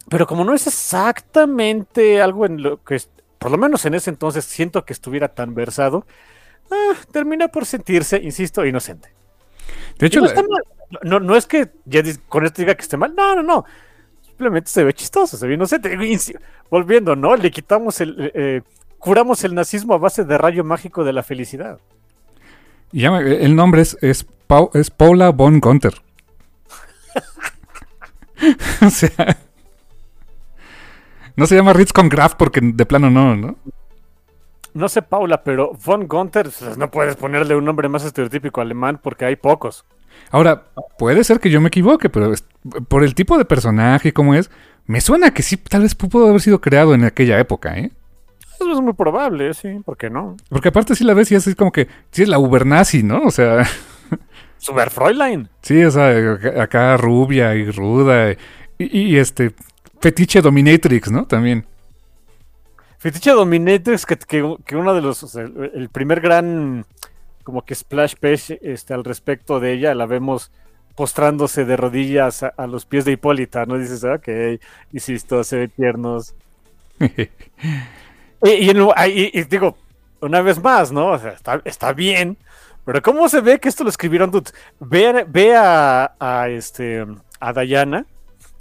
pero 0.08 0.26
como 0.26 0.44
no 0.44 0.54
es 0.54 0.66
exactamente 0.66 2.20
algo 2.22 2.46
en 2.46 2.62
lo 2.62 2.82
que, 2.84 3.00
por 3.38 3.50
lo 3.50 3.58
menos 3.58 3.84
en 3.86 3.94
ese 3.94 4.10
entonces, 4.10 4.44
siento 4.44 4.84
que 4.84 4.92
estuviera 4.92 5.28
tan 5.28 5.54
versado, 5.54 6.06
ah, 6.70 6.94
termina 7.12 7.48
por 7.48 7.66
sentirse, 7.66 8.18
insisto, 8.18 8.64
inocente. 8.66 9.10
De 9.98 10.06
hecho, 10.06 10.20
no, 10.20 10.26
la- 10.26 10.32
está 10.32 10.42
mal. 10.42 10.62
No, 11.04 11.20
no 11.20 11.36
es 11.36 11.46
que 11.46 11.70
ya 11.86 12.02
con 12.28 12.44
esto 12.44 12.62
diga 12.62 12.74
que 12.74 12.82
esté 12.82 12.96
mal, 12.96 13.14
no, 13.14 13.36
no, 13.36 13.42
no. 13.42 13.64
Simplemente 14.22 14.70
se 14.70 14.84
ve 14.84 14.92
chistoso, 14.94 15.36
se 15.36 15.46
ve 15.46 15.54
inocente. 15.54 15.96
Volviendo, 16.70 17.16
¿no? 17.16 17.36
Le 17.36 17.50
quitamos 17.50 18.00
el. 18.00 18.32
eh, 18.34 18.62
curamos 19.02 19.42
el 19.44 19.54
nazismo 19.54 19.94
a 19.94 19.98
base 19.98 20.24
de 20.24 20.38
rayo 20.38 20.62
mágico 20.64 21.02
de 21.04 21.12
la 21.12 21.22
felicidad. 21.24 21.78
y 22.92 23.04
el 23.04 23.56
nombre 23.56 23.82
es, 23.82 23.98
es, 24.00 24.24
Pau- 24.46 24.70
es 24.74 24.90
Paula 24.90 25.30
von 25.30 25.58
Gunther. 25.60 25.94
o 28.86 28.90
sea... 28.90 29.36
No 31.34 31.46
se 31.46 31.56
llama 31.56 31.72
Ritz 31.72 31.92
con 31.92 32.08
Graf 32.08 32.34
porque 32.34 32.60
de 32.62 32.86
plano 32.86 33.10
no, 33.10 33.34
¿no? 33.34 33.56
No 34.74 34.88
sé, 34.88 35.02
Paula, 35.02 35.42
pero 35.42 35.72
von 35.84 36.06
Gunther, 36.06 36.50
no 36.76 36.90
puedes 36.90 37.16
ponerle 37.16 37.56
un 37.56 37.64
nombre 37.64 37.88
más 37.88 38.04
estereotípico 38.04 38.60
alemán 38.60 39.00
porque 39.02 39.24
hay 39.24 39.36
pocos. 39.36 39.84
Ahora, 40.30 40.64
puede 40.98 41.24
ser 41.24 41.40
que 41.40 41.50
yo 41.50 41.60
me 41.60 41.68
equivoque, 41.68 42.08
pero 42.10 42.32
es- 42.32 42.44
por 42.88 43.02
el 43.02 43.14
tipo 43.14 43.36
de 43.38 43.44
personaje 43.46 44.10
y 44.10 44.12
cómo 44.12 44.34
es, 44.34 44.50
me 44.86 45.00
suena 45.00 45.32
que 45.34 45.42
sí, 45.42 45.56
tal 45.56 45.82
vez 45.82 45.94
pudo 45.94 46.28
haber 46.28 46.40
sido 46.40 46.60
creado 46.60 46.94
en 46.94 47.04
aquella 47.04 47.38
época, 47.40 47.76
¿eh? 47.78 47.90
Eso 48.62 48.72
es 48.72 48.80
muy 48.80 48.92
probable, 48.92 49.52
sí, 49.54 49.80
¿por 49.84 49.96
qué 49.96 50.08
no? 50.08 50.36
Porque 50.48 50.68
aparte 50.68 50.94
sí 50.94 51.02
la 51.02 51.14
ves 51.14 51.32
y 51.32 51.34
es 51.34 51.54
como 51.56 51.72
que, 51.72 51.88
sí 52.12 52.22
es 52.22 52.28
la 52.28 52.38
ubernazi, 52.38 53.02
¿no? 53.02 53.22
O 53.22 53.30
sea, 53.30 53.66
Super 54.58 54.90
Fräulein. 54.90 55.48
sí, 55.62 55.82
o 55.82 55.90
sea, 55.90 56.38
acá 56.62 56.96
rubia 56.96 57.54
y 57.56 57.70
ruda 57.70 58.30
y, 58.30 58.36
y, 58.78 59.16
este 59.18 59.52
fetiche 60.00 60.40
dominatrix, 60.40 61.10
¿no? 61.10 61.26
También. 61.26 61.66
Fetiche 62.98 63.32
Dominatrix, 63.32 64.06
que, 64.06 64.16
que, 64.16 64.56
que 64.64 64.76
uno 64.76 64.94
de 64.94 65.02
los, 65.02 65.24
o 65.24 65.26
sea, 65.26 65.42
el 65.42 65.72
el 65.74 65.88
primer 65.88 66.20
gran, 66.20 66.86
como 67.42 67.62
que 67.62 67.74
splash 67.74 68.14
page 68.14 68.60
este, 68.62 68.94
al 68.94 69.02
respecto 69.02 69.58
de 69.58 69.72
ella, 69.72 69.92
la 69.96 70.06
vemos 70.06 70.52
postrándose 70.94 71.64
de 71.64 71.76
rodillas 71.76 72.44
a, 72.44 72.52
a 72.56 72.68
los 72.68 72.86
pies 72.86 73.04
de 73.04 73.10
Hipólita, 73.10 73.66
¿no? 73.66 73.76
Dices, 73.76 74.04
ok, 74.04 74.28
insisto, 74.92 75.42
se 75.42 75.56
ve 75.56 75.68
tiernos. 75.68 76.36
y, 78.42 78.50
y 78.50 78.70
en- 78.70 78.88
y- 79.08 79.38
y 79.38 79.44
digo, 79.44 79.76
una 80.20 80.40
vez 80.42 80.62
más, 80.62 80.92
¿no? 80.92 81.08
O 81.08 81.18
sea, 81.18 81.30
está, 81.32 81.60
está 81.64 81.92
bien, 81.92 82.36
pero 82.84 83.00
¿cómo 83.02 83.28
se 83.28 83.40
ve 83.40 83.58
que 83.60 83.68
esto 83.68 83.84
lo 83.84 83.90
escribieron 83.90 84.30
dudes? 84.30 84.54
Ve, 84.80 85.24
ve 85.28 85.56
a, 85.56 86.12
a, 86.18 86.48
este, 86.48 87.06
a 87.40 87.52
Diana 87.52 88.06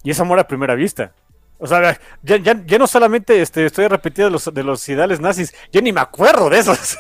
y 0.04 0.12
es 0.12 0.20
amor 0.20 0.40
a 0.40 0.48
primera 0.48 0.76
vista. 0.76 1.12
O 1.58 1.68
sea, 1.68 2.00
ya, 2.24 2.38
ya, 2.38 2.60
ya 2.66 2.78
no 2.80 2.88
solamente 2.88 3.40
este, 3.42 3.66
estoy 3.66 3.88
repetido 3.88 4.28
de 4.28 4.32
los, 4.32 4.52
de 4.52 4.64
los 4.64 4.88
ideales 4.90 5.20
nazis, 5.20 5.54
yo 5.72 5.82
ni 5.82 5.92
me 5.94 6.02
acuerdo 6.02 6.50
de 6.50 6.58
esos. 6.60 6.98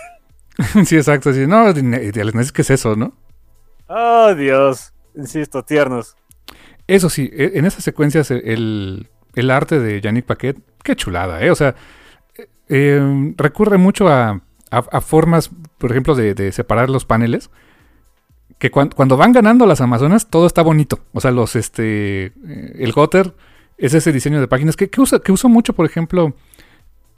sí, 0.85 0.95
exacto. 0.97 1.33
Sí. 1.33 1.47
No, 1.47 1.69
ideales 1.71 2.35
nazis, 2.35 2.51
¿qué 2.51 2.61
es 2.61 2.69
eso, 2.69 2.95
no? 2.95 3.13
Oh, 3.87 4.33
Dios. 4.35 4.93
Insisto, 5.15 5.63
tiernos. 5.63 6.15
Eso 6.87 7.09
sí, 7.09 7.29
e- 7.33 7.53
en 7.55 7.65
esas 7.65 7.83
secuencias 7.83 8.29
el, 8.31 9.09
el 9.35 9.51
arte 9.51 9.79
de 9.79 9.99
Yannick 9.99 10.25
Paquet, 10.25 10.57
qué 10.83 10.95
chulada, 10.95 11.41
¿eh? 11.41 11.49
O 11.51 11.55
sea, 11.55 11.75
eh, 12.71 13.33
recurre 13.37 13.77
mucho 13.77 14.07
a, 14.07 14.41
a- 14.71 15.01
formas, 15.01 15.51
por 15.77 15.91
ejemplo, 15.91 16.15
de, 16.15 16.33
separar 16.53 16.89
los 16.89 17.05
paneles. 17.05 17.49
Que 18.57 18.71
cuan- 18.71 18.89
cuando 18.95 19.17
van 19.17 19.33
ganando 19.33 19.65
las 19.65 19.81
Amazonas, 19.81 20.29
todo 20.29 20.47
está 20.47 20.61
bonito. 20.61 20.99
O 21.13 21.19
sea, 21.21 21.31
los, 21.31 21.55
este, 21.55 22.27
eh, 22.27 22.33
el 22.79 22.91
Gutter 22.93 23.33
es 23.77 23.93
ese 23.93 24.11
diseño 24.11 24.39
de 24.39 24.47
páginas 24.47 24.75
que, 24.77 24.89
que 24.89 25.01
usa, 25.01 25.19
que 25.19 25.31
uso 25.31 25.49
mucho, 25.49 25.73
por 25.73 25.85
ejemplo, 25.85 26.33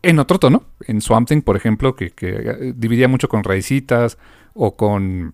en 0.01 0.20
otro 0.20 0.39
tono. 0.39 0.64
En 0.88 1.01
Swamp 1.01 1.28
Thing, 1.28 1.41
por 1.41 1.56
ejemplo, 1.56 1.95
que, 1.95 2.12
que, 2.12 2.30
eh, 2.30 2.74
dividía 2.76 3.08
mucho 3.08 3.28
con 3.30 3.43
raicitas 3.43 4.18
o 4.54 4.76
con 4.76 5.34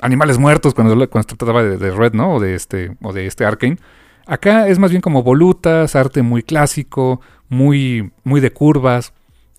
animales 0.00 0.38
muertos 0.38 0.72
cuando, 0.74 0.94
cuando 1.10 1.28
se 1.28 1.36
trataba 1.36 1.62
de, 1.62 1.76
de 1.76 1.90
Red, 1.90 2.14
¿no? 2.14 2.34
O 2.34 2.40
de 2.40 2.54
este, 2.54 2.96
o 3.02 3.12
de 3.12 3.26
este 3.26 3.44
Arkane. 3.44 3.76
Acá 4.26 4.66
es 4.68 4.78
más 4.78 4.90
bien 4.90 5.02
como 5.02 5.22
volutas, 5.22 5.94
arte 5.96 6.22
muy 6.22 6.42
clásico, 6.42 7.20
muy, 7.48 8.12
muy 8.24 8.40
de 8.40 8.52
curvas, 8.52 9.12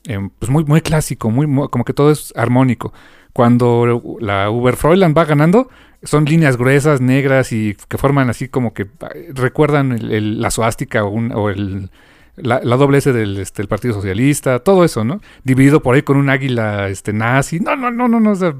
em, 0.05 0.29
pues 0.29 0.49
muy, 0.51 0.65
muy 0.65 0.81
clásico, 0.81 1.29
muy, 1.29 1.47
muy- 1.47 1.69
como 1.69 1.85
que 1.85 1.93
todo 1.93 2.11
es 2.11 2.33
armónico. 2.35 2.93
Cuando 3.33 4.17
la 4.19 4.49
Uberfräulein 4.49 5.13
va 5.17 5.25
ganando, 5.25 5.69
son 6.03 6.25
líneas 6.25 6.57
gruesas, 6.57 6.99
negras 7.01 7.51
y 7.51 7.75
que 7.87 7.97
forman 7.97 8.29
así 8.29 8.49
como 8.49 8.73
que 8.73 8.83
eh, 8.83 9.31
recuerdan 9.33 9.97
la 10.41 10.51
suástica 10.51 11.03
o, 11.05 11.49
el, 11.49 11.89
la, 12.35 12.59
doble 12.59 12.97
S 12.97 13.13
del 13.13 13.39
este, 13.39 13.65
Partido 13.67 13.93
Socialista, 13.93 14.59
todo 14.59 14.83
eso, 14.83 15.03
¿no? 15.03 15.21
Dividido 15.43 15.81
por 15.81 15.95
ahí 15.95 16.01
con 16.01 16.17
un 16.17 16.29
águila 16.29 16.89
este, 16.89 17.13
nazi. 17.13 17.59
No, 17.59 17.75
no, 17.75 17.91
no, 17.91 18.07
no, 18.07 18.19
no. 18.19 18.31
o 18.31 18.35
sea, 18.35 18.55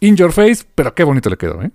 in 0.00 0.16
your 0.16 0.32
face, 0.32 0.64
pero 0.74 0.94
qué 0.94 1.04
bonito 1.04 1.30
le 1.30 1.36
quedó, 1.36 1.62
¿eh? 1.62 1.70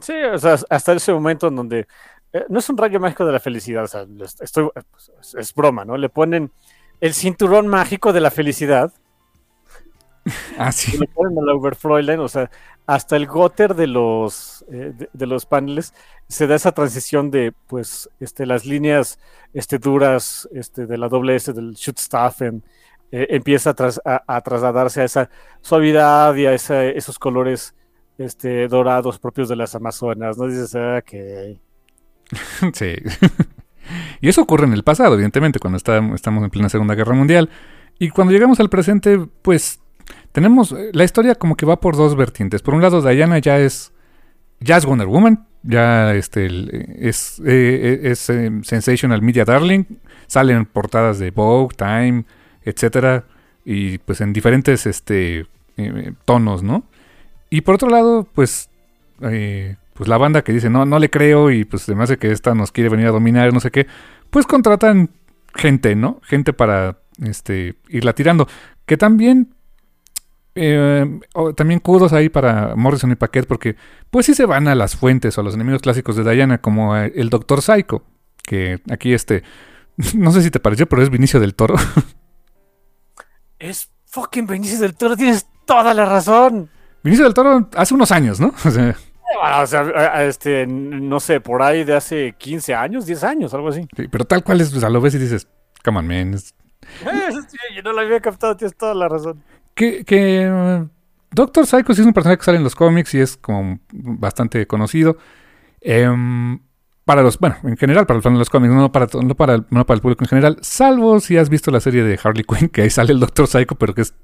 Sí, 0.00 0.12
o 0.12 0.38
sea, 0.38 0.56
hasta 0.68 0.92
ese 0.92 1.12
momento 1.12 1.48
en 1.48 1.56
donde 1.56 1.86
eh, 2.32 2.44
no 2.48 2.58
es 2.58 2.68
un 2.68 2.76
rayo 2.76 3.00
mágico 3.00 3.24
de 3.24 3.32
la 3.32 3.40
felicidad, 3.40 3.84
o 3.84 3.86
sea, 3.86 4.06
estoy, 4.42 4.68
pues, 4.90 5.10
es, 5.20 5.34
es 5.34 5.54
broma, 5.54 5.84
¿no? 5.84 5.96
Le 5.96 6.08
ponen 6.08 6.50
el 7.00 7.14
cinturón 7.14 7.68
mágico 7.68 8.12
de 8.12 8.20
la 8.20 8.30
felicidad, 8.30 8.92
Ah, 10.58 10.72
sí. 10.72 10.96
le 10.98 11.06
ponen 11.08 11.38
a 11.38 11.42
la 11.42 11.54
Overfräulein, 11.54 12.20
o 12.20 12.28
sea, 12.28 12.50
hasta 12.86 13.16
el 13.16 13.26
gotter 13.26 13.74
de 13.74 13.86
los, 13.86 14.64
eh, 14.70 14.92
de, 14.96 15.08
de 15.12 15.26
los 15.26 15.46
paneles 15.46 15.94
se 16.28 16.46
da 16.46 16.54
esa 16.56 16.72
transición 16.72 17.30
de, 17.30 17.52
pues, 17.66 18.10
este, 18.20 18.44
las 18.46 18.66
líneas 18.66 19.18
este, 19.54 19.78
duras 19.78 20.48
este, 20.52 20.86
de 20.86 20.98
la 20.98 21.08
doble 21.08 21.36
S 21.36 21.52
del 21.52 21.74
Schutzstaffen, 21.74 22.62
eh, 23.10 23.26
empieza 23.30 23.70
a, 23.70 23.74
tras- 23.74 24.00
a- 24.04 24.22
a 24.26 24.40
trasladarse 24.42 25.00
a 25.00 25.04
esa 25.04 25.30
suavidad 25.62 26.34
y 26.34 26.46
a 26.46 26.52
esa- 26.52 26.84
esos 26.84 27.18
colores 27.18 27.74
este, 28.18 28.68
dorados 28.68 29.18
propios 29.18 29.48
de 29.48 29.56
las 29.56 29.74
Amazonas, 29.74 30.36
¿no? 30.36 30.46
Dices, 30.46 30.74
ah, 30.74 31.00
que... 31.02 31.58
Sí. 32.74 32.96
Y 34.20 34.28
eso 34.28 34.42
ocurre 34.42 34.66
en 34.66 34.72
el 34.72 34.82
pasado, 34.84 35.14
evidentemente, 35.14 35.58
cuando 35.58 35.76
está- 35.76 35.98
estamos 36.14 36.42
en 36.44 36.50
plena 36.50 36.68
Segunda 36.68 36.94
Guerra 36.94 37.14
Mundial. 37.14 37.48
Y 37.98 38.10
cuando 38.10 38.32
llegamos 38.32 38.60
al 38.60 38.68
presente, 38.70 39.18
pues 39.42 39.80
tenemos 40.32 40.72
eh, 40.72 40.90
la 40.92 41.04
historia 41.04 41.34
como 41.34 41.56
que 41.56 41.66
va 41.66 41.80
por 41.80 41.96
dos 41.96 42.16
vertientes. 42.16 42.62
Por 42.62 42.74
un 42.74 42.80
lado, 42.82 43.02
Diana 43.02 43.38
ya 43.38 43.58
es 43.58 43.92
ya 44.60 44.76
es 44.76 44.84
Wonder 44.84 45.06
Woman, 45.06 45.46
ya 45.62 46.14
este 46.14 46.46
eh, 46.46 46.96
es, 47.00 47.40
eh, 47.44 48.00
es 48.04 48.18
sensational 48.18 49.22
media 49.22 49.44
darling, 49.44 49.84
salen 50.26 50.66
portadas 50.66 51.18
de 51.18 51.30
Vogue, 51.30 51.74
Time, 51.76 52.24
etcétera, 52.62 53.24
y 53.64 53.98
pues 53.98 54.20
en 54.20 54.32
diferentes 54.32 54.86
este 54.86 55.46
tonos, 56.24 56.62
¿no? 56.64 56.84
Y 57.50 57.60
por 57.60 57.76
otro 57.76 57.88
lado, 57.88 58.26
pues 58.34 58.68
pues 59.98 60.08
la 60.08 60.16
banda 60.16 60.42
que 60.42 60.52
dice, 60.52 60.70
no, 60.70 60.86
no 60.86 61.00
le 61.00 61.10
creo 61.10 61.50
y 61.50 61.64
pues 61.64 61.88
además 61.88 62.08
de 62.08 62.18
que 62.18 62.30
esta 62.30 62.54
nos 62.54 62.70
quiere 62.70 62.88
venir 62.88 63.08
a 63.08 63.10
dominar, 63.10 63.52
no 63.52 63.58
sé 63.58 63.72
qué, 63.72 63.88
pues 64.30 64.46
contratan 64.46 65.10
gente, 65.56 65.96
¿no? 65.96 66.20
Gente 66.22 66.52
para 66.52 67.00
este, 67.20 67.74
irla 67.88 68.14
tirando. 68.14 68.46
Que 68.86 68.96
también, 68.96 69.56
eh, 70.54 71.18
también 71.56 71.80
kudos 71.80 72.12
ahí 72.12 72.28
para 72.28 72.76
Morrison 72.76 73.10
y 73.10 73.16
Paquet, 73.16 73.44
porque 73.48 73.74
pues 74.08 74.26
sí 74.26 74.34
se 74.34 74.46
van 74.46 74.68
a 74.68 74.76
las 74.76 74.94
fuentes 74.94 75.36
o 75.36 75.40
a 75.40 75.44
los 75.44 75.54
enemigos 75.54 75.82
clásicos 75.82 76.14
de 76.14 76.32
Diana, 76.32 76.58
como 76.58 76.96
eh, 76.96 77.12
el 77.16 77.28
Doctor 77.28 77.60
Psycho, 77.60 78.04
que 78.44 78.80
aquí 78.88 79.12
este, 79.12 79.42
no 80.14 80.30
sé 80.30 80.42
si 80.42 80.52
te 80.52 80.60
pareció, 80.60 80.88
pero 80.88 81.02
es 81.02 81.10
Vinicio 81.10 81.40
del 81.40 81.54
Toro. 81.54 81.74
Es 83.58 83.90
fucking 84.06 84.46
Benicio 84.46 84.78
del 84.78 84.94
Toro, 84.94 85.16
tienes 85.16 85.48
toda 85.66 85.92
la 85.92 86.04
razón. 86.04 86.70
Vinicio 87.02 87.24
del 87.24 87.34
Toro 87.34 87.68
hace 87.74 87.92
unos 87.92 88.12
años, 88.12 88.38
¿no? 88.38 88.54
O 88.64 88.70
sea, 88.70 88.96
o 89.62 89.66
sea, 89.66 90.24
este, 90.26 90.66
no 90.66 91.20
sé, 91.20 91.40
por 91.40 91.62
ahí 91.62 91.84
de 91.84 91.94
hace 91.94 92.34
15 92.38 92.74
años, 92.74 93.06
10 93.06 93.24
años, 93.24 93.54
algo 93.54 93.68
así. 93.68 93.82
sí, 93.96 94.08
pero 94.08 94.24
tal 94.24 94.42
cual 94.42 94.60
es, 94.60 94.74
o 94.74 94.80
sea, 94.80 94.88
lo 94.90 95.00
ves 95.00 95.14
y 95.14 95.18
dices, 95.18 95.46
come 95.84 95.98
on, 95.98 96.06
man, 96.06 96.34
es- 96.34 96.54
Sí, 97.48 97.56
yo 97.76 97.82
no 97.82 97.92
lo 97.92 98.00
había 98.00 98.20
captado, 98.20 98.56
tienes 98.56 98.76
toda 98.76 98.94
la 98.94 99.08
razón. 99.08 99.42
Que, 99.74 100.04
que 100.04 100.42
eh, 100.44 100.84
Doctor 101.30 101.66
Psycho 101.66 101.92
sí 101.94 102.00
es 102.00 102.06
un 102.06 102.14
personaje 102.14 102.38
que 102.38 102.44
sale 102.44 102.56
en 102.58 102.64
los 102.64 102.74
cómics 102.74 103.12
y 103.14 103.20
es 103.20 103.36
como 103.36 103.78
bastante 103.92 104.66
conocido. 104.66 105.18
Em, 105.80 106.60
para 107.04 107.22
los, 107.22 107.38
bueno, 107.38 107.56
en 107.64 107.76
general, 107.76 108.06
para 108.06 108.16
los 108.16 108.24
fans 108.24 108.34
de 108.34 108.38
los 108.38 108.50
cómics, 108.50 108.72
no 108.74 108.90
para, 108.92 109.06
no, 109.22 109.34
para, 109.34 109.54
el- 109.54 109.66
no 109.70 109.84
para 109.86 109.96
el 109.96 110.00
público 110.02 110.24
en 110.24 110.28
general, 110.28 110.58
salvo 110.62 111.20
si 111.20 111.36
has 111.36 111.48
visto 111.48 111.70
la 111.70 111.80
serie 111.80 112.02
de 112.02 112.18
Harley 112.22 112.44
Quinn, 112.44 112.68
que 112.68 112.82
ahí 112.82 112.90
sale 112.90 113.12
el 113.12 113.20
Doctor 113.20 113.46
Psycho, 113.46 113.74
pero 113.76 113.94
que 113.94 114.02
es, 114.02 114.14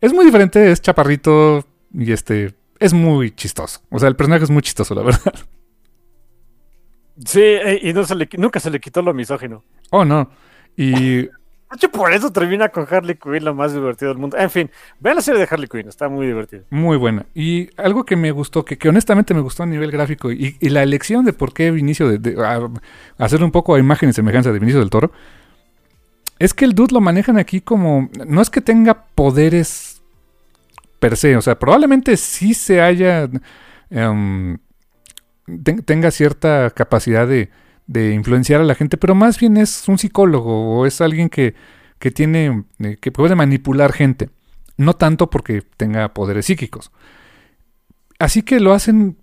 es 0.00 0.12
muy 0.12 0.24
diferente, 0.24 0.70
es 0.70 0.80
chaparrito 0.80 1.64
y 1.92 2.12
este, 2.12 2.54
es 2.80 2.92
muy 2.92 3.30
chistoso. 3.32 3.80
O 3.90 3.98
sea, 3.98 4.08
el 4.08 4.16
personaje 4.16 4.44
es 4.44 4.50
muy 4.50 4.62
chistoso, 4.62 4.94
la 4.94 5.02
verdad. 5.02 5.34
Sí, 7.24 7.40
eh, 7.40 7.80
y 7.82 7.92
no 7.92 8.04
se 8.04 8.14
le, 8.14 8.28
nunca 8.36 8.60
se 8.60 8.70
le 8.70 8.78
quitó 8.80 9.00
lo 9.02 9.14
misógino. 9.14 9.64
Oh, 9.90 10.04
no. 10.04 10.28
Y 10.76 11.22
De 11.68 11.74
hecho, 11.74 11.90
por 11.90 12.12
eso 12.12 12.30
termina 12.30 12.68
con 12.68 12.86
Harley 12.88 13.16
Quinn, 13.16 13.44
lo 13.44 13.54
más 13.54 13.72
divertido 13.72 14.10
del 14.10 14.18
mundo. 14.18 14.36
En 14.38 14.50
fin, 14.50 14.70
vean 15.00 15.16
la 15.16 15.22
serie 15.22 15.40
de 15.40 15.48
Harley 15.50 15.66
Quinn, 15.68 15.88
está 15.88 16.08
muy 16.08 16.26
divertida. 16.26 16.62
Muy 16.70 16.96
buena. 16.96 17.26
Y 17.34 17.70
algo 17.76 18.04
que 18.04 18.14
me 18.16 18.30
gustó, 18.30 18.64
que, 18.64 18.78
que 18.78 18.88
honestamente 18.88 19.34
me 19.34 19.40
gustó 19.40 19.64
a 19.64 19.66
nivel 19.66 19.90
gráfico, 19.90 20.30
y, 20.30 20.56
y 20.60 20.68
la 20.68 20.82
elección 20.84 21.24
de 21.24 21.32
por 21.32 21.52
qué 21.54 21.70
Vinicio, 21.72 22.08
de, 22.08 22.18
de- 22.18 22.40
a- 22.44 22.68
hacerle 23.18 23.46
un 23.46 23.50
poco 23.50 23.74
a 23.74 23.80
imagen 23.80 24.10
y 24.10 24.12
semejanza 24.12 24.52
de 24.52 24.58
Vinicio 24.60 24.78
del 24.78 24.90
Toro, 24.90 25.10
es 26.38 26.54
que 26.54 26.66
el 26.66 26.74
dude 26.74 26.92
lo 26.94 27.00
manejan 27.00 27.38
aquí 27.38 27.60
como. 27.62 28.10
No 28.26 28.42
es 28.42 28.50
que 28.50 28.60
tenga 28.60 29.04
poderes 29.14 29.85
per 30.98 31.16
se, 31.16 31.36
o 31.36 31.42
sea, 31.42 31.58
probablemente 31.58 32.16
sí 32.16 32.54
se 32.54 32.80
haya. 32.80 33.28
em, 33.90 34.58
ten- 35.64 35.82
tenga 35.82 36.10
cierta 36.10 36.70
capacidad 36.70 37.26
de, 37.28 37.50
de 37.86 38.12
influenciar 38.14 38.60
a 38.60 38.64
la 38.64 38.74
gente, 38.74 38.96
pero 38.96 39.14
más 39.14 39.38
bien 39.38 39.56
es 39.56 39.88
un 39.88 39.98
psicólogo 39.98 40.78
o 40.78 40.86
es 40.86 41.00
alguien 41.00 41.28
que, 41.28 41.54
que 41.98 42.10
tiene. 42.10 42.64
eh, 42.80 42.96
que 43.00 43.12
puede 43.12 43.34
manipular 43.36 43.92
gente. 43.92 44.30
No 44.76 44.94
tanto 44.94 45.30
porque 45.30 45.62
tenga 45.76 46.12
poderes 46.12 46.46
psíquicos. 46.46 46.90
Así 48.18 48.42
que 48.42 48.60
lo 48.60 48.72
hacen 48.72 49.18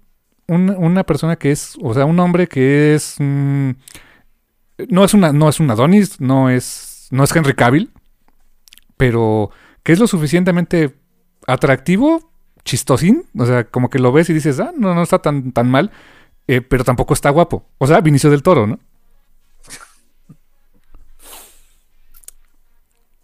un- 0.47 0.69
una 0.77 1.03
persona 1.03 1.35
que 1.37 1.51
es, 1.51 1.77
o 1.81 1.93
sea, 1.93 2.05
un 2.05 2.19
hombre 2.19 2.47
que 2.47 2.95
es, 2.95 3.15
mm, 3.19 3.69
no 4.89 5.03
es 5.05 5.13
una, 5.13 5.31
no 5.33 5.49
es 5.49 5.59
un 5.59 5.69
Adonis, 5.71 6.19
no 6.19 6.49
es, 6.49 7.07
no 7.11 7.23
es 7.23 7.35
Henry 7.35 7.53
Cavill, 7.53 7.91
pero 8.97 9.51
que 9.83 9.93
es 9.93 9.99
lo 9.99 10.07
suficientemente 10.07 10.95
atractivo, 11.47 12.29
chistosín, 12.65 13.25
o 13.37 13.45
sea, 13.45 13.63
como 13.65 13.89
que 13.89 13.99
lo 13.99 14.11
ves 14.11 14.29
y 14.29 14.33
dices, 14.33 14.59
ah, 14.59 14.71
no, 14.77 14.93
no 14.95 15.03
está 15.03 15.19
tan, 15.19 15.51
tan 15.51 15.69
mal, 15.69 15.91
eh, 16.47 16.61
pero 16.61 16.83
tampoco 16.83 17.13
está 17.13 17.29
guapo. 17.29 17.65
O 17.77 17.87
sea, 17.87 18.01
Vinicio 18.01 18.29
del 18.29 18.43
Toro, 18.43 18.67
¿no? 18.67 18.79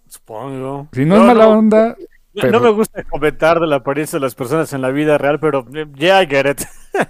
Supongo. 0.07 0.87
Si 0.93 1.05
no, 1.05 1.15
es 1.17 1.21
mala 1.21 1.47
onda, 1.47 1.89
no- 2.33 2.41
pero- 2.41 2.51
no 2.53 2.59
me 2.61 2.69
gusta 2.71 3.03
comentar 3.03 3.59
de 3.59 3.67
la 3.67 3.77
apariencia 3.77 4.17
de 4.17 4.21
las 4.25 4.35
personas 4.35 4.71
en 4.73 4.81
la 4.81 4.89
vida 4.89 5.17
real, 5.17 5.39
pero 5.39 5.65
eh, 5.73 5.85
yeah, 5.95 6.21
I 6.23 6.27
get 6.27 6.45
it. 6.49 6.61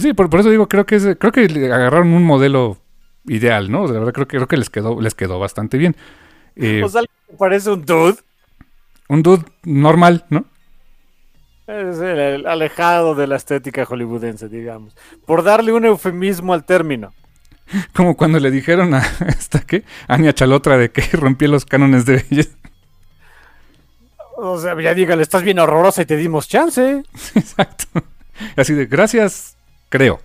Sí, 0.00 0.12
por, 0.12 0.28
por 0.28 0.40
eso 0.40 0.50
digo, 0.50 0.66
creo 0.66 0.84
que 0.86 0.96
es, 0.96 1.06
creo 1.20 1.30
que 1.30 1.42
agarraron 1.72 2.08
un 2.14 2.24
modelo 2.24 2.78
ideal, 3.26 3.70
¿no? 3.70 3.82
O 3.82 3.86
sea, 3.86 3.94
la 3.94 4.00
verdad 4.00 4.12
creo 4.12 4.26
que 4.26 4.36
creo 4.38 4.48
que 4.48 4.56
les 4.56 4.68
quedó, 4.68 5.00
les 5.00 5.14
quedó 5.14 5.38
bastante 5.38 5.78
bien. 5.78 5.94
Eh, 6.56 6.82
O 6.82 6.88
sea, 6.88 7.02
parece 7.38 7.70
un 7.70 7.84
dude. 7.84 8.16
Un 9.08 9.22
dude 9.22 9.44
normal, 9.64 10.24
¿no? 10.30 10.44
Es 11.66 11.98
el, 11.98 12.18
el 12.18 12.46
alejado 12.46 13.14
de 13.14 13.26
la 13.26 13.36
estética 13.36 13.86
hollywoodense, 13.86 14.48
digamos. 14.48 14.94
Por 15.26 15.42
darle 15.42 15.72
un 15.72 15.86
eufemismo 15.86 16.52
al 16.52 16.64
término. 16.64 17.12
Como 17.94 18.16
cuando 18.16 18.38
le 18.38 18.50
dijeron 18.50 18.94
a 18.94 18.98
esta 19.28 19.60
que 19.60 19.84
Ania 20.08 20.34
Chalotra 20.34 20.76
de 20.76 20.90
que 20.90 21.02
rompía 21.12 21.48
los 21.48 21.64
cánones 21.64 22.04
de 22.06 22.24
belleza. 22.28 22.56
O 24.36 24.58
sea, 24.58 24.78
ya 24.80 24.94
dígale, 24.94 25.22
estás 25.22 25.42
bien 25.42 25.58
horrorosa 25.58 26.02
y 26.02 26.06
te 26.06 26.16
dimos 26.16 26.48
chance. 26.48 27.02
Exacto. 27.34 28.02
Así 28.56 28.74
de, 28.74 28.86
gracias, 28.86 29.56
creo. 29.88 30.20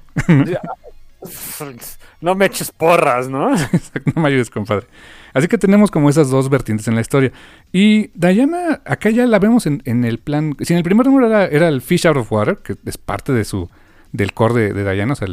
no 2.19 2.33
me 2.33 2.47
eches 2.47 2.71
porras, 2.71 3.29
¿no? 3.29 3.53
Exacto, 3.53 4.11
no 4.15 4.21
me 4.23 4.29
ayudes, 4.29 4.49
compadre. 4.49 4.87
Así 5.33 5.47
que 5.47 5.57
tenemos 5.57 5.91
como 5.91 6.09
esas 6.09 6.29
dos 6.29 6.49
vertientes 6.49 6.87
en 6.87 6.95
la 6.95 7.01
historia. 7.01 7.31
Y 7.71 8.07
Diana, 8.13 8.81
acá 8.85 9.09
ya 9.09 9.25
la 9.25 9.39
vemos 9.39 9.65
en, 9.65 9.81
el 9.85 10.17
plan. 10.19 10.55
Si 10.61 10.73
en 10.73 10.77
el 10.77 10.83
primer 10.83 11.05
número 11.05 11.27
era, 11.27 11.67
el 11.67 11.81
Fish 11.81 12.07
Out 12.07 12.17
of 12.17 12.31
Water, 12.31 12.57
que 12.57 12.75
es 12.85 12.97
parte 12.97 13.33
de 13.33 13.45
su 13.45 13.69
del 14.11 14.33
core 14.33 14.73
de, 14.73 14.93
Diana, 14.93 15.13
o 15.13 15.15
sea, 15.15 15.27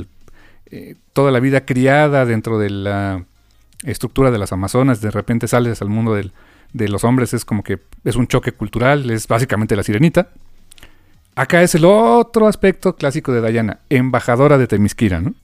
eh, 0.70 0.96
toda 1.14 1.30
la 1.30 1.40
vida 1.40 1.64
criada 1.64 2.26
dentro 2.26 2.58
de 2.58 2.68
la 2.68 3.24
estructura 3.84 4.30
de 4.30 4.38
las 4.38 4.52
Amazonas, 4.52 5.00
de 5.00 5.10
repente 5.10 5.48
sales 5.48 5.80
al 5.80 5.88
mundo 5.88 6.14
del, 6.14 6.32
de 6.72 6.88
los 6.88 7.04
hombres, 7.04 7.32
es 7.32 7.44
como 7.44 7.62
que 7.62 7.78
es 8.04 8.16
un 8.16 8.26
choque 8.26 8.52
cultural, 8.52 9.10
es 9.10 9.26
básicamente 9.26 9.76
la 9.76 9.82
sirenita. 9.82 10.28
Acá 11.34 11.62
es 11.62 11.74
el 11.74 11.84
otro 11.84 12.46
aspecto 12.46 12.96
clásico 12.96 13.32
de 13.32 13.50
Diana, 13.50 13.80
embajadora 13.90 14.58
de 14.58 14.66
Temisquira, 14.66 15.20
¿no? 15.20 15.34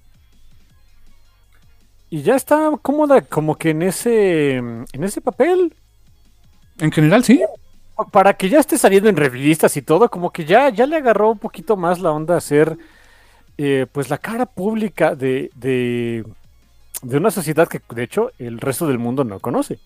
Y 2.12 2.20
ya 2.20 2.36
está 2.36 2.70
cómoda 2.82 3.22
como 3.22 3.56
que 3.56 3.70
en 3.70 3.80
ese 3.80 4.56
en 4.56 5.02
ese 5.02 5.22
papel. 5.22 5.74
En 6.78 6.93
general, 6.93 7.24
sí. 7.24 7.43
Para 8.10 8.34
que 8.34 8.51
ya 8.51 8.60
esté 8.60 8.76
saliendo 8.76 9.09
en 9.09 9.16
revistas 9.16 9.78
y 9.78 9.82
todo, 9.82 10.10
como 10.10 10.30
que 10.30 10.44
ya, 10.44 10.68
ya 10.68 10.86
le 10.86 10.97
agarró 10.97 11.30
un 11.30 11.39
poquito 11.39 11.74
más 11.74 12.01
la 12.01 12.10
onda 12.10 12.36
a 12.36 12.43
ser 12.43 12.76
eh, 13.56 13.86
pues 13.90 14.10
la 14.10 14.18
cara 14.18 14.44
pública 14.44 15.14
de, 15.14 15.51
de, 15.55 16.26
de 17.01 17.16
una 17.16 17.30
sociedad 17.30 17.66
que 17.66 17.80
de 17.94 18.02
hecho 18.02 18.30
el 18.39 18.60
resto 18.60 18.86
del 18.86 18.98
mundo 18.98 19.24
no 19.24 19.40
conoce. 19.40 19.78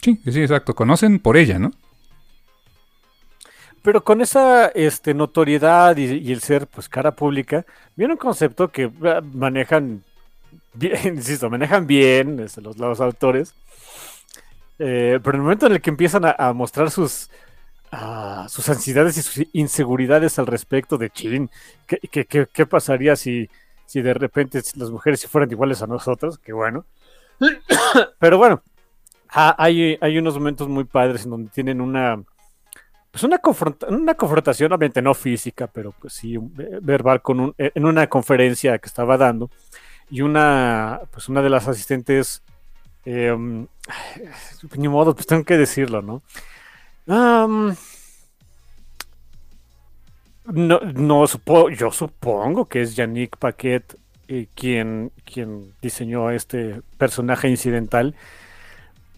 Sí, 0.00 0.18
sí, 0.24 0.40
exacto. 0.40 0.74
Conocen 0.74 1.18
por 1.18 1.36
ella, 1.36 1.58
¿no? 1.58 1.72
Pero 3.82 4.02
con 4.02 4.22
esa 4.22 4.68
este, 4.68 5.12
notoriedad 5.12 5.98
y, 5.98 6.04
y, 6.14 6.32
el 6.32 6.40
ser 6.40 6.66
pues 6.66 6.88
cara 6.88 7.14
pública, 7.14 7.66
viene 7.94 8.14
un 8.14 8.18
concepto 8.18 8.68
que 8.68 8.90
ah, 9.04 9.20
manejan 9.34 10.02
bien, 10.78 10.98
insisto, 11.16 11.50
manejan 11.50 11.86
bien 11.86 12.40
este, 12.40 12.60
los, 12.60 12.78
los 12.78 13.00
autores. 13.00 13.54
Eh, 14.78 15.18
pero 15.22 15.36
en 15.36 15.40
el 15.40 15.42
momento 15.42 15.66
en 15.66 15.72
el 15.72 15.80
que 15.80 15.90
empiezan 15.90 16.22
a, 16.24 16.52
mostrar 16.52 16.90
sus, 16.90 17.30
sus 18.48 18.68
ansiedades 18.68 19.16
y 19.16 19.22
sus 19.22 19.46
inseguridades 19.52 20.38
al 20.38 20.46
respecto 20.46 20.96
de 20.98 21.10
Chin, 21.10 21.50
¿qué, 21.86 22.66
pasaría 22.66 23.16
si, 23.16 23.48
si 23.86 24.02
de 24.02 24.14
repente 24.14 24.62
las 24.76 24.90
mujeres 24.90 25.26
fueran 25.26 25.50
iguales 25.50 25.82
a 25.82 25.88
nosotros? 25.88 26.38
Que 26.38 26.52
bueno. 26.52 26.84
Pero 28.20 28.38
bueno, 28.38 28.62
hay, 29.28 29.98
hay 30.00 30.18
unos 30.18 30.34
momentos 30.34 30.68
muy 30.68 30.84
padres 30.84 31.24
en 31.24 31.30
donde 31.30 31.50
tienen 31.50 31.80
una 31.80 32.22
pues 33.10 33.24
una, 33.24 33.40
una 33.88 34.14
confrontación, 34.14 34.72
obviamente 34.72 35.00
no 35.00 35.14
física, 35.14 35.66
pero 35.66 35.92
pues 35.92 36.12
sí 36.12 36.36
verbal 36.82 37.22
con 37.22 37.40
un, 37.40 37.54
en 37.56 37.84
una 37.86 38.06
conferencia 38.06 38.78
que 38.78 38.86
estaba 38.86 39.16
dando 39.16 39.50
y 40.10 40.22
una, 40.22 41.00
pues 41.10 41.28
una 41.28 41.42
de 41.42 41.50
las 41.50 41.68
asistentes, 41.68 42.42
eh, 43.04 43.36
ni 44.76 44.88
modo, 44.88 45.14
pues 45.14 45.26
tengo 45.26 45.44
que 45.44 45.56
decirlo, 45.56 46.02
¿no? 46.02 46.22
no, 47.06 47.76
no 50.80 51.26
yo 51.70 51.90
supongo 51.90 52.66
que 52.66 52.82
es 52.82 52.96
Yannick 52.96 53.38
Paquet 53.38 53.98
eh, 54.28 54.46
quien, 54.54 55.10
quien 55.24 55.72
diseñó 55.80 56.30
este 56.30 56.82
personaje 56.98 57.48
incidental. 57.48 58.14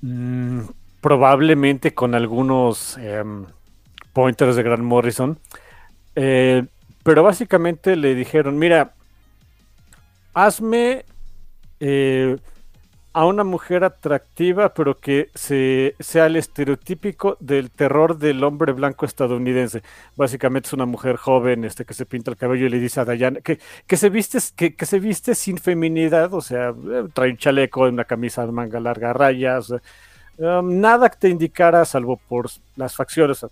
Mm, 0.03 0.61
probablemente 1.01 1.95
con 1.95 2.15
algunos 2.15 2.97
em, 2.99 3.47
pointers 4.13 4.57
de 4.57 4.63
Grant 4.63 4.83
Morrison. 4.83 5.39
Eh, 6.15 6.65
pero 7.03 7.23
básicamente 7.23 7.97
le 7.97 8.15
dijeron, 8.15 8.59
mira, 8.59 8.95
hazme 10.35 11.05
eh, 11.81 12.37
a 13.13 13.27
una 13.27 13.43
mujer 13.43 13.83
atractiva, 13.83 14.73
pero 14.73 15.01
que 15.01 15.31
se, 15.35 15.97
sea 15.99 16.27
el 16.27 16.37
estereotípico 16.37 17.37
del 17.41 17.71
terror 17.71 18.19
del 18.19 18.45
hombre 18.45 18.73
blanco 18.73 19.05
estadounidense. 19.05 19.83
Básicamente 20.15 20.69
es 20.69 20.73
una 20.73 20.87
mujer 20.87 21.17
joven 21.17 21.65
este, 21.65 21.85
que 21.85 21.95
se 21.95 22.07
pinta 22.07 22.31
el 22.31 22.37
cabello 22.37 22.67
y 22.67 22.69
le 22.69 22.79
dice 22.79 23.01
a 23.01 23.05
Diana 23.05 23.41
que, 23.41 23.59
se, 23.97 24.11
viste, 24.11 24.39
que, 24.71 24.87
se 24.87 25.01
viste 25.01 25.35
sin 25.35 25.59
feminidad, 25.59 26.33
o 26.35 26.41
sea, 26.41 26.69
eh, 26.69 27.09
trae 27.13 27.31
un 27.31 27.37
chaleco, 27.37 27.83
una 27.83 28.05
camisa 28.05 28.47
de 28.47 28.53
manga 28.53 28.79
larga, 28.79 29.13
rayas, 29.13 29.71
um, 29.71 30.81
nada 30.81 31.11
que 31.11 31.19
te 31.19 31.29
indicara, 31.29 31.85
salvo 31.85 32.17
por 32.17 32.49
las 32.77 32.95
facciones, 32.95 33.45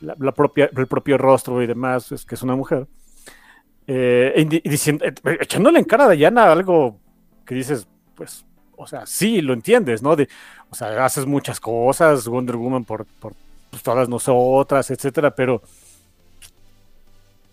la, 0.00 0.32
propia, 0.32 0.70
el 0.76 0.86
propio 0.86 1.18
rostro 1.18 1.60
y 1.60 1.66
demás, 1.66 2.12
es 2.12 2.24
que 2.24 2.36
es 2.36 2.42
una 2.42 2.54
mujer. 2.54 2.86
Eh, 3.88 4.62
diciendo, 4.64 5.04
eh, 5.04 5.14
echándole 5.40 5.78
en 5.78 5.84
cara 5.84 6.06
a 6.06 6.10
Diana 6.10 6.50
algo 6.50 6.98
que 7.44 7.54
dices, 7.54 7.86
pues, 8.16 8.44
o 8.76 8.86
sea, 8.86 9.06
sí, 9.06 9.40
lo 9.40 9.52
entiendes, 9.52 10.02
¿no? 10.02 10.16
O 10.70 10.74
sea, 10.74 11.04
haces 11.04 11.26
muchas 11.26 11.60
cosas, 11.60 12.26
Wonder 12.26 12.56
Woman 12.56 12.84
por, 12.84 13.06
por 13.20 13.34
pues, 13.70 13.82
todas 13.82 14.08
nosotras, 14.08 14.90
etcétera, 14.90 15.34
pero 15.34 15.62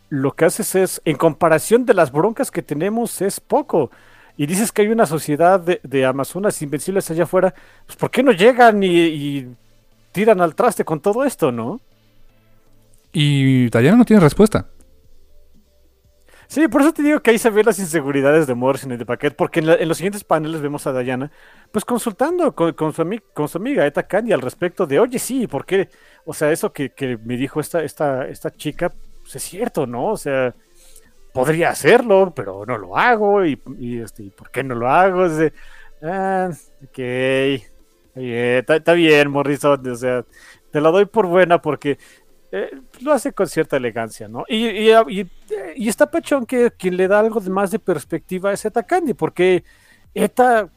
lo 0.10 0.34
que 0.34 0.46
haces 0.46 0.76
es, 0.76 1.02
en 1.06 1.18
comparación 1.18 1.86
de 1.86 1.94
las 1.94 2.12
broncas 2.12 2.52
que 2.52 2.62
tenemos, 2.62 3.22
es 3.22 3.40
poco. 3.40 3.92
Y 4.38 4.46
dices 4.48 4.72
que 4.72 4.84
hay 4.84 4.88
una 4.90 5.06
sociedad 5.06 5.60
de, 5.60 6.06
Amazonas 6.06 6.62
invencibles 6.62 7.10
allá 7.10 7.24
afuera, 7.24 7.54
pues 7.86 7.96
¿por 7.96 8.10
qué 8.10 8.24
no 8.24 8.32
llegan 8.32 8.82
y, 8.84 8.88
y, 8.88 9.56
tiran 10.12 10.42
al 10.42 10.56
traste 10.56 10.86
con 10.86 11.00
todo 11.00 11.24
esto, 11.24 11.52
no? 11.52 11.82
Y 13.12 13.70
Diana 13.70 13.98
no 13.98 14.06
tiene 14.06 14.20
respuesta. 14.20 14.68
Sí, 16.54 16.68
por 16.68 16.82
eso 16.82 16.94
te 16.94 17.02
digo 17.02 17.20
que 17.20 17.32
ahí 17.32 17.40
se 17.40 17.50
ven 17.50 17.66
las 17.66 17.80
inseguridades 17.80 18.46
de 18.46 18.54
Morrison 18.54 18.92
y 18.92 18.98
de 18.98 19.08
Paquet, 19.08 19.36
porque 19.36 19.60
en, 19.60 19.88
los 19.88 19.98
siguientes 19.98 20.24
paneles 20.24 20.62
vemos 20.62 20.86
a 20.86 20.94
Diana, 20.94 21.32
pues 21.72 21.84
consultando 21.84 22.54
con, 22.54 22.94
su, 22.94 23.58
amiga 23.58 23.88
Eta 23.88 24.04
Candy 24.04 24.34
al 24.34 24.42
respecto 24.42 24.86
de, 24.86 25.00
oye, 25.00 25.18
sí, 25.18 25.48
¿por 25.48 25.66
qué? 25.66 25.90
O 26.26 26.34
sea, 26.36 26.52
eso 26.52 26.72
que, 26.72 26.92
me 27.26 27.38
dijo 27.38 27.60
esta, 27.60 28.52
chica, 28.56 28.94
pues 29.24 29.36
es 29.36 29.42
cierto, 29.42 29.88
¿no? 29.88 30.10
O 30.10 30.18
sea, 30.18 30.54
podría 31.34 31.72
hacerlo, 31.72 32.32
pero 32.36 32.68
no 32.68 32.78
lo 32.78 32.98
hago, 33.00 33.44
y, 33.44 33.60
este, 34.00 34.30
¿por 34.30 34.52
qué 34.52 34.64
no 34.64 34.76
lo 34.76 34.88
hago? 34.92 35.26
Es 35.26 35.38
de, 35.38 35.54
ah, 36.04 36.52
ok, 36.84 37.00
está 38.14 38.94
bien, 38.94 39.32
Morrison, 39.32 39.88
o 39.88 39.96
sea, 39.96 40.24
te 40.70 40.82
la 40.82 40.92
doy 40.92 41.06
por 41.06 41.26
buena 41.26 41.60
porque 41.64 41.98
eh, 42.56 42.70
lo 43.02 43.12
hace 43.12 43.34
con 43.34 43.48
cierta 43.48 43.78
elegancia, 43.78 44.28
¿no? 44.28 44.46
Y, 44.48 44.68
y, 44.68 45.32
y, 45.76 45.90
está 45.90 46.12
Pachón 46.12 46.46
que 46.46 46.70
quien 46.70 46.98
le 46.98 47.08
da 47.08 47.20
algo 47.20 47.40
de 47.40 47.50
más 47.50 47.72
de 47.72 47.80
perspectiva 47.80 48.54
es 48.54 48.64
Eta 48.64 48.84
Candy, 48.84 49.16
porque 49.16 49.64
Eta 50.14 50.70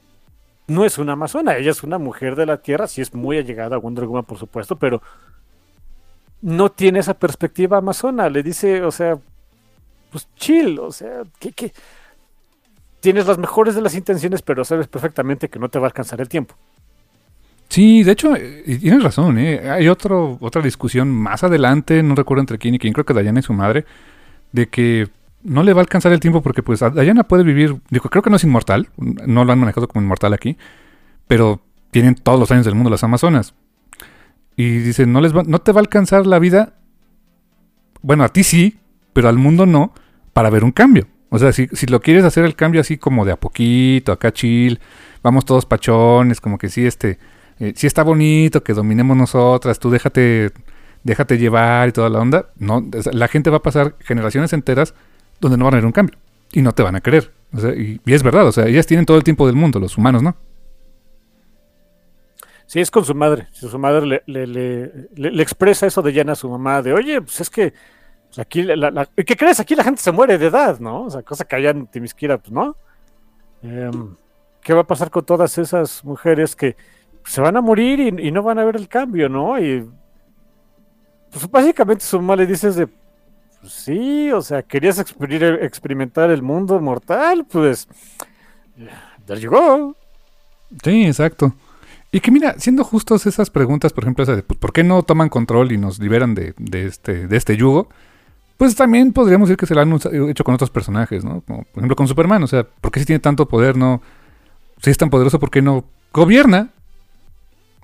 no 0.68 0.86
es 0.86 0.96
una 0.96 1.12
amazona, 1.12 1.58
ella 1.58 1.70
es 1.70 1.82
una 1.82 1.98
mujer 1.98 2.34
de 2.34 2.46
la 2.46 2.56
tierra, 2.62 2.86
sí 2.86 3.02
es 3.02 3.12
muy 3.12 3.36
allegada 3.36 3.76
a 3.76 3.78
Wonder 3.78 4.06
Woman, 4.06 4.24
por 4.24 4.38
supuesto, 4.38 4.76
pero 4.76 5.02
no 6.40 6.72
tiene 6.72 7.00
esa 7.00 7.12
perspectiva 7.12 7.76
amazona, 7.76 8.30
le 8.30 8.42
dice, 8.42 8.82
o 8.82 8.90
sea, 8.90 9.18
pues 10.10 10.26
chill, 10.34 10.78
o 10.78 10.90
sea, 10.90 11.24
tienes 13.00 13.26
las 13.26 13.36
mejores 13.36 13.74
de 13.74 13.82
las 13.82 13.94
intenciones, 13.94 14.40
pero 14.40 14.64
sabes 14.64 14.88
perfectamente 14.88 15.50
que 15.50 15.58
no 15.58 15.68
te 15.68 15.78
va 15.78 15.84
a 15.84 15.88
alcanzar 15.88 16.22
el 16.22 16.28
tiempo. 16.30 16.54
Sí, 17.68 18.04
de 18.04 18.12
hecho, 18.12 18.34
tienes 18.64 19.02
razón, 19.02 19.38
¿eh? 19.38 19.68
Hay 19.68 19.88
otro, 19.88 20.38
otra 20.40 20.62
discusión 20.62 21.10
más 21.10 21.42
adelante, 21.42 22.02
no 22.02 22.14
recuerdo 22.14 22.40
entre 22.40 22.58
quién 22.58 22.74
y 22.74 22.78
quién, 22.78 22.92
creo 22.92 23.04
que 23.04 23.14
Dayana 23.14 23.40
y 23.40 23.42
su 23.42 23.52
madre, 23.52 23.84
de 24.52 24.68
que 24.68 25.08
no 25.42 25.62
le 25.62 25.72
va 25.72 25.80
a 25.80 25.82
alcanzar 25.82 26.12
el 26.12 26.20
tiempo 26.20 26.42
porque 26.42 26.62
pues 26.62 26.80
Dayana 26.80 27.24
puede 27.24 27.42
vivir, 27.42 27.76
digo, 27.90 28.08
creo 28.08 28.22
que 28.22 28.30
no 28.30 28.36
es 28.36 28.44
inmortal, 28.44 28.88
no 28.96 29.44
lo 29.44 29.52
han 29.52 29.58
manejado 29.58 29.88
como 29.88 30.02
inmortal 30.02 30.32
aquí, 30.32 30.56
pero 31.26 31.60
tienen 31.90 32.14
todos 32.14 32.38
los 32.38 32.50
años 32.50 32.64
del 32.64 32.74
mundo 32.74 32.90
las 32.90 33.04
Amazonas. 33.04 33.54
Y 34.56 34.78
dice, 34.78 35.06
no, 35.06 35.20
les 35.20 35.34
no 35.34 35.58
te 35.58 35.72
va 35.72 35.80
a 35.80 35.82
alcanzar 35.82 36.26
la 36.26 36.38
vida, 36.38 36.74
bueno, 38.00 38.24
a 38.24 38.28
ti 38.28 38.42
sí, 38.44 38.78
pero 39.12 39.28
al 39.28 39.38
mundo 39.38 39.66
no, 39.66 39.92
para 40.32 40.50
ver 40.50 40.64
un 40.64 40.72
cambio. 40.72 41.06
O 41.28 41.38
sea, 41.38 41.52
si, 41.52 41.66
si 41.72 41.86
lo 41.86 42.00
quieres 42.00 42.24
hacer 42.24 42.44
el 42.44 42.54
cambio 42.54 42.80
así 42.80 42.96
como 42.96 43.24
de 43.24 43.32
a 43.32 43.36
poquito, 43.36 44.12
acá 44.12 44.32
chill, 44.32 44.80
vamos 45.22 45.44
todos 45.44 45.66
pachones, 45.66 46.40
como 46.40 46.56
que 46.56 46.68
sí, 46.68 46.86
este 46.86 47.18
eh, 47.58 47.72
si 47.76 47.86
está 47.86 48.02
bonito 48.02 48.62
que 48.62 48.74
dominemos 48.74 49.16
nosotras, 49.16 49.78
tú 49.78 49.90
déjate, 49.90 50.52
déjate 51.04 51.38
llevar 51.38 51.88
y 51.88 51.92
toda 51.92 52.08
la 52.08 52.20
onda. 52.20 52.46
No, 52.56 52.84
la 53.12 53.28
gente 53.28 53.50
va 53.50 53.58
a 53.58 53.62
pasar 53.62 53.94
generaciones 54.00 54.52
enteras 54.52 54.94
donde 55.40 55.56
no 55.56 55.64
van 55.64 55.74
a 55.74 55.76
haber 55.76 55.86
un 55.86 55.92
cambio 55.92 56.16
y 56.52 56.62
no 56.62 56.72
te 56.72 56.82
van 56.82 56.96
a 56.96 57.00
querer. 57.00 57.32
y, 57.76 58.00
es 58.12 58.22
verdad, 58.22 58.46
o 58.46 58.52
sea, 58.52 58.66
ellas 58.66 58.86
tienen 58.86 59.06
todo 59.06 59.16
el 59.16 59.24
tiempo 59.24 59.46
del 59.46 59.56
mundo, 59.56 59.78
los 59.78 59.96
humanos 59.96 60.22
no. 60.22 60.36
Sí, 62.66 62.80
es 62.80 62.90
con 62.90 63.04
su 63.04 63.14
madre. 63.14 63.46
Si 63.52 63.68
su 63.68 63.78
madre 63.78 64.22
le, 64.26 64.46
le, 64.46 65.42
expresa 65.42 65.86
eso 65.86 66.02
de 66.02 66.12
llena 66.12 66.32
a 66.32 66.36
su 66.36 66.50
mamá, 66.50 66.82
de 66.82 66.92
oye, 66.92 67.20
pues 67.22 67.40
es 67.40 67.48
que 67.48 67.72
pues 68.26 68.38
aquí, 68.40 68.62
la, 68.62 69.08
¿qué 69.14 69.36
crees? 69.36 69.60
Aquí 69.60 69.74
la 69.76 69.84
gente 69.84 70.02
se 70.02 70.12
muere 70.12 70.36
de 70.36 70.46
edad, 70.46 70.80
¿no? 70.80 71.04
O 71.04 71.10
sea, 71.10 71.22
cosa 71.22 71.44
que 71.44 71.56
allá 71.56 71.70
en 71.70 71.86
Timisquira, 71.86 72.38
pues 72.38 72.50
no. 72.50 72.76
Em, 73.62 74.16
qué 74.60 74.74
va 74.74 74.80
a 74.80 74.86
pasar 74.86 75.10
con 75.10 75.24
todas 75.24 75.58
esas 75.58 76.04
mujeres 76.04 76.56
que 76.56 76.76
se 77.26 77.40
van 77.40 77.56
a 77.56 77.60
morir 77.60 78.00
y, 78.00 78.30
no 78.30 78.42
van 78.42 78.58
a 78.58 78.64
ver 78.64 78.76
el 78.76 78.88
cambio, 78.88 79.28
¿no? 79.28 79.58
Y 79.58 79.88
pues 81.30 81.50
básicamente 81.50 82.04
su 82.04 82.18
mamá 82.18 82.36
le 82.36 82.46
dices 82.46 82.76
de, 82.76 82.86
pues 82.86 83.72
sí, 83.72 84.30
o 84.30 84.40
sea, 84.40 84.62
querías 84.62 84.98
experimentar 84.98 86.30
el 86.30 86.42
mundo 86.42 86.80
mortal, 86.80 87.44
pues, 87.50 87.88
you 89.40 89.50
go. 89.50 89.96
Sí, 90.82 91.04
exacto. 91.04 91.52
Y 92.12 92.20
que 92.20 92.30
mira, 92.30 92.54
siendo 92.58 92.84
justos 92.84 93.26
esas 93.26 93.50
preguntas, 93.50 93.92
por 93.92 94.04
ejemplo, 94.04 94.22
esa 94.22 94.36
de, 94.36 94.42
pues, 94.42 94.58
¿por 94.58 94.72
qué 94.72 94.84
no 94.84 95.02
toman 95.02 95.28
control 95.28 95.72
y 95.72 95.78
nos 95.78 95.98
liberan 95.98 96.34
de, 96.34 96.54
de, 96.56 96.86
este, 96.86 97.26
de 97.26 97.36
este 97.36 97.56
yugo? 97.56 97.88
Pues 98.56 98.74
también 98.76 99.12
podríamos 99.12 99.48
decir 99.48 99.58
que 99.58 99.66
se 99.66 99.74
lo 99.74 99.80
han 99.80 99.92
hecho 100.30 100.44
con 100.44 100.54
otros 100.54 100.70
personajes, 100.70 101.24
¿no? 101.24 101.42
Como, 101.42 101.64
por 101.64 101.78
ejemplo, 101.78 101.96
con 101.96 102.08
Superman, 102.08 102.42
o 102.44 102.46
sea, 102.46 102.64
¿por 102.64 102.92
qué 102.92 103.00
si 103.00 103.06
tiene 103.06 103.18
tanto 103.18 103.48
poder, 103.48 103.76
no? 103.76 104.00
Si 104.80 104.90
es 104.90 104.96
tan 104.96 105.10
poderoso, 105.10 105.40
¿por 105.40 105.50
qué 105.50 105.60
no 105.60 105.84
gobierna? 106.12 106.70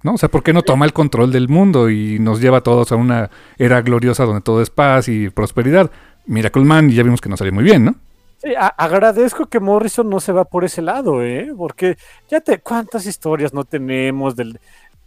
¿No? 0.03 0.15
O 0.15 0.19
sea, 0.19 0.29
¿por 0.29 0.43
qué 0.43 0.53
no 0.53 0.63
toma 0.63 0.85
el 0.85 0.93
control 0.93 1.31
del 1.31 1.49
mundo 1.49 1.91
y 1.91 2.19
nos 2.19 2.41
lleva 2.41 2.59
a 2.59 2.63
todos 2.63 2.91
a 2.93 2.97
una 2.97 3.31
era 3.57 3.83
gloriosa 3.83 4.25
donde 4.25 4.41
todo 4.41 4.61
es 4.61 4.71
paz 4.71 5.09
y 5.09 5.31
prosperidad? 5.31 5.91
Miracle 6.27 6.65
Man, 6.65 6.91
ya 6.91 7.03
vimos 7.03 7.21
que 7.21 7.29
no 7.29 7.37
salió 7.37 7.53
muy 7.53 7.65
bien, 7.65 7.85
¿no? 7.85 7.95
Sí, 8.39 8.55
agradezco 8.57 9.47
que 9.47 9.61
Morrison 9.61 10.11
no 10.11 10.19
se 10.19 10.33
va 10.33 10.45
por 10.45 10.65
ese 10.65 10.83
lado, 10.83 11.23
¿eh? 11.23 11.53
Porque 11.57 11.97
ya 12.29 12.41
te, 12.41 12.59
¿cuántas 12.59 13.07
historias 13.07 13.55
no 13.55 13.65
tenemos 13.65 14.35
del 14.35 14.59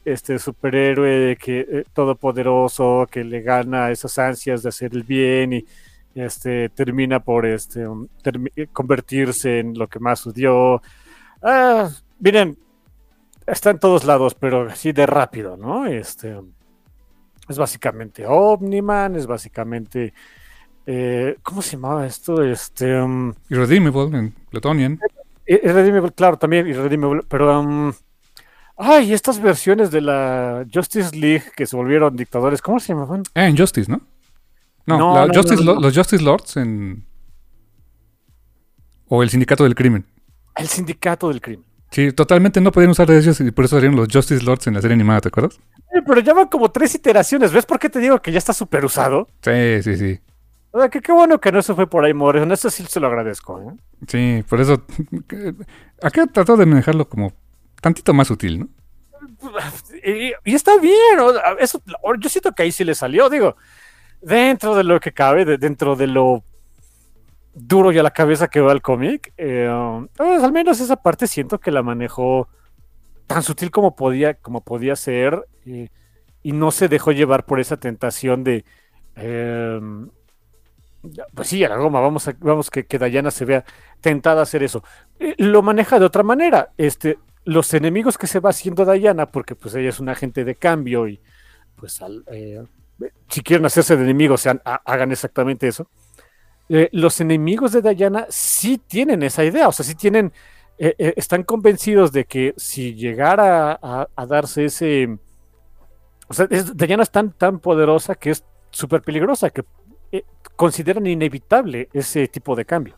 este 0.06 0.38
superhéroe 0.38 1.36
que 1.36 1.60
eh, 1.62 1.84
todopoderoso 1.92 3.08
que 3.12 3.24
le 3.24 3.42
gana 3.42 3.90
esas 3.90 4.18
ansias 4.20 4.62
de 4.62 4.70
hacer 4.70 4.94
el 4.94 5.04
bien 5.04 5.54
y 5.54 5.66
este 6.14 6.70
termina 6.70 7.20
por 7.20 7.46
este 7.46 7.86
convertirse 8.72 9.60
en 9.60 9.78
lo 9.78 9.88
que 9.88 10.00
más 10.00 10.26
odió. 10.26 10.82
Ah, 11.42 11.90
miren, 12.20 12.58
está 13.48 13.70
en 13.70 13.80
todos 13.80 14.04
lados, 14.04 14.36
pero 14.36 14.70
así 14.70 14.92
de 14.92 15.06
rápido, 15.06 15.58
¿no? 15.58 15.86
Este 15.86 16.40
es 17.48 17.58
básicamente 17.58 18.26
Omniman, 18.26 19.16
es 19.16 19.28
básicamente 19.28 20.14
eh, 20.86 21.38
¿Cómo 21.42 21.62
se 21.62 21.72
llamaba 21.72 22.06
esto? 22.06 22.44
Este, 22.44 23.00
um, 23.02 23.34
Irredeemable 23.50 24.18
en 24.18 24.32
Plutonian. 24.50 25.00
Irredeemable, 25.48 26.12
claro, 26.12 26.38
también 26.38 26.68
Irredeemable, 26.68 27.24
pero... 27.28 27.60
Um, 27.60 27.94
ay, 28.78 29.14
estas 29.14 29.42
versiones 29.42 29.90
de 29.90 30.02
la 30.02 30.66
Justice 30.72 31.16
League 31.16 31.46
que 31.56 31.66
se 31.66 31.76
volvieron 31.76 32.16
dictadores, 32.16 32.62
¿cómo 32.62 32.80
se 32.80 32.94
llamaban? 32.94 33.24
Ah, 33.34 33.48
en 33.48 33.58
Justice, 33.58 33.92
¿no? 33.92 34.02
No, 34.86 35.28
Justice, 35.34 35.64
los 35.64 35.96
Justice 35.96 36.24
Lords 36.24 36.58
en... 36.58 37.06
O 39.08 39.24
el 39.24 39.30
Sindicato 39.30 39.64
del 39.64 39.76
Crimen. 39.76 40.06
El 40.56 40.68
Sindicato 40.68 41.30
del 41.30 41.42
Crimen. 41.42 41.66
Sí, 41.96 42.12
totalmente 42.12 42.60
no 42.60 42.74
podían 42.74 42.92
usar 42.92 43.08
de 43.08 43.18
ellos 43.18 43.40
y 43.40 43.52
por 43.52 43.64
eso 43.64 43.78
salieron 43.78 43.96
los 43.96 44.10
Justice 44.12 44.44
Lords 44.44 44.68
en 44.68 44.74
la 44.74 44.82
serie 44.82 44.96
animada, 44.96 45.22
¿te 45.22 45.30
acuerdas? 45.30 45.62
pero 46.06 46.20
ya 46.20 46.34
van 46.34 46.50
como 46.50 46.70
tres 46.70 46.94
iteraciones. 46.94 47.54
¿Ves 47.54 47.66
por 47.66 47.80
qué 47.80 47.90
te 47.90 48.00
digo 48.00 48.22
que 48.22 48.34
ya 48.34 48.38
está 48.38 48.52
súper 48.52 48.84
usado? 48.84 49.30
Sí, 49.42 49.82
sí, 49.82 49.96
sí. 49.96 50.20
O 50.72 50.80
sea, 50.82 50.90
que 50.90 51.00
qué 51.00 51.14
bueno 51.14 51.40
que 51.40 51.54
no 51.54 51.62
se 51.62 51.74
fue 51.74 51.90
por 51.90 52.04
ahí 52.04 52.14
Morrison. 52.14 52.52
Eso 52.52 52.70
sí 52.70 52.84
se 52.86 53.00
lo 53.00 53.08
agradezco. 53.08 53.62
¿eh? 53.62 53.74
Sí, 54.10 54.44
por 54.50 54.60
eso. 54.60 54.84
Acá 56.04 56.28
trató 56.28 56.58
de 56.58 56.66
manejarlo 56.66 57.08
como 57.08 57.32
tantito 57.80 58.14
más 58.14 58.28
sutil, 58.28 58.60
¿no? 58.60 58.68
Y, 60.04 60.34
está 60.54 60.78
bien. 60.78 61.18
Eso, 61.60 61.82
yo 62.20 62.30
siento 62.30 62.52
que 62.52 62.64
ahí 62.64 62.74
sí 62.74 62.84
le 62.84 62.94
salió. 62.94 63.30
Digo, 63.30 63.56
dentro 64.22 64.76
de 64.76 64.84
lo 64.84 65.00
que 65.00 65.14
cabe, 65.14 65.46
dentro 65.58 65.96
de 65.96 66.08
lo 66.08 66.44
duro 67.56 67.92
y 67.92 67.98
a 67.98 68.04
la 68.04 68.12
cabeza 68.12 68.50
que 68.50 68.62
va 68.62 68.72
el 68.72 68.84
cómic, 68.84 69.34
eh, 69.38 69.70
pues, 70.16 70.44
al 70.44 70.52
menos 70.52 70.80
esa 70.80 70.98
parte 70.98 71.26
siento 71.26 71.60
que 71.60 71.72
la 71.72 71.82
manejó 71.82 72.48
tan 73.26 73.42
sutil 73.42 73.72
como 73.72 73.96
podía, 73.96 74.36
como 74.36 74.62
podía 74.62 74.96
ser. 74.96 75.48
Eh, 75.66 75.90
y 76.46 76.52
no 76.52 76.70
se 76.70 76.88
dejó 76.88 77.12
llevar 77.12 77.48
por 77.48 77.60
esa 77.60 77.78
tentación 77.78 78.44
de. 78.44 78.66
Eh, 79.16 79.80
pues 81.34 81.48
sí, 81.48 81.64
a 81.64 81.70
la 81.70 81.78
goma, 81.78 82.00
vamos, 82.00 82.28
a, 82.28 82.36
vamos 82.40 82.70
que, 82.70 82.86
que 82.86 83.00
Dayana 83.00 83.32
se 83.32 83.46
vea 83.46 83.66
tentada 84.00 84.42
a 84.42 84.44
hacer 84.44 84.62
eso. 84.62 84.84
Eh, 85.20 85.34
lo 85.40 85.64
maneja 85.64 85.98
de 85.98 86.06
otra 86.06 86.22
manera. 86.22 86.70
Este, 86.78 87.18
los 87.46 87.74
enemigos 87.74 88.20
que 88.20 88.28
se 88.28 88.40
va 88.40 88.52
haciendo 88.52 88.86
Dayana, 88.86 89.26
porque 89.26 89.56
pues 89.56 89.74
ella 89.74 89.90
es 89.90 90.00
un 90.00 90.10
agente 90.10 90.46
de 90.46 90.54
cambio 90.54 91.08
y 91.08 91.20
pues 91.78 92.00
eh, 92.32 92.64
si 93.28 93.42
quieren 93.42 93.66
hacerse 93.66 93.98
de 93.98 94.04
enemigos, 94.04 94.42
sean, 94.42 94.62
hagan 94.64 95.12
exactamente 95.12 95.68
eso. 95.68 95.90
Eh, 96.70 96.90
los 96.92 97.22
enemigos 97.22 97.72
de 97.72 97.82
Dayana 97.82 98.26
sí 98.30 98.80
tienen 98.80 99.24
esa 99.24 99.44
idea, 99.44 99.68
o 99.68 99.72
sea, 99.72 99.86
sí 99.86 99.96
tienen, 99.96 100.34
están 100.78 101.44
convencidos 101.44 102.12
de 102.12 102.26
que 102.26 102.54
si 102.58 102.96
llegara 102.96 103.80
a, 103.82 104.26
darse 104.26 104.66
ese... 104.66 105.18
O 106.28 106.34
sea, 106.34 106.48
Dayana 106.48 107.04
es 107.04 107.12
tan, 107.12 107.32
tan 107.32 107.60
poderosa 107.60 108.16
que 108.16 108.32
es 108.32 108.44
súper 108.72 109.02
peligrosa, 109.02 109.52
que 109.52 109.64
consideran 110.56 111.08
inevitable 111.08 111.90
ese 111.94 112.28
tipo 112.28 112.56
de 112.56 112.66
cambio. 112.66 112.98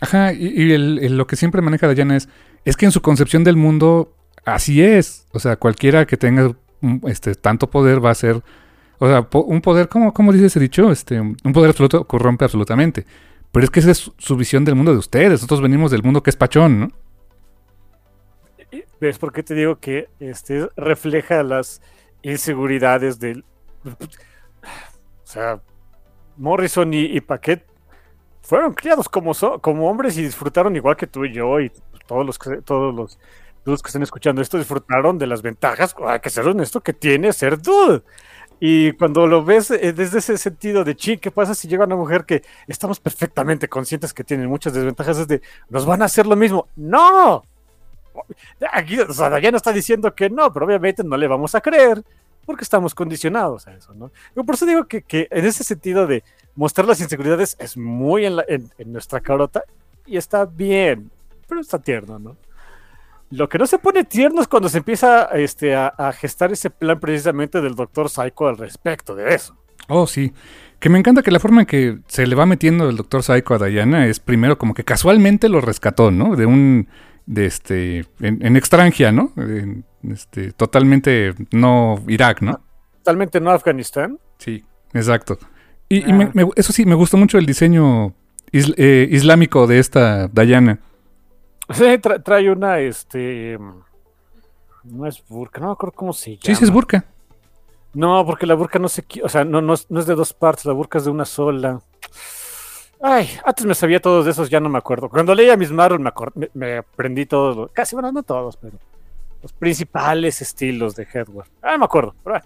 Ajá, 0.00 0.32
y, 0.32 0.76
lo 1.08 1.26
que 1.26 1.36
siempre 1.36 1.60
maneja 1.62 1.86
Dayana 1.86 2.16
es, 2.16 2.28
es 2.64 2.76
que 2.76 2.86
en 2.86 2.92
su 2.92 3.02
concepción 3.02 3.44
del 3.44 3.56
mundo 3.56 4.14
así 4.44 4.82
es. 4.82 5.26
O 5.32 5.38
sea, 5.38 5.56
cualquiera 5.56 6.06
que 6.06 6.16
tenga 6.16 6.54
este, 7.04 7.34
tanto 7.34 7.70
poder 7.70 8.04
va 8.04 8.10
a 8.10 8.14
ser, 8.14 8.42
o 9.02 9.06
sea, 9.06 9.26
un 9.32 9.62
poder, 9.62 9.88
¿cómo, 9.88 10.12
cómo 10.12 10.30
dice 10.30 10.46
ese 10.46 10.60
dicho? 10.60 10.92
Este, 10.92 11.18
un 11.18 11.52
poder 11.54 11.70
absoluto 11.70 12.04
corrompe 12.04 12.44
absolutamente. 12.44 13.06
Pero 13.50 13.64
es 13.64 13.70
que 13.70 13.80
esa 13.80 13.92
es 13.92 14.12
su 14.18 14.36
visión 14.36 14.62
del 14.66 14.74
mundo 14.74 14.92
de 14.92 14.98
ustedes. 14.98 15.32
Nosotros 15.32 15.62
venimos 15.62 15.90
del 15.90 16.02
mundo 16.02 16.22
que 16.22 16.28
es 16.28 16.36
pachón, 16.36 16.80
¿no? 16.80 16.88
¿Ves 19.00 19.18
por 19.18 19.32
qué 19.32 19.42
te 19.42 19.54
digo 19.54 19.76
que 19.76 20.10
este 20.20 20.68
refleja 20.76 21.42
las 21.42 21.80
inseguridades 22.20 23.18
del... 23.18 23.42
O 23.86 25.24
sea, 25.24 25.62
Morrison 26.36 26.92
y, 26.92 27.18
Paquet 27.22 27.64
fueron 28.42 28.74
criados 28.74 29.08
como, 29.08 29.32
como 29.62 29.88
hombres 29.88 30.18
y 30.18 30.22
disfrutaron 30.24 30.76
igual 30.76 30.96
que 30.96 31.06
tú 31.06 31.24
y 31.24 31.32
yo 31.32 31.58
y 31.58 31.72
todos 32.06 32.26
los 32.26 32.38
todos 32.64 32.94
los 32.94 33.18
dudes 33.64 33.82
que 33.82 33.88
están 33.88 34.02
escuchando 34.02 34.42
esto 34.42 34.58
disfrutaron 34.58 35.18
de 35.18 35.26
las 35.26 35.40
ventajas, 35.40 35.94
hay 36.06 36.20
que 36.20 36.30
ser 36.30 36.46
honesto, 36.46 36.82
que 36.82 36.92
tiene 36.92 37.32
ser 37.32 37.60
dude. 37.60 38.02
Y 38.60 38.92
cuando 38.92 39.26
lo 39.26 39.42
ves 39.42 39.70
eh, 39.70 39.94
desde 39.94 40.18
ese 40.18 40.36
sentido 40.36 40.84
de, 40.84 40.94
chi, 40.94 41.16
¿qué 41.16 41.30
pasa 41.30 41.54
si 41.54 41.66
llega 41.66 41.86
una 41.86 41.96
mujer 41.96 42.26
que 42.26 42.42
estamos 42.68 43.00
perfectamente 43.00 43.68
conscientes 43.68 44.12
que 44.12 44.22
tiene 44.22 44.46
muchas 44.46 44.74
desventajas? 44.74 45.18
Es 45.18 45.28
de, 45.28 45.40
¿nos 45.70 45.86
van 45.86 46.02
a 46.02 46.04
hacer 46.04 46.26
lo 46.26 46.36
mismo? 46.36 46.68
¡No! 46.76 47.42
Aquí, 48.70 49.00
o 49.00 49.12
sea, 49.14 49.30
no 49.30 49.56
está 49.56 49.72
diciendo 49.72 50.14
que 50.14 50.28
no, 50.28 50.52
pero 50.52 50.66
obviamente 50.66 51.02
no 51.02 51.16
le 51.16 51.26
vamos 51.26 51.54
a 51.54 51.60
creer 51.62 52.04
porque 52.44 52.64
estamos 52.64 52.94
condicionados 52.94 53.66
a 53.66 53.74
eso, 53.74 53.94
¿no? 53.94 54.10
por 54.44 54.54
eso 54.54 54.66
digo 54.66 54.84
que, 54.86 55.04
en 55.30 55.44
ese 55.44 55.62
sentido 55.62 56.06
de 56.06 56.24
mostrar 56.56 56.86
las 56.86 57.00
inseguridades 57.00 57.56
es 57.60 57.76
muy 57.76 58.26
en, 58.26 58.70
nuestra 58.86 59.20
carota 59.20 59.62
y 60.04 60.16
está 60.16 60.44
bien, 60.46 61.10
pero 61.48 61.60
está 61.60 61.78
tierno, 61.78 62.18
¿no? 62.18 62.36
Lo 63.30 63.48
que 63.48 63.58
no 63.58 63.66
se 63.66 63.78
pone 63.78 64.04
tierno 64.04 64.42
es 64.42 64.48
cuando 64.48 64.68
se 64.68 64.78
empieza 64.78 65.24
este, 65.34 65.74
a, 65.74 66.12
gestar 66.18 66.52
ese 66.52 66.70
plan 66.70 66.98
precisamente 66.98 67.60
del 67.60 67.76
Doctor 67.76 68.10
Psycho 68.10 68.48
al 68.48 68.58
respecto 68.58 69.14
de 69.14 69.34
eso. 69.34 69.56
Oh, 69.88 70.06
sí. 70.06 70.32
Que 70.80 70.88
me 70.88 70.98
encanta 70.98 71.22
que 71.22 71.30
la 71.30 71.38
forma 71.38 71.60
en 71.60 71.66
que 71.66 71.98
se 72.08 72.26
le 72.26 72.34
va 72.34 72.46
metiendo 72.46 72.88
el 72.88 72.96
Doctor 72.96 73.22
Psycho 73.22 73.54
a 73.54 73.66
Diana 73.66 74.06
es 74.06 74.18
primero 74.18 74.58
como 74.58 74.74
que 74.74 74.82
casualmente 74.82 75.48
lo 75.48 75.60
rescató, 75.60 76.10
¿no? 76.10 76.36
De 76.36 76.46
un 76.46 76.88
de 77.26 77.46
este 77.46 77.98
en, 78.20 78.44
en 78.44 78.56
extranjia, 78.56 79.12
¿no? 79.12 79.32
este, 80.08 80.52
totalmente 80.52 81.34
no 81.52 82.02
Irak, 82.08 82.42
¿no? 82.42 82.60
Totalmente 82.98 83.40
no 83.40 83.50
Afganistán. 83.50 84.18
Sí, 84.38 84.64
exacto. 84.92 85.38
Y, 85.88 86.02
ah. 86.10 86.30
eso 86.56 86.72
sí, 86.72 86.86
me 86.86 86.94
gustó 86.94 87.16
mucho 87.16 87.38
el 87.38 87.46
diseño 87.46 88.14
eh, 88.52 89.08
islámico 89.10 89.66
de 89.66 89.78
esta 89.78 90.28
Dayana. 90.28 90.78
Sí, 91.74 91.98
trae 91.98 92.50
una, 92.50 92.80
este, 92.80 93.56
no 94.82 95.06
es 95.06 95.22
burka, 95.28 95.60
no 95.60 95.68
me 95.68 95.72
acuerdo 95.72 95.94
cómo 95.94 96.12
se 96.12 96.30
llama. 96.32 96.42
Sí, 96.42 96.54
sí 96.56 96.64
es 96.64 96.70
burka. 96.70 97.04
No, 97.92 98.24
porque 98.26 98.46
la 98.46 98.54
burka 98.54 98.78
no 98.78 98.88
se, 98.88 99.04
o 99.22 99.28
sea, 99.28 99.44
no, 99.44 99.60
no, 99.60 99.74
es 99.74 99.88
de 99.88 100.14
dos 100.14 100.32
partes, 100.32 100.64
la 100.64 100.72
burka 100.72 100.98
es 100.98 101.04
de 101.04 101.10
una 101.10 101.24
sola. 101.24 101.80
Ay, 103.00 103.28
antes 103.44 103.64
me 103.64 103.74
sabía 103.74 104.00
todos 104.00 104.24
de 104.24 104.32
esos, 104.32 104.50
ya 104.50 104.60
no 104.60 104.68
me 104.68 104.78
acuerdo. 104.78 105.08
Cuando 105.08 105.34
leía 105.34 105.56
mis 105.56 105.70
Marvel 105.70 106.00
me, 106.00 106.12
me, 106.54 106.78
aprendí 106.78 107.26
todos, 107.26 107.70
casi, 107.72 107.94
bueno, 107.94 108.12
no 108.12 108.22
todos, 108.22 108.56
pero 108.56 108.76
los 109.42 109.52
principales 109.52 110.42
estilos 110.42 110.94
de 110.96 111.06
Headward. 111.12 111.48
Ah, 111.62 111.78
me 111.78 111.84
acuerdo, 111.84 112.14
pero 112.22 112.40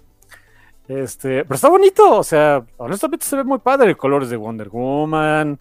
Este, 0.87 1.45
pero 1.45 1.55
está 1.55 1.69
bonito, 1.69 2.19
o 2.19 2.25
sea, 2.25 2.63
honestamente 2.77 3.25
se 3.25 3.37
ve 3.37 3.45
muy 3.45 3.59
padre. 3.59 3.97
Colores 3.97 4.29
de 4.29 4.37
Wonder 4.37 4.69
Woman. 4.69 5.59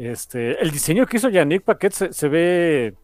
Este, 0.00 0.58
el 0.62 0.70
diseño 0.70 1.04
que 1.04 1.18
hizo 1.18 1.28
Yannick 1.28 1.62
Paquet 1.62 1.92
se, 1.92 2.28
ve. 2.28 2.94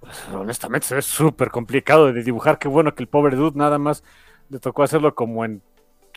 Pues, 0.00 0.28
honestamente, 0.32 0.88
se 0.88 0.96
ve 0.96 1.02
súper 1.02 1.50
complicado 1.50 2.12
de 2.12 2.24
dibujar. 2.24 2.58
Qué 2.58 2.66
bueno 2.66 2.96
que 2.96 3.04
el 3.04 3.08
pobre 3.08 3.36
dude 3.36 3.56
nada 3.56 3.78
más 3.78 4.02
le 4.50 4.58
tocó 4.58 4.82
hacerlo 4.82 5.14
como 5.14 5.44
en. 5.44 5.62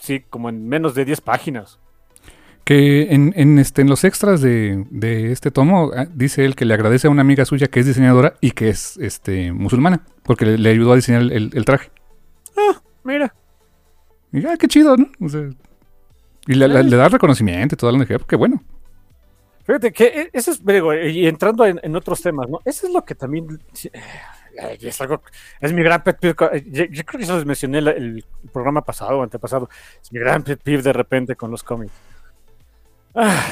Sí, 0.01 0.23
como 0.31 0.49
en 0.49 0.67
menos 0.67 0.95
de 0.95 1.05
10 1.05 1.21
páginas. 1.21 1.79
Que 2.63 3.13
en, 3.13 3.33
en, 3.35 3.59
este, 3.59 3.83
en 3.83 3.89
los 3.89 4.03
extras 4.03 4.41
de, 4.41 4.83
de 4.89 5.31
este 5.31 5.51
tomo 5.51 5.91
ah, 5.95 6.07
dice 6.11 6.43
él 6.43 6.55
que 6.55 6.65
le 6.65 6.73
agradece 6.73 7.05
a 7.05 7.11
una 7.11 7.21
amiga 7.21 7.45
suya 7.45 7.67
que 7.67 7.79
es 7.79 7.85
diseñadora 7.85 8.33
y 8.41 8.51
que 8.51 8.69
es 8.69 8.97
este, 8.97 9.51
musulmana, 9.53 10.01
porque 10.23 10.45
le, 10.45 10.57
le 10.57 10.71
ayudó 10.71 10.93
a 10.93 10.95
diseñar 10.95 11.21
el, 11.21 11.51
el 11.53 11.65
traje. 11.65 11.91
Ah, 12.57 12.81
mira. 13.03 13.33
Y 14.33 14.43
ah, 14.47 14.57
qué 14.57 14.67
chido, 14.67 14.97
¿no? 14.97 15.07
O 15.21 15.29
sea, 15.29 15.47
y 16.47 16.55
le, 16.55 16.67
le, 16.67 16.83
le 16.83 16.97
da 16.97 17.09
reconocimiento 17.09 17.75
y 17.75 17.77
todo 17.77 17.91
lo 17.91 18.03
que 18.05 18.17
qué 18.27 18.35
bueno. 18.35 18.63
Fíjate 19.67 19.91
que 19.91 20.05
e, 20.05 20.29
eso 20.31 20.51
es, 20.51 20.65
digo, 20.65 20.93
y 20.95 21.27
entrando 21.27 21.65
en, 21.65 21.95
otros 21.95 22.21
temas, 22.21 22.49
¿no? 22.49 22.61
Eso 22.63 22.87
es 22.87 22.93
lo 22.93 23.03
que 23.03 23.15
también 23.15 23.61
es, 24.81 25.01
algo, 25.01 25.21
es 25.59 25.73
mi 25.73 25.83
gran 25.83 26.01
pet 26.01 26.17
peeve. 26.17 26.63
Yo, 26.71 26.85
yo, 26.85 27.03
creo 27.03 27.17
que 27.17 27.23
eso 27.25 27.35
les 27.35 27.45
mencioné 27.45 27.79
el, 27.79 27.87
el, 27.89 28.25
programa 28.53 28.81
pasado 28.81 29.19
o 29.19 29.23
antepasado. 29.23 29.69
Es 30.01 30.09
mi 30.13 30.19
gran 30.19 30.41
pet 30.41 30.61
peeve 30.63 30.81
de 30.81 30.93
repente 30.93 31.35
con 31.35 31.51
los 31.51 31.63
cómics. 31.63 31.91
Ah, 33.13 33.45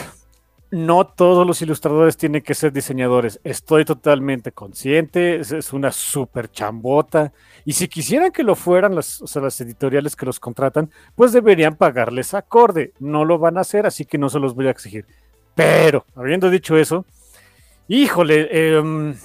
no 0.72 1.06
todos 1.06 1.46
los 1.46 1.62
ilustradores 1.62 2.16
tienen 2.16 2.42
que 2.42 2.56
ser 2.56 2.72
diseñadores. 2.72 3.42
Estoy 3.44 3.84
totalmente 3.84 4.54
consciente. 4.54 5.36
Es, 5.42 5.74
una 5.74 5.92
super 5.92 6.50
chambota. 6.50 7.34
Y 7.66 7.74
si 7.74 7.90
quisieran 7.90 8.32
que 8.32 8.44
lo 8.44 8.56
fueran 8.56 8.98
o 8.98 9.02
sea, 9.02 9.42
las 9.42 9.60
editoriales 9.60 10.16
que 10.16 10.26
los 10.26 10.40
contratan, 10.40 10.90
pues 11.16 11.34
deberían 11.34 11.76
pagarles 11.76 12.34
acorde. 12.34 12.94
No 13.00 13.26
lo 13.26 13.38
van 13.38 13.58
a 13.58 13.62
hacer, 13.62 13.86
así 13.86 14.06
que 14.06 14.18
no 14.18 14.30
se 14.30 14.40
los 14.40 14.56
voy 14.56 14.68
a 14.68 14.72
exigir. 14.72 15.06
Pero, 15.56 16.06
habiendo 16.16 16.50
dicho 16.50 16.78
eso, 16.78 17.06
híjole, 17.88 18.48
eh, 18.52 19.16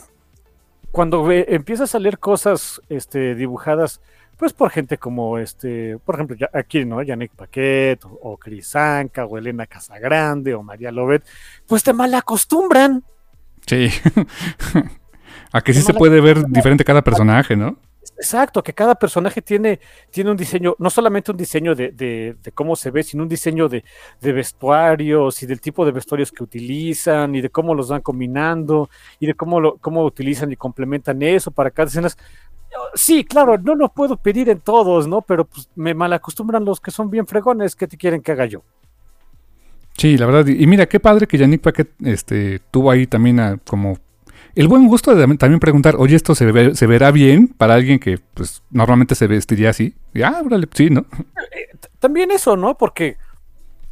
cuando 0.90 1.24
ve, 1.24 1.46
empieza 1.48 1.84
a 1.84 1.88
salir 1.88 2.18
cosas 2.18 2.80
este, 2.88 3.34
dibujadas 3.34 4.00
pues 4.36 4.54
por 4.54 4.70
gente 4.70 4.96
como 4.96 5.36
este, 5.36 5.98
por 5.98 6.14
ejemplo, 6.14 6.34
ya, 6.34 6.48
aquí, 6.54 6.86
¿no? 6.86 7.02
Yannick 7.02 7.32
Paquet, 7.32 8.02
o, 8.06 8.18
o 8.22 8.36
Cris 8.38 8.74
Anca, 8.74 9.26
o 9.26 9.36
Elena 9.36 9.66
Casagrande, 9.66 10.54
o 10.54 10.62
María 10.62 10.90
Lobet, 10.90 11.22
pues 11.66 11.82
te 11.82 11.92
mal 11.92 12.14
acostumbran. 12.14 13.04
Sí. 13.66 13.90
a 15.52 15.60
que 15.60 15.74
sí 15.74 15.82
se 15.82 15.92
puede 15.92 16.22
ver 16.22 16.46
diferente 16.46 16.84
cada 16.84 17.02
personaje, 17.02 17.54
¿no? 17.54 17.76
Exacto, 18.20 18.62
que 18.62 18.74
cada 18.74 18.94
personaje 18.96 19.40
tiene, 19.40 19.80
tiene 20.10 20.30
un 20.30 20.36
diseño, 20.36 20.76
no 20.78 20.90
solamente 20.90 21.30
un 21.30 21.38
diseño 21.38 21.74
de, 21.74 21.90
de, 21.92 22.36
de 22.42 22.52
cómo 22.52 22.76
se 22.76 22.90
ve, 22.90 23.02
sino 23.02 23.22
un 23.22 23.30
diseño 23.30 23.66
de, 23.66 23.82
de, 24.20 24.32
vestuarios 24.32 25.42
y 25.42 25.46
del 25.46 25.58
tipo 25.58 25.86
de 25.86 25.92
vestuarios 25.92 26.30
que 26.30 26.44
utilizan 26.44 27.34
y 27.34 27.40
de 27.40 27.48
cómo 27.48 27.74
los 27.74 27.88
van 27.88 28.02
combinando 28.02 28.90
y 29.20 29.26
de 29.26 29.32
cómo, 29.32 29.58
lo, 29.58 29.78
cómo 29.78 30.04
utilizan 30.04 30.52
y 30.52 30.56
complementan 30.56 31.22
eso 31.22 31.50
para 31.50 31.70
cada 31.70 31.88
escena. 31.88 32.08
Sí, 32.92 33.24
claro, 33.24 33.56
no 33.56 33.74
lo 33.74 33.88
puedo 33.88 34.18
pedir 34.18 34.50
en 34.50 34.60
todos, 34.60 35.08
¿no? 35.08 35.22
Pero 35.22 35.46
pues 35.46 35.70
me 35.74 35.94
malacostumbran 35.94 36.62
los 36.62 36.78
que 36.78 36.90
son 36.90 37.08
bien 37.08 37.26
fregones 37.26 37.74
que 37.74 37.88
te 37.88 37.96
quieren 37.96 38.20
que 38.20 38.32
haga 38.32 38.44
yo. 38.44 38.62
Sí, 39.96 40.18
la 40.18 40.26
verdad. 40.26 40.46
Y 40.46 40.66
mira, 40.66 40.86
qué 40.86 41.00
padre 41.00 41.26
que 41.26 41.38
Yannick 41.38 41.62
Paquet 41.62 41.90
este, 42.04 42.60
tuvo 42.70 42.90
ahí 42.90 43.06
también 43.06 43.40
a, 43.40 43.56
como 43.56 43.96
el 44.54 44.68
buen 44.68 44.88
gusto 44.88 45.14
de 45.14 45.36
también 45.36 45.60
preguntar, 45.60 45.96
oye, 45.96 46.16
esto 46.16 46.34
se, 46.34 46.50
ve, 46.50 46.74
se 46.74 46.86
verá 46.86 47.10
bien 47.10 47.48
para 47.48 47.74
alguien 47.74 47.98
que 47.98 48.18
pues 48.34 48.62
normalmente 48.70 49.14
se 49.14 49.26
vestiría 49.26 49.70
así. 49.70 49.94
Y, 50.12 50.22
ah, 50.22 50.42
órale, 50.44 50.68
sí, 50.72 50.90
¿no? 50.90 51.06
También 51.98 52.30
eso, 52.30 52.56
¿no? 52.56 52.76
Porque 52.76 53.16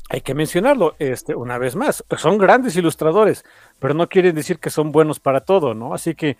hay 0.08 0.20
que 0.22 0.34
mencionarlo, 0.34 0.96
este, 0.98 1.34
una 1.34 1.58
vez 1.58 1.76
más, 1.76 2.04
son 2.16 2.38
grandes 2.38 2.76
ilustradores, 2.76 3.44
pero 3.78 3.94
no 3.94 4.08
quieren 4.08 4.34
decir 4.34 4.58
que 4.58 4.70
son 4.70 4.90
buenos 4.90 5.20
para 5.20 5.40
todo, 5.40 5.74
¿no? 5.74 5.94
Así 5.94 6.14
que, 6.14 6.36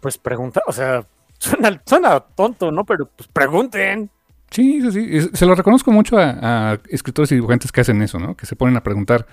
pues 0.00 0.16
pregunta, 0.18 0.62
o 0.66 0.72
sea, 0.72 1.06
suena, 1.38 1.80
suena 1.84 2.20
tonto, 2.20 2.72
¿no? 2.72 2.84
Pero 2.84 3.06
pues 3.14 3.28
pregunten. 3.28 4.10
Sí, 4.50 4.80
sí, 4.80 4.92
sí. 4.92 5.28
Se 5.34 5.44
lo 5.44 5.54
reconozco 5.54 5.92
mucho 5.92 6.18
a, 6.18 6.72
a, 6.72 6.78
escritores 6.88 7.30
y 7.32 7.34
dibujantes 7.34 7.70
que 7.70 7.80
hacen 7.80 8.00
eso, 8.00 8.18
¿no? 8.18 8.36
Que 8.36 8.46
se 8.46 8.56
ponen 8.56 8.76
a 8.76 8.82
preguntar. 8.82 9.26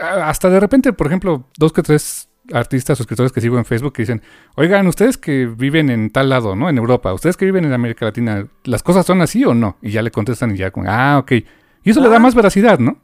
Hasta 0.00 0.48
de 0.50 0.60
repente, 0.60 0.92
por 0.92 1.06
ejemplo, 1.06 1.44
dos 1.56 1.72
que 1.72 1.82
tres 1.82 2.27
artistas 2.52 2.98
o 2.98 3.02
escritores 3.02 3.32
que 3.32 3.40
sigo 3.40 3.58
en 3.58 3.64
Facebook 3.64 3.92
que 3.92 4.02
dicen, 4.02 4.22
oigan, 4.56 4.86
ustedes 4.86 5.18
que 5.18 5.46
viven 5.46 5.90
en 5.90 6.10
tal 6.10 6.28
lado, 6.28 6.56
¿no? 6.56 6.68
En 6.68 6.78
Europa, 6.78 7.12
ustedes 7.12 7.36
que 7.36 7.44
viven 7.44 7.64
en 7.64 7.72
América 7.72 8.04
Latina, 8.04 8.46
¿las 8.64 8.82
cosas 8.82 9.06
son 9.06 9.20
así 9.20 9.44
o 9.44 9.54
no? 9.54 9.76
Y 9.82 9.90
ya 9.90 10.02
le 10.02 10.10
contestan 10.10 10.54
y 10.54 10.58
ya 10.58 10.70
con, 10.70 10.88
ah, 10.88 11.18
ok. 11.18 11.32
Y 11.32 11.90
eso 11.90 12.00
ah. 12.00 12.04
le 12.04 12.08
da 12.08 12.18
más 12.18 12.34
veracidad, 12.34 12.78
¿no? 12.78 12.98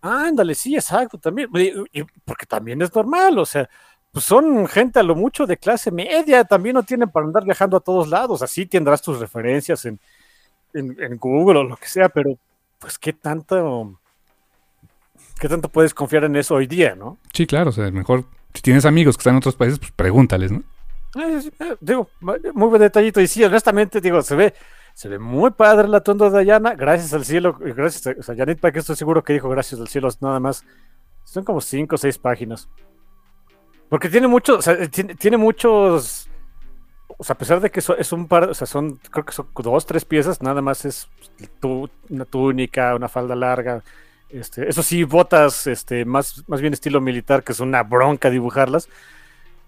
Ándale, 0.00 0.54
sí, 0.54 0.74
exacto, 0.74 1.18
también. 1.18 1.48
Porque 2.24 2.46
también 2.46 2.80
es 2.82 2.94
normal, 2.94 3.38
o 3.38 3.46
sea, 3.46 3.68
pues 4.12 4.24
son 4.24 4.66
gente 4.66 4.98
a 4.98 5.02
lo 5.02 5.14
mucho 5.14 5.46
de 5.46 5.56
clase 5.56 5.90
media, 5.90 6.44
también 6.44 6.74
no 6.74 6.82
tienen 6.82 7.10
para 7.10 7.26
andar 7.26 7.44
viajando 7.44 7.76
a 7.76 7.80
todos 7.80 8.08
lados, 8.08 8.42
así 8.42 8.66
tendrás 8.66 9.02
tus 9.02 9.18
referencias 9.18 9.84
en, 9.84 9.98
en, 10.72 10.96
en 11.02 11.16
Google 11.16 11.60
o 11.60 11.64
lo 11.64 11.76
que 11.76 11.88
sea, 11.88 12.08
pero 12.08 12.38
pues 12.78 12.98
qué 12.98 13.12
tanto... 13.12 13.98
¿Qué 15.38 15.50
tanto 15.50 15.68
puedes 15.68 15.92
confiar 15.92 16.24
en 16.24 16.34
eso 16.34 16.54
hoy 16.54 16.66
día, 16.66 16.94
no? 16.94 17.18
Sí, 17.30 17.46
claro, 17.46 17.68
o 17.68 17.72
sea, 17.72 17.90
mejor 17.90 18.24
si 18.56 18.62
tienes 18.62 18.84
amigos 18.84 19.16
que 19.16 19.20
están 19.20 19.34
en 19.34 19.38
otros 19.38 19.54
países, 19.54 19.78
pues 19.78 19.92
pregúntales, 19.92 20.50
¿no? 20.50 20.62
Eh, 21.14 21.50
eh, 21.60 21.76
digo, 21.80 22.08
muy 22.20 22.68
buen 22.68 22.80
detallito. 22.80 23.20
Y 23.20 23.26
sí, 23.26 23.44
honestamente, 23.44 24.00
digo, 24.00 24.22
se 24.22 24.34
ve, 24.34 24.54
se 24.94 25.08
ve 25.08 25.18
muy 25.18 25.50
padre 25.50 25.88
la 25.88 26.00
tonda 26.00 26.26
de 26.26 26.32
Dayana. 26.32 26.74
Gracias 26.74 27.12
al 27.12 27.24
cielo, 27.24 27.56
gracias 27.58 28.06
a, 28.06 28.18
o 28.18 28.22
sea, 28.22 28.34
Janet 28.34 28.62
estoy 28.64 28.96
seguro 28.96 29.22
que 29.22 29.34
dijo 29.34 29.48
gracias 29.48 29.80
al 29.80 29.88
cielo, 29.88 30.08
nada 30.20 30.40
más. 30.40 30.64
Son 31.24 31.44
como 31.44 31.60
cinco 31.60 31.96
o 31.96 31.98
seis 31.98 32.18
páginas. 32.18 32.68
Porque 33.88 34.08
tiene 34.08 34.26
muchos, 34.26 34.58
o 34.58 34.62
sea, 34.62 34.88
tiene, 34.88 35.14
tiene, 35.14 35.36
muchos. 35.36 36.28
O 37.18 37.24
sea, 37.24 37.34
a 37.34 37.38
pesar 37.38 37.60
de 37.60 37.70
que 37.70 37.80
so, 37.80 37.96
es 37.96 38.12
un 38.12 38.26
par, 38.26 38.50
o 38.50 38.54
sea, 38.54 38.66
son, 38.66 38.98
creo 39.10 39.24
que 39.24 39.32
son 39.32 39.48
dos, 39.54 39.86
tres 39.86 40.04
piezas, 40.04 40.42
nada 40.42 40.60
más 40.60 40.84
es 40.84 41.08
tu, 41.60 41.88
una 42.10 42.24
túnica, 42.24 42.94
una 42.94 43.08
falda 43.08 43.36
larga, 43.36 43.82
este, 44.28 44.68
eso 44.68 44.82
sí, 44.82 45.04
botas 45.04 45.66
este, 45.66 46.04
más, 46.04 46.44
más 46.48 46.60
bien 46.60 46.72
estilo 46.72 47.00
militar, 47.00 47.44
que 47.44 47.52
es 47.52 47.60
una 47.60 47.82
bronca 47.82 48.30
dibujarlas. 48.30 48.88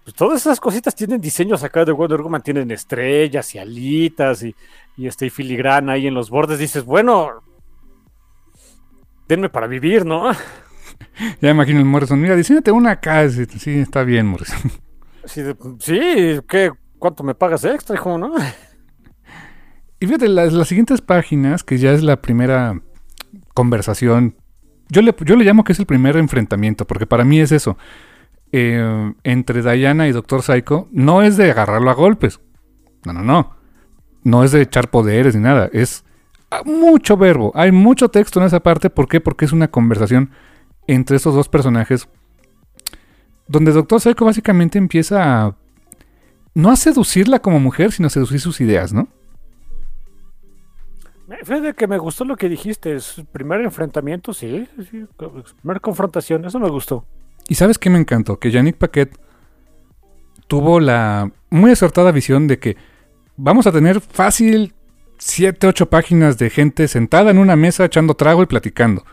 Pues 0.03 0.15
todas 0.15 0.41
esas 0.41 0.59
cositas 0.59 0.95
tienen 0.95 1.21
diseños 1.21 1.63
acá 1.63 1.85
de 1.85 1.91
Wonder 1.91 2.21
Woman, 2.21 2.41
tienen 2.41 2.71
estrellas 2.71 3.53
y 3.55 3.59
alitas 3.59 4.43
y, 4.43 4.55
y, 4.97 5.07
este, 5.07 5.27
y 5.27 5.29
filigrana 5.29 5.93
ahí 5.93 6.07
en 6.07 6.13
los 6.13 6.29
bordes. 6.29 6.59
Dices, 6.59 6.83
bueno, 6.83 7.43
denme 9.27 9.49
para 9.49 9.67
vivir, 9.67 10.05
¿no? 10.05 10.31
Ya 11.41 11.49
imagino 11.49 11.79
el 11.79 11.85
Morrison. 11.85 12.19
Mira, 12.19 12.35
diseñate 12.35 12.71
una 12.71 12.91
acá. 12.91 13.29
Sí, 13.29 13.79
está 13.79 14.03
bien, 14.03 14.25
Morrison. 14.25 14.59
Sí, 15.25 15.43
sí 15.79 16.39
¿qué? 16.47 16.71
¿cuánto 16.97 17.23
me 17.23 17.35
pagas 17.35 17.63
extra, 17.63 17.95
hijo, 17.95 18.17
no? 18.17 18.33
Y 19.99 20.05
fíjate, 20.05 20.27
las, 20.27 20.53
las 20.53 20.67
siguientes 20.67 21.01
páginas, 21.01 21.63
que 21.63 21.77
ya 21.77 21.91
es 21.91 22.01
la 22.01 22.21
primera 22.21 22.81
conversación 23.53 24.35
yo 24.89 25.01
le, 25.01 25.15
yo 25.23 25.35
le 25.35 25.45
llamo 25.45 25.63
que 25.63 25.73
es 25.73 25.79
el 25.79 25.85
primer 25.85 26.17
enfrentamiento, 26.17 26.85
porque 26.85 27.05
para 27.05 27.23
mí 27.23 27.39
es 27.39 27.51
eso. 27.51 27.77
Eh, 28.51 29.13
entre 29.23 29.61
Diana 29.61 30.07
y 30.07 30.11
Doctor 30.11 30.41
Psycho 30.41 30.87
no 30.91 31.21
es 31.21 31.37
de 31.37 31.51
agarrarlo 31.51 31.89
a 31.89 31.93
golpes. 31.93 32.39
No, 33.05 33.13
no, 33.13 33.23
no. 33.23 33.55
No 34.23 34.43
es 34.43 34.51
de 34.51 34.61
echar 34.61 34.89
poderes 34.89 35.35
ni 35.35 35.41
nada. 35.41 35.69
Es 35.71 36.03
mucho 36.65 37.15
verbo. 37.15 37.51
Hay 37.55 37.71
mucho 37.71 38.09
texto 38.09 38.39
en 38.39 38.47
esa 38.47 38.59
parte. 38.61 38.89
¿Por 38.89 39.07
qué? 39.07 39.21
Porque 39.21 39.45
es 39.45 39.53
una 39.53 39.69
conversación 39.69 40.31
entre 40.87 41.17
esos 41.17 41.35
dos 41.35 41.47
personajes. 41.47 42.07
Donde 43.47 43.71
Doctor 43.71 44.01
Psycho 44.01 44.25
básicamente 44.25 44.77
empieza 44.77 45.45
a. 45.45 45.55
No 46.55 46.71
a 46.71 46.75
seducirla 46.75 47.39
como 47.39 47.59
mujer, 47.59 47.91
sino 47.91 48.07
a 48.07 48.09
seducir 48.09 48.39
sus 48.39 48.59
ideas, 48.59 48.91
¿no? 48.91 49.07
Fíjate 51.43 51.73
que 51.73 51.87
me 51.87 51.97
gustó 51.97 52.25
lo 52.25 52.35
que 52.35 52.49
dijiste. 52.49 52.97
Primer 53.31 53.61
enfrentamiento, 53.61 54.33
sí, 54.33 54.67
sí. 54.89 55.05
Primera 55.61 55.79
confrontación, 55.79 56.45
eso 56.45 56.59
me 56.59 56.69
gustó. 56.69 57.05
¿Y 57.47 57.55
sabes 57.55 57.77
qué 57.77 57.89
me 57.89 57.99
encantó? 57.99 58.39
Que 58.39 58.51
Yannick 58.51 58.77
Paquet 58.77 59.17
tuvo 60.47 60.79
la 60.79 61.31
muy 61.49 61.71
acertada 61.71 62.11
visión 62.11 62.47
de 62.47 62.59
que 62.59 62.77
vamos 63.37 63.67
a 63.67 63.71
tener 63.71 64.01
fácil 64.01 64.73
7, 65.19 65.67
8 65.67 65.89
páginas 65.89 66.37
de 66.37 66.49
gente 66.49 66.87
sentada 66.87 67.31
en 67.31 67.37
una 67.37 67.55
mesa 67.55 67.85
echando 67.85 68.15
trago 68.15 68.43
y 68.43 68.47
platicando. 68.47 69.03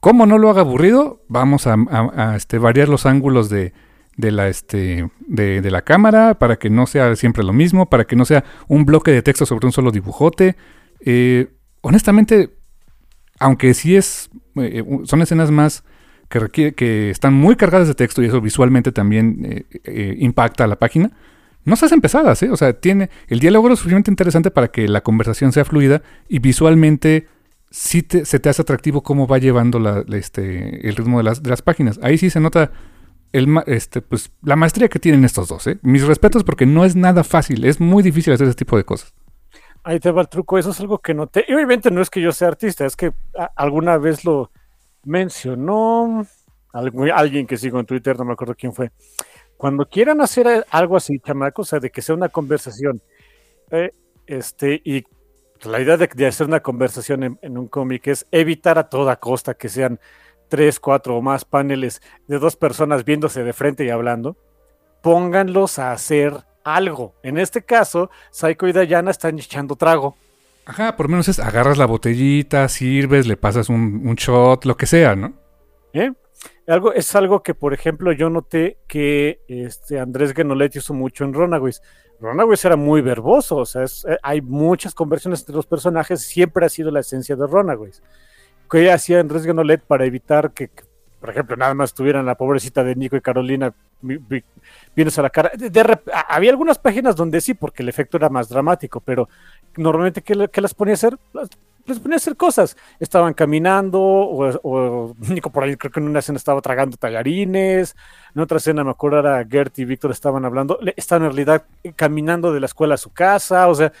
¿Cómo 0.00 0.26
no 0.26 0.38
lo 0.38 0.50
haga 0.50 0.62
aburrido? 0.62 1.22
Vamos 1.28 1.66
a 1.66 2.34
este, 2.36 2.58
variar 2.58 2.88
los 2.88 3.06
ángulos 3.06 3.50
de, 3.50 3.74
de 4.16 4.30
la, 4.30 4.48
este, 4.48 5.10
de, 5.20 5.60
de, 5.60 5.70
la 5.70 5.82
cámara 5.82 6.38
para 6.38 6.56
que 6.56 6.70
no 6.70 6.86
sea 6.86 7.14
siempre 7.16 7.44
lo 7.44 7.52
mismo, 7.52 7.90
para 7.90 8.04
que 8.04 8.16
no 8.16 8.24
sea 8.24 8.44
un 8.66 8.86
bloque 8.86 9.10
de 9.10 9.22
texto 9.22 9.44
sobre 9.44 9.66
un 9.66 9.72
solo 9.72 9.90
dibujote. 9.90 10.56
Eh, 11.00 11.48
honestamente, 11.80 12.50
aunque 13.38 13.74
sí 13.74 13.96
es, 13.96 14.30
eh, 14.56 14.84
son 15.04 15.22
escenas 15.22 15.50
más 15.50 15.84
que, 16.28 16.38
requiere, 16.38 16.72
que 16.74 17.10
están 17.10 17.34
muy 17.34 17.56
cargadas 17.56 17.88
de 17.88 17.94
texto 17.94 18.22
y 18.22 18.26
eso 18.26 18.40
visualmente 18.40 18.92
también 18.92 19.44
eh, 19.44 19.64
eh, 19.84 20.16
impacta 20.18 20.64
a 20.64 20.66
la 20.66 20.78
página, 20.78 21.10
no 21.64 21.76
se 21.76 21.86
hacen 21.86 22.00
pesadas, 22.00 22.42
¿eh? 22.42 22.50
O 22.50 22.56
sea, 22.56 22.72
tiene, 22.72 23.10
el 23.28 23.40
diálogo 23.40 23.68
es 23.68 23.78
suficientemente 23.78 24.12
interesante 24.12 24.50
para 24.50 24.68
que 24.68 24.88
la 24.88 25.02
conversación 25.02 25.52
sea 25.52 25.64
fluida 25.64 26.02
y 26.28 26.38
visualmente 26.38 27.26
sí 27.70 28.02
te, 28.02 28.24
se 28.24 28.40
te 28.40 28.48
hace 28.48 28.62
atractivo 28.62 29.02
cómo 29.02 29.26
va 29.26 29.38
llevando 29.38 30.04
este, 30.12 30.88
el 30.88 30.96
ritmo 30.96 31.22
de 31.22 31.24
las, 31.24 31.62
páginas. 31.62 32.00
Ahí 32.02 32.18
sí 32.18 32.30
se 32.30 32.40
nota 32.40 32.72
este, 33.66 34.02
pues, 34.02 34.30
la 34.42 34.56
maestría 34.56 34.88
que 34.88 34.98
tienen 34.98 35.24
estos 35.24 35.48
dos. 35.48 35.66
¿eh? 35.66 35.78
Mis 35.82 36.04
respetos 36.04 36.44
porque 36.44 36.66
no 36.66 36.84
es 36.84 36.96
nada 36.96 37.24
fácil, 37.24 37.64
es 37.64 37.80
muy 37.80 38.02
difícil 38.02 38.32
hacer 38.32 38.48
ese 38.48 38.56
tipo 38.56 38.76
de 38.76 38.84
cosas. 38.84 39.14
Ahí 39.82 39.98
te 39.98 40.10
va 40.10 40.22
el 40.22 40.28
truco, 40.28 40.58
eso 40.58 40.70
es 40.70 40.80
algo 40.80 40.98
que 40.98 41.14
noté. 41.14 41.44
Y 41.48 41.54
obviamente 41.54 41.90
no 41.90 42.02
es 42.02 42.10
que 42.10 42.20
yo 42.20 42.32
sea 42.32 42.48
artista, 42.48 42.84
es 42.84 42.96
que 42.96 43.12
alguna 43.56 43.96
vez 43.96 44.24
lo, 44.24 44.50
mencionó 45.04 46.26
alguien 46.72 47.46
que 47.46 47.56
sigo 47.56 47.80
en 47.80 47.86
Twitter, 47.86 48.18
no 48.18 48.24
me 48.24 48.32
acuerdo 48.32 48.54
quién 48.54 48.72
fue. 48.72 48.90
Cuando 49.56 49.86
quieran 49.86 50.20
hacer 50.20 50.66
algo 50.70 50.96
así, 50.96 51.18
chamacos, 51.18 51.68
o 51.68 51.70
sea, 51.70 51.80
de 51.80 51.90
que 51.90 52.02
sea 52.02 52.14
una 52.14 52.28
conversación, 52.28 53.02
eh, 53.70 53.92
este, 54.26 54.80
y 54.84 55.04
la 55.62 55.80
idea 55.80 55.96
de, 55.96 56.26
hacer 56.26 56.46
una 56.46 56.60
conversación 56.60 57.38
en, 57.42 57.58
un 57.58 57.68
cómic 57.68 58.06
es 58.06 58.26
evitar 58.30 58.78
a 58.78 58.88
toda 58.88 59.16
costa 59.16 59.54
que 59.54 59.68
sean 59.68 60.00
tres, 60.48 60.80
cuatro 60.80 61.16
o 61.16 61.22
más 61.22 61.44
paneles 61.44 62.00
de 62.26 62.38
dos 62.38 62.56
personas 62.56 63.04
viéndose 63.04 63.44
de 63.44 63.52
frente 63.52 63.84
y 63.84 63.90
hablando. 63.90 64.36
Pónganlos 65.02 65.78
a 65.78 65.92
hacer 65.92 66.34
algo. 66.64 67.14
En 67.22 67.38
este 67.38 67.62
caso, 67.62 68.10
Saiko 68.30 68.68
y 68.68 68.72
Dayana 68.72 69.10
están 69.10 69.38
echando 69.38 69.76
trago. 69.76 70.16
Ajá, 70.66 70.96
por 70.96 71.06
lo 71.06 71.10
menos 71.10 71.28
es 71.28 71.40
agarras 71.40 71.78
la 71.78 71.86
botellita, 71.86 72.68
sirves, 72.68 73.26
le 73.26 73.36
pasas 73.36 73.68
un, 73.68 74.14
shot, 74.14 74.64
lo 74.64 74.76
que 74.76 74.86
sea, 74.86 75.16
¿no? 75.16 75.32
¿Eh? 75.92 76.12
Algo, 76.68 76.92
es 76.92 77.14
algo 77.16 77.42
que, 77.42 77.54
por 77.54 77.74
ejemplo, 77.74 78.12
yo 78.12 78.30
noté 78.30 78.78
que 78.86 79.40
este 79.48 79.98
Andrés 79.98 80.32
Genolet 80.32 80.76
hizo 80.76 80.94
mucho 80.94 81.24
en 81.24 81.34
Runaways. 81.34 81.82
Runaways 82.20 82.64
era 82.64 82.76
muy 82.76 83.00
verboso, 83.00 83.56
o 83.56 83.66
sea, 83.66 83.84
eh, 83.84 84.18
hay 84.22 84.42
muchas 84.42 84.94
conversiones 84.94 85.40
entre 85.40 85.56
los 85.56 85.66
personajes, 85.66 86.20
siempre 86.20 86.66
ha 86.66 86.68
sido 86.68 86.90
la 86.90 87.00
esencia 87.00 87.34
de 87.34 87.46
Runaways. 87.46 88.02
¿Qué 88.70 88.92
hacía 88.92 89.20
Andrés 89.20 89.44
Genolet 89.44 89.82
para 89.82 90.04
evitar 90.04 90.52
que, 90.52 90.70
por 91.20 91.30
ejemplo, 91.30 91.56
nada 91.56 91.74
más 91.74 91.92
tuvieran 91.92 92.24
la 92.24 92.34
pobrecita 92.34 92.82
de 92.82 92.96
Nico 92.96 93.14
y 93.14 93.20
Carolina 93.20 93.72
viéndose 94.00 95.20
a 95.20 95.22
la 95.22 95.30
cara? 95.30 95.52
había 96.28 96.50
algunas 96.50 96.78
páginas 96.78 97.14
donde 97.14 97.40
sí, 97.42 97.52
porque 97.52 97.82
el 97.82 97.90
efecto 97.90 98.16
era 98.16 98.30
más 98.30 98.48
dramático, 98.48 99.00
pero 99.00 99.28
normalmente, 99.76 100.22
¿qué, 100.22 100.34
las 100.34 100.74
ponía 100.74 100.92
a 100.92 100.94
hacer? 100.94 101.18
les 101.86 101.98
ponía 101.98 102.16
a 102.16 102.18
hacer 102.18 102.36
cosas. 102.36 102.76
Estaban 102.98 103.34
caminando, 103.34 104.00
o, 104.00 105.14
Nico 105.18 105.50
por 105.50 105.64
ahí 105.64 105.76
creo 105.76 105.92
que 105.92 106.00
en 106.00 106.08
una 106.08 106.20
escena 106.20 106.38
estaba 106.38 106.62
tragando 106.62 106.96
tallarines, 106.96 107.94
en 108.34 108.40
otra 108.40 108.56
escena 108.56 108.82
me 108.82 108.90
acuerdo 108.90 109.18
era 109.18 109.44
Gert 109.44 109.78
y 109.78 109.84
Víctor 109.84 110.12
estaban 110.12 110.44
hablando, 110.46 110.78
estaban 110.96 111.24
en 111.24 111.30
realidad 111.30 111.64
caminando 111.96 112.52
de 112.52 112.60
la 112.60 112.66
escuela 112.66 112.94
a 112.94 112.98
su 112.98 113.10
casa, 113.10 113.68
o 113.68 113.74
sea, 113.74 113.92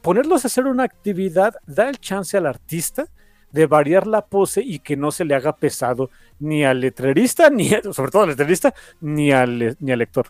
ponerlos 0.00 0.44
a 0.44 0.48
hacer 0.48 0.66
una 0.66 0.84
actividad 0.84 1.54
da 1.66 1.88
el 1.88 1.98
chance 1.98 2.36
al 2.36 2.46
artista 2.46 3.06
de 3.52 3.66
variar 3.66 4.06
la 4.06 4.26
pose 4.26 4.62
y 4.62 4.78
que 4.78 4.96
no 4.96 5.10
se 5.10 5.24
le 5.24 5.34
haga 5.34 5.56
pesado 5.56 6.10
ni 6.38 6.64
al 6.64 6.80
letrerista, 6.80 7.50
ni 7.50 7.70
sobre 7.92 8.10
todo 8.10 8.22
al 8.22 8.28
letrerista, 8.30 8.74
ni 9.00 9.32
al, 9.32 9.76
ni 9.80 9.92
al 9.92 9.98
lector. 9.98 10.28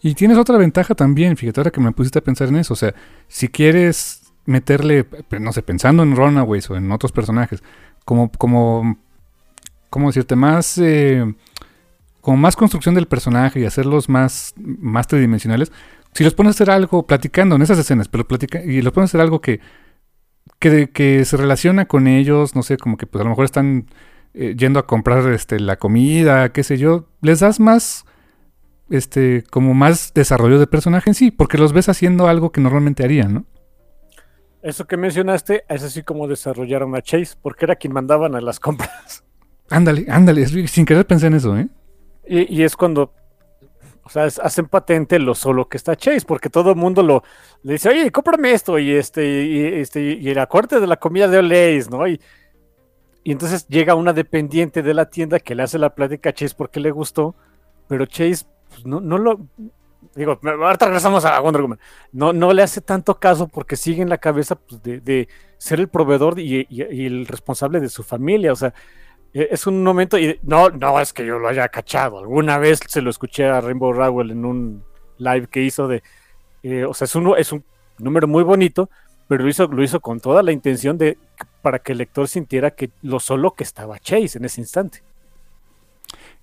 Y 0.00 0.14
tienes 0.14 0.36
otra 0.38 0.58
ventaja 0.58 0.94
también, 0.94 1.36
fíjate 1.36 1.60
ahora 1.60 1.70
que 1.70 1.80
me 1.80 1.92
pusiste 1.92 2.18
a 2.18 2.22
pensar 2.22 2.48
en 2.48 2.56
eso, 2.56 2.74
o 2.74 2.76
sea, 2.76 2.94
si 3.28 3.48
quieres 3.48 4.32
meterle, 4.44 5.06
no 5.40 5.52
sé, 5.52 5.62
pensando 5.62 6.02
en 6.02 6.16
Runaways 6.16 6.70
o 6.70 6.76
en 6.76 6.90
otros 6.90 7.12
personajes, 7.12 7.62
como, 8.04 8.30
como, 8.32 8.98
¿cómo 9.90 10.08
decirte? 10.08 10.36
Más, 10.36 10.78
eh, 10.78 11.24
más 12.24 12.56
construcción 12.56 12.94
del 12.94 13.06
personaje 13.06 13.60
y 13.60 13.64
hacerlos 13.64 14.08
más, 14.08 14.54
más 14.56 15.06
tridimensionales. 15.06 15.72
Si 16.12 16.24
los 16.24 16.34
pones 16.34 16.50
a 16.50 16.56
hacer 16.56 16.70
algo 16.70 17.06
platicando 17.06 17.56
en 17.56 17.62
esas 17.62 17.78
escenas, 17.78 18.08
pero 18.08 18.26
platica, 18.26 18.62
y 18.62 18.82
los 18.82 18.92
pones 18.92 19.08
a 19.08 19.10
hacer 19.10 19.20
algo 19.20 19.40
que, 19.40 19.60
que, 20.58 20.90
que, 20.90 21.24
se 21.24 21.36
relaciona 21.36 21.86
con 21.86 22.06
ellos, 22.06 22.54
no 22.54 22.62
sé, 22.62 22.76
como 22.76 22.96
que 22.96 23.06
pues 23.06 23.20
a 23.20 23.24
lo 23.24 23.30
mejor 23.30 23.44
están 23.44 23.86
eh, 24.34 24.54
yendo 24.56 24.78
a 24.78 24.86
comprar 24.86 25.32
este, 25.32 25.58
la 25.60 25.76
comida, 25.76 26.52
qué 26.52 26.62
sé 26.62 26.78
yo, 26.78 27.06
les 27.20 27.40
das 27.40 27.60
más, 27.60 28.04
este, 28.90 29.44
como 29.50 29.74
más 29.74 30.12
desarrollo 30.14 30.58
de 30.58 30.66
personaje 30.66 31.10
en 31.10 31.14
sí, 31.14 31.30
porque 31.30 31.58
los 31.58 31.72
ves 31.72 31.88
haciendo 31.88 32.28
algo 32.28 32.52
que 32.52 32.60
normalmente 32.60 33.04
harían, 33.04 33.34
¿no? 33.34 33.44
Eso 34.62 34.86
que 34.86 34.96
mencionaste 34.96 35.64
es 35.68 35.82
así 35.82 36.02
como 36.02 36.26
desarrollaron 36.26 36.94
a 36.96 37.02
Chase, 37.02 37.36
porque 37.40 37.64
era 37.64 37.76
quien 37.76 37.92
mandaban 37.92 38.34
a 38.34 38.40
las 38.40 38.58
compras. 38.60 39.24
Ándale, 39.70 40.06
ándale, 40.08 40.46
sin 40.66 40.86
querer 40.86 41.06
pensé 41.06 41.26
en 41.26 41.34
eso, 41.34 41.56
¿eh? 41.56 41.68
Y, 42.26 42.62
es 42.62 42.76
cuando, 42.76 43.14
o 44.08 44.10
sea, 44.10 44.24
hacen 44.24 44.68
patente 44.68 45.18
lo 45.18 45.34
solo 45.34 45.68
que 45.68 45.76
está 45.76 45.94
Chase, 45.94 46.24
porque 46.26 46.48
todo 46.48 46.70
el 46.70 46.76
mundo 46.76 47.02
lo 47.02 47.22
le 47.62 47.74
dice, 47.74 47.90
oye, 47.90 48.10
cómprame 48.10 48.52
esto, 48.52 48.78
y 48.78 48.92
este, 48.92 49.44
y, 49.44 49.80
este, 49.80 50.00
y 50.00 50.32
la 50.32 50.46
corte 50.46 50.80
de 50.80 50.86
la 50.86 50.96
comida 50.96 51.28
de 51.28 51.38
Olays, 51.38 51.90
¿no? 51.90 52.08
Y, 52.08 52.18
entonces 53.24 53.68
llega 53.68 53.94
una 53.94 54.14
dependiente 54.14 54.82
de 54.82 54.94
la 54.94 55.10
tienda 55.10 55.38
que 55.40 55.54
le 55.54 55.62
hace 55.62 55.78
la 55.78 55.94
plática 55.94 56.30
a 56.30 56.32
Chase 56.32 56.54
porque 56.56 56.80
le 56.80 56.90
gustó, 56.90 57.34
pero 57.86 58.06
Chase 58.06 58.46
pues, 58.70 58.86
no, 58.86 59.00
no 59.00 59.18
lo, 59.18 59.40
digo, 60.14 60.40
ahorita 60.42 60.86
regresamos 60.86 61.26
a 61.26 61.38
Wonder 61.40 61.60
Woman, 61.60 61.78
no, 62.12 62.32
no 62.32 62.54
le 62.54 62.62
hace 62.62 62.80
tanto 62.80 63.20
caso 63.20 63.46
porque 63.46 63.76
sigue 63.76 64.00
en 64.00 64.08
la 64.08 64.16
cabeza 64.16 64.54
pues, 64.54 64.82
de, 64.82 65.28
ser 65.58 65.80
el 65.80 65.88
proveedor 65.88 66.38
y, 66.38 66.66
el 66.70 67.26
responsable 67.26 67.80
de 67.80 67.90
su 67.90 68.02
familia, 68.02 68.52
o 68.52 68.56
sea, 68.56 68.72
es 69.32 69.66
un 69.66 69.82
momento, 69.82 70.18
y 70.18 70.38
no, 70.42 70.70
no 70.70 71.00
es 71.00 71.12
que 71.12 71.24
yo 71.24 71.38
lo 71.38 71.48
haya 71.48 71.68
cachado, 71.68 72.18
alguna 72.18 72.58
vez 72.58 72.80
se 72.86 73.02
lo 73.02 73.10
escuché 73.10 73.46
a 73.46 73.60
Rainbow 73.60 73.92
Rowell 73.92 74.30
en 74.30 74.44
un 74.44 74.84
live 75.18 75.46
que 75.48 75.62
hizo 75.62 75.88
de, 75.88 76.02
eh, 76.62 76.84
o 76.84 76.94
sea, 76.94 77.04
es 77.04 77.14
un, 77.14 77.34
es 77.36 77.52
un 77.52 77.64
número 77.98 78.26
muy 78.26 78.42
bonito, 78.42 78.88
pero 79.28 79.44
lo 79.44 79.50
hizo, 79.50 79.66
lo 79.66 79.82
hizo 79.82 80.00
con 80.00 80.20
toda 80.20 80.42
la 80.42 80.52
intención 80.52 80.96
de, 80.96 81.18
para 81.60 81.78
que 81.78 81.92
el 81.92 81.98
lector 81.98 82.28
sintiera 82.28 82.70
que 82.70 82.90
lo 83.02 83.20
solo 83.20 83.52
que 83.52 83.64
estaba 83.64 83.98
Chase 83.98 84.38
en 84.38 84.46
ese 84.46 84.60
instante. 84.60 85.02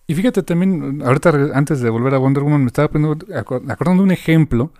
Y 0.08 0.14
fíjate 0.14 0.44
también, 0.44 1.02
ahorita 1.04 1.32
antes 1.54 1.82
de 1.82 1.90
volver 1.90 2.14
a 2.14 2.20
Wonder 2.20 2.44
Woman, 2.44 2.62
me 2.62 2.68
estaba 2.68 2.92
acordando 3.68 4.04
un 4.04 4.12
ejemplo 4.12 4.72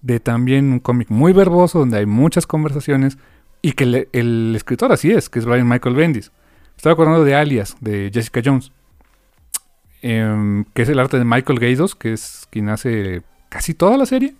de 0.00 0.20
también 0.20 0.72
un 0.72 0.78
cómic 0.80 1.10
muy 1.10 1.34
verboso, 1.34 1.80
donde 1.80 1.98
hay 1.98 2.06
muchas 2.06 2.46
conversaciones, 2.46 3.18
y 3.60 3.72
que 3.72 4.08
el 4.10 4.56
escritor 4.56 4.90
así 4.90 5.10
es, 5.10 5.28
que 5.28 5.38
es 5.38 5.44
Brian 5.44 5.68
Michael 5.68 5.94
Bendis. 5.94 6.32
Estaba 6.80 6.94
acordando 6.94 7.24
de 7.24 7.34
Alias, 7.34 7.76
de 7.80 8.10
Jessica 8.10 8.40
Jones, 8.42 8.72
em, 10.00 10.64
que 10.72 10.80
es 10.80 10.88
el 10.88 10.98
arte 10.98 11.18
de 11.18 11.26
Michael 11.26 11.58
Gaidos, 11.58 11.94
que 11.94 12.14
es 12.14 12.48
quien 12.48 12.70
hace 12.70 13.20
casi 13.50 13.74
toda 13.74 13.98
la 13.98 14.06
serie. 14.06 14.34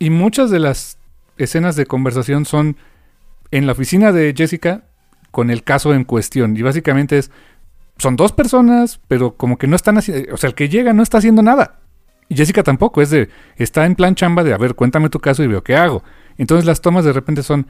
Y 0.00 0.10
muchas 0.10 0.50
de 0.50 0.58
las 0.58 0.98
escenas 1.38 1.76
de 1.76 1.86
conversación 1.86 2.46
son 2.46 2.76
en 3.52 3.64
la 3.66 3.74
oficina 3.74 4.10
de 4.10 4.34
Jessica 4.36 4.82
con 5.30 5.52
el 5.52 5.62
caso 5.62 5.94
en 5.94 6.02
cuestión. 6.02 6.56
Y 6.56 6.62
básicamente 6.62 7.16
es 7.16 7.30
son 7.96 8.16
dos 8.16 8.32
personas, 8.32 8.98
pero 9.06 9.36
como 9.36 9.56
que 9.56 9.68
no 9.68 9.76
están 9.76 9.98
haciendo, 9.98 10.34
o 10.34 10.36
sea, 10.38 10.48
el 10.48 10.56
que 10.56 10.68
llega 10.68 10.94
no 10.94 11.04
está 11.04 11.18
haciendo 11.18 11.42
nada. 11.42 11.78
Y 12.28 12.34
Jessica 12.34 12.64
tampoco, 12.64 13.02
es 13.02 13.10
de, 13.10 13.28
está 13.54 13.86
en 13.86 13.94
plan 13.94 14.16
chamba 14.16 14.42
de, 14.42 14.52
a 14.52 14.58
ver, 14.58 14.74
cuéntame 14.74 15.10
tu 15.10 15.20
caso 15.20 15.44
y 15.44 15.46
veo 15.46 15.62
qué 15.62 15.76
hago. 15.76 16.02
Entonces 16.38 16.66
las 16.66 16.80
tomas 16.80 17.04
de 17.04 17.12
repente 17.12 17.44
son 17.44 17.68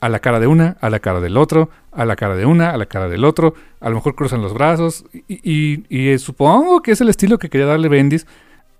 a 0.00 0.08
la 0.08 0.18
cara 0.20 0.40
de 0.40 0.46
una, 0.46 0.76
a 0.80 0.90
la 0.90 0.98
cara 0.98 1.20
del 1.20 1.36
otro, 1.36 1.70
a 1.92 2.04
la 2.04 2.16
cara 2.16 2.34
de 2.34 2.46
una, 2.46 2.70
a 2.70 2.76
la 2.76 2.86
cara 2.86 3.08
del 3.08 3.24
otro, 3.24 3.54
a 3.80 3.90
lo 3.90 3.96
mejor 3.96 4.14
cruzan 4.14 4.42
los 4.42 4.54
brazos. 4.54 5.04
Y, 5.28 5.84
eh, 5.90 6.18
supongo 6.18 6.82
que 6.82 6.92
es 6.92 7.00
el 7.00 7.08
estilo 7.10 7.38
que 7.38 7.50
quería 7.50 7.66
darle 7.66 7.88
Bendis, 7.88 8.26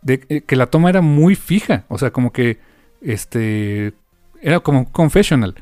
de 0.02 0.24
eh, 0.28 0.40
que 0.40 0.56
la 0.56 0.66
toma 0.66 0.88
era 0.88 1.02
muy 1.02 1.34
fija, 1.34 1.84
o 1.88 1.98
sea, 1.98 2.10
como 2.10 2.32
que, 2.32 2.58
este, 3.02 3.92
era 4.40 4.60
como 4.60 4.90
confessional. 4.90 5.54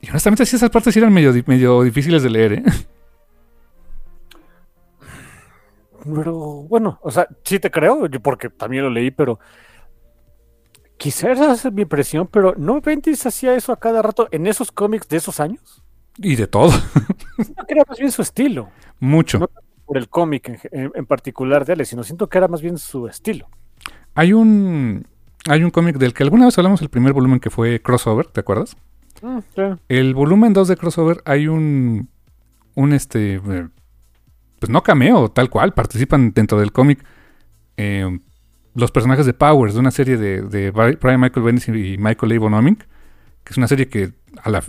Y 0.00 0.10
honestamente 0.10 0.44
sí 0.44 0.56
esas 0.56 0.70
partes 0.70 0.96
eran 0.96 1.12
medio, 1.12 1.32
medio 1.46 1.82
difíciles 1.82 2.22
de 2.22 2.30
leer, 2.30 2.52
¿eh? 2.54 2.62
Pero 6.04 6.34
bueno, 6.68 6.98
o 7.02 7.10
sea, 7.10 7.26
sí 7.44 7.58
te 7.58 7.70
creo, 7.70 8.06
porque 8.22 8.50
también 8.50 8.84
lo 8.84 8.90
leí, 8.90 9.10
pero 9.10 9.38
quizás 10.96 11.38
esa 11.38 11.68
es 11.68 11.72
mi 11.72 11.82
impresión, 11.82 12.28
pero 12.30 12.54
¿no 12.56 12.80
Bendis 12.80 13.26
hacía 13.26 13.54
eso 13.54 13.72
a 13.72 13.78
cada 13.78 14.02
rato 14.02 14.28
en 14.30 14.46
esos 14.46 14.72
cómics 14.72 15.08
de 15.08 15.16
esos 15.16 15.40
años? 15.40 15.82
Y 16.18 16.36
de 16.36 16.46
todo. 16.46 16.72
No 17.38 17.64
era 17.66 17.82
más 17.88 17.98
bien 17.98 18.12
su 18.12 18.22
estilo. 18.22 18.68
Mucho. 19.00 19.38
No 19.38 19.48
por 19.84 19.98
el 19.98 20.08
cómic 20.08 20.60
en, 20.72 21.06
particular 21.06 21.64
de 21.64 21.74
él, 21.74 21.86
sino 21.86 22.04
siento 22.04 22.28
que 22.28 22.38
era 22.38 22.48
más 22.48 22.62
bien 22.62 22.78
su 22.78 23.06
estilo. 23.06 23.48
Hay 24.14 24.32
un 24.32 25.06
hay 25.46 25.62
un 25.62 25.70
cómic 25.70 25.98
del 25.98 26.14
que 26.14 26.22
alguna 26.22 26.46
vez 26.46 26.56
hablamos 26.56 26.80
el 26.80 26.88
primer 26.88 27.12
volumen 27.12 27.38
que 27.38 27.50
fue 27.50 27.82
Crossover, 27.82 28.26
¿te 28.26 28.40
acuerdas? 28.40 28.76
Mm, 29.20 29.38
el 29.88 30.14
volumen 30.14 30.52
2 30.52 30.68
de 30.68 30.76
Crossover 30.76 31.22
hay 31.24 31.48
un 31.48 32.08
un 32.74 32.92
este 32.92 33.34
eh, 33.34 33.68
pues 34.58 34.70
no 34.70 34.82
cameo, 34.82 35.30
tal 35.30 35.50
cual, 35.50 35.74
participan 35.74 36.32
dentro 36.32 36.58
del 36.58 36.72
cómic 36.72 37.04
eh, 37.76 38.18
los 38.74 38.90
personajes 38.90 39.26
de 39.26 39.34
Powers, 39.34 39.74
de 39.74 39.80
una 39.80 39.90
serie 39.90 40.16
de, 40.16 40.70
Brian 40.70 41.20
Michael 41.20 41.44
Bendis 41.44 41.68
y 41.68 41.96
Michael 41.98 42.32
A. 42.32 42.38
Bonoming, 42.38 42.76
que 42.76 43.52
es 43.52 43.56
una 43.56 43.68
serie 43.68 43.88
que 43.88 44.12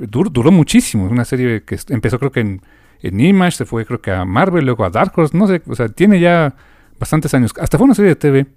duró 0.08 0.52
muchísimo, 0.52 1.06
es 1.06 1.12
una 1.12 1.26
serie 1.26 1.64
que 1.64 1.78
empezó 1.90 2.20
creo 2.20 2.32
que 2.32 2.42
en, 2.42 2.62
Image, 3.02 3.58
se 3.58 3.66
fue 3.66 3.86
creo 3.86 4.02
que 4.02 4.12
a 4.12 4.26
Marvel, 4.26 4.66
luego 4.66 4.84
a 4.84 4.90
Dark 4.90 5.12
Horse, 5.16 5.38
no 5.38 5.48
sé, 5.48 5.62
o 5.68 5.76
sea, 5.76 5.90
tiene 5.90 6.20
ya 6.20 6.56
bastantes 7.00 7.34
años, 7.34 7.54
hasta 7.60 7.78
fue 7.78 7.86
una 7.86 7.96
serie 7.96 8.10
de 8.10 8.16
TV. 8.16 8.48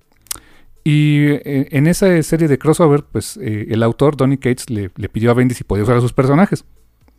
Y 0.84 1.26
eh, 1.26 1.68
en 1.72 1.86
esa 1.86 2.22
serie 2.22 2.48
de 2.48 2.56
crossover, 2.56 3.04
pues 3.04 3.36
eh, 3.42 3.66
el 3.68 3.82
autor, 3.82 4.16
Donny 4.16 4.38
Cates, 4.38 4.70
le, 4.70 4.88
pidió 4.88 5.30
a 5.30 5.34
Bendis 5.34 5.58
si 5.58 5.64
podía 5.64 5.82
usar 5.82 5.96
a 5.96 6.00
sus 6.00 6.14
personajes. 6.14 6.64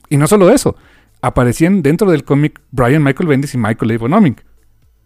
Y 0.10 0.18
no 0.18 0.26
solo 0.26 0.50
eso, 0.50 0.76
aparecían 1.22 1.84
dentro 1.84 2.10
del 2.10 2.24
cómic 2.24 2.62
Brian 2.72 3.04
Michael 3.04 3.28
Bendis 3.28 3.54
y 3.54 3.58
Michael 3.60 3.92
A. 3.92 3.98
Bonoming 4.00 4.38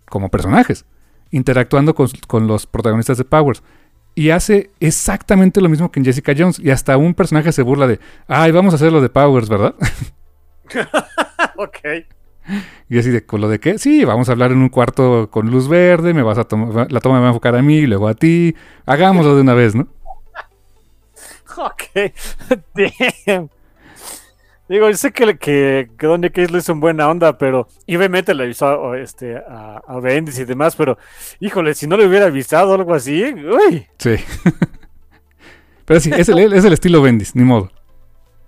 como 0.06 0.30
personajes, 0.30 0.86
interactuando 1.34 1.96
con, 1.96 2.48
los 2.48 2.66
protagonistas 2.68 3.18
de 3.18 3.26
Powers. 3.26 3.64
Y 4.16 4.30
hace 4.30 4.70
exactamente 4.80 5.60
lo 5.60 5.68
mismo 5.68 5.92
que 5.92 6.00
en 6.00 6.06
Jessica 6.06 6.34
Jones. 6.38 6.60
Y 6.60 6.70
hasta 6.70 6.96
un 6.96 7.16
personaje 7.16 7.52
se 7.52 7.64
burla 7.64 7.88
de, 7.88 8.00
ay, 8.28 8.52
vamos 8.52 8.74
a 8.74 8.76
hacer 8.76 8.92
lo 8.92 9.02
de 9.02 9.10
Powers, 9.10 9.50
¿verdad? 9.50 9.74
ok. 11.58 11.80
Y 12.90 13.00
así 13.00 13.10
de, 13.10 13.26
¿con 13.26 13.42
lo 13.42 13.50
de 13.50 13.60
qué? 13.60 13.80
Sí, 13.80 14.06
vamos 14.06 14.30
a 14.30 14.34
hablar 14.34 14.52
en 14.52 14.60
un 14.60 14.70
cuarto 14.70 15.30
con 15.32 15.50
luz 15.50 15.68
verde, 15.68 16.14
me 16.14 16.22
vas 16.22 16.38
a 16.38 16.44
tomar, 16.44 16.92
la 16.92 17.00
toma 17.00 17.16
me 17.16 17.22
va 17.22 17.28
a 17.28 17.30
enfocar 17.30 17.56
a 17.56 17.62
mí, 17.62 17.78
y 17.78 17.88
luego 17.88 18.08
a 18.08 18.14
ti. 18.14 18.56
Hagámoslo 18.86 19.36
de 19.36 19.42
una 19.42 19.54
vez, 19.54 19.76
¿no? 19.76 19.88
Ok. 21.58 22.14
Damn. 23.26 23.50
Digo, 24.70 24.90
yo 24.90 24.96
sé 24.96 25.12
que, 25.12 25.38
que, 25.38 25.90
que 25.98 26.08
Donny 26.08 26.30
Case 26.30 26.52
lo 26.52 26.58
hizo 26.58 26.72
en 26.72 26.80
buena 26.80 27.10
onda, 27.10 27.38
pero. 27.38 27.68
Y 27.86 27.98
obviamente 27.98 28.34
le 28.34 28.44
avisó 28.44 28.96
este, 28.96 29.36
a, 29.38 29.82
a 29.86 30.00
Bendis 30.00 30.40
y 30.40 30.46
demás, 30.46 30.76
pero. 30.76 30.98
Híjole, 31.40 31.74
si 31.74 31.86
no 31.86 31.98
le 31.98 32.08
hubiera 32.08 32.28
avisado 32.28 32.72
o 32.72 32.76
algo 32.76 32.94
así. 32.94 33.24
Uy. 33.24 33.86
Sí. 33.98 34.16
pero 35.86 36.00
sí, 36.00 36.12
es 36.16 36.30
el, 36.30 36.54
es 36.54 36.64
el 36.64 36.74
estilo 36.74 37.02
Bendis, 37.02 37.36
ni 37.36 37.44
modo. 37.44 37.72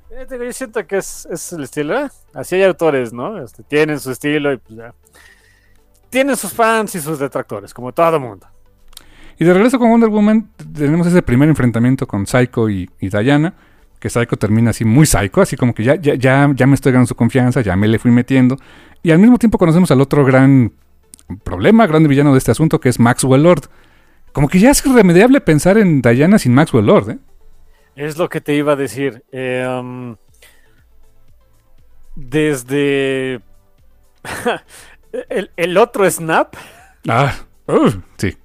Eh, 0.10 0.26
Yo 0.30 0.54
siento 0.54 0.88
que 0.88 0.98
es, 0.98 1.28
es 1.30 1.52
el 1.52 1.64
estilo. 1.64 2.00
¿eh? 2.00 2.10
Así 2.34 2.56
hay 2.56 2.64
autores, 2.64 3.12
¿no? 3.12 3.44
Este, 3.44 3.64
tienen 3.64 4.00
su 4.00 4.12
estilo 4.12 4.54
y 4.54 4.58
pues 4.58 4.78
ya. 4.78 4.94
Tienen 6.10 6.38
sus 6.38 6.54
fans 6.54 6.96
y 6.96 7.02
sus 7.02 7.20
detractores, 7.20 7.74
como 7.74 7.92
todo 7.92 8.20
mundo. 8.22 8.48
Y 9.38 9.44
de 9.44 9.54
regreso 9.54 9.78
con 9.78 9.90
Wonder 9.90 10.10
Woman, 10.10 10.50
tenemos 10.74 11.08
ese 11.08 11.22
primer 11.22 11.50
enfrentamiento 11.50 12.08
con 12.08 12.26
Psycho 12.26 12.70
y, 12.70 12.90
y 13.02 13.10
Diana. 13.10 13.54
Que 14.06 14.10
Psycho 14.12 14.36
termina 14.38 14.70
así 14.70 14.86
muy 14.86 15.08
psycho, 15.08 15.42
así 15.42 15.58
como 15.58 15.74
que 15.74 15.84
ya, 15.84 15.96
ya, 15.96 16.14
ya, 16.14 16.48
ya 16.54 16.68
me 16.68 16.76
estoy 16.76 16.92
ganando 16.92 17.08
su 17.08 17.16
confianza, 17.16 17.62
ya 17.62 17.76
me 17.76 17.88
le 17.88 17.98
fui 17.98 18.12
metiendo. 18.12 18.56
Y 19.02 19.10
al 19.10 19.18
mismo 19.18 19.40
tiempo 19.40 19.58
conocemos 19.58 19.90
al 19.90 20.00
otro 20.00 20.24
gran 20.24 20.74
problema, 21.44 21.88
grande 21.88 22.08
villano 22.08 22.32
de 22.34 22.38
este 22.38 22.52
asunto, 22.52 22.80
que 22.80 22.90
es 22.90 23.00
Maxwell 23.00 23.42
Lord. 23.42 23.64
Como 24.32 24.48
que 24.48 24.60
ya 24.60 24.70
es 24.70 24.86
irremediable 24.86 25.42
pensar 25.42 25.80
en 25.80 26.04
Diana 26.04 26.38
sin 26.38 26.54
Maxwell 26.54 26.86
Lord, 26.86 27.10
¿eh? 27.10 27.18
Es 27.96 28.20
lo 28.20 28.30
que 28.30 28.42
te 28.42 28.54
iba 28.54 28.74
a 28.74 28.76
decir. 28.76 29.24
Eh, 29.32 29.66
um, 29.68 30.16
desde 32.16 33.42
el, 35.30 35.50
el 35.58 35.78
otro 35.78 36.08
Snap, 36.12 36.54
Ah, 37.10 37.34
uh, 37.68 37.90
sí. 38.18 38.38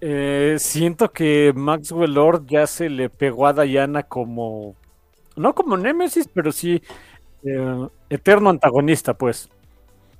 eh, 0.00 0.56
siento 0.58 1.12
que 1.12 1.52
Maxwell 1.54 2.12
Lord 2.14 2.46
ya 2.48 2.66
se 2.66 2.88
le 2.90 3.08
pegó 3.08 3.46
a 3.46 3.52
Diana 3.52 4.02
como. 4.02 4.79
No 5.36 5.54
como 5.54 5.76
Némesis, 5.76 6.28
pero 6.32 6.52
sí. 6.52 6.82
eh, 7.44 7.88
eterno 8.10 8.50
antagonista, 8.50 9.14
pues. 9.14 9.48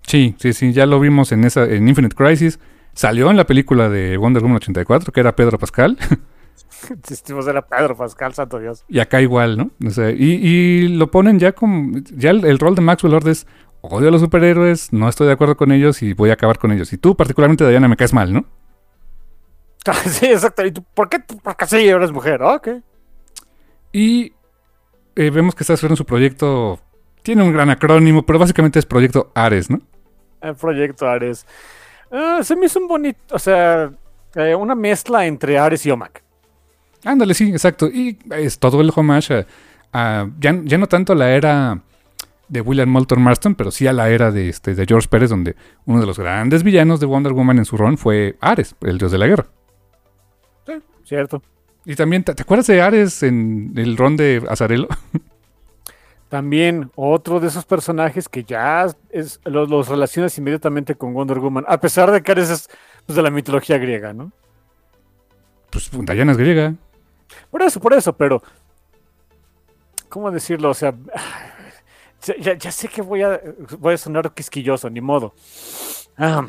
Sí, 0.03 0.35
sí, 0.39 0.53
sí, 0.53 0.73
ya 0.73 0.87
lo 0.87 0.99
vimos 1.01 1.33
en 1.33 1.45
esa 1.45 1.65
en 1.65 1.89
Infinite 1.89 2.17
Crisis. 2.17 2.59
Salió 2.95 3.31
en 3.31 3.37
la 3.37 3.47
película 3.47 3.89
de 3.89 4.17
Wonder 4.17 4.43
Woman 4.43 4.57
84, 4.57 5.13
que 5.13 5.21
era 5.21 5.37
Pedro 5.37 5.59
Pascal. 5.59 5.99
Existimos 6.91 7.47
era 7.47 7.63
Pedro 7.63 7.97
Pascal, 7.97 8.35
santo 8.35 8.59
Dios. 8.59 8.85
y 8.89 8.99
acá 9.01 9.21
igual, 9.21 9.57
¿no? 9.57 9.71
O 9.87 9.91
sea, 9.91 10.11
y, 10.11 10.17
y 10.43 10.89
lo 10.89 11.11
ponen 11.11 11.39
ya 11.39 11.53
como... 11.53 11.99
Ya 12.17 12.31
el, 12.31 12.45
el 12.45 12.59
rol 12.59 12.75
de 12.75 12.81
Maxwell 12.83 13.13
Lord 13.13 13.29
es... 13.29 13.47
Odio 13.83 14.09
a 14.09 14.11
los 14.11 14.21
superhéroes, 14.21 14.93
no 14.93 15.09
estoy 15.09 15.27
de 15.27 15.33
acuerdo 15.33 15.57
con 15.57 15.73
ellos 15.73 16.03
y 16.03 16.13
voy 16.13 16.29
a 16.31 16.35
acabar 16.35 16.59
con 16.59 16.71
ellos. 16.71 16.93
Y 16.93 16.99
tú, 16.99 17.17
particularmente, 17.17 17.67
Diana, 17.67 17.89
me 17.89 17.97
caes 17.97 18.13
mal, 18.13 18.31
¿no? 18.33 18.45
Sí, 20.07 20.27
exacto. 20.27 20.65
¿Y 20.67 20.73
tú, 20.73 20.85
por 20.95 21.09
qué? 21.09 21.19
Porque 21.43 21.67
sí, 21.67 21.89
eres 21.89 22.13
mujer. 22.13 22.43
Ok. 22.43 22.69
Y 23.93 24.33
eh, 25.27 25.31
vemos 25.31 25.55
que 25.55 25.63
está 25.63 25.75
haciendo 25.75 25.97
su 25.97 26.05
proyecto... 26.05 26.81
Tiene 27.23 27.43
un 27.43 27.53
gran 27.53 27.69
acrónimo, 27.69 28.25
pero 28.25 28.39
básicamente 28.39 28.79
es 28.79 28.87
Proyecto 28.87 29.31
Ares, 29.35 29.69
¿no? 29.69 29.81
El 30.41 30.55
proyecto 30.55 31.07
Ares. 31.07 31.47
Ah, 32.11 32.41
se 32.43 32.57
me 32.57 32.65
hizo 32.67 32.79
un 32.79 32.89
bonito. 32.89 33.35
O 33.35 33.39
sea, 33.39 33.91
eh, 34.35 34.55
una 34.55 34.75
mezcla 34.75 35.27
entre 35.27 35.59
Ares 35.59 35.85
y 35.85 35.91
Omac. 35.91 36.23
Ándale, 37.05 37.35
sí, 37.35 37.51
exacto. 37.51 37.89
Y 37.89 38.19
es 38.31 38.59
todo 38.59 38.81
el 38.81 38.91
homage 38.97 39.35
a, 39.35 39.47
a- 39.93 40.29
ya, 40.39 40.59
ya 40.65 40.79
no 40.79 40.87
tanto 40.87 41.13
a 41.13 41.17
la 41.17 41.31
era 41.33 41.83
de 42.49 42.61
William 42.63 42.89
Moulton 42.89 43.21
Marston, 43.23 43.55
pero 43.55 43.71
sí 43.71 43.87
a 43.87 43.93
la 43.93 44.09
era 44.09 44.31
de, 44.33 44.49
este, 44.49 44.75
de 44.75 44.87
George 44.87 45.09
Pérez, 45.09 45.29
donde 45.29 45.57
uno 45.85 46.01
de 46.01 46.07
los 46.07 46.19
grandes 46.19 46.63
villanos 46.63 47.01
de 47.01 47.07
Wonder 47.07 47.33
Woman 47.35 47.59
en 47.59 47.65
su 47.67 47.77
run 47.77 47.99
fue 47.99 48.37
Ares, 48.41 48.75
el 48.81 48.97
dios 48.97 49.13
de 49.13 49.19
la 49.19 49.27
guerra. 49.27 49.47
¿Cierto? 51.05 51.43
Y 51.91 51.97
también, 51.97 52.23
¿te, 52.23 52.31
acuerdas 52.41 52.69
de 52.69 52.81
Ares 52.81 53.21
en 53.25 53.73
el 53.75 53.97
ron 53.97 54.17
de 54.17 54.45
Azarelo? 54.49 54.87
También 56.29 56.93
otro 56.95 57.41
de 57.41 57.49
esos 57.49 57.65
personajes 57.65 58.29
que 58.29 58.45
ya 58.45 58.87
es, 59.09 59.41
los, 59.43 59.69
los 59.69 59.89
relacionas 59.89 60.39
inmediatamente 60.39 60.95
con 60.95 61.13
Wonder 61.13 61.41
Woman. 61.41 61.65
A 61.67 61.81
pesar 61.81 62.13
de 62.13 62.23
que 62.23 62.31
Ares 62.31 62.49
es 62.49 62.71
pues, 63.07 63.17
de 63.17 63.23
la 63.23 63.31
mitología 63.31 63.77
griega, 63.79 64.13
¿no? 64.13 64.31
Pues 65.71 65.91
Diana 65.91 66.31
es 66.31 66.39
griega. 66.39 66.77
Por 67.51 67.61
eso, 67.63 67.81
por 67.81 67.93
eso, 67.93 68.17
pero. 68.17 68.41
¿Cómo 70.09 70.31
decirlo? 70.31 70.71
O 70.71 70.75
sea. 70.75 70.95
Ya, 72.27 72.37
ya- 72.37 72.55
ya 72.55 72.71
sé 72.71 72.87
que 72.87 73.01
voy 73.01 73.23
a, 73.23 73.41
voy 73.79 73.95
a 73.95 73.97
sonar 73.97 74.35
quisquilloso, 74.35 74.91
ni 74.91 75.01
modo. 75.01 75.33
Ah, 76.19 76.47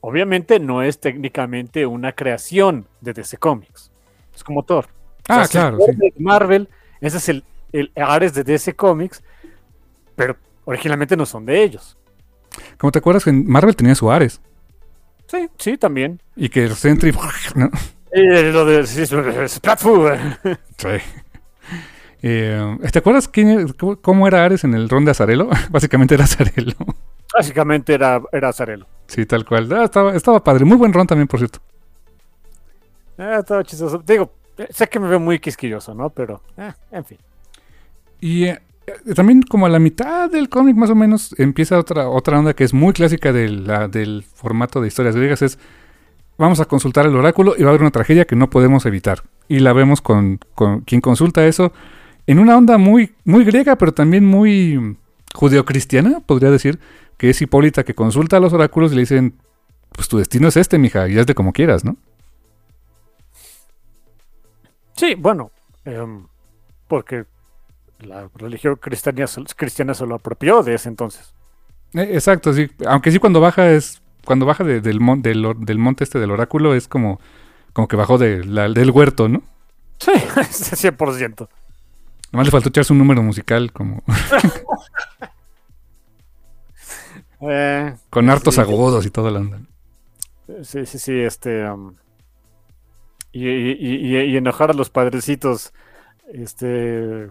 obviamente 0.00 0.58
no 0.58 0.82
es 0.82 0.98
técnicamente 0.98 1.84
una 1.84 2.12
creación 2.12 2.88
de 3.02 3.12
DC 3.12 3.36
Comics. 3.36 3.92
Es 4.36 4.44
como 4.44 4.62
Thor. 4.62 4.86
Ah, 5.28 5.40
O 5.42 5.44
sea, 5.46 5.70
claro, 5.70 5.78
sí. 5.84 5.96
de 5.96 6.12
Marvel, 6.18 6.68
ese 7.00 7.16
es 7.16 7.28
el, 7.28 7.42
el 7.72 7.90
Ares 7.96 8.32
de 8.34 8.44
DC 8.44 8.74
Comics, 8.76 9.24
pero 10.14 10.36
originalmente 10.64 11.16
no 11.16 11.26
son 11.26 11.44
de 11.46 11.64
ellos. 11.64 11.96
Como 12.78 12.92
te 12.92 13.00
acuerdas 13.00 13.24
que 13.24 13.32
Marvel 13.32 13.74
tenía 13.74 13.94
su 13.96 14.10
Ares. 14.10 14.40
Sí, 15.26 15.48
sí, 15.58 15.76
también. 15.76 16.20
Y 16.36 16.48
que 16.48 16.68
Sentry... 16.68 17.12
¿no? 17.56 17.70
Eh, 18.12 18.52
lo 18.52 18.64
de 18.64 18.86
sí. 18.86 19.04
Sí. 19.06 20.88
Eh, 22.22 22.78
¿Te 22.92 22.98
acuerdas 22.98 23.28
quién- 23.28 23.68
cómo 24.00 24.26
era 24.28 24.44
Ares 24.44 24.64
en 24.64 24.74
el 24.74 24.88
ron 24.88 25.04
de 25.04 25.10
Azarelo? 25.10 25.48
Básicamente 25.70 26.14
era 26.14 26.24
Azarelo. 26.24 26.72
Básicamente 27.34 27.94
era, 27.94 28.22
era 28.32 28.48
Azarelo. 28.48 28.86
Sí, 29.08 29.26
tal 29.26 29.44
cual. 29.44 29.70
Ah, 29.72 29.84
estaba, 29.84 30.14
estaba 30.14 30.42
padre. 30.42 30.64
Muy 30.64 30.76
buen 30.76 30.92
ron 30.92 31.06
también, 31.06 31.28
por 31.28 31.40
cierto. 31.40 31.60
Ah, 33.18 33.38
estaba 33.40 33.64
chistoso. 33.64 34.02
Digo, 34.06 34.32
eh, 34.58 34.68
sé 34.70 34.88
que 34.88 35.00
me 35.00 35.08
veo 35.08 35.20
muy 35.20 35.38
quisquilloso, 35.38 35.94
¿no? 35.94 36.10
Pero, 36.10 36.42
eh, 36.56 36.72
en 36.90 37.04
fin. 37.04 37.18
Y 38.20 38.44
eh, 38.44 38.60
eh, 38.86 39.14
también 39.14 39.42
como 39.42 39.66
a 39.66 39.68
la 39.68 39.78
mitad 39.78 40.30
del 40.30 40.48
cómic 40.48 40.76
más 40.76 40.90
o 40.90 40.94
menos 40.94 41.34
empieza 41.38 41.78
otra, 41.78 42.08
otra 42.08 42.38
onda 42.38 42.54
que 42.54 42.64
es 42.64 42.72
muy 42.72 42.92
clásica 42.92 43.32
de 43.32 43.48
del 43.90 44.22
formato 44.22 44.80
de 44.80 44.88
historias 44.88 45.16
griegas. 45.16 45.42
Es 45.42 45.58
vamos 46.38 46.60
a 46.60 46.66
consultar 46.66 47.06
el 47.06 47.16
oráculo 47.16 47.54
y 47.56 47.62
va 47.62 47.68
a 47.68 47.70
haber 47.70 47.80
una 47.80 47.90
tragedia 47.90 48.26
que 48.26 48.36
no 48.36 48.50
podemos 48.50 48.86
evitar. 48.86 49.22
Y 49.48 49.60
la 49.60 49.72
vemos 49.72 50.00
con, 50.00 50.38
con 50.54 50.80
quien 50.80 51.00
consulta 51.00 51.46
eso 51.46 51.72
en 52.26 52.38
una 52.38 52.56
onda 52.56 52.78
muy, 52.78 53.14
muy 53.24 53.44
griega, 53.44 53.76
pero 53.76 53.92
también 53.92 54.24
muy 54.24 54.96
judeocristiana, 55.34 56.20
podría 56.20 56.50
decir, 56.50 56.78
que 57.16 57.30
es 57.30 57.40
Hipólita 57.40 57.84
que 57.84 57.94
consulta 57.94 58.36
a 58.36 58.40
los 58.40 58.52
oráculos 58.52 58.92
y 58.92 58.96
le 58.96 59.02
dicen, 59.02 59.34
pues 59.92 60.08
tu 60.08 60.18
destino 60.18 60.48
es 60.48 60.56
este, 60.56 60.78
mija, 60.78 61.08
y 61.08 61.18
hazle 61.18 61.34
como 61.34 61.52
quieras, 61.52 61.84
¿no? 61.84 61.96
Sí, 64.96 65.14
bueno, 65.14 65.50
em, 65.84 66.26
porque 66.88 67.24
la 68.00 68.28
religión 68.34 68.76
cristiana, 68.76 69.24
cristiana 69.56 69.94
se 69.94 70.06
lo 70.06 70.14
apropió 70.16 70.62
de 70.62 70.74
ese 70.74 70.88
entonces. 70.88 71.34
Eh, 71.94 72.10
exacto, 72.12 72.52
sí. 72.52 72.68
Aunque 72.86 73.10
sí 73.10 73.18
cuando 73.18 73.40
baja 73.40 73.70
es. 73.70 74.02
Cuando 74.24 74.44
baja 74.46 74.64
de- 74.64 74.80
del, 74.80 75.00
mon- 75.00 75.22
del, 75.22 75.78
monte 75.78 76.02
este 76.04 76.18
del 76.18 76.30
oráculo 76.30 76.74
es 76.74 76.88
como. 76.88 77.20
Como 77.72 77.88
que 77.88 77.96
bajó 77.96 78.18
de 78.18 78.44
la- 78.44 78.68
del 78.68 78.90
huerto, 78.90 79.28
¿no? 79.28 79.42
Sí, 79.98 80.10
100%. 80.12 81.48
Además 82.28 82.46
le 82.46 82.50
faltó 82.50 82.68
echarse 82.70 82.92
un 82.92 82.98
número 82.98 83.22
musical 83.22 83.72
como. 83.72 84.02
Eh, 87.40 87.94
con 88.10 88.30
hartos 88.30 88.54
Sí. 88.54 88.60
agudos 88.62 89.04
y 89.04 89.10
todo 89.10 89.30
la 89.30 89.40
onda. 89.40 89.60
sí, 90.62 90.86
sí, 90.86 90.98
sí, 90.98 91.12
este... 91.20 91.64
em, 91.66 91.94
y, 93.44 93.48
y- 93.48 94.16
y- 94.16 94.20
y 94.32 94.36
enojar 94.36 94.70
a 94.70 94.74
los 94.74 94.90
padrecitos, 94.90 95.72
este... 96.32 97.28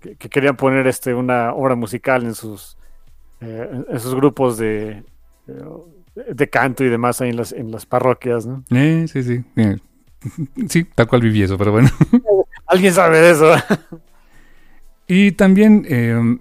Que, 0.00 0.16
que 0.16 0.28
querían 0.30 0.56
poner 0.56 0.86
este 0.86 1.12
una 1.12 1.52
obra 1.52 1.74
musical 1.74 2.24
en 2.24 2.34
sus 2.34 2.78
eh, 3.42 3.68
en- 3.70 3.86
en 3.90 4.00
sus 4.00 4.14
grupos 4.14 4.56
de 4.56 5.02
eh, 5.46 6.24
de 6.34 6.48
canto 6.48 6.82
y 6.84 6.88
demás 6.88 7.20
ahí 7.20 7.28
en 7.28 7.36
las 7.36 7.52
en 7.52 7.70
las 7.70 7.84
parroquias, 7.84 8.46
¿no? 8.46 8.64
Eh, 8.70 9.04
sí, 9.12 9.22
sí. 9.22 9.44
Eh, 9.56 9.76
Sí, 10.70 10.84
tal 10.84 11.06
cual 11.06 11.20
viví 11.20 11.42
eso, 11.42 11.58
pero 11.58 11.70
bueno. 11.72 11.90
Alguien 12.66 12.94
sabe 12.94 13.18
de 13.20 13.30
eso. 13.32 13.52
Y 15.06 15.32
también, 15.32 16.38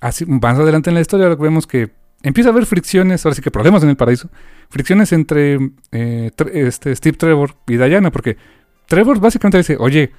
así, 0.00 0.24
más 0.26 0.56
adelante 0.56 0.88
en 0.90 0.94
la 0.94 1.00
historia, 1.00 1.28
vemos 1.34 1.66
que 1.66 1.90
empieza 2.22 2.50
a 2.50 2.52
haber 2.52 2.64
fricciones, 2.66 3.26
ahora 3.26 3.34
sí 3.34 3.42
que 3.42 3.50
problemas 3.50 3.82
en 3.82 3.88
el 3.88 3.96
paraíso, 3.96 4.28
fricciones 4.70 5.12
entre 5.12 5.58
eh, 5.92 6.30
este, 6.52 6.94
Steve 6.96 7.16
Trevor 7.16 7.54
y 7.66 7.76
Diana, 7.76 8.10
porque 8.10 8.36
Trevor 8.86 9.20
básicamente 9.20 9.58
dice, 9.58 9.76
oye, 9.78 10.12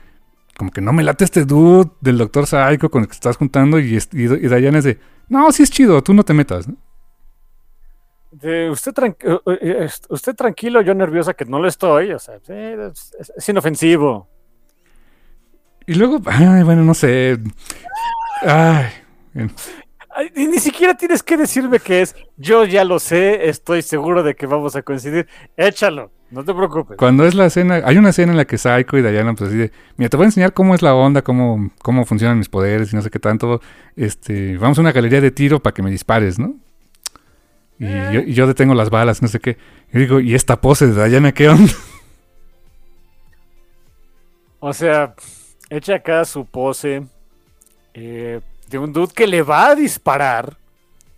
como 0.58 0.72
que 0.72 0.82
no 0.82 0.94
me 0.94 1.04
late 1.04 1.26
este 1.26 1.46
dude 1.46 1.92
del 2.02 2.18
Doctor 2.18 2.48
Psycho 2.48 2.90
con 2.90 3.02
el 3.02 3.08
que 3.08 3.12
te 3.12 3.16
estás 3.18 3.38
juntando, 3.38 3.80
y, 3.80 3.96
y, 3.98 4.24
y 4.24 4.28
Diana 4.28 4.78
es 4.80 4.84
de, 4.86 5.00
no, 5.30 5.52
sí 5.52 5.64
es 5.64 5.70
chido, 5.72 6.02
tú 6.02 6.14
no 6.14 6.24
te 6.24 6.34
metas, 6.34 6.68
¿no? 6.68 6.76
De 8.32 8.70
usted, 8.70 8.92
tran- 8.94 9.16
eh, 9.22 9.58
eh, 9.62 9.90
usted 10.10 10.36
tranquilo, 10.36 10.82
yo 10.82 10.94
nerviosa 10.94 11.34
que 11.34 11.46
no 11.46 11.60
lo 11.60 11.68
estoy, 11.68 12.12
o 12.12 12.20
sea, 12.20 12.36
es- 12.48 13.14
es 13.38 13.50
inofensivo. 13.50 14.28
Y 15.88 15.94
luego, 15.94 16.20
ay, 16.26 16.64
bueno, 16.64 16.84
no 16.84 16.94
sé. 16.94 17.38
Ay, 18.42 18.88
ni 20.36 20.58
siquiera 20.60 20.96
tienes 20.96 21.22
que 21.24 21.38
decirme 21.38 21.80
qué 21.80 22.02
es. 22.02 22.16
Yo 22.38 22.64
ya 22.66 22.84
lo 22.84 23.00
sé, 23.00 23.50
estoy 23.50 23.82
seguro 23.82 24.24
de 24.24 24.36
que 24.36 24.46
vamos 24.46 24.76
a 24.76 24.82
coincidir. 24.82 25.28
Échalo, 25.58 26.12
no 26.32 26.44
te 26.44 26.54
preocupes. 26.54 26.98
Cuando 26.98 27.26
es 27.26 27.36
la 27.36 27.46
escena, 27.48 27.82
hay 27.86 27.98
una 27.98 28.10
escena 28.10 28.32
en 28.32 28.38
la 28.38 28.46
que 28.46 28.58
Saiko 28.58 28.98
y 28.98 29.02
Diana, 29.02 29.34
pues 29.34 29.50
así 29.50 29.58
de, 29.58 29.72
mira, 29.98 30.10
te 30.10 30.18
voy 30.18 30.24
a 30.26 30.28
enseñar 30.28 30.54
cómo 30.54 30.74
es 30.76 30.82
la 30.82 30.94
onda, 30.96 31.22
cómo, 31.22 31.72
cómo 31.82 32.06
funcionan 32.06 32.38
mis 32.38 32.50
poderes 32.50 32.94
y 32.94 32.96
no 32.96 33.02
sé 33.02 33.10
qué 33.10 33.20
tanto. 33.20 33.62
Este, 33.96 34.58
vamos 34.58 34.78
a 34.78 34.82
una 34.82 34.92
galería 34.92 35.22
de 35.22 35.32
tiro 35.32 35.60
para 35.60 35.74
que 35.74 35.82
me 35.84 35.92
dispares, 35.92 36.40
¿no? 36.40 36.56
Y, 37.78 37.86
Eh. 37.86 38.10
yo, 38.14 38.20
y 38.22 38.34
yo 38.34 38.48
detengo 38.48 38.74
las 38.74 38.90
balas, 38.90 39.22
no 39.22 39.28
sé 39.28 39.40
qué. 39.40 39.58
Y 39.94 40.00
digo, 40.00 40.20
¿y 40.22 40.34
esta 40.36 40.62
pose 40.62 40.88
de 40.88 41.10
Diana 41.10 41.32
qué 41.34 41.50
onda? 41.50 41.72
O 44.60 44.74
sea, 44.74 45.14
echa 45.70 45.96
acá 45.96 46.26
su 46.26 46.46
pose 46.46 47.04
eh, 47.94 48.42
de 48.70 48.78
un 48.78 48.94
dude 48.94 49.14
que 49.14 49.28
le 49.28 49.44
va 49.44 49.68
a 49.68 49.76
disparar 49.76 50.58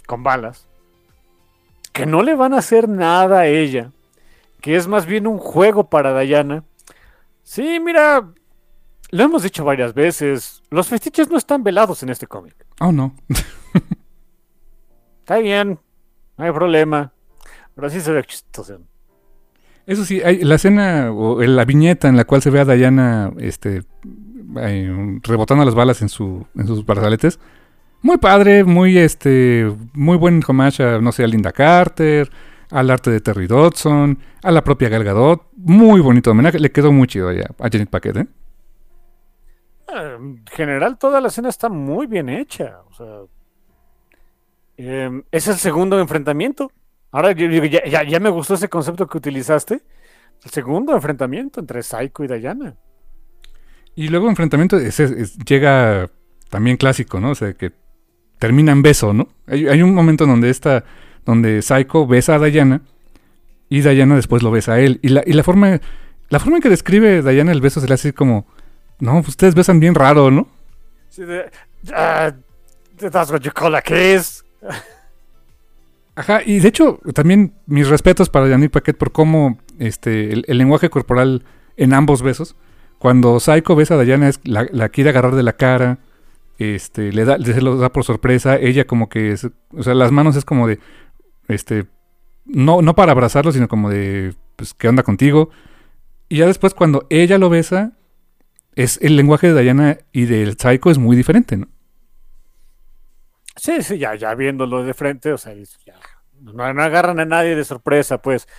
con 0.06 0.24
balas, 0.24 0.68
que 1.94 2.06
no 2.06 2.22
le 2.22 2.36
van 2.36 2.54
a 2.54 2.60
hacer 2.60 2.88
nada 2.88 3.42
a 3.42 3.48
ella, 3.48 3.92
que 4.62 4.76
es 4.76 4.88
más 4.88 5.06
bien 5.06 5.28
un 5.28 5.38
juego 5.38 5.90
para 5.90 6.18
Diana. 6.20 6.64
Sí, 7.44 7.80
mira, 7.80 8.28
lo 9.12 9.24
hemos 9.24 9.44
dicho 9.44 9.64
varias 9.64 9.94
veces, 9.94 10.64
los 10.70 10.88
fetiches 10.88 11.30
no 11.30 11.38
están 11.38 11.64
velados 11.64 12.04
en 12.04 12.10
este 12.10 12.28
cómic. 12.28 12.56
Oh, 12.80 12.92
no. 12.92 13.16
Está 15.20 15.38
bien, 15.40 15.80
no 16.38 16.46
hay 16.46 16.52
problema, 16.52 17.14
pero 17.76 17.90
sí 17.90 18.00
se 18.02 18.12
ve 18.12 18.24
chistoso. 18.24 18.80
Eso 19.86 20.04
sí, 20.04 20.22
hay 20.22 20.44
la 20.44 20.56
escena 20.56 21.12
o 21.14 21.42
la 21.42 21.64
viñeta 21.64 22.10
en 22.10 22.18
la 22.18 22.26
cual 22.26 22.42
se 22.42 22.50
ve 22.50 22.60
a 22.60 22.66
Diana 22.66 23.32
este, 23.38 23.84
eh, 24.62 25.20
rebotando 25.24 25.64
las 25.66 25.76
balas 25.76 26.02
en, 26.02 26.10
su, 26.10 26.46
en 26.56 26.68
sus 26.68 26.86
brazaletes. 26.86 27.40
Muy 28.02 28.18
padre, 28.18 28.64
muy 28.64 28.98
este, 28.98 29.74
muy 29.94 30.18
buen 30.18 30.42
homage 30.48 30.84
a, 30.84 31.00
no 31.02 31.12
sé, 31.12 31.28
Linda 31.28 31.52
Carter, 31.52 32.30
al 32.70 32.90
arte 32.92 33.10
de 33.10 33.22
Terry 33.22 33.48
Dodson, 33.48 34.20
a 34.44 34.52
la 34.52 34.64
propia 34.64 34.90
Gal 34.90 35.04
Gadot. 35.04 35.44
Muy 35.56 36.00
bonito 36.02 36.32
homenaje, 36.32 36.60
le 36.60 36.72
quedó 36.72 36.92
muy 36.92 37.08
chido 37.08 37.30
allá 37.30 37.48
a 37.60 37.70
Janet 37.72 37.90
Paquette, 37.90 38.18
¿eh? 38.18 38.28
Ah, 39.88 40.18
En 40.20 40.44
general, 40.52 40.98
toda 40.98 41.20
la 41.22 41.30
escena 41.30 41.50
está 41.50 41.70
muy 41.70 42.06
bien 42.08 42.30
hecha. 42.30 42.80
Em, 44.78 45.24
es 45.32 45.48
el 45.48 45.56
segundo 45.56 46.00
enfrentamiento. 46.00 46.72
Ahora 47.12 47.32
ya- 47.32 48.04
ya 48.04 48.20
me 48.20 48.30
gustó 48.30 48.54
ese 48.56 48.70
concepto 48.70 49.08
que 49.08 49.18
utilizaste. 49.18 49.82
El 50.44 50.52
segundo 50.52 50.94
enfrentamiento 50.94 51.60
entre 51.60 51.82
Psycho 51.82 52.24
y 52.24 52.28
Diana. 52.28 52.76
Y 53.98 54.10
luego 54.10 54.30
enfrentamiento 54.30 54.78
es- 54.78 55.38
llega 55.40 56.10
también 56.50 56.78
clásico, 56.78 57.20
¿no? 57.20 57.32
O 57.32 57.36
sea, 57.36 57.54
que 57.54 57.72
termina 58.38 58.72
en 58.72 58.84
beso, 58.84 59.12
¿no? 59.12 59.28
Hay, 59.48 59.68
hay 59.68 59.82
un 59.82 59.94
momento 59.96 60.26
donde 60.28 60.50
esta, 60.52 60.84
donde 61.26 61.62
Psycho 61.64 62.06
besa 62.06 62.36
a 62.36 62.40
Diana 62.40 62.82
y 63.70 63.82
Diana 63.82 64.16
después 64.16 64.44
lo 64.44 64.52
besa 64.52 64.74
a 64.74 64.80
él. 64.80 65.00
Y 65.02 65.10
la, 65.10 65.24
y 65.26 65.34
la 65.34 65.44
forma, 65.44 65.82
la 66.30 66.40
forma 66.40 66.58
en 66.58 66.62
que 66.62 66.70
describe 66.70 67.24
Diana 67.24 67.52
el 67.52 67.60
beso 67.60 67.82
se 67.82 67.88
le 67.88 67.96
hace 67.96 68.14
como, 68.14 68.46
no, 69.00 69.14
pues 69.16 69.30
ustedes 69.30 69.56
besan 69.56 69.80
bien 69.80 69.96
raro, 69.96 70.30
¿no? 70.30 70.48
Sí, 71.10 71.24
de, 71.24 71.50
ah, 71.94 72.32
that's 73.00 73.32
what 73.32 73.42
you 73.42 73.52
call 73.52 73.74
a 73.74 73.82
kiss. 73.82 74.46
Ajá, 76.16 76.42
y 76.46 76.60
de 76.60 76.68
hecho, 76.68 77.00
también 77.14 77.54
mis 77.66 77.88
respetos 77.90 78.30
para 78.30 78.48
Yannick 78.48 78.72
Paquet 78.72 78.98
por 78.98 79.12
cómo 79.12 79.60
este, 79.80 80.34
el, 80.34 80.46
el 80.48 80.58
lenguaje 80.60 80.90
corporal 80.90 81.44
en 81.78 81.94
ambos 81.94 82.22
besos. 82.22 82.56
Cuando 83.08 83.40
Psycho 83.40 83.74
besa 83.74 83.94
a 83.94 84.04
Diana, 84.04 84.28
es, 84.28 84.42
la, 84.44 84.90
quiere 84.90 85.12
agarrar 85.12 85.34
de 85.34 85.42
la 85.42 85.54
cara, 85.54 86.00
este, 86.58 87.14
le 87.14 87.24
da, 87.24 87.38
se 87.40 87.62
lo 87.62 87.78
da 87.78 87.90
por 87.90 88.04
sorpresa, 88.04 88.58
ella 88.58 88.86
como 88.86 89.08
que, 89.08 89.34
o 89.72 89.82
sea, 89.82 89.94
las 89.94 90.12
manos 90.12 90.36
es 90.36 90.44
como 90.44 90.68
de, 90.68 90.80
este, 91.48 91.86
no, 92.44 92.82
no 92.82 92.96
para 92.96 93.14
abrazarlo, 93.14 93.54
sino 93.54 93.70
como 93.70 93.90
de, 93.90 94.34
pues, 94.58 94.74
¿qué 94.74 94.90
onda 94.90 95.04
contigo? 95.04 95.52
Y 96.28 96.40
ya 96.40 96.48
después 96.48 96.74
cuando 96.74 97.08
ella 97.10 97.38
lo 97.38 97.50
besa, 97.50 97.94
es 98.76 99.00
el 99.02 99.16
lenguaje 99.16 99.54
de 99.54 99.64
Diana 99.64 100.00
y 100.12 100.26
del 100.26 100.58
Psycho 100.58 100.92
es 100.92 100.98
muy 100.98 101.16
diferente, 101.16 101.56
¿no? 101.56 101.70
Sí, 103.56 103.84
sí, 103.84 104.00
ya, 104.00 104.16
ya 104.16 104.36
viéndolo 104.36 104.84
de 104.84 104.94
frente, 104.94 105.32
o 105.32 105.38
sea, 105.38 105.54
ya, 105.86 105.96
no, 106.42 106.74
no 106.74 106.84
agarran 106.84 107.22
a 107.22 107.26
nadie 107.26 107.56
de 107.56 107.64
sorpresa, 107.64 108.22
pues. 108.22 108.50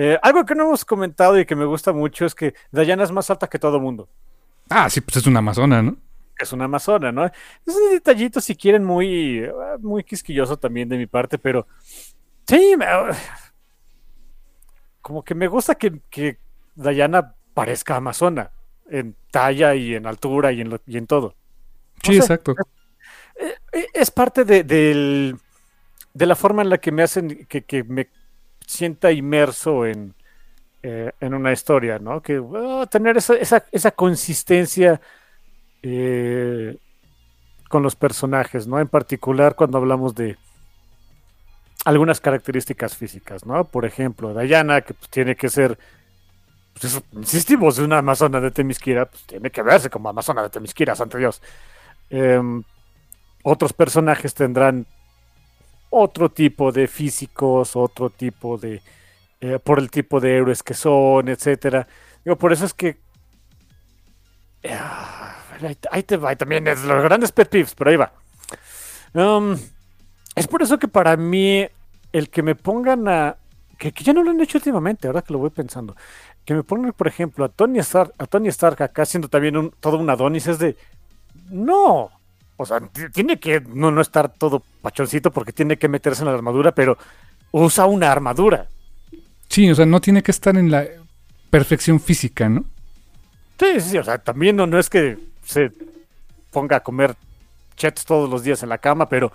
Eh, 0.00 0.16
algo 0.22 0.44
que 0.46 0.54
no 0.54 0.62
hemos 0.64 0.84
comentado 0.84 1.36
y 1.40 1.44
que 1.44 1.56
me 1.56 1.64
gusta 1.64 1.92
mucho 1.92 2.24
es 2.24 2.32
que 2.34 2.54
Diana 2.70 3.02
es 3.02 3.10
más 3.10 3.28
alta 3.30 3.48
que 3.48 3.58
todo 3.58 3.80
mundo. 3.80 4.08
Ah, 4.70 4.88
sí, 4.88 5.00
pues 5.00 5.16
es 5.16 5.26
una 5.26 5.40
amazona, 5.40 5.82
¿no? 5.82 5.96
es 6.38 6.52
una 6.52 6.66
amazona, 6.66 7.10
¿no? 7.10 7.24
Es 7.26 7.32
un 7.66 7.90
detallito, 7.90 8.40
si 8.40 8.54
quieren, 8.54 8.84
muy, 8.84 9.38
eh, 9.38 9.52
muy 9.80 10.04
quisquilloso 10.04 10.56
también 10.56 10.88
de 10.88 10.96
mi 10.96 11.06
parte, 11.08 11.36
pero 11.36 11.66
sí, 12.46 12.76
me- 12.78 12.86
como 15.02 15.24
que 15.24 15.34
me 15.34 15.48
gusta 15.48 15.74
que, 15.74 16.00
que 16.10 16.38
Diana 16.76 17.34
parezca 17.54 17.96
amazona 17.96 18.50
en 18.88 19.16
talla 19.32 19.74
y 19.74 19.94
en 19.96 20.06
altura 20.06 20.52
y 20.52 20.60
en, 20.60 20.70
lo- 20.70 20.80
y 20.86 20.96
en 20.96 21.06
todo. 21.08 21.34
Sí, 22.04 22.12
sé. 22.14 22.18
exacto. 22.18 22.54
Eh, 23.72 23.86
Es 23.94 24.10
parte 24.12 24.44
de, 24.44 24.62
del- 24.64 25.36
de 26.14 26.26
la 26.26 26.36
forma 26.36 26.62
en 26.62 26.70
la 26.70 26.78
que 26.78 26.92
me 26.92 27.02
hacen 27.02 27.46
que, 27.46 27.62
que 27.64 27.82
me 27.84 28.08
sienta 28.68 29.10
inmerso 29.10 29.86
en, 29.86 30.14
eh, 30.82 31.10
en 31.20 31.32
una 31.32 31.52
historia, 31.52 31.98
¿no? 31.98 32.20
Que 32.20 32.40
ah, 32.54 32.86
tener 32.90 33.16
esa, 33.16 33.34
esa, 33.34 33.64
esa 33.72 33.92
consistencia 33.92 35.00
eh, 35.82 36.76
con 37.70 37.82
los 37.82 37.96
personajes, 37.96 38.66
¿no? 38.66 38.78
En 38.78 38.88
particular 38.88 39.54
cuando 39.54 39.78
hablamos 39.78 40.14
de 40.14 40.36
algunas 41.86 42.20
características 42.20 42.94
físicas, 42.94 43.46
¿no? 43.46 43.64
Por 43.64 43.86
ejemplo, 43.86 44.34
Diana, 44.38 44.82
que 44.82 44.92
pues, 44.92 45.08
tiene 45.08 45.34
que 45.34 45.48
ser, 45.48 45.78
pues, 46.78 47.02
insistimos, 47.12 47.76
de 47.76 47.84
una 47.84 47.98
amazona 47.98 48.38
de 48.38 48.50
Temisquira, 48.50 49.06
pues 49.06 49.24
tiene 49.24 49.50
que 49.50 49.62
verse 49.62 49.88
como 49.88 50.10
amazona 50.10 50.42
de 50.42 50.50
Temisquira, 50.50 50.94
santo 50.94 51.16
Dios. 51.16 51.40
Em, 52.10 52.62
otros 53.42 53.72
personajes 53.72 54.34
tendrán 54.34 54.86
otro 55.90 56.30
tipo 56.30 56.72
de 56.72 56.86
físicos, 56.88 57.76
otro 57.76 58.10
tipo 58.10 58.58
de, 58.58 58.82
eh, 59.40 59.58
por 59.62 59.78
el 59.80 59.90
tipo 59.90 60.20
de 60.20 60.36
héroes 60.36 60.62
que 60.62 60.74
son, 60.74 61.28
etcétera. 61.28 61.88
Digo, 62.24 62.36
por 62.38 62.52
eso 62.52 62.66
es 62.66 62.74
que 62.74 62.98
Ah, 64.68 65.36
ahí, 65.90 66.02
te- 66.02 66.16
va, 66.16 66.34
también 66.36 66.66
es 66.66 66.82
los 66.84 67.02
grandes 67.02 67.32
pet 67.32 67.48
peeves, 67.48 67.74
pero 67.74 67.90
ahí 67.90 67.96
va. 67.96 68.12
Um, 69.14 69.56
es 70.34 70.46
por 70.46 70.62
eso 70.62 70.78
que 70.78 70.88
para 70.88 71.16
mí 71.16 71.66
el 72.12 72.30
que 72.30 72.42
me 72.42 72.54
pongan 72.54 73.08
a 73.08 73.36
que, 73.78 73.92
que 73.92 74.04
ya 74.04 74.12
no 74.12 74.22
lo 74.22 74.30
han 74.30 74.40
hecho 74.40 74.58
últimamente, 74.58 75.06
ahora 75.06 75.22
que 75.22 75.32
lo 75.32 75.38
voy 75.38 75.50
pensando, 75.50 75.96
que 76.44 76.54
me 76.54 76.64
pongan, 76.64 76.92
por 76.92 77.08
ejemplo, 77.08 77.44
a 77.44 77.48
Tony 77.48 77.78
Stark, 77.80 78.14
a 78.18 78.26
Tony 78.26 78.48
Stark 78.48 78.82
acá 78.82 79.06
siendo 79.06 79.28
también 79.28 79.56
un, 79.56 79.70
todo 79.80 79.98
un 79.98 80.10
Adonis 80.10 80.46
es 80.48 80.58
de 80.58 80.76
no, 81.50 82.10
o 82.58 82.66
sea, 82.66 82.80
tiene 83.12 83.38
que 83.40 83.60
no, 83.60 83.90
no 83.90 84.00
estar 84.02 84.28
todo 84.34 84.62
pachoncito 84.82 85.30
porque 85.30 85.52
tiene 85.52 85.78
que 85.78 85.88
meterse 85.88 86.22
en 86.22 86.28
la 86.28 86.34
armadura, 86.34 86.72
pero 86.72 86.98
usa 87.52 87.86
una 87.86 88.12
armadura. 88.12 88.66
Sí, 89.48 89.70
o 89.70 89.74
sea, 89.74 89.86
no 89.86 90.00
tiene 90.02 90.22
que 90.22 90.30
estar 90.30 90.56
en 90.58 90.70
la 90.70 90.84
perfección 91.50 91.98
física, 92.00 92.48
¿no? 92.50 92.64
Sí, 93.58 93.80
sí, 93.80 93.96
o 93.98 94.04
sea, 94.04 94.18
también 94.18 94.56
no, 94.56 94.66
no 94.66 94.78
es 94.78 94.90
que 94.90 95.16
se 95.44 95.72
ponga 96.50 96.76
a 96.76 96.80
comer 96.82 97.16
chets 97.76 98.04
todos 98.04 98.28
los 98.28 98.42
días 98.42 98.62
en 98.62 98.68
la 98.68 98.78
cama, 98.78 99.08
pero 99.08 99.32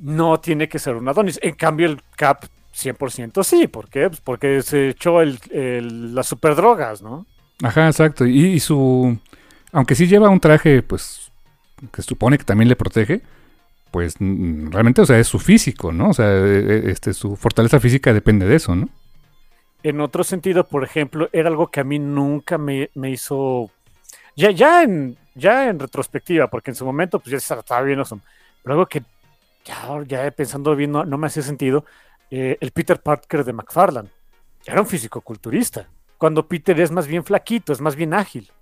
no 0.00 0.40
tiene 0.40 0.68
que 0.68 0.78
ser 0.78 0.94
un 0.96 1.08
Adonis. 1.08 1.38
En 1.42 1.54
cambio, 1.54 1.86
el 1.86 2.00
Cap 2.16 2.44
100% 2.74 3.42
sí, 3.44 3.68
¿por 3.68 3.88
qué? 3.88 4.08
Pues 4.08 4.20
porque 4.20 4.62
se 4.62 4.90
echó 4.90 5.20
el, 5.20 5.38
el- 5.50 6.14
las 6.14 6.26
superdrogas, 6.28 7.02
¿no? 7.02 7.26
Ajá, 7.62 7.86
exacto. 7.86 8.26
Y, 8.26 8.46
y 8.46 8.60
su. 8.60 9.16
Aunque 9.72 9.94
sí 9.94 10.06
lleva 10.06 10.28
un 10.30 10.40
traje, 10.40 10.82
pues. 10.82 11.21
Que 11.92 12.02
supone 12.02 12.38
que 12.38 12.44
también 12.44 12.68
le 12.68 12.76
protege. 12.76 13.22
Pues 13.90 14.16
realmente, 14.20 15.02
o 15.02 15.06
sea, 15.06 15.18
es 15.18 15.28
su 15.28 15.38
físico, 15.38 15.92
¿no? 15.92 16.10
O 16.10 16.14
sea, 16.14 16.26
eh, 16.32 16.66
eh, 16.68 16.82
este, 16.86 17.12
su 17.14 17.36
fortaleza 17.36 17.80
física 17.80 18.12
depende 18.14 18.46
de 18.46 18.56
eso, 18.56 18.74
¿no? 18.74 18.88
En 19.82 20.00
otro 20.00 20.22
sentido, 20.24 20.68
por 20.68 20.84
ejemplo, 20.84 21.28
era 21.32 21.48
algo 21.48 21.70
que 21.70 21.80
a 21.80 21.84
mí 21.84 21.98
nunca 21.98 22.58
me, 22.58 22.90
me 22.94 23.10
hizo. 23.10 23.70
Ya, 24.36 24.50
ya, 24.50 24.82
en, 24.84 25.18
ya 25.34 25.68
en 25.68 25.78
retrospectiva, 25.80 26.48
porque 26.48 26.70
en 26.70 26.76
su 26.76 26.84
momento, 26.84 27.20
pues 27.20 27.32
ya 27.32 27.40
se 27.40 27.54
estaba 27.58 27.82
bien 27.82 27.98
awesome, 27.98 28.22
Pero 28.62 28.74
algo 28.74 28.86
que 28.86 29.02
ya, 29.64 30.02
ya 30.06 30.30
pensando 30.32 30.76
bien 30.76 30.92
no, 30.92 31.04
me 31.18 31.26
hacía 31.26 31.42
sentido. 31.42 31.84
eh, 32.30 32.58
el 32.60 32.72
Peter 32.72 33.00
Parker 33.02 33.44
de 33.44 33.52
McFarlane 33.52 34.10
era 34.66 34.80
un 34.80 34.86
físico-culturista. 34.86 35.88
Cuando 36.18 36.46
Peter 36.48 36.78
es 36.80 36.90
más 36.92 37.06
bien 37.08 37.24
flaquito, 37.24 37.72
es 37.72 37.80
más 37.80 37.96
bien 37.96 38.14
ágil. 38.14 38.52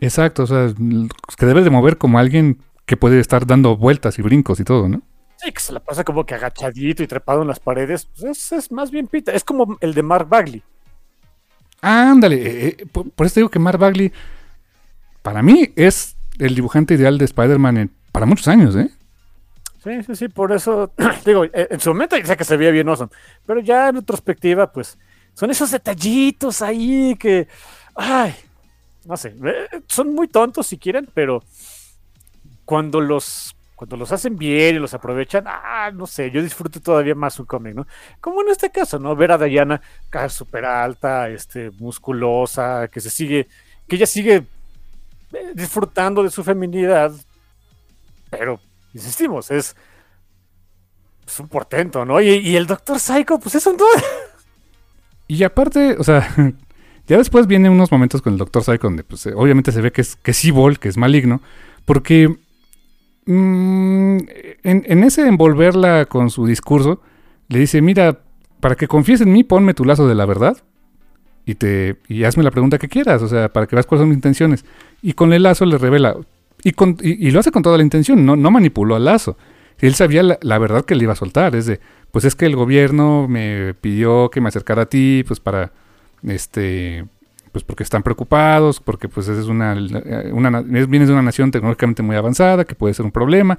Exacto, 0.00 0.44
o 0.44 0.46
sea, 0.46 0.64
l- 0.66 1.08
que 1.36 1.46
debe 1.46 1.62
de 1.62 1.70
mover 1.70 1.98
como 1.98 2.18
alguien 2.18 2.58
que 2.86 2.96
puede 2.96 3.20
estar 3.20 3.46
dando 3.46 3.76
vueltas 3.76 4.18
y 4.18 4.22
brincos 4.22 4.58
y 4.60 4.64
todo, 4.64 4.88
¿no? 4.88 5.02
Sí, 5.36 5.52
que 5.52 5.60
se 5.60 5.72
la 5.72 5.80
pasa 5.80 6.04
como 6.04 6.26
que 6.26 6.34
agachadito 6.34 7.02
y 7.02 7.06
trepado 7.06 7.42
en 7.42 7.48
las 7.48 7.60
paredes. 7.60 8.06
pues 8.06 8.24
es, 8.24 8.52
es 8.52 8.72
más 8.72 8.90
bien 8.90 9.06
Peter. 9.06 9.34
Es 9.34 9.44
como 9.44 9.78
el 9.80 9.94
de 9.94 10.02
Mark 10.02 10.28
Bagley. 10.28 10.62
Ándale, 11.80 12.36
eh, 12.36 12.76
eh, 12.78 12.86
por, 12.86 13.10
por 13.10 13.26
eso 13.26 13.40
digo 13.40 13.48
que 13.50 13.58
Mark 13.58 13.78
Bagley, 13.78 14.12
para 15.22 15.42
mí, 15.42 15.72
es 15.76 16.16
el 16.38 16.54
dibujante 16.54 16.94
ideal 16.94 17.16
de 17.16 17.24
Spider-Man 17.24 17.90
para 18.12 18.26
muchos 18.26 18.48
años, 18.48 18.76
¿eh? 18.76 18.90
Sí, 19.82 20.02
sí, 20.02 20.14
sí, 20.14 20.28
por 20.28 20.52
eso, 20.52 20.92
digo, 21.24 21.44
eh, 21.44 21.68
en 21.70 21.80
su 21.80 21.90
momento 21.90 22.16
ya 22.18 22.36
que 22.36 22.44
se 22.44 22.56
veía 22.58 22.70
bien 22.70 22.88
awesome, 22.88 23.10
pero 23.46 23.60
ya 23.60 23.88
en 23.88 23.96
retrospectiva, 23.96 24.70
pues, 24.70 24.98
son 25.32 25.50
esos 25.50 25.70
detallitos 25.70 26.60
ahí 26.60 27.16
que, 27.18 27.48
ay, 27.94 28.34
no 29.04 29.16
sé, 29.16 29.34
eh, 29.44 29.82
son 29.88 30.14
muy 30.14 30.28
tontos 30.28 30.66
si 30.66 30.78
quieren, 30.78 31.08
pero 31.14 31.42
cuando 32.64 33.00
los 33.00 33.54
cuando 33.80 33.96
los 33.96 34.12
hacen 34.12 34.36
bien 34.36 34.76
y 34.76 34.78
los 34.78 34.92
aprovechan, 34.92 35.44
ah, 35.46 35.90
no 35.94 36.06
sé, 36.06 36.30
yo 36.30 36.42
disfruto 36.42 36.82
todavía 36.82 37.14
más 37.14 37.40
un 37.40 37.46
cómic, 37.46 37.74
¿no? 37.74 37.86
Como 38.20 38.42
en 38.42 38.50
este 38.50 38.70
caso, 38.70 38.98
¿no? 38.98 39.16
Ver 39.16 39.32
a 39.32 39.38
Diana 39.38 39.80
caer 40.10 40.30
súper 40.30 40.66
alta, 40.66 41.30
este, 41.30 41.70
musculosa, 41.78 42.88
que 42.88 43.00
se 43.00 43.08
sigue, 43.08 43.48
que 43.88 43.96
ella 43.96 44.04
sigue 44.04 44.44
eh, 45.32 45.52
disfrutando 45.54 46.22
de 46.22 46.28
su 46.28 46.44
feminidad, 46.44 47.10
pero, 48.28 48.60
insistimos, 48.92 49.50
es, 49.50 49.74
es 51.26 51.40
un 51.40 51.48
portento, 51.48 52.04
¿no? 52.04 52.20
Y, 52.20 52.54
el 52.54 52.66
Doctor 52.66 53.00
Psycho, 53.00 53.38
pues 53.38 53.54
es 53.54 53.66
un... 53.66 53.78
y 55.26 55.42
aparte, 55.42 55.96
o 55.98 56.04
sea, 56.04 56.28
ya 57.10 57.18
después 57.18 57.46
vienen 57.46 57.72
unos 57.72 57.92
momentos 57.92 58.22
con 58.22 58.32
el 58.32 58.38
Doctor 58.38 58.62
Psycho 58.62 58.86
donde, 58.86 59.04
pues, 59.04 59.26
obviamente 59.26 59.72
se 59.72 59.82
ve 59.82 59.92
que 59.92 60.00
es, 60.00 60.16
que 60.16 60.30
es 60.30 60.44
evil, 60.44 60.78
que 60.78 60.88
es 60.88 60.96
maligno, 60.96 61.42
porque 61.84 62.36
Mm, 63.26 64.18
en, 64.64 65.04
ese 65.04 65.26
envolverla 65.28 66.06
con 66.06 66.30
su 66.30 66.46
discurso, 66.46 67.00
le 67.48 67.60
dice, 67.60 67.80
mira, 67.80 68.18
para 68.60 68.74
que 68.74 68.88
confíes 68.88 69.20
en 69.20 69.32
mí, 69.32 69.44
ponme 69.44 69.72
tu 69.72 69.84
lazo 69.84 70.08
de 70.08 70.16
la 70.16 70.26
verdad 70.26 70.56
y, 71.46 71.54
te, 71.54 71.96
y 72.08 72.24
hazme 72.24 72.42
la 72.42 72.50
pregunta 72.50 72.78
que 72.78 72.88
quieras, 72.88 73.22
o 73.22 73.28
sea, 73.28 73.48
para 73.52 73.66
que 73.68 73.76
veas 73.76 73.86
cuáles 73.86 74.02
son 74.02 74.08
mis 74.08 74.16
intenciones. 74.16 74.64
Y 75.02 75.12
con 75.12 75.32
el 75.32 75.44
lazo 75.44 75.64
le 75.64 75.78
revela, 75.78 76.16
y, 76.64 76.72
con, 76.72 76.96
y, 77.00 77.30
lo 77.30 77.40
hace 77.40 77.52
con 77.52 77.62
toda 77.62 77.76
la 77.76 77.84
intención, 77.84 78.24
no, 78.26 78.36
no 78.36 78.50
manipuló 78.50 78.96
al 78.96 79.04
lazo. 79.04 79.36
Él 79.78 79.94
sabía 79.94 80.22
la, 80.40 80.58
verdad 80.58 80.84
que 80.84 80.94
le 80.96 81.04
iba 81.04 81.12
a 81.12 81.16
soltar, 81.16 81.54
es 81.54 81.66
de, 81.66 81.80
pues 82.10 82.24
es 82.24 82.34
que 82.34 82.46
el 82.46 82.56
gobierno 82.56 83.28
me 83.28 83.74
pidió 83.74 84.30
que 84.30 84.40
me 84.40 84.48
acercara 84.48 84.82
a 84.82 84.86
ti, 84.86 85.24
pues 85.26 85.40
para, 85.40 85.72
este, 86.26 87.04
pues 87.52 87.64
porque 87.64 87.82
están 87.82 88.02
preocupados, 88.02 88.80
porque 88.80 89.08
pues 89.08 89.28
es 89.28 89.46
una, 89.46 89.76
una 90.32 90.60
vienes 90.60 91.08
de 91.08 91.14
una 91.14 91.22
nación 91.22 91.50
tecnológicamente 91.50 92.02
muy 92.02 92.16
avanzada, 92.16 92.64
que 92.64 92.74
puede 92.74 92.94
ser 92.94 93.04
un 93.04 93.12
problema, 93.12 93.58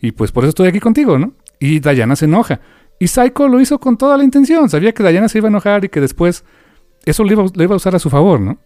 y 0.00 0.12
pues 0.12 0.32
por 0.32 0.44
eso 0.44 0.50
estoy 0.50 0.68
aquí 0.68 0.80
contigo, 0.80 1.18
¿no? 1.18 1.32
Y 1.58 1.80
Diana 1.80 2.16
se 2.16 2.24
enoja. 2.26 2.60
Y 2.98 3.08
Psycho 3.08 3.48
lo 3.48 3.60
hizo 3.60 3.78
con 3.78 3.96
toda 3.96 4.16
la 4.16 4.24
intención, 4.24 4.68
sabía 4.68 4.92
que 4.92 5.02
Diana 5.02 5.28
se 5.28 5.38
iba 5.38 5.48
a 5.48 5.50
enojar 5.50 5.84
y 5.84 5.88
que 5.88 6.00
después 6.00 6.44
eso 7.04 7.24
lo 7.24 7.32
iba, 7.32 7.74
a 7.74 7.76
usar 7.76 7.94
a 7.94 7.98
su 7.98 8.10
favor, 8.10 8.40
¿no? 8.40 8.58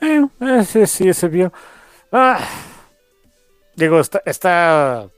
Eh, 0.00 0.26
eh 0.40 0.64
sí, 0.64 0.86
sí, 0.86 1.12
se 1.12 1.28
vio. 1.28 1.52
Ah, 2.10 2.40
digo, 3.76 4.00
está... 4.00 4.22
está 4.24 5.08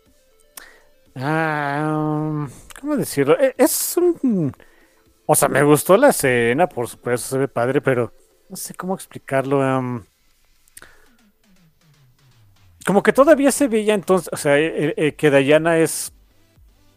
ah, 1.14 2.48
¿Cómo 2.80 2.96
decirlo? 2.96 3.38
E, 3.38 3.54
es 3.58 3.96
un 3.96 4.52
o 5.32 5.36
sea, 5.36 5.48
me 5.48 5.62
gustó 5.62 5.96
la 5.96 6.08
escena, 6.08 6.66
por 6.66 6.88
supuesto, 6.88 7.28
se 7.28 7.38
ve 7.38 7.46
padre, 7.46 7.80
pero 7.80 8.12
no 8.48 8.56
sé 8.56 8.74
cómo 8.74 8.96
explicarlo. 8.96 10.02
como 12.84 13.00
que 13.04 13.12
todavía 13.12 13.52
se 13.52 13.68
veía 13.68 13.94
entonces, 13.94 14.28
o 14.32 14.36
sea, 14.36 14.58
eh, 14.58 14.92
eh, 14.96 15.12
que 15.12 15.30
Dayana 15.30 15.78
es, 15.78 16.12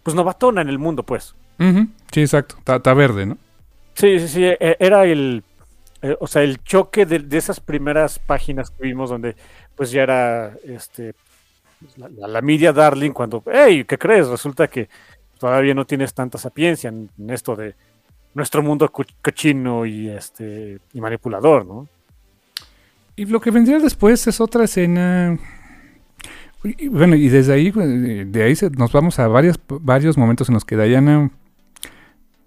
pues 0.01 0.15
novatona 0.15 0.61
en 0.61 0.69
el 0.69 0.79
mundo, 0.79 1.03
pues. 1.03 1.35
Sí, 2.11 2.21
exacto, 2.21 2.55
está 2.57 2.93
verde, 2.95 3.27
¿no? 3.27 3.37
Sí, 3.93 4.19
sí, 4.19 4.27
sí, 4.27 4.45
e, 4.45 4.77
era 4.79 5.05
el, 5.05 5.43
eh, 6.01 6.17
o 6.19 6.25
sea, 6.25 6.41
el 6.41 6.63
choque 6.63 7.05
de, 7.05 7.37
esas 7.37 7.59
primeras 7.59 8.17
páginas 8.17 8.71
que 8.71 8.81
vimos 8.81 9.11
donde 9.11 9.35
pues 9.75 9.91
ya 9.91 10.01
era, 10.01 10.57
este, 10.63 11.13
la, 11.97 12.27
la 12.27 12.41
media 12.41 12.73
darling 12.73 13.11
cuando, 13.11 13.43
hey, 13.45 13.85
¿qué 13.87 13.99
crees? 13.99 14.27
Resulta 14.27 14.67
que 14.67 14.89
todavía 15.43 15.73
no 15.73 15.83
tienes 15.83 16.13
tanta 16.13 16.37
sapiencia 16.37 16.89
en 16.89 17.09
esto 17.29 17.53
de 17.57 17.75
nuestro 18.33 18.63
mundo 18.63 18.89
cochino 19.21 19.85
y 19.85 20.07
este 20.07 20.79
y 20.93 21.01
manipulador, 21.01 21.65
¿no? 21.65 21.89
Y 23.17 23.25
lo 23.25 23.41
que 23.41 23.51
vendría 23.51 23.77
después 23.79 24.25
es 24.25 24.39
otra 24.39 24.63
escena. 24.63 25.37
Bueno, 26.89 27.17
y 27.17 27.27
desde 27.27 27.51
ahí, 27.55 27.71
de 27.71 28.41
ahí 28.41 28.55
nos 28.77 28.93
vamos 28.93 29.19
a 29.19 29.27
varios, 29.27 29.59
varios 29.67 30.17
momentos 30.17 30.47
en 30.47 30.53
los 30.53 30.63
que 30.63 30.77
Diana. 30.77 31.29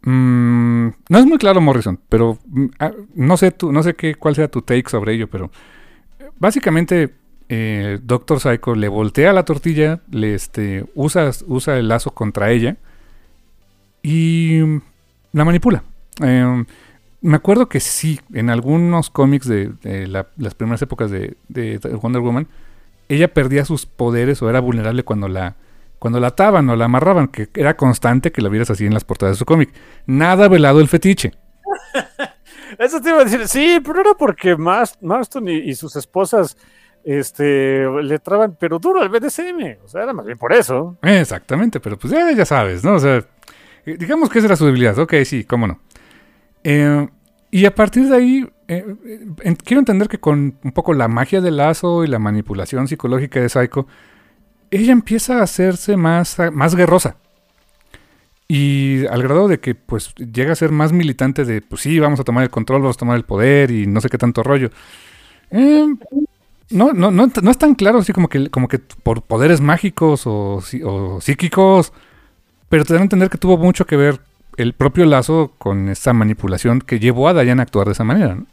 Mm, 0.00 0.88
no 1.10 1.18
es 1.18 1.26
muy 1.26 1.36
claro, 1.36 1.60
Morrison, 1.60 2.00
pero 2.08 2.38
mm, 2.46 2.66
ah, 2.78 2.92
no 3.14 3.36
sé 3.36 3.50
tú, 3.50 3.72
no 3.72 3.82
sé 3.82 3.92
qué, 3.92 4.14
cuál 4.14 4.36
sea 4.36 4.48
tu 4.48 4.62
take 4.62 4.88
sobre 4.88 5.12
ello, 5.12 5.28
pero 5.28 5.50
básicamente 6.38 7.12
eh, 7.50 7.98
Doctor 8.02 8.40
Psycho 8.40 8.74
le 8.74 8.88
voltea 8.88 9.34
la 9.34 9.44
tortilla, 9.44 10.00
le 10.10 10.32
este, 10.32 10.86
usa, 10.94 11.30
usa 11.46 11.76
el 11.76 11.88
lazo 11.88 12.12
contra 12.12 12.50
ella 12.52 12.78
y 14.06 14.60
la 15.32 15.44
manipula. 15.44 15.82
Em, 16.20 16.64
me 17.22 17.36
acuerdo 17.36 17.68
que 17.68 17.80
sí, 17.80 18.20
en 18.32 18.50
algunos 18.50 19.10
cómics 19.10 19.48
de, 19.48 19.72
las 20.36 20.54
primeras 20.54 20.80
épocas 20.80 21.10
de, 21.10 21.36
Wonder 22.00 22.22
Woman, 22.22 22.46
ella 23.08 23.34
perdía 23.34 23.64
sus 23.64 23.84
poderes 23.84 24.40
o 24.42 24.48
era 24.48 24.60
vulnerable 24.60 25.02
cuando 25.02 25.26
la, 25.26 25.56
cuando 25.98 26.20
la 26.20 26.28
ataban 26.28 26.70
o 26.70 26.76
la 26.76 26.84
amarraban, 26.84 27.26
que 27.26 27.48
era 27.54 27.76
constante 27.76 28.30
que 28.30 28.42
la 28.42 28.48
vieras 28.48 28.70
así 28.70 28.86
en 28.86 28.94
las 28.94 29.02
portadas 29.02 29.34
de 29.34 29.38
su 29.40 29.44
cómic. 29.44 29.72
Nada 30.06 30.46
velado 30.46 30.78
el 30.78 30.86
fetiche. 30.86 31.32
Eso 32.78 33.00
te 33.00 33.08
iba 33.08 33.22
a 33.22 33.24
decir, 33.24 33.48
sí, 33.48 33.80
pero 33.84 34.02
era 34.02 34.14
porque 34.14 34.56
Marston 34.56 35.48
y, 35.48 35.74
sus 35.74 35.96
esposas 35.96 36.56
este, 37.02 37.84
le 38.02 38.20
traban, 38.20 38.56
pero 38.58 38.78
duro 38.78 39.02
al 39.02 39.08
BDSM. 39.08 39.82
O 39.84 39.88
sea, 39.88 40.04
era 40.04 40.12
más 40.12 40.26
bien 40.26 40.38
por 40.38 40.52
eso. 40.52 40.96
Exactamente, 41.02 41.80
pero 41.80 41.98
pues 41.98 42.12
ya, 42.12 42.30
ya 42.30 42.44
sabes, 42.44 42.84
¿no? 42.84 42.94
O 42.94 42.98
sea, 43.00 43.24
digamos 43.86 44.28
que 44.28 44.38
esa 44.38 44.48
era 44.48 44.56
su 44.56 44.66
debilidad. 44.66 44.98
Ok, 44.98 45.14
sí, 45.24 45.44
cómo 45.44 45.66
no. 45.66 45.78
Eh, 46.64 47.08
y 47.52 47.64
a 47.64 47.74
partir 47.74 48.08
de 48.08 48.16
ahí, 48.16 48.48
eh, 48.66 48.84
quiero 49.64 49.78
entender 49.78 50.08
que 50.08 50.18
con 50.18 50.58
un 50.62 50.72
poco 50.72 50.92
la 50.92 51.06
magia 51.06 51.40
del 51.40 51.58
lazo 51.58 52.04
y 52.04 52.08
la 52.08 52.18
manipulación 52.18 52.88
psicológica 52.88 53.40
de 53.40 53.48
Psycho, 53.48 53.86
ella 54.70 54.92
empieza 54.92 55.38
a 55.38 55.44
hacerse 55.44 55.96
más, 55.96 56.36
más 56.52 56.74
guerrosa. 56.74 57.16
Y 58.48 59.06
al 59.06 59.22
grado 59.22 59.48
de 59.48 59.58
que 59.58 59.74
pues 59.74 60.14
llega 60.16 60.52
a 60.52 60.56
ser 60.56 60.70
más 60.70 60.92
militante 60.92 61.44
de, 61.44 61.62
pues 61.62 61.82
sí, 61.82 61.98
vamos 61.98 62.20
a 62.20 62.24
tomar 62.24 62.44
el 62.44 62.50
control, 62.50 62.82
vamos 62.82 62.96
a 62.96 63.00
tomar 63.00 63.16
el 63.16 63.24
poder 63.24 63.70
y 63.70 63.86
no 63.86 64.00
sé 64.00 64.08
qué 64.08 64.18
tanto 64.18 64.42
rollo. 64.42 64.70
no, 65.50 66.92
no, 66.92 66.92
no, 66.92 67.10
no, 67.10 67.50
es 67.50 67.58
tan 67.58 67.74
claro 67.74 67.98
así 67.98 68.12
como 68.12 68.28
que, 68.28 68.50
como 68.50 68.68
que 68.68 68.78
por 68.78 69.22
poderes 69.22 69.60
mágicos 69.60 70.26
o, 70.26 70.62
o 70.84 71.20
psíquicos 71.20 71.92
pero 72.68 72.84
te 72.84 72.92
dan 72.92 73.02
a 73.02 73.04
entender 73.04 73.30
que 73.30 73.38
tuvo 73.38 73.56
mucho 73.58 73.86
que 73.86 73.96
ver 73.96 74.20
el 74.56 74.72
propio 74.72 75.04
lazo 75.04 75.52
con 75.58 75.88
esa 75.88 76.12
manipulación 76.12 76.80
que 76.80 76.98
llevó 76.98 77.28
a 77.28 77.34
Diana 77.34 77.62
a 77.62 77.64
actuar 77.64 77.86
de 77.86 77.92
esa 77.92 78.04
manera, 78.04 78.34
¿no? 78.34 78.46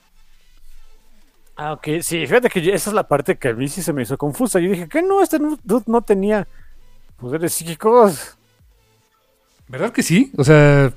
Ah, 1.55 1.73
ok, 1.73 1.87
sí, 2.01 2.25
fíjate 2.25 2.49
que 2.49 2.59
esa 2.73 2.89
es 2.89 2.93
la 2.93 3.07
parte 3.07 3.37
que 3.37 3.49
a 3.49 3.53
mí 3.53 3.67
sí 3.69 3.83
se 3.83 3.93
me 3.93 4.01
hizo 4.01 4.17
confusa. 4.17 4.59
Yo 4.59 4.71
dije, 4.71 4.87
que 4.87 5.03
no? 5.03 5.21
Este 5.21 5.37
dude 5.37 5.83
no 5.85 6.01
tenía 6.01 6.47
poderes 7.17 7.53
psíquicos. 7.53 8.35
¿Verdad 9.67 9.91
que 9.91 10.01
sí? 10.01 10.31
O 10.35 10.43
sea. 10.43 10.91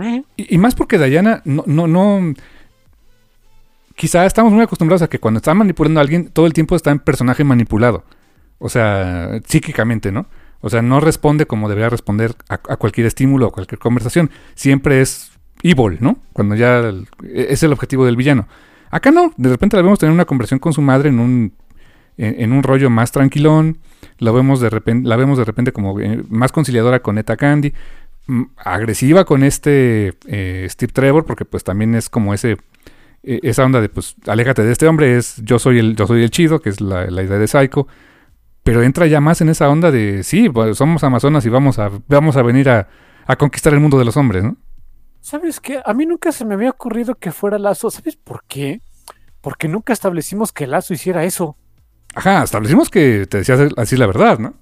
Eh. 0.00 0.22
Y, 0.36 0.58
más 0.58 0.74
porque 0.74 0.98
Diana 0.98 1.40
no, 1.44 1.64
no, 1.66 1.86
no. 1.86 2.34
Quizá 3.96 4.26
estamos 4.26 4.52
muy 4.52 4.62
acostumbrados 4.62 5.02
a 5.02 5.08
que 5.08 5.18
cuando 5.18 5.38
está 5.38 5.54
manipulando 5.54 5.98
a 6.00 6.02
alguien, 6.02 6.28
todo 6.28 6.46
el 6.46 6.52
tiempo 6.52 6.76
está 6.76 6.90
en 6.90 6.98
personaje 6.98 7.42
manipulado. 7.42 8.04
O 8.58 8.68
sea, 8.68 9.40
psíquicamente, 9.46 10.12
¿no? 10.12 10.26
O 10.60 10.68
sea, 10.68 10.82
no 10.82 11.00
responde 11.00 11.46
como 11.46 11.68
debería 11.68 11.88
responder 11.88 12.34
a, 12.48 12.58
cualquier 12.58 13.06
estímulo 13.06 13.48
o 13.48 13.52
cualquier 13.52 13.78
conversación. 13.78 14.30
Siempre 14.54 15.00
es 15.00 15.32
evil, 15.62 15.98
¿no? 16.00 16.18
Cuando 16.32 16.54
ya 16.54 16.80
e, 16.80 17.46
es 17.50 17.62
el 17.62 17.72
objetivo 17.72 18.04
del 18.04 18.16
villano. 18.16 18.46
Acá 18.90 19.10
no, 19.10 19.32
de 19.36 19.48
repente 19.48 19.76
la 19.76 19.82
vemos 19.82 19.98
tener 19.98 20.12
una 20.12 20.26
conversación 20.26 20.58
con 20.60 20.72
su 20.72 20.82
madre 20.82 21.08
en 21.08 21.20
un, 21.20 21.54
en, 22.18 22.52
un 22.52 22.62
rollo 22.62 22.90
más 22.90 23.12
tranquilón. 23.12 23.78
La 24.18 24.32
vemos 24.32 24.60
de 24.60 24.68
repente, 24.68 25.08
la 25.08 25.16
vemos 25.16 25.38
de 25.38 25.44
repente 25.44 25.72
como 25.72 25.98
eh, 26.00 26.22
más 26.28 26.52
conciliadora 26.52 27.00
con 27.00 27.16
Eta 27.16 27.36
Candy. 27.36 27.72
Agresiva 28.56 29.24
con 29.24 29.42
este 29.42 30.14
eh, 30.26 30.66
Steve 30.68 30.92
Trevor, 30.92 31.24
porque 31.24 31.44
pues 31.44 31.64
también 31.64 31.94
es 31.94 32.10
como 32.10 32.34
ese 32.34 32.58
e, 33.22 33.40
esa 33.42 33.64
onda 33.64 33.80
de 33.80 33.88
pues 33.88 34.14
aléjate 34.26 34.62
de 34.62 34.72
este 34.72 34.86
hombre, 34.86 35.16
es 35.16 35.40
yo 35.42 35.58
soy 35.58 35.78
el, 35.78 35.96
yo 35.96 36.06
soy 36.06 36.22
el 36.22 36.30
chido, 36.30 36.60
que 36.60 36.68
es 36.68 36.80
la 36.80 37.22
idea 37.22 37.38
de 37.38 37.48
Psycho 37.48 37.88
pero 38.62 38.82
entra 38.82 39.06
ya 39.06 39.20
más 39.20 39.40
en 39.40 39.48
esa 39.48 39.68
onda 39.68 39.90
de, 39.90 40.22
sí, 40.22 40.48
pues, 40.48 40.76
somos 40.76 41.02
amazonas 41.02 41.44
y 41.46 41.48
vamos 41.48 41.78
a, 41.78 41.90
vamos 42.08 42.36
a 42.36 42.42
venir 42.42 42.68
a, 42.68 42.88
conquistar 43.38 43.72
el 43.72 43.80
mundo 43.80 43.98
de 43.98 44.04
los 44.04 44.16
hombres, 44.16 44.42
¿no? 44.42 44.56
¿Sabes 45.20 45.60
qué? 45.60 45.80
A 45.84 45.94
mí 45.94 46.04
nunca 46.04 46.32
se 46.32 46.44
me 46.44 46.54
había 46.54 46.70
ocurrido 46.70 47.14
que 47.14 47.30
fuera 47.30 47.58
Lazo. 47.58 47.90
¿Sabes 47.90 48.16
por 48.16 48.42
qué? 48.48 48.80
Porque 49.40 49.68
nunca 49.68 49.92
establecimos 49.92 50.50
que 50.50 50.66
Lazo 50.66 50.94
hiciera 50.94 51.24
eso. 51.24 51.56
Ajá, 52.14 52.42
establecimos 52.42 52.90
que 52.90 53.26
te 53.26 53.38
decías 53.38 53.60
así 53.76 53.96
la 53.96 54.06
verdad, 54.06 54.38
¿no? 54.38 54.54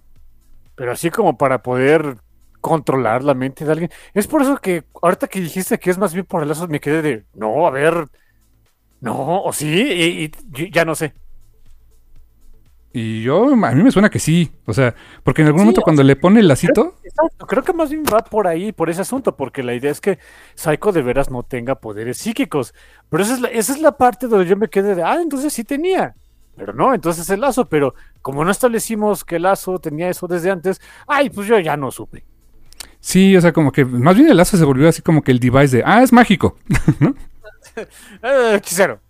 Pero 0.74 0.92
así 0.92 1.10
como 1.10 1.38
para 1.38 1.62
poder 1.62 2.18
controlar 2.60 3.24
la 3.24 3.32
mente 3.32 3.64
de 3.64 3.72
alguien. 3.72 3.90
Es 4.12 4.26
por 4.26 4.42
eso 4.42 4.58
que 4.58 4.84
ahorita 5.00 5.28
que 5.28 5.40
dijiste 5.40 5.78
que 5.78 5.90
es 5.90 5.96
más 5.96 6.12
bien 6.12 6.26
por 6.26 6.42
el 6.42 6.48
Lazo, 6.48 6.68
me 6.68 6.80
quedé 6.80 7.00
de, 7.00 7.24
no, 7.34 7.66
a 7.66 7.70
ver, 7.70 8.06
no, 9.00 9.42
o 9.42 9.52
sí, 9.52 10.30
y 10.54 10.70
ya 10.70 10.84
no 10.84 10.94
sé. 10.94 11.14
Y 12.92 13.22
yo, 13.22 13.52
a 13.52 13.72
mí 13.72 13.82
me 13.82 13.90
suena 13.90 14.10
que 14.10 14.18
sí. 14.18 14.50
O 14.64 14.72
sea, 14.72 14.94
porque 15.22 15.42
en 15.42 15.48
algún 15.48 15.62
momento 15.62 15.82
cuando 15.82 16.02
le 16.02 16.16
pone 16.16 16.40
el 16.40 16.48
lacito. 16.48 16.94
Exacto, 17.04 17.46
creo 17.46 17.62
que 17.62 17.72
más 17.72 17.90
bien 17.90 18.02
va 18.04 18.18
por 18.18 18.46
ahí, 18.46 18.72
por 18.72 18.88
ese 18.88 19.02
asunto, 19.02 19.36
porque 19.36 19.62
la 19.62 19.74
idea 19.74 19.90
es 19.90 20.00
que 20.00 20.18
Psycho 20.54 20.92
de 20.92 21.02
veras 21.02 21.30
no 21.30 21.42
tenga 21.42 21.74
poderes 21.74 22.18
psíquicos. 22.18 22.74
Pero 23.10 23.22
esa 23.22 23.34
es 23.34 23.40
la, 23.40 23.48
esa 23.48 23.72
es 23.72 23.80
la 23.80 23.92
parte 23.92 24.26
donde 24.26 24.46
yo 24.46 24.56
me 24.56 24.68
quedé 24.68 24.94
de, 24.94 25.02
ah, 25.02 25.18
entonces 25.20 25.52
sí 25.52 25.64
tenía. 25.64 26.14
Pero 26.56 26.72
no, 26.72 26.92
entonces 26.92 27.28
el 27.30 27.40
lazo, 27.40 27.68
pero 27.68 27.94
como 28.20 28.44
no 28.44 28.50
establecimos 28.50 29.24
que 29.24 29.36
el 29.36 29.42
lazo 29.42 29.78
tenía 29.78 30.08
eso 30.08 30.26
desde 30.26 30.50
antes, 30.50 30.80
ay, 31.06 31.30
pues 31.30 31.46
yo 31.46 31.58
ya 31.60 31.76
no 31.76 31.90
supe. 31.90 32.24
Sí, 33.00 33.36
o 33.36 33.40
sea, 33.40 33.52
como 33.52 33.70
que 33.70 33.84
más 33.84 34.16
bien 34.16 34.28
el 34.28 34.36
lazo 34.36 34.56
se 34.56 34.64
volvió 34.64 34.88
así 34.88 35.02
como 35.02 35.22
que 35.22 35.30
el 35.30 35.38
device 35.38 35.76
de, 35.76 35.82
ah, 35.86 36.02
es 36.02 36.12
mágico, 36.12 36.56
¿no? 36.98 37.14
eh, 38.22 38.60
quisero. 38.62 39.00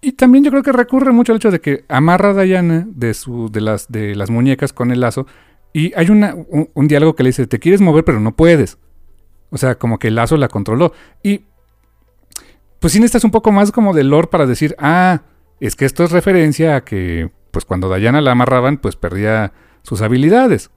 Y 0.00 0.12
también 0.12 0.44
yo 0.44 0.50
creo 0.50 0.62
que 0.62 0.72
recurre 0.72 1.12
mucho 1.12 1.32
al 1.32 1.36
hecho 1.36 1.50
de 1.50 1.60
que 1.60 1.84
amarra 1.88 2.30
a 2.30 2.42
Diana 2.42 2.86
de, 2.88 3.12
su, 3.12 3.50
de, 3.50 3.60
las, 3.60 3.90
de 3.92 4.14
las 4.14 4.30
muñecas 4.30 4.72
con 4.72 4.90
el 4.92 5.00
lazo 5.00 5.26
y 5.72 5.92
hay 5.94 6.10
una, 6.10 6.34
un, 6.74 6.88
diálogo 6.88 7.14
que 7.14 7.22
le 7.22 7.28
dice, 7.28 7.46
te 7.46 7.58
quieres 7.58 7.80
mover 7.80 8.04
pero 8.04 8.18
no 8.18 8.34
puedes. 8.34 8.78
O 9.50 9.58
sea, 9.58 9.76
como 9.76 9.98
que 9.98 10.08
el 10.08 10.14
lazo 10.14 10.36
la 10.36 10.48
controló. 10.48 10.92
Y 11.22 11.42
pues 12.78 12.92
sí 12.92 12.98
necesitas 12.98 13.24
un 13.24 13.30
poco 13.30 13.52
más 13.52 13.72
como 13.72 13.92
de 13.92 14.04
lore 14.04 14.28
para 14.28 14.46
decir, 14.46 14.74
ah, 14.78 15.22
es 15.60 15.76
que 15.76 15.84
esto 15.84 16.02
es 16.04 16.12
referencia 16.12 16.76
a 16.76 16.84
que 16.84 17.30
pues 17.50 17.64
cuando 17.64 17.94
Diana 17.94 18.20
la 18.20 18.32
amarraban 18.32 18.78
pues 18.78 18.96
perdía 18.96 19.52
sus 19.82 20.00
habilidades. 20.02 20.70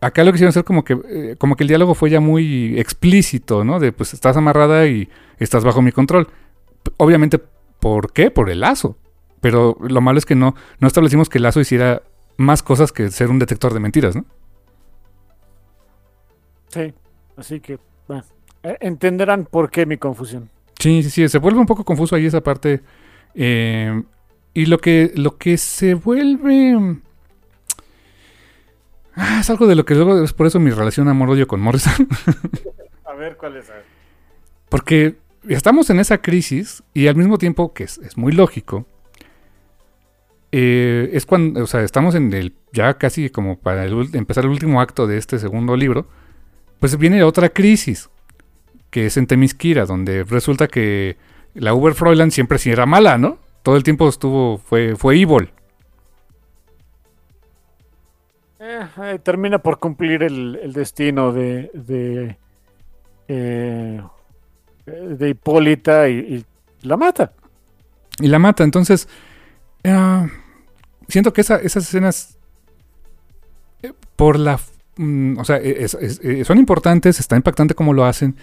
Acá 0.00 0.24
lo 0.24 0.32
quisieron 0.32 0.50
hacer 0.50 0.64
como 0.64 0.84
que, 0.84 0.98
eh, 1.08 1.36
como 1.38 1.54
que 1.56 1.64
el 1.64 1.68
diálogo 1.68 1.94
fue 1.94 2.10
ya 2.10 2.20
muy 2.20 2.78
explícito, 2.78 3.64
¿no? 3.64 3.78
De 3.78 3.92
pues 3.92 4.14
estás 4.14 4.36
amarrada 4.36 4.86
y 4.86 5.08
estás 5.38 5.64
bajo 5.64 5.82
mi 5.82 5.92
control. 5.92 6.28
Obviamente 6.96 7.40
¿Por 7.82 8.12
qué? 8.12 8.30
Por 8.30 8.48
el 8.48 8.60
lazo. 8.60 8.96
Pero 9.40 9.76
lo 9.80 10.00
malo 10.00 10.16
es 10.16 10.24
que 10.24 10.36
no, 10.36 10.54
no 10.78 10.86
establecimos 10.86 11.28
que 11.28 11.38
el 11.38 11.42
lazo 11.42 11.58
hiciera 11.58 12.02
más 12.36 12.62
cosas 12.62 12.92
que 12.92 13.10
ser 13.10 13.28
un 13.28 13.40
detector 13.40 13.74
de 13.74 13.80
mentiras, 13.80 14.14
¿no? 14.14 14.24
Sí, 16.68 16.94
así 17.36 17.58
que 17.58 17.80
bueno, 18.06 18.22
e, 18.62 18.76
entenderán 18.82 19.46
por 19.46 19.68
qué 19.68 19.84
mi 19.84 19.98
confusión. 19.98 20.48
Sí, 20.78 21.02
sí, 21.02 21.10
sí, 21.10 21.28
se 21.28 21.38
vuelve 21.38 21.58
un 21.58 21.66
poco 21.66 21.84
confuso 21.84 22.14
ahí 22.14 22.24
esa 22.24 22.40
parte. 22.40 22.82
Eh, 23.34 24.00
y 24.54 24.66
lo 24.66 24.78
que, 24.78 25.10
lo 25.16 25.36
que 25.36 25.58
se 25.58 25.94
vuelve... 25.94 27.00
Ah, 29.16 29.38
es 29.40 29.50
algo 29.50 29.66
de 29.66 29.74
lo 29.74 29.84
que 29.84 29.96
luego 29.96 30.22
es 30.22 30.32
por 30.32 30.46
eso 30.46 30.60
mi 30.60 30.70
relación 30.70 31.08
amor-odio 31.08 31.48
con 31.48 31.60
Morrison. 31.60 32.06
a 33.04 33.14
ver, 33.14 33.36
¿cuál 33.36 33.56
es? 33.56 33.72
Porque 34.68 35.16
estamos 35.48 35.90
en 35.90 36.00
esa 36.00 36.18
crisis 36.18 36.82
y 36.94 37.06
al 37.06 37.16
mismo 37.16 37.38
tiempo, 37.38 37.72
que 37.72 37.84
es, 37.84 38.16
muy 38.16 38.32
lógico, 38.32 38.86
eh, 40.52 41.10
es 41.12 41.26
cuando, 41.26 41.62
o 41.62 41.66
sea, 41.66 41.82
estamos 41.82 42.14
en 42.14 42.32
el, 42.32 42.54
ya 42.72 42.94
casi 42.94 43.30
como 43.30 43.58
para 43.58 43.86
empezar 43.86 44.44
el 44.44 44.50
último 44.50 44.80
acto 44.80 45.06
de 45.06 45.18
este 45.18 45.38
segundo 45.38 45.76
libro, 45.76 46.06
pues 46.78 46.96
viene 46.98 47.22
otra 47.22 47.48
crisis, 47.48 48.10
que 48.90 49.06
es 49.06 49.16
en 49.16 49.26
Temisquira, 49.26 49.86
donde 49.86 50.24
resulta 50.24 50.68
que 50.68 51.16
la 51.54 51.74
Uber 51.74 51.94
Fräulein 51.94 52.30
siempre 52.30 52.58
sí 52.58 52.70
era 52.70 52.86
mala, 52.86 53.18
¿no? 53.18 53.38
Todo 53.62 53.76
el 53.76 53.82
tiempo 53.82 54.08
estuvo, 54.08 54.58
fue, 54.58 54.96
fue 54.96 55.20
evil. 55.20 55.50
Eh, 58.58 58.86
eh, 59.02 59.18
termina 59.22 59.58
por 59.58 59.78
cumplir 59.78 60.22
el, 60.22 60.72
destino 60.72 61.32
de, 61.32 61.70
de 61.74 62.36
de 64.86 65.28
Hipólita 65.30 66.08
y, 66.08 66.44
la 66.82 66.96
mata. 66.96 67.32
Y 68.18 68.26
la 68.28 68.38
mata, 68.38 68.64
entonces 68.64 69.08
eh, 69.84 70.28
siento 71.08 71.32
que 71.32 71.40
esas 71.40 71.76
escenas 71.76 72.38
eh, 73.82 73.92
por 74.16 74.38
la... 74.38 74.58
Mm, 74.96 75.38
o 75.38 75.44
sea, 75.44 75.58
eh, 75.62 76.44
son 76.44 76.58
importantes, 76.58 77.20
está 77.20 77.36
impactante 77.36 77.74
como 77.74 77.92
lo 77.92 78.04
hacen, 78.04 78.36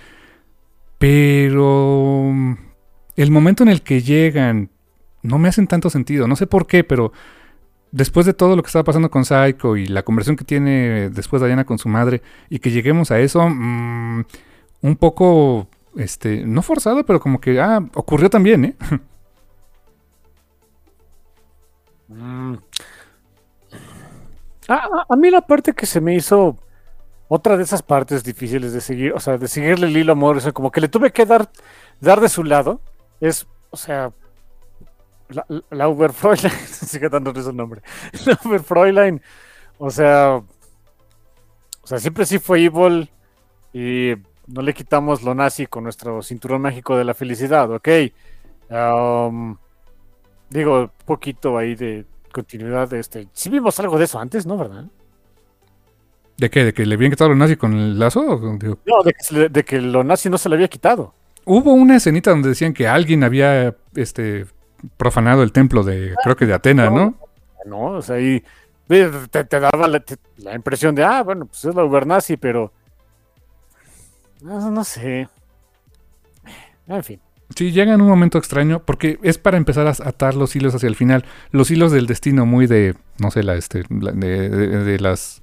pero 0.97 2.31
mm, 2.33 2.53
el 3.17 3.31
momento 3.31 3.63
en 3.63 3.69
el 3.69 3.81
que 3.81 4.01
llegan 4.01 4.69
no 5.21 5.37
me 5.37 5.49
hacen 5.49 5.67
tanto 5.67 5.89
sentido, 5.89 6.27
no 6.27 6.35
sé 6.35 6.47
por 6.47 6.65
qué, 6.65 6.83
pero 6.83 7.11
después 7.91 8.25
de 8.25 8.33
todo 8.33 8.55
lo 8.55 8.63
que 8.63 8.67
estaba 8.67 8.83
pasando 8.83 9.09
con 9.09 9.25
Psycho 9.25 9.75
y 9.75 9.87
la 9.87 10.03
conversación 10.03 10.35
que 10.35 10.45
tiene 10.45 11.09
después 11.09 11.41
Diana 11.41 11.65
con 11.65 11.79
su 11.79 11.89
madre 11.89 12.21
y 12.49 12.59
que 12.59 12.71
lleguemos 12.71 13.11
a 13.11 13.19
eso, 13.19 13.47
mm, 13.47 14.25
un 14.81 14.95
poco 14.95 15.68
este, 15.95 16.45
no 16.45 16.61
forzado, 16.61 17.05
pero 17.05 17.19
como 17.19 17.39
que, 17.39 17.59
ah, 17.59 17.79
ocurrió 17.95 18.29
también, 18.29 18.65
¿eh? 18.65 18.75
Mm. 22.07 22.55
a, 24.67 25.15
mí 25.15 25.29
la 25.29 25.41
parte 25.41 25.73
que 25.73 25.85
se 25.85 26.01
me 26.01 26.15
hizo 26.15 26.57
otra 27.27 27.55
de 27.55 27.63
esas 27.63 27.83
partes 27.83 28.23
difíciles 28.23 28.73
de 28.73 28.81
seguir, 28.81 29.13
o 29.13 29.19
sea, 29.19 29.37
de 29.37 29.47
seguirle 29.47 29.87
el 29.87 29.95
hilo 29.95 30.13
amor, 30.13 30.37
o 30.37 30.53
como 30.53 30.71
que 30.71 30.81
le 30.81 30.87
tuve 30.87 31.11
que 31.11 31.25
dar, 31.25 31.51
dar 32.01 32.19
de 32.19 32.29
su 32.29 32.43
lado, 32.43 32.81
es, 33.21 33.47
o 33.69 33.77
sea, 33.77 34.11
la, 35.29 35.45
la 35.69 35.87
Uber 35.87 36.11
sigue 36.67 37.09
dando 37.09 37.33
su 37.35 37.53
nombre, 37.53 37.81
la 38.25 38.39
Uber 38.43 38.61
o 39.77 39.89
sea, 39.91 40.41
o 41.81 41.87
sea, 41.87 41.99
siempre 41.99 42.25
sí 42.25 42.39
fue 42.39 42.63
evil 42.63 43.09
y 43.71 44.15
no 44.53 44.61
le 44.61 44.73
quitamos 44.73 45.23
lo 45.23 45.35
nazi 45.35 45.67
con 45.67 45.83
nuestro 45.83 46.21
cinturón 46.21 46.61
mágico 46.61 46.97
de 46.97 47.03
la 47.03 47.13
felicidad, 47.13 47.71
ok. 47.71 47.87
Um, 48.69 49.57
digo, 50.49 50.91
poquito 51.05 51.57
ahí 51.57 51.75
de 51.75 52.05
continuidad 52.31 52.89
de 52.89 52.99
este. 52.99 53.27
Sí 53.33 53.49
vimos 53.49 53.79
algo 53.79 53.97
de 53.97 54.05
eso 54.05 54.19
antes, 54.19 54.45
¿no? 54.45 54.57
¿Verdad? 54.57 54.85
¿De 56.37 56.49
qué? 56.49 56.65
¿De 56.65 56.73
que 56.73 56.85
le 56.85 56.95
habían 56.95 57.11
quitado 57.11 57.29
lo 57.29 57.35
nazi 57.35 57.55
con 57.55 57.73
el 57.73 57.99
lazo? 57.99 58.23
No, 58.85 59.03
de 59.03 59.13
que, 59.13 59.49
de 59.49 59.65
que, 59.65 59.81
lo 59.81 60.03
nazi 60.03 60.29
no 60.29 60.37
se 60.37 60.49
le 60.49 60.55
había 60.55 60.67
quitado. 60.67 61.13
Hubo 61.45 61.73
una 61.73 61.97
escenita 61.97 62.31
donde 62.31 62.49
decían 62.49 62.73
que 62.73 62.87
alguien 62.87 63.23
había 63.23 63.75
este 63.95 64.45
profanado 64.97 65.43
el 65.43 65.51
templo 65.51 65.83
de, 65.83 66.15
creo 66.23 66.35
que 66.37 66.45
de 66.45 66.53
Atena, 66.53 66.89
¿no? 66.89 67.15
No, 67.65 67.91
o 67.91 68.01
sea, 68.01 68.15
ahí 68.15 68.41
te, 68.87 69.59
daba 69.59 69.87
la, 69.87 70.03
la, 70.37 70.55
impresión 70.55 70.95
de, 70.95 71.03
ah, 71.03 71.21
bueno, 71.23 71.45
pues 71.45 71.65
es 71.65 71.75
la 71.75 71.83
ubernazi, 71.83 72.37
pero 72.37 72.71
no, 74.41 74.83
sé. 74.83 75.29
En 76.87 77.03
fin. 77.03 77.19
Sí, 77.55 77.71
llega 77.71 77.93
en 77.93 78.01
un 78.01 78.07
momento 78.07 78.37
extraño 78.37 78.83
porque 78.85 79.19
es 79.23 79.37
para 79.37 79.57
empezar 79.57 79.87
a 79.87 79.91
atar 79.91 80.35
los 80.35 80.55
hilos 80.55 80.75
hacia 80.75 80.87
el 80.87 80.95
final. 80.95 81.25
Los 81.51 81.71
hilos 81.71 81.91
del 81.91 82.05
destino 82.05 82.45
muy 82.45 82.67
de, 82.67 82.95
no 83.17 83.31
sé, 83.31 83.43
la, 83.43 83.55
este, 83.55 83.83
de, 83.89 84.99
las, 84.99 85.41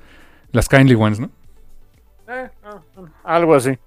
las 0.53 0.69
kindly 0.69 0.95
ones, 0.95 1.21
¿no? 1.21 1.31
Eh, 2.29 2.49
algo 3.25 3.55
así. 3.55 3.79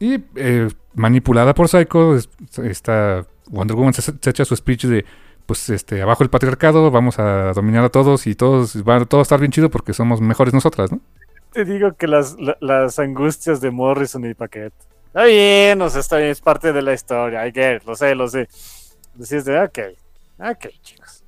Y 0.00 0.24
eh, 0.36 0.68
manipulada 0.94 1.54
por 1.54 1.68
Psycho, 1.68 2.16
esta 2.62 3.26
Wonder 3.50 3.76
Woman 3.76 3.94
se, 3.94 4.12
echa 4.30 4.44
su 4.44 4.54
speech 4.54 4.84
de, 4.84 5.04
pues, 5.46 5.70
este, 5.70 6.02
abajo 6.02 6.22
el 6.22 6.30
patriarcado, 6.30 6.90
vamos 6.90 7.18
a 7.18 7.52
dominar 7.52 7.84
a 7.84 7.88
todos 7.88 8.26
y 8.26 8.34
todos 8.34 8.82
va 8.82 8.96
a 8.96 9.04
todo 9.04 9.22
estar 9.22 9.40
bien 9.40 9.52
chido 9.52 9.70
porque 9.70 9.92
somos 9.92 10.20
mejores 10.20 10.54
nosotras, 10.54 10.92
¿no? 10.92 11.00
Te 11.58 11.64
digo 11.64 11.96
que 11.96 12.06
las, 12.06 12.36
las 12.60 13.00
angustias 13.00 13.60
de 13.60 13.72
Morrison 13.72 14.24
y 14.24 14.32
Paquet. 14.32 14.72
Está 15.08 15.24
bien, 15.24 15.82
o 15.82 15.90
sea, 15.90 16.02
está 16.02 16.18
bien, 16.18 16.28
es 16.28 16.40
parte 16.40 16.72
de 16.72 16.82
la 16.82 16.94
historia. 16.94 17.44
I 17.48 17.50
get 17.50 17.82
lo 17.84 17.96
sé, 17.96 18.14
lo 18.14 18.28
sé. 18.28 18.48
Decís 19.16 19.44
de, 19.44 19.60
ok, 19.60 19.78
ok, 20.38 20.68
chicos. 20.82 21.24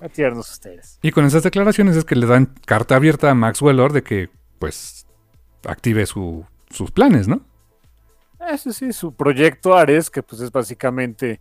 A 0.00 0.08
tiernos 0.08 0.50
ustedes. 0.50 0.98
Y 1.02 1.10
con 1.10 1.26
esas 1.26 1.42
declaraciones 1.42 1.94
es 1.94 2.06
que 2.06 2.16
le 2.16 2.24
dan 2.24 2.54
carta 2.64 2.96
abierta 2.96 3.30
a 3.30 3.34
Maxwell 3.34 3.76
Lord 3.76 3.92
de 3.92 4.02
que, 4.02 4.30
pues, 4.58 5.06
active 5.66 6.06
sus 6.06 6.90
planes, 6.94 7.28
¿no? 7.28 7.42
Eso 8.48 8.72
sí, 8.72 8.94
su 8.94 9.12
proyecto 9.12 9.76
Ares, 9.76 10.08
que 10.08 10.22
pues 10.22 10.40
es 10.40 10.50
básicamente 10.50 11.38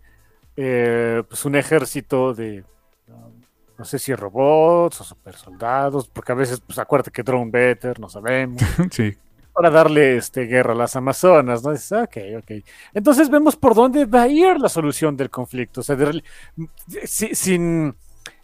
eh, 0.57 1.23
pues 1.25 1.45
un 1.45 1.55
ejército 1.55 2.33
de 2.33 2.65
no 3.77 3.85
sé 3.85 3.99
si 3.99 4.13
robots 4.15 5.01
o 5.01 5.03
super 5.03 5.35
soldados, 5.35 6.07
porque 6.07 6.31
a 6.31 6.35
veces, 6.35 6.61
pues 6.61 6.79
acuérdate 6.79 7.11
que 7.11 7.23
Drone 7.23 7.51
Better, 7.51 7.99
no 7.99 8.09
sabemos. 8.09 8.61
sí. 8.91 9.15
Para 9.53 9.69
darle 9.69 10.17
este, 10.17 10.45
guerra 10.45 10.73
a 10.73 10.75
las 10.75 10.95
Amazonas, 10.95 11.63
¿no? 11.63 11.71
Dices, 11.71 11.91
ok, 11.93 12.17
ok. 12.39 12.51
Entonces 12.93 13.29
vemos 13.29 13.55
por 13.55 13.73
dónde 13.73 14.05
va 14.05 14.23
a 14.23 14.27
ir 14.27 14.59
la 14.59 14.67
solución 14.67 15.15
del 15.15 15.29
conflicto. 15.29 15.79
O 15.79 15.83
sea, 15.83 15.97
sin, 17.05 17.95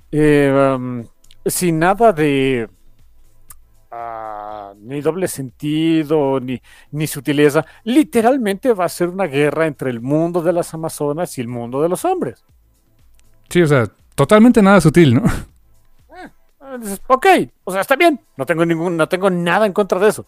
eh, 0.10 0.76
um, 0.78 1.06
sin 1.46 1.80
nada 1.80 2.14
de 2.14 2.70
ah, 3.92 4.74
ni 4.80 5.02
doble 5.02 5.28
sentido, 5.28 6.40
ni, 6.40 6.62
ni 6.92 7.08
sutileza. 7.08 7.66
Literalmente 7.84 8.72
va 8.72 8.86
a 8.86 8.90
ser 8.90 9.10
una 9.10 9.26
guerra 9.26 9.68
entre 9.68 9.90
el 9.90 10.00
mundo 10.00 10.42
de 10.42 10.54
las 10.54 10.74
Amazonas 10.74 11.38
y 11.38 11.42
el 11.42 11.50
mundo 11.50 11.82
de 11.82 11.90
los 11.90 12.06
hombres. 12.06 12.46
Sí, 13.50 13.62
o 13.62 13.68
sea, 13.68 13.92
totalmente 14.22 14.62
nada 14.62 14.80
sutil, 14.80 15.16
¿no? 15.16 15.24
Eh, 16.16 16.98
ok, 17.08 17.26
o 17.64 17.72
sea, 17.72 17.82
está 17.82 17.96
bien, 17.96 18.20
no 18.38 18.46
tengo 18.46 18.66
ningún, 18.66 18.96
no 18.96 19.08
tengo 19.10 19.30
nada 19.30 19.66
en 19.66 19.74
contra 19.74 20.00
de 20.00 20.10
eso. 20.10 20.26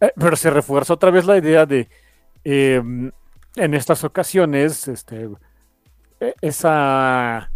Eh, 0.00 0.12
pero 0.16 0.36
se 0.36 0.50
refuerza 0.50 0.94
otra 0.94 1.10
vez 1.10 1.24
la 1.24 1.38
idea 1.38 1.66
de 1.66 1.88
en 2.44 3.74
estas 3.74 4.04
ocasiones, 4.04 4.88
este, 4.88 5.28
esa 6.40 7.50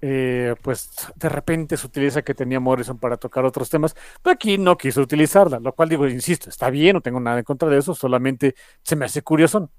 eh, 0.00 0.56
pues 0.62 0.90
de 1.14 1.28
repente 1.28 1.76
se 1.76 1.86
utiliza 1.86 2.22
que 2.22 2.34
tenía 2.34 2.58
Morrison 2.58 2.98
para 2.98 3.16
tocar 3.16 3.44
otros 3.44 3.70
temas, 3.70 3.94
pero 4.20 4.34
aquí 4.34 4.58
no 4.58 4.76
quiso 4.76 5.00
utilizarla, 5.00 5.60
lo 5.60 5.72
cual 5.72 5.88
digo, 5.88 6.08
insisto, 6.08 6.50
está 6.50 6.70
bien, 6.70 6.94
no 6.94 7.00
tengo 7.00 7.20
nada 7.20 7.38
en 7.38 7.44
contra 7.44 7.68
de 7.68 7.78
eso, 7.78 7.94
solamente 7.94 8.56
se 8.82 8.96
me 8.96 9.04
hace 9.04 9.22
curioso. 9.22 9.70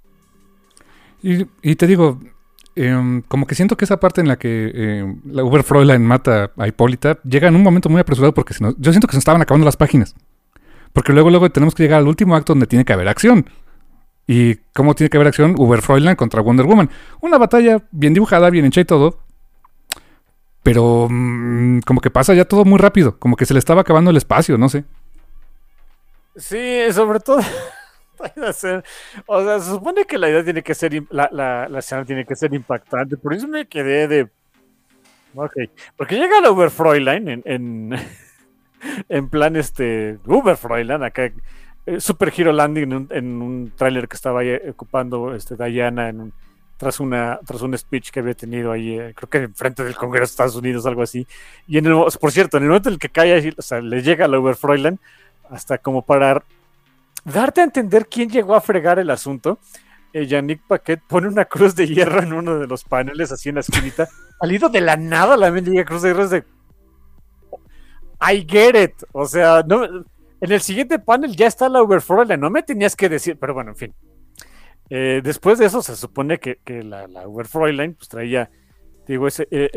Y, 1.21 1.45
y 1.61 1.75
te 1.75 1.87
digo, 1.87 2.19
em, 2.75 3.21
como 3.23 3.45
que 3.47 3.55
siento 3.55 3.77
que 3.77 3.85
esa 3.85 3.99
parte 3.99 4.21
en 4.21 4.27
la 4.27 4.37
que 4.37 4.71
em, 4.73 5.21
la 5.25 5.43
Uber 5.43 5.63
Fräulein 5.63 6.01
mata 6.05 6.51
a 6.57 6.67
Hipólita 6.67 7.19
llega 7.23 7.47
en 7.47 7.55
un 7.55 7.63
momento 7.63 7.89
muy 7.89 8.01
apresurado 8.01 8.33
porque 8.33 8.53
nos- 8.59 8.75
yo 8.77 8.91
siento 8.91 9.07
que 9.07 9.13
se 9.13 9.17
nos 9.17 9.21
estaban 9.21 9.41
acabando 9.41 9.65
las 9.65 9.77
páginas. 9.77 10.15
Porque 10.91 11.11
luego, 11.13 11.29
luego 11.29 11.49
tenemos 11.51 11.73
que 11.75 11.83
llegar 11.83 11.99
al 11.99 12.07
último 12.07 12.35
acto 12.35 12.53
donde 12.53 12.67
tiene 12.67 12.85
que 12.85 12.93
haber 12.93 13.07
acción. 13.07 13.45
¿Y 14.27 14.55
cómo 14.73 14.93
tiene 14.95 15.09
que 15.09 15.17
haber 15.17 15.27
acción? 15.27 15.55
Uber 15.57 15.81
Fräulein 15.81 16.15
contra 16.15 16.41
Wonder 16.41 16.65
Woman. 16.65 16.89
Una 17.21 17.37
batalla 17.37 17.81
bien 17.91 18.13
dibujada, 18.13 18.49
bien 18.49 18.65
hecha 18.65 18.81
y 18.81 18.85
todo. 18.85 19.19
Pero 20.61 21.07
mm, 21.09 21.79
como 21.79 21.99
que 21.99 22.09
pasa 22.09 22.33
ya 22.33 22.45
todo 22.45 22.63
muy 22.63 22.77
rápido. 22.79 23.17
Como 23.19 23.35
que 23.35 23.45
se 23.45 23.53
le 23.53 23.59
estaba 23.59 23.81
acabando 23.81 24.11
el 24.11 24.17
espacio, 24.17 24.57
no 24.57 24.69
sé. 24.69 24.85
Sí, 26.35 26.79
sobre 26.93 27.19
todo. 27.19 27.41
O 29.25 29.43
sea, 29.43 29.59
se 29.59 29.69
supone 29.69 30.05
que 30.05 30.17
la 30.17 30.29
idea 30.29 30.43
tiene 30.43 30.61
que 30.63 30.73
ser. 30.75 31.03
La, 31.09 31.29
la, 31.31 31.67
la 31.67 31.79
escena 31.79 32.05
tiene 32.05 32.25
que 32.25 32.35
ser 32.35 32.53
impactante. 32.53 33.17
Por 33.17 33.33
eso 33.33 33.47
me 33.47 33.67
quedé 33.67 34.07
de. 34.07 34.29
Ok. 35.35 35.53
Porque 35.97 36.15
llega 36.15 36.41
la 36.41 36.51
Uber 36.51 36.69
Fräulein 36.69 37.27
en. 37.27 37.41
En, 37.45 37.95
en 39.09 39.29
plan, 39.29 39.55
este. 39.55 40.19
Uber 40.25 40.57
Fräulein, 40.57 41.03
acá. 41.03 41.31
eh, 41.85 41.99
Super 41.99 42.31
Hero 42.35 42.51
Landing 42.51 42.83
en 42.83 42.93
un, 42.93 43.07
en 43.11 43.73
tráiler 43.75 44.07
que 44.07 44.15
estaba 44.15 44.41
ahí 44.41 44.53
ocupando 44.69 45.33
este, 45.35 45.55
Diana 45.55 46.09
en 46.09 46.33
tras 46.77 46.99
una 46.99 47.39
tras 47.45 47.61
un 47.61 47.77
speech 47.77 48.09
que 48.09 48.19
había 48.19 48.33
tenido 48.33 48.71
ahí, 48.71 48.99
eh, 48.99 49.13
creo 49.15 49.29
que 49.29 49.37
en 49.37 49.55
frente 49.55 49.83
del 49.83 49.95
Congreso 49.95 50.23
de 50.23 50.31
Estados 50.31 50.55
Unidos, 50.55 50.85
algo 50.85 51.01
así. 51.01 51.25
Y 51.67 51.77
en 51.77 51.85
el, 51.85 51.93
por 52.19 52.31
cierto, 52.31 52.57
en 52.57 52.63
el 52.63 52.69
momento 52.69 52.89
en 52.89 52.93
el 52.93 52.99
que 52.99 53.09
cae, 53.09 53.53
o 53.57 53.61
sea, 53.61 53.79
le 53.79 54.01
llega 54.01 54.25
a 54.25 54.27
la 54.27 54.39
Uber 54.39 54.55
Fräulein, 54.55 54.99
hasta 55.49 55.77
como 55.77 56.01
para 56.01 56.43
darte 57.25 57.61
a 57.61 57.63
entender 57.63 58.07
quién 58.07 58.29
llegó 58.29 58.55
a 58.55 58.61
fregar 58.61 58.99
el 58.99 59.09
asunto. 59.09 59.59
Eh, 60.13 60.27
Yannick 60.27 60.61
Paquet 60.67 61.01
pone 61.07 61.27
una 61.27 61.45
cruz 61.45 61.75
de 61.75 61.87
hierro 61.87 62.21
en 62.21 62.33
uno 62.33 62.59
de 62.59 62.67
los 62.67 62.83
paneles, 62.83 63.31
así 63.31 63.49
en 63.49 63.55
la 63.55 63.61
esquinita. 63.61 64.07
Salido 64.39 64.69
de 64.69 64.81
la 64.81 64.95
nada 64.95 65.37
la 65.37 65.51
mendiga 65.51 65.85
cruz 65.85 66.01
de 66.01 66.09
hierro 66.09 66.23
es 66.23 66.29
de. 66.29 66.43
I 68.21 68.45
get 68.47 68.81
it. 68.81 68.93
O 69.11 69.25
sea, 69.25 69.63
no, 69.67 69.83
en 70.43 70.51
el 70.51 70.61
siguiente 70.61 70.99
panel 70.99 71.35
ya 71.37 71.47
está 71.47 71.69
la 71.69 71.81
Uber 71.81 72.01
Fräulein, 72.01 72.39
no 72.39 72.49
me 72.49 72.63
tenías 72.63 72.97
que 72.97 73.07
decir, 73.07 73.37
pero 73.39 73.53
bueno, 73.53 73.71
en 73.71 73.77
fin. 73.77 73.93
Eh, 74.89 75.21
después 75.23 75.57
de 75.57 75.65
eso 75.65 75.81
se 75.81 75.95
supone 75.95 76.37
que, 76.37 76.59
que 76.65 76.83
la, 76.83 77.07
la 77.07 77.27
Uber 77.27 77.47
Fräulein 77.47 77.95
pues 77.95 78.09
traía, 78.09 78.51
digo, 79.07 79.27
ese, 79.27 79.47
eh, 79.51 79.69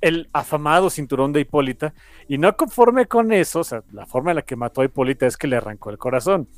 el, 0.00 0.28
afamado 0.32 0.90
cinturón 0.90 1.32
de 1.32 1.40
Hipólita, 1.40 1.94
y 2.28 2.38
no 2.38 2.56
conforme 2.56 3.06
con 3.06 3.32
eso, 3.32 3.60
o 3.60 3.64
sea, 3.64 3.82
la 3.92 4.06
forma 4.06 4.30
en 4.30 4.36
la 4.36 4.42
que 4.42 4.56
mató 4.56 4.80
a 4.80 4.84
Hipólita 4.84 5.26
es 5.26 5.36
que 5.36 5.46
le 5.46 5.56
arrancó 5.56 5.90
el 5.90 5.98
corazón. 5.98 6.48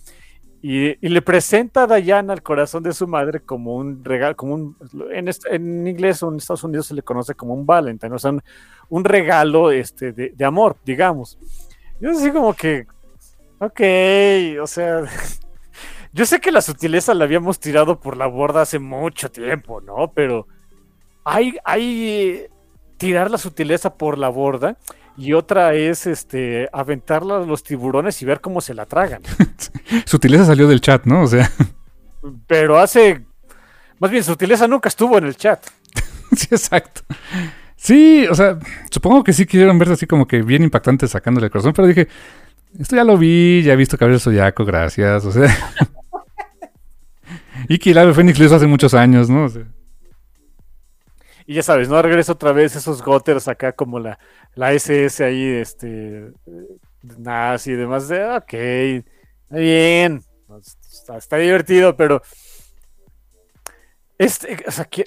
Y, 0.60 0.96
le 1.08 1.22
presenta 1.22 1.84
a 1.84 1.86
Diana 1.86 2.32
el 2.32 2.42
corazón 2.42 2.82
de 2.82 2.92
su 2.92 3.06
madre 3.06 3.40
como 3.40 3.76
un 3.76 4.04
regalo, 4.04 4.36
como 4.36 4.54
un, 4.54 4.76
en, 5.12 5.30
en 5.50 5.86
inglés 5.86 6.22
o 6.22 6.30
en 6.30 6.38
Estados 6.38 6.64
Unidos 6.64 6.86
se 6.86 6.94
le 6.94 7.02
conoce 7.02 7.34
como 7.34 7.54
un 7.54 7.64
Valentine, 7.64 8.12
o 8.12 8.18
sea, 8.18 8.32
un, 8.88 9.04
regalo 9.04 9.70
este, 9.70 10.12
de, 10.12 10.30
de 10.30 10.44
amor, 10.44 10.76
digamos. 10.84 11.38
Yo 12.00 12.10
así 12.10 12.32
como 12.32 12.54
que, 12.54 12.86
ok, 13.60 13.80
o 14.60 14.66
sea, 14.66 15.04
yo 16.12 16.26
sé 16.26 16.40
que 16.40 16.50
la 16.50 16.60
sutileza 16.60 17.14
la 17.14 17.24
habíamos 17.24 17.60
tirado 17.60 18.00
por 18.00 18.16
la 18.16 18.26
borda 18.26 18.62
hace 18.62 18.80
mucho 18.80 19.30
tiempo, 19.30 19.80
¿no? 19.80 20.12
Pero 20.12 20.48
hay, 21.28 21.58
hay 21.64 22.46
tirar 22.96 23.30
la 23.30 23.38
sutileza 23.38 23.94
por 23.94 24.18
la 24.18 24.28
borda 24.28 24.76
y 25.16 25.32
otra 25.32 25.74
es 25.74 26.06
este 26.06 26.68
aventarla 26.72 27.38
a 27.38 27.40
los 27.40 27.62
tiburones 27.62 28.20
y 28.22 28.24
ver 28.24 28.40
cómo 28.40 28.60
se 28.60 28.74
la 28.74 28.86
tragan. 28.86 29.22
Sutileza 30.06 30.44
salió 30.44 30.68
del 30.68 30.80
chat, 30.80 31.04
¿no? 31.04 31.22
O 31.22 31.26
sea, 31.26 31.50
Pero 32.46 32.78
hace, 32.78 33.24
más 33.98 34.10
bien, 34.10 34.24
sutileza 34.24 34.66
nunca 34.66 34.88
estuvo 34.88 35.18
en 35.18 35.26
el 35.26 35.36
chat. 35.36 35.64
sí, 36.36 36.48
exacto. 36.50 37.02
Sí, 37.76 38.26
o 38.28 38.34
sea, 38.34 38.58
supongo 38.90 39.22
que 39.22 39.32
sí 39.32 39.44
quisieron 39.44 39.78
verse 39.78 39.94
así 39.94 40.06
como 40.06 40.26
que 40.26 40.42
bien 40.42 40.62
impactante 40.62 41.06
sacándole 41.06 41.46
el 41.46 41.52
corazón, 41.52 41.72
pero 41.74 41.86
dije, 41.86 42.08
esto 42.78 42.96
ya 42.96 43.04
lo 43.04 43.16
vi, 43.18 43.62
ya 43.62 43.74
he 43.74 43.76
visto 43.76 43.98
Cabello 43.98 44.18
Zodiaco, 44.18 44.64
gracias, 44.64 45.24
o 45.24 45.32
sea. 45.32 45.54
y 47.68 47.78
que 47.78 47.90
el 47.90 47.98
ave 47.98 48.14
Fénix 48.14 48.38
lo 48.38 48.46
hizo 48.46 48.56
hace 48.56 48.66
muchos 48.66 48.94
años, 48.94 49.30
¿no? 49.30 49.44
O 49.44 49.48
sea, 49.48 49.64
Y 51.48 51.54
ya 51.54 51.62
sabes, 51.62 51.88
no 51.88 52.02
regresa 52.02 52.32
otra 52.32 52.52
vez 52.52 52.76
esos 52.76 53.00
goters 53.02 53.48
acá 53.48 53.72
como 53.72 53.98
la, 53.98 54.18
la 54.54 54.72
SS 54.74 55.24
ahí, 55.24 55.46
este, 55.46 56.30
nazi 57.16 57.70
y 57.72 57.76
demás. 57.76 58.06
De, 58.08 58.22
ok, 58.22 58.52
está 58.52 59.56
bien, 59.56 60.22
está, 60.92 61.16
está 61.16 61.36
divertido, 61.38 61.96
pero 61.96 62.20
este, 64.18 64.56
o 64.66 64.70
sea, 64.70 64.84
qui- 64.90 65.04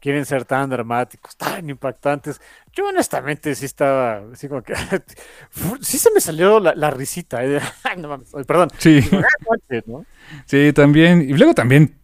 quieren 0.00 0.26
ser 0.26 0.44
tan 0.44 0.68
dramáticos, 0.70 1.36
tan 1.36 1.68
impactantes. 1.70 2.40
Yo 2.72 2.86
honestamente 2.88 3.54
sí 3.54 3.66
estaba, 3.66 4.22
así 4.32 4.48
como 4.48 4.62
que, 4.62 4.74
sí 5.80 5.98
se 5.98 6.10
me 6.12 6.20
salió 6.20 6.60
la, 6.60 6.74
la 6.74 6.90
risita, 6.90 7.44
eh, 7.44 7.48
de, 7.48 7.60
ay, 7.84 7.96
no 7.98 8.08
mames, 8.08 8.34
ay, 8.34 8.44
perdón, 8.44 8.70
sí, 8.78 9.00
¿no? 9.86 10.04
sí, 10.46 10.72
también. 10.72 11.22
Y 11.22 11.34
luego 11.34 11.54
también, 11.54 12.01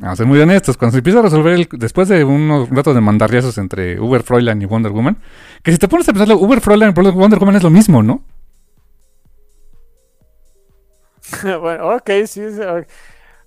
vamos 0.00 0.14
a 0.14 0.16
ser 0.16 0.26
muy 0.26 0.40
honestos, 0.40 0.76
cuando 0.76 0.92
se 0.92 0.98
empieza 0.98 1.18
a 1.18 1.22
resolver, 1.22 1.54
el, 1.54 1.68
después 1.72 2.08
de 2.08 2.24
unos 2.24 2.70
ratos 2.70 2.94
de 2.94 3.00
mandarriazos 3.00 3.58
entre 3.58 4.00
Uber 4.00 4.22
Fräulein 4.22 4.60
y 4.62 4.64
Wonder 4.64 4.92
Woman, 4.92 5.18
que 5.62 5.72
si 5.72 5.78
te 5.78 5.88
pones 5.88 6.08
a 6.08 6.12
pensarlo, 6.12 6.38
Uber 6.38 6.60
Fräulein 6.60 6.94
y 6.96 7.10
Wonder 7.10 7.38
Woman 7.38 7.56
es 7.56 7.62
lo 7.62 7.70
mismo, 7.70 8.02
¿no? 8.02 8.24
bueno, 11.60 11.96
ok, 11.96 12.10
sí. 12.26 12.42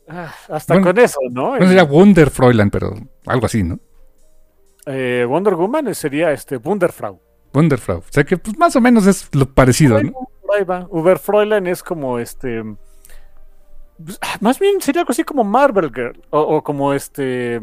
Ah, 0.08 0.34
hasta 0.50 0.74
Bueno, 0.74 0.88
con 0.88 1.00
eso, 1.00 1.20
¿no? 1.32 1.58
No 1.58 1.66
sería 1.66 1.84
Wonder 1.84 2.30
Fräulein, 2.30 2.70
pero 2.70 2.94
algo 3.26 3.46
así, 3.46 3.64
¿no? 3.64 3.80
Eh, 4.86 5.26
Wonder 5.28 5.56
Woman 5.56 5.94
sería 5.96 6.32
este 6.32 6.58
Wunderfrau. 6.58 7.20
Wonderfrau. 7.54 8.00
O 8.00 8.04
sea 8.10 8.24
que 8.24 8.38
pues, 8.38 8.58
más 8.58 8.76
o 8.76 8.82
menos 8.82 9.08
es 9.08 9.34
lo 9.34 9.46
parecido, 9.46 10.02
¿no? 10.04 10.12
Uber 10.90 11.20
Fräulein 11.20 11.68
es 11.68 11.82
como 11.82 12.20
este. 12.20 12.64
Pues, 14.04 14.18
ah, 14.22 14.38
Más 14.42 14.60
bien 14.60 14.82
sería 14.82 15.02
algo 15.02 15.12
así 15.12 15.24
como 15.24 15.44
Marvel 15.44 15.92
Girl. 15.94 16.22
O, 16.30 16.40
o 16.40 16.64
como 16.64 16.94
este. 16.94 17.60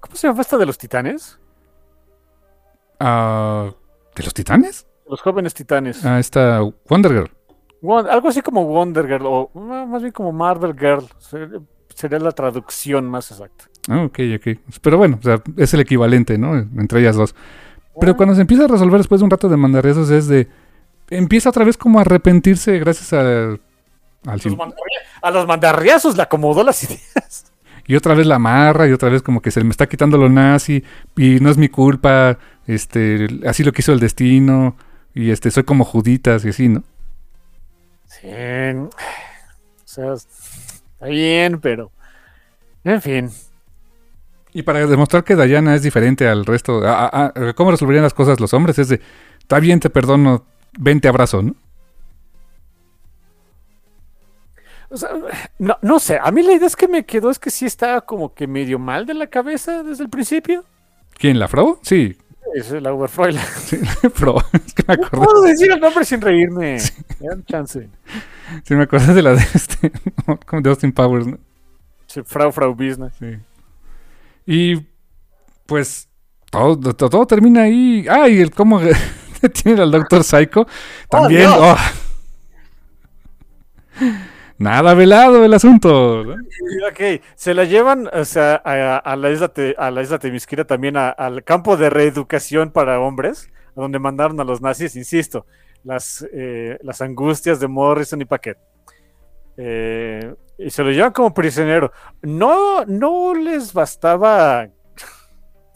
¿Cómo 0.00 0.16
se 0.16 0.26
llama 0.28 0.40
esta 0.42 0.56
de 0.58 0.66
los 0.66 0.78
titanes? 0.78 1.38
Ah, 3.00 3.70
¿De 4.14 4.22
los 4.22 4.34
titanes? 4.34 4.86
Los 5.08 5.20
jóvenes 5.20 5.54
titanes. 5.54 6.04
Ah, 6.04 6.18
esta 6.18 6.60
Wonder 6.88 7.12
Girl. 7.12 7.30
Algo 8.08 8.28
así 8.28 8.40
como 8.42 8.64
Wonder 8.64 9.06
Girl. 9.06 9.26
O 9.26 9.50
más 9.54 10.02
bien 10.02 10.12
como 10.12 10.32
Marvel 10.32 10.74
Girl. 10.78 11.04
Ser- 11.18 11.60
Sería 11.94 12.18
la 12.20 12.32
traducción 12.32 13.04
más 13.08 13.30
exacta. 13.30 13.66
Ah, 13.88 14.04
ok, 14.04 14.18
ok. 14.36 14.58
Pero 14.80 14.96
bueno, 14.96 15.18
o 15.20 15.22
sea, 15.22 15.42
es 15.58 15.74
el 15.74 15.80
equivalente, 15.80 16.38
¿no? 16.38 16.56
Entre 16.56 17.00
ellas 17.00 17.16
dos. 17.16 17.34
Pero 18.00 18.16
cuando 18.16 18.34
se 18.34 18.40
empieza 18.40 18.64
a 18.64 18.68
resolver 18.68 18.98
después 18.98 19.20
de 19.20 19.24
un 19.26 19.30
rato 19.30 19.48
de 19.50 19.58
mandarriazos 19.58 20.08
es 20.10 20.26
de... 20.26 20.48
Empieza 21.10 21.50
otra 21.50 21.64
vez 21.66 21.76
como 21.76 21.98
a 21.98 22.02
arrepentirse 22.02 22.78
gracias 22.78 23.12
a, 23.12 23.58
al... 24.26 24.40
Los 24.44 24.56
a 25.22 25.30
los 25.30 25.46
mandarriazos 25.46 26.16
le 26.16 26.22
acomodó 26.22 26.64
las 26.64 26.82
ideas. 26.84 27.46
Y 27.86 27.96
otra 27.96 28.14
vez 28.14 28.26
la 28.26 28.36
amarra 28.36 28.86
y 28.86 28.92
otra 28.92 29.08
vez 29.08 29.22
como 29.22 29.40
que 29.42 29.50
se 29.50 29.62
me 29.64 29.70
está 29.70 29.88
quitando 29.88 30.16
lo 30.16 30.28
nazi 30.28 30.84
y 31.16 31.40
no 31.40 31.50
es 31.50 31.56
mi 31.58 31.68
culpa, 31.68 32.38
este, 32.66 33.26
así 33.46 33.64
lo 33.64 33.72
quiso 33.72 33.92
el 33.92 33.98
destino 34.00 34.76
y 35.14 35.30
este, 35.30 35.50
soy 35.50 35.64
como 35.64 35.84
juditas 35.84 36.44
y 36.44 36.50
así, 36.50 36.68
¿no? 36.68 36.84
Sí. 38.06 38.28
O 38.28 38.90
sea, 39.84 40.12
está 40.14 41.06
bien, 41.06 41.60
pero. 41.60 41.90
En 42.84 43.02
fin. 43.02 43.30
Y 44.54 44.62
para 44.62 44.86
demostrar 44.86 45.24
que 45.24 45.34
Diana 45.34 45.74
es 45.74 45.82
diferente 45.82 46.28
al 46.28 46.44
resto, 46.46 46.86
a- 46.86 47.06
a- 47.08 47.32
a- 47.34 47.52
¿cómo 47.54 47.70
resolverían 47.70 48.04
las 48.04 48.14
cosas 48.14 48.38
los 48.38 48.52
hombres? 48.54 48.78
Es 48.78 48.88
de, 48.88 49.00
está 49.40 49.58
bien, 49.58 49.80
te 49.80 49.90
perdono, 49.90 50.44
ven, 50.78 51.00
te 51.00 51.08
abrazo, 51.08 51.42
¿no? 51.42 51.54
O 54.92 54.96
sea, 54.96 55.10
no, 55.58 55.78
no 55.80 55.98
sé, 55.98 56.18
a 56.22 56.30
mí 56.30 56.42
la 56.42 56.52
idea 56.52 56.66
es 56.66 56.76
que 56.76 56.86
me 56.86 57.06
quedó 57.06 57.30
es 57.30 57.38
que 57.38 57.50
sí 57.50 57.64
estaba 57.64 58.02
como 58.02 58.34
que 58.34 58.46
medio 58.46 58.78
mal 58.78 59.06
de 59.06 59.14
la 59.14 59.26
cabeza 59.26 59.82
desde 59.82 60.04
el 60.04 60.10
principio. 60.10 60.64
¿Quién, 61.14 61.38
la 61.38 61.48
Fro? 61.48 61.78
Sí, 61.82 62.16
Es 62.54 62.70
la 62.72 62.92
Uber 62.92 63.08
Fräulein. 63.08 63.42
sí, 63.64 63.78
Fro, 64.14 64.36
es 64.52 64.74
que 64.74 64.84
me 64.86 64.96
No 64.96 65.06
acordé, 65.06 65.24
puedo 65.24 65.42
decir 65.42 65.72
el 65.72 65.80
nombre 65.80 66.04
sin 66.04 66.20
reírme. 66.20 66.76
Dan 67.20 67.42
chance. 67.46 67.88
sí, 68.64 68.74
me 68.74 68.82
acordé 68.82 69.14
de 69.14 69.22
la 69.22 69.32
de 69.34 69.42
este, 69.54 69.90
como 70.46 70.60
de 70.60 70.68
Austin 70.68 70.92
Powers, 70.92 71.26
¿no? 71.26 71.38
Sí, 72.06 72.20
Frau 72.26 72.52
Frau 72.52 72.74
Business. 72.74 73.14
Sí. 73.18 73.38
Y 74.44 74.86
pues 75.64 76.08
todo, 76.50 76.78
todo, 76.78 77.08
todo 77.08 77.26
termina 77.26 77.62
ahí. 77.62 78.04
Ah, 78.10 78.28
y 78.28 78.40
el 78.40 78.50
cómo 78.50 78.78
tiene 79.62 79.80
al 79.80 79.90
Doctor 79.90 80.22
Psycho. 80.22 80.66
También. 81.08 81.48
Oh. 81.48 81.76
Nada 84.62 84.94
velado 84.94 85.44
el 85.44 85.52
asunto. 85.54 86.24
¿no? 86.24 86.34
Ok, 86.90 87.20
se 87.34 87.54
la 87.54 87.64
llevan 87.64 88.08
o 88.12 88.24
sea, 88.24 88.60
a, 88.64 88.96
a 88.98 89.16
la 89.16 89.30
isla 89.30 89.48
Te- 89.48 89.74
a 89.78 89.90
la 89.90 90.02
isla 90.02 90.18
Temisquira 90.18 90.64
también 90.64 90.96
a- 90.96 91.10
al 91.10 91.42
campo 91.44 91.76
de 91.76 91.90
reeducación 91.90 92.70
para 92.70 93.00
hombres, 93.00 93.50
a 93.76 93.80
donde 93.80 93.98
mandaron 93.98 94.40
a 94.40 94.44
los 94.44 94.60
nazis, 94.62 94.94
insisto, 94.96 95.46
las, 95.84 96.26
eh, 96.32 96.78
las 96.82 97.00
angustias 97.02 97.58
de 97.60 97.68
Morrison 97.68 98.20
y 98.20 98.24
Paquet. 98.24 98.58
Eh, 99.56 100.34
y 100.58 100.70
se 100.70 100.82
lo 100.82 100.90
llevan 100.90 101.12
como 101.12 101.34
prisionero. 101.34 101.92
No, 102.22 102.84
no 102.86 103.34
les 103.34 103.72
bastaba 103.72 104.68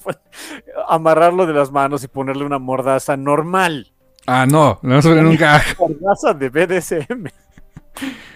amarrarlo 0.89 1.47
de 1.47 1.53
las 1.53 1.71
manos 1.71 2.05
y 2.05 2.09
ponerle 2.09 2.45
una 2.45 2.59
mordaza 2.59 3.17
normal. 3.17 3.93
Ah, 4.27 4.47
no, 4.47 4.79
le 4.83 4.89
vamos 4.91 5.07
a 5.07 5.09
poner 5.11 5.27
un 5.27 5.37
gag. 5.37 5.63
Mordaza 5.79 6.35
de 6.35 6.49
BDSM. 6.51 7.27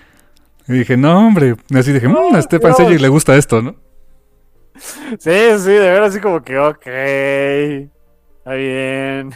Y 0.70 0.78
dije, 0.78 0.96
no, 0.96 1.26
hombre. 1.26 1.56
Y 1.68 1.76
así 1.78 1.92
dije, 1.92 2.06
mmm, 2.08 2.34
a 2.34 2.42
Stefan. 2.42 2.74
Sejic 2.76 3.00
le 3.00 3.08
gusta 3.08 3.36
esto, 3.36 3.60
¿no? 3.60 3.74
Sí, 5.18 5.18
sí, 5.58 5.70
de 5.72 5.90
ver 5.90 6.02
así 6.02 6.20
como 6.20 6.42
que, 6.42 6.58
ok. 6.58 6.86
Está 6.86 8.54
bien. 8.54 9.34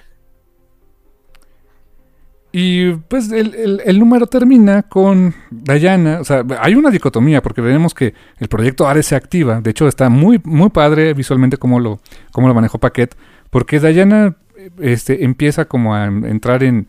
Y 2.52 2.92
pues 2.92 3.32
el, 3.32 3.52
el- 3.56 3.82
el 3.84 3.98
número 3.98 4.26
termina 4.28 4.82
con 4.84 5.34
Diana. 5.50 6.20
O 6.20 6.24
sea, 6.24 6.44
hay 6.60 6.76
una 6.76 6.90
dicotomía 6.90 7.42
porque 7.42 7.60
vemos 7.60 7.94
que 7.94 8.14
el 8.38 8.48
proyecto 8.48 8.86
Ares 8.86 9.06
se 9.06 9.16
activa. 9.16 9.60
De 9.60 9.70
hecho, 9.70 9.88
está 9.88 10.08
muy, 10.08 10.40
muy 10.44 10.70
padre 10.70 11.14
visualmente 11.14 11.56
cómo 11.56 11.80
lo, 11.80 11.98
cómo 12.30 12.46
lo 12.46 12.54
manejó 12.54 12.78
Paquet. 12.78 13.16
Porque 13.50 13.80
Diana 13.80 14.36
este, 14.78 15.24
empieza 15.24 15.64
como 15.64 15.96
a 15.96 16.04
entrar 16.06 16.62
en, 16.62 16.86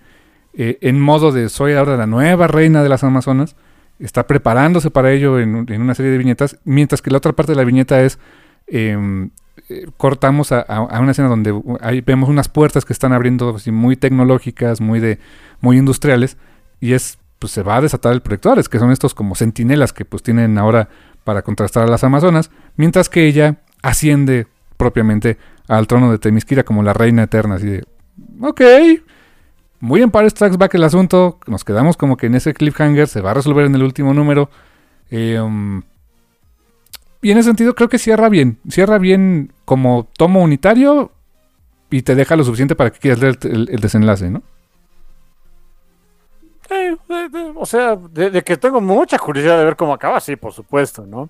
eh, 0.54 0.78
en 0.82 1.00
modo 1.02 1.32
de 1.32 1.50
soy 1.50 1.74
ahora 1.74 1.98
la 1.98 2.06
nueva 2.06 2.46
reina 2.48 2.84
de 2.84 2.90
las 2.90 3.04
Amazonas. 3.04 3.56
Está 4.00 4.28
preparándose 4.28 4.92
para 4.92 5.12
ello 5.12 5.40
en, 5.40 5.56
un- 5.56 5.72
en 5.72 5.82
una 5.82 5.96
serie 5.96 6.12
de 6.12 6.18
viñetas. 6.18 6.58
Mientras 6.66 7.02
que 7.02 7.12
la 7.12 7.18
otra 7.18 7.34
parte 7.34 7.52
de 7.54 7.56
la 7.58 7.64
viñeta 7.64 8.02
es... 8.02 8.20
em, 8.68 9.30
eh, 9.70 9.88
cortamos 9.96 10.52
a, 10.52 10.66
una 11.00 11.12
escena 11.12 11.30
donde 11.30 11.58
ahí 11.80 12.02
vemos 12.02 12.28
unas 12.28 12.50
puertas 12.50 12.84
que 12.84 12.92
están 12.92 13.14
abriendo 13.14 13.56
así, 13.56 13.72
muy 13.72 13.96
tecnológicas, 13.96 14.82
muy 14.82 15.00
de 15.00 15.18
muy 15.62 15.78
industriales 15.78 16.36
y 16.82 16.92
es 16.92 17.18
pues 17.40 17.54
se 17.54 17.64
va 17.64 17.78
a 17.78 17.82
desatar 17.82 18.12
el 18.12 18.22
proyecto 18.22 18.52
Ares, 18.52 18.68
que 18.68 18.80
son 18.80 18.92
estos 18.92 19.14
como 19.14 19.34
centinelas 19.36 19.94
que 19.94 20.04
pues 20.04 20.24
tienen 20.24 20.58
ahora 20.58 20.90
para 21.24 21.42
contrastar 21.42 21.84
a 21.84 21.88
las 21.88 22.04
Amazonas, 22.04 22.52
mientras 22.76 23.08
que 23.08 23.28
ella 23.28 23.62
asciende 23.82 24.46
propiamente 24.78 25.38
al 25.70 25.88
trono 25.88 26.12
de 26.12 26.20
Temisquira 26.20 26.64
como 26.64 26.84
la 26.84 26.92
reina 26.94 27.24
eterna, 27.24 27.56
así 27.56 27.68
de 27.68 27.86
ok, 28.42 28.62
muy 29.86 30.02
en 30.02 30.10
Paris 30.12 30.34
Tracks 30.34 30.58
Back 30.58 30.74
el 30.76 30.84
asunto, 30.84 31.40
nos 31.48 31.64
quedamos 31.64 31.96
como 31.96 32.18
que 32.18 32.26
en 32.26 32.36
ese 32.36 32.54
cliffhanger 32.54 33.08
se 33.08 33.22
va 33.22 33.32
a 33.32 33.34
resolver 33.36 33.66
en 33.66 33.76
el 33.76 33.84
último 33.84 34.14
número. 34.14 34.50
um, 35.12 35.82
y 37.22 37.32
en 37.32 37.38
ese 37.38 37.50
sentido 37.50 37.74
creo 37.76 37.88
que 37.90 37.98
cierra 38.00 38.30
bien, 38.30 38.58
cierra 38.70 38.98
bien 38.98 39.52
como 39.64 40.08
tomo 40.18 40.42
unitario 40.42 41.12
y 41.90 42.02
te 42.02 42.16
deja 42.16 42.36
lo 42.36 42.44
suficiente 42.44 42.76
para 42.76 42.92
que 42.92 43.00
quieras 43.00 43.20
leer 43.20 43.38
el- 43.44 43.80
desenlace, 43.80 44.30
¿no? 44.30 44.42
O 47.56 47.66
sea, 47.66 47.96
de, 47.96 48.44
que 48.44 48.58
tengo 48.58 48.82
mucha 48.82 49.20
curiosidad 49.20 49.58
de 49.60 49.66
ver 49.66 49.76
cómo 49.76 49.94
acaba, 49.94 50.20
sí, 50.20 50.36
por 50.36 50.52
supuesto, 50.52 51.06
¿no? 51.06 51.30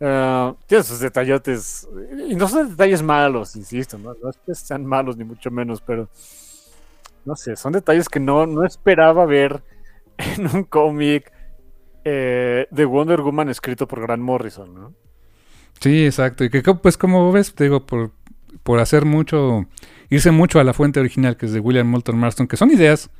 Eh, 0.00 0.52
tiene 0.66 0.82
sus 0.84 0.98
detallotes, 0.98 1.88
y 2.28 2.34
no 2.34 2.48
son 2.48 2.70
detalles 2.70 3.02
malos, 3.02 3.54
insisto, 3.56 3.96
¿no? 3.98 4.14
No 4.20 4.30
es 4.30 4.36
que 4.44 4.54
sean 4.54 4.84
malos 4.84 5.16
ni 5.16 5.24
mucho 5.24 5.50
menos, 5.50 5.80
pero 5.80 6.08
no 7.24 7.36
sé, 7.36 7.56
son 7.56 7.72
detalles 7.72 8.08
que 8.08 8.20
no, 8.20 8.46
no 8.46 8.64
esperaba 8.64 9.26
ver 9.26 9.62
en 10.18 10.46
un 10.54 10.64
cómic 10.64 11.32
eh, 12.04 12.66
de 12.70 12.84
Wonder 12.84 13.20
Woman 13.22 13.48
escrito 13.48 13.88
por 13.88 14.00
Grant 14.02 14.22
Morrison, 14.22 14.74
¿no? 14.74 14.94
Sí, 15.80 16.06
exacto. 16.06 16.44
Y 16.44 16.50
que 16.50 16.62
pues 16.62 16.96
como 16.96 17.30
ves, 17.32 17.54
te 17.54 17.64
digo, 17.64 17.84
por, 17.86 18.12
por 18.62 18.78
hacer 18.78 19.04
mucho, 19.04 19.66
irse 20.10 20.30
mucho 20.30 20.60
a 20.60 20.64
la 20.64 20.72
fuente 20.72 21.00
original 21.00 21.36
que 21.36 21.46
es 21.46 21.52
de 21.52 21.60
William 21.60 21.88
Moulton 21.88 22.16
Marston, 22.18 22.46
que 22.46 22.56
son 22.56 22.70
ideas, 22.70 23.10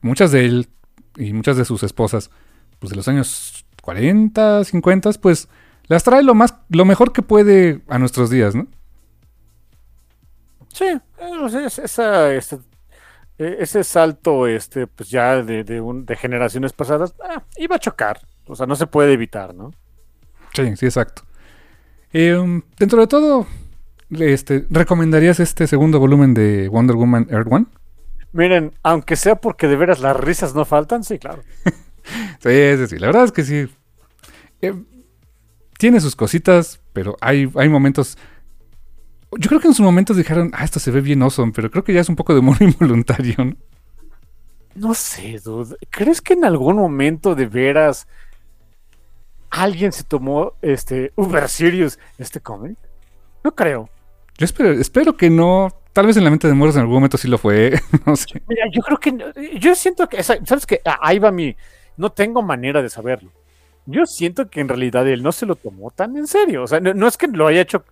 muchas 0.00 0.32
de 0.32 0.44
él 0.46 0.68
y 1.16 1.32
muchas 1.32 1.56
de 1.56 1.64
sus 1.64 1.82
esposas, 1.82 2.30
pues 2.78 2.90
de 2.90 2.96
los 2.96 3.08
años 3.08 3.64
40, 3.82 4.64
50, 4.64 5.10
pues 5.20 5.48
las 5.86 6.04
trae 6.04 6.22
lo 6.22 6.34
más, 6.34 6.54
lo 6.70 6.84
mejor 6.84 7.12
que 7.12 7.22
puede 7.22 7.82
a 7.88 7.98
nuestros 7.98 8.30
días, 8.30 8.54
¿no? 8.54 8.66
Sí, 10.72 10.84
eh, 10.84 11.00
o 11.40 11.48
sea, 11.48 11.66
es- 11.66 11.78
esa, 11.78 12.32
este, 12.34 12.58
ese 13.42 13.84
salto, 13.84 14.46
este, 14.46 14.86
pues 14.86 15.10
ya 15.10 15.42
de, 15.42 15.64
de, 15.64 15.80
un- 15.80 16.04
de 16.06 16.16
generaciones 16.16 16.72
pasadas, 16.72 17.14
ah, 17.22 17.42
iba 17.56 17.76
a 17.76 17.80
chocar. 17.80 18.20
O 18.46 18.56
sea, 18.56 18.66
no 18.66 18.76
se 18.76 18.86
puede 18.86 19.12
evitar, 19.12 19.54
¿no? 19.54 19.72
Sí, 20.54 20.76
sí, 20.76 20.86
exacto. 20.86 21.22
Eh, 22.12 22.34
um, 22.36 22.62
dentro 22.78 23.00
de 23.00 23.06
todo, 23.06 23.46
este, 24.10 24.66
¿recomendarías 24.70 25.40
este 25.40 25.66
segundo 25.66 25.98
volumen 25.98 26.34
de 26.34 26.68
Wonder 26.68 26.96
Woman 26.96 27.26
Earth 27.30 27.48
One? 27.50 27.66
Miren, 28.32 28.72
aunque 28.82 29.16
sea 29.16 29.36
porque 29.36 29.68
de 29.68 29.76
veras 29.76 30.00
las 30.00 30.16
risas 30.16 30.54
no 30.54 30.64
faltan, 30.64 31.04
sí, 31.04 31.18
claro. 31.18 31.42
Sí, 32.40 32.76
sí, 32.78 32.86
sí. 32.88 32.98
La 32.98 33.06
verdad 33.06 33.24
es 33.24 33.32
que 33.32 33.44
sí. 33.44 33.68
Eh, 34.60 34.74
tiene 35.78 36.00
sus 36.00 36.16
cositas, 36.16 36.80
pero 36.92 37.16
hay, 37.20 37.48
hay 37.54 37.68
momentos. 37.68 38.18
Yo 39.38 39.48
creo 39.48 39.60
que 39.60 39.68
en 39.68 39.74
sus 39.74 39.84
momentos 39.84 40.16
dijeron, 40.16 40.50
ah, 40.54 40.64
esto 40.64 40.78
se 40.78 40.90
ve 40.90 41.00
bien 41.00 41.22
awesome, 41.22 41.52
pero 41.54 41.70
creo 41.70 41.84
que 41.84 41.94
ya 41.94 42.00
es 42.00 42.08
un 42.08 42.16
poco 42.16 42.34
de 42.34 42.40
humor 42.40 42.56
involuntario. 42.60 43.34
¿no? 43.38 43.56
No 44.74 44.94
sé, 44.94 45.40
dude. 45.44 45.76
¿Crees 45.90 46.20
que 46.20 46.34
en 46.34 46.44
algún 46.44 46.76
momento 46.76 47.34
de 47.34 47.46
veras 47.46 48.06
alguien 49.50 49.92
se 49.92 50.04
tomó 50.04 50.54
este 50.62 51.12
Uber 51.16 51.48
Serious 51.48 51.98
este 52.18 52.40
cómic? 52.40 52.76
No 53.44 53.54
creo. 53.54 53.88
Yo 54.38 54.44
espero, 54.44 54.72
espero 54.72 55.16
que 55.16 55.30
no. 55.30 55.68
Tal 55.92 56.06
vez 56.06 56.16
en 56.16 56.24
la 56.24 56.30
mente 56.30 56.48
de 56.48 56.54
Morris 56.54 56.76
en 56.76 56.82
algún 56.82 56.96
momento 56.96 57.18
sí 57.18 57.28
lo 57.28 57.36
fue. 57.36 57.78
no 58.06 58.16
sé. 58.16 58.42
Mira, 58.48 58.64
yo 58.72 58.80
creo 58.82 58.98
que. 58.98 59.58
Yo 59.58 59.74
siento 59.74 60.08
que. 60.08 60.22
¿Sabes 60.22 60.66
qué? 60.66 60.80
Ah, 60.84 60.98
Ahí 61.02 61.18
va 61.18 61.30
mi. 61.30 61.54
No 61.96 62.10
tengo 62.10 62.42
manera 62.42 62.80
de 62.80 62.88
saberlo. 62.88 63.30
Yo 63.84 64.06
siento 64.06 64.48
que 64.48 64.60
en 64.60 64.68
realidad 64.68 65.06
él 65.08 65.22
no 65.22 65.32
se 65.32 65.44
lo 65.44 65.56
tomó 65.56 65.90
tan 65.90 66.16
en 66.16 66.26
serio. 66.26 66.62
O 66.62 66.66
sea, 66.66 66.80
no, 66.80 66.94
no 66.94 67.08
es 67.08 67.16
que 67.16 67.26
lo 67.26 67.46
haya 67.46 67.60
hecho 67.60 67.84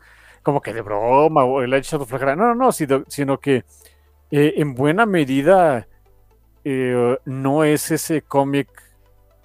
como 0.43 0.61
que 0.61 0.73
de 0.73 0.83
broma 0.83 1.45
o 1.45 1.61
haya 1.61 1.77
echado 1.77 2.07
flojera. 2.07 2.37
No, 2.37 2.47
no, 2.47 2.55
no. 2.55 2.73
Sino, 2.73 3.05
sino 3.09 3.39
que 3.39 3.65
eh, 4.31 4.55
en 4.57 4.75
buena 4.75 5.07
medida 5.07 5.87
eh, 6.65 7.19
no 7.25 7.65
es 7.65 7.91
ese 7.91 8.23
cómic, 8.23 8.69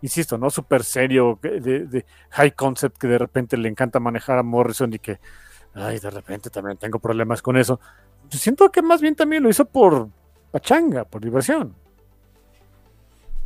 insisto, 0.01 0.37
¿no? 0.37 0.49
Súper 0.49 0.83
serio, 0.83 1.39
de, 1.41 1.59
de 1.59 2.05
high 2.31 2.51
concept 2.51 2.97
que 2.97 3.07
de 3.07 3.17
repente 3.17 3.57
le 3.57 3.69
encanta 3.69 3.99
manejar 3.99 4.37
a 4.37 4.43
Morrison 4.43 4.93
y 4.93 4.99
que. 4.99 5.19
Ay, 5.73 5.99
de 5.99 6.09
repente 6.09 6.49
también 6.49 6.77
tengo 6.77 6.99
problemas 6.99 7.41
con 7.41 7.57
eso. 7.57 7.81
Siento 8.29 8.71
que 8.71 8.81
más 8.81 9.01
bien 9.01 9.15
también 9.15 9.43
lo 9.43 9.49
hizo 9.49 9.65
por 9.65 10.07
pachanga, 10.51 11.03
por 11.03 11.21
diversión. 11.21 11.75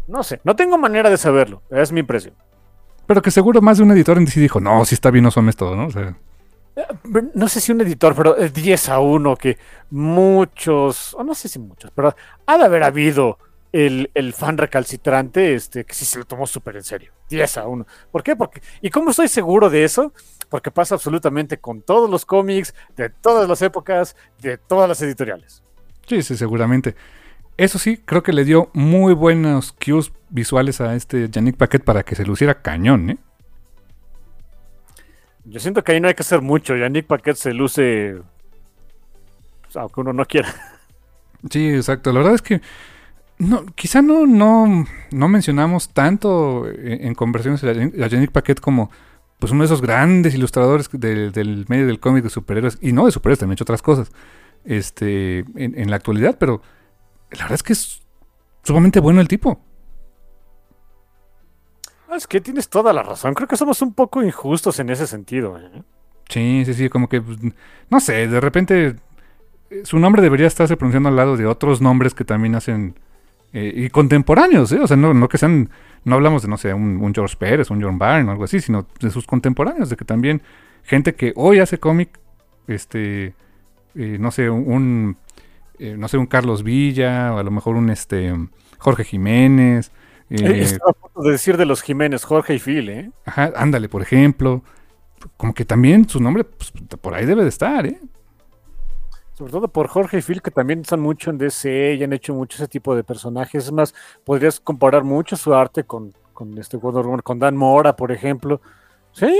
No 0.07 0.23
sé, 0.23 0.39
no 0.43 0.55
tengo 0.55 0.77
manera 0.77 1.09
de 1.09 1.17
saberlo, 1.17 1.61
es 1.69 1.91
mi 1.91 1.99
impresión. 1.99 2.35
Pero 3.07 3.21
que 3.21 3.31
seguro 3.31 3.61
más 3.61 3.77
de 3.77 3.83
un 3.83 3.91
editor 3.91 4.17
en 4.17 4.27
sí 4.27 4.39
dijo, 4.39 4.59
no, 4.59 4.85
sí 4.85 4.93
está 4.93 5.09
bien 5.09 5.25
awesome 5.25 5.49
esto, 5.49 5.75
¿no? 5.75 5.87
O 5.87 5.91
sea, 5.91 6.15
No 7.33 7.47
sé 7.47 7.61
si 7.61 7.71
un 7.71 7.81
editor, 7.81 8.15
pero 8.15 8.37
es 8.37 8.53
10 8.53 8.89
a 8.89 8.99
1 8.99 9.35
que 9.35 9.57
muchos, 9.89 11.13
o 11.13 11.23
no 11.23 11.33
sé 11.33 11.47
si 11.47 11.59
muchos, 11.59 11.91
pero 11.91 12.15
ha 12.45 12.57
de 12.57 12.63
haber 12.63 12.83
habido 12.83 13.37
el, 13.71 14.09
el 14.13 14.33
fan 14.33 14.57
recalcitrante 14.57 15.53
este, 15.53 15.85
que 15.85 15.93
sí 15.93 16.05
se 16.05 16.19
lo 16.19 16.25
tomó 16.25 16.47
súper 16.47 16.77
en 16.77 16.83
serio. 16.83 17.13
10 17.29 17.57
a 17.57 17.67
1. 17.67 17.85
¿Por 18.11 18.23
qué? 18.23 18.35
Porque, 18.35 18.61
¿Y 18.81 18.89
cómo 18.89 19.11
estoy 19.11 19.27
seguro 19.27 19.69
de 19.69 19.83
eso? 19.83 20.13
Porque 20.49 20.71
pasa 20.71 20.95
absolutamente 20.95 21.59
con 21.59 21.81
todos 21.81 22.09
los 22.09 22.25
cómics, 22.25 22.73
de 22.95 23.09
todas 23.09 23.47
las 23.47 23.61
épocas, 23.61 24.15
de 24.41 24.57
todas 24.57 24.89
las 24.89 25.01
editoriales. 25.01 25.63
sí, 26.07 26.21
sí, 26.23 26.35
seguramente. 26.35 26.95
Eso 27.57 27.77
sí, 27.77 27.97
creo 27.97 28.23
que 28.23 28.31
le 28.31 28.45
dio 28.45 28.69
muy 28.73 29.13
buenos 29.13 29.73
cues 29.73 30.13
visuales 30.29 30.79
a 30.79 30.95
este 30.95 31.29
Yannick 31.29 31.57
Paquet 31.57 31.83
para 31.83 32.03
que 32.03 32.15
se 32.15 32.25
luciera 32.25 32.61
cañón, 32.61 33.09
¿eh? 33.09 33.17
Yo 35.49 35.59
siento 35.59 35.83
que 35.83 35.91
ahí 35.93 35.99
no 36.01 36.07
hay 36.07 36.13
que 36.13 36.21
hacer 36.23 36.41
mucho. 36.41 36.75
Yannick 36.75 37.07
Paquet 37.07 37.35
se 37.35 37.53
luce, 37.53 38.17
pues, 39.63 39.75
aunque 39.77 40.01
uno 40.01 40.13
no 40.13 40.25
quiera. 40.25 40.49
Sí, 41.49 41.69
exacto. 41.69 42.11
La 42.11 42.19
verdad 42.19 42.35
es 42.35 42.41
que 42.41 42.59
no, 43.37 43.65
quizá 43.67 44.01
no, 44.01 44.27
no, 44.27 44.85
no 45.11 45.27
mencionamos 45.29 45.87
tanto 45.93 46.67
en, 46.67 47.07
en 47.07 47.15
conversaciones 47.15 47.63
a 47.63 48.07
Yannick 48.07 48.31
Paquet 48.33 48.59
como 48.59 48.91
pues 49.39 49.53
uno 49.53 49.61
de 49.61 49.67
esos 49.67 49.81
grandes 49.81 50.35
ilustradores 50.35 50.89
de- 50.91 51.31
del 51.31 51.65
medio 51.69 51.87
del 51.87 52.01
cómic 52.01 52.25
de 52.25 52.29
superhéroes, 52.29 52.77
y 52.81 52.91
no 52.91 53.05
de 53.05 53.13
superhéroes, 53.13 53.39
también 53.39 53.53
ha 53.53 53.55
hecho 53.55 53.63
otras 53.63 53.81
cosas, 53.81 54.11
este, 54.65 55.45
en, 55.55 55.79
en 55.79 55.89
la 55.89 55.95
actualidad, 55.95 56.35
pero 56.37 56.61
la 57.31 57.43
verdad 57.43 57.53
es 57.55 57.63
que 57.63 57.71
es 57.71 58.01
sumamente 58.63 58.99
bueno 58.99 59.21
el 59.21 59.29
tipo. 59.29 59.61
Ah, 62.09 62.15
Es 62.17 62.27
que 62.27 62.41
tienes 62.41 62.69
toda 62.69 62.91
la 62.91 63.03
razón. 63.03 63.33
Creo 63.33 63.47
que 63.47 63.57
somos 63.57 63.81
un 63.81 63.93
poco 63.93 64.23
injustos 64.23 64.79
en 64.79 64.89
ese 64.89 65.05
sentido. 65.05 65.59
¿eh? 65.59 65.83
Sí, 66.27 66.63
sí, 66.65 66.73
sí, 66.73 66.89
como 66.89 67.07
que, 67.07 67.21
pues, 67.21 67.37
no 67.89 67.99
sé, 67.99 68.27
de 68.27 68.39
repente 68.39 68.95
eh, 69.69 69.81
su 69.83 69.99
nombre 69.99 70.21
debería 70.21 70.47
estarse 70.47 70.75
pronunciando 70.75 71.09
al 71.09 71.15
lado 71.15 71.37
de 71.37 71.45
otros 71.45 71.81
nombres 71.81 72.15
que 72.15 72.25
también 72.25 72.55
hacen, 72.55 72.95
eh, 73.53 73.71
y 73.75 73.89
contemporáneos, 73.89 74.71
¿eh? 74.71 74.79
O 74.79 74.87
sea, 74.87 74.97
no, 74.97 75.13
no 75.13 75.29
que 75.29 75.37
sean 75.37 75.69
no 76.05 76.15
hablamos 76.15 76.41
de, 76.41 76.47
no 76.47 76.57
sé, 76.57 76.73
un, 76.73 77.13
George 77.13 77.35
Pérez, 77.37 77.69
un 77.69 77.81
John 77.81 77.99
Byrne 77.99 78.29
o 78.29 78.31
algo 78.31 78.45
así, 78.45 78.59
sino 78.61 78.87
de 78.99 79.11
sus 79.11 79.27
contemporáneos, 79.27 79.89
de 79.89 79.97
que 79.97 80.05
también 80.05 80.41
gente 80.83 81.13
que 81.13 81.33
hoy 81.35 81.59
hace 81.59 81.77
cómic, 81.77 82.19
este, 82.67 83.33
no 83.93 84.31
sé, 84.31 84.49
un, 84.49 85.17
no 85.77 86.07
sé, 86.07 86.17
un 86.17 86.25
Carlos 86.25 86.63
Villa, 86.63 87.33
o 87.33 87.37
a 87.37 87.43
lo 87.43 87.51
mejor 87.51 87.75
un, 87.75 87.89
este, 87.89 88.33
Jorge 88.77 89.03
Jiménez. 89.03 89.91
Eh, 90.29 90.61
Estaba 90.61 90.95
a 91.15 91.21
de 91.23 91.31
decir 91.31 91.57
de 91.57 91.65
los 91.65 91.81
Jiménez, 91.81 92.23
Jorge 92.23 92.55
y 92.55 92.59
Phil, 92.59 92.89
¿eh? 92.89 93.11
Ajá, 93.25 93.51
ándale, 93.55 93.89
por 93.89 94.01
ejemplo. 94.01 94.63
Como 95.37 95.53
que 95.53 95.65
también 95.65 96.07
su 96.07 96.19
nombre 96.19 96.43
pues, 96.43 96.71
por 97.01 97.13
ahí 97.13 97.25
debe 97.25 97.43
de 97.43 97.49
estar, 97.49 97.85
¿eh? 97.85 97.99
sobre 99.39 99.53
todo 99.53 99.69
por 99.69 99.87
Jorge 99.87 100.17
y 100.17 100.21
Phil, 100.21 100.41
que 100.41 100.51
también 100.51 100.81
están 100.81 100.99
mucho 100.99 101.29
en 101.29 101.37
DC 101.37 101.93
y 101.93 102.03
han 102.03 102.11
hecho 102.11 102.33
mucho 102.33 102.57
ese 102.57 102.67
tipo 102.67 102.93
de 102.93 103.05
personajes. 103.05 103.63
Es 103.63 103.71
más, 103.71 103.95
podrías 104.25 104.59
comparar 104.59 105.05
mucho 105.05 105.37
su 105.37 105.53
arte 105.53 105.85
con, 105.85 106.13
con 106.33 106.57
este 106.57 106.77
con 106.77 107.39
Dan 107.39 107.55
Mora, 107.55 107.95
por 107.95 108.11
ejemplo. 108.11 108.59
Sí, 109.13 109.33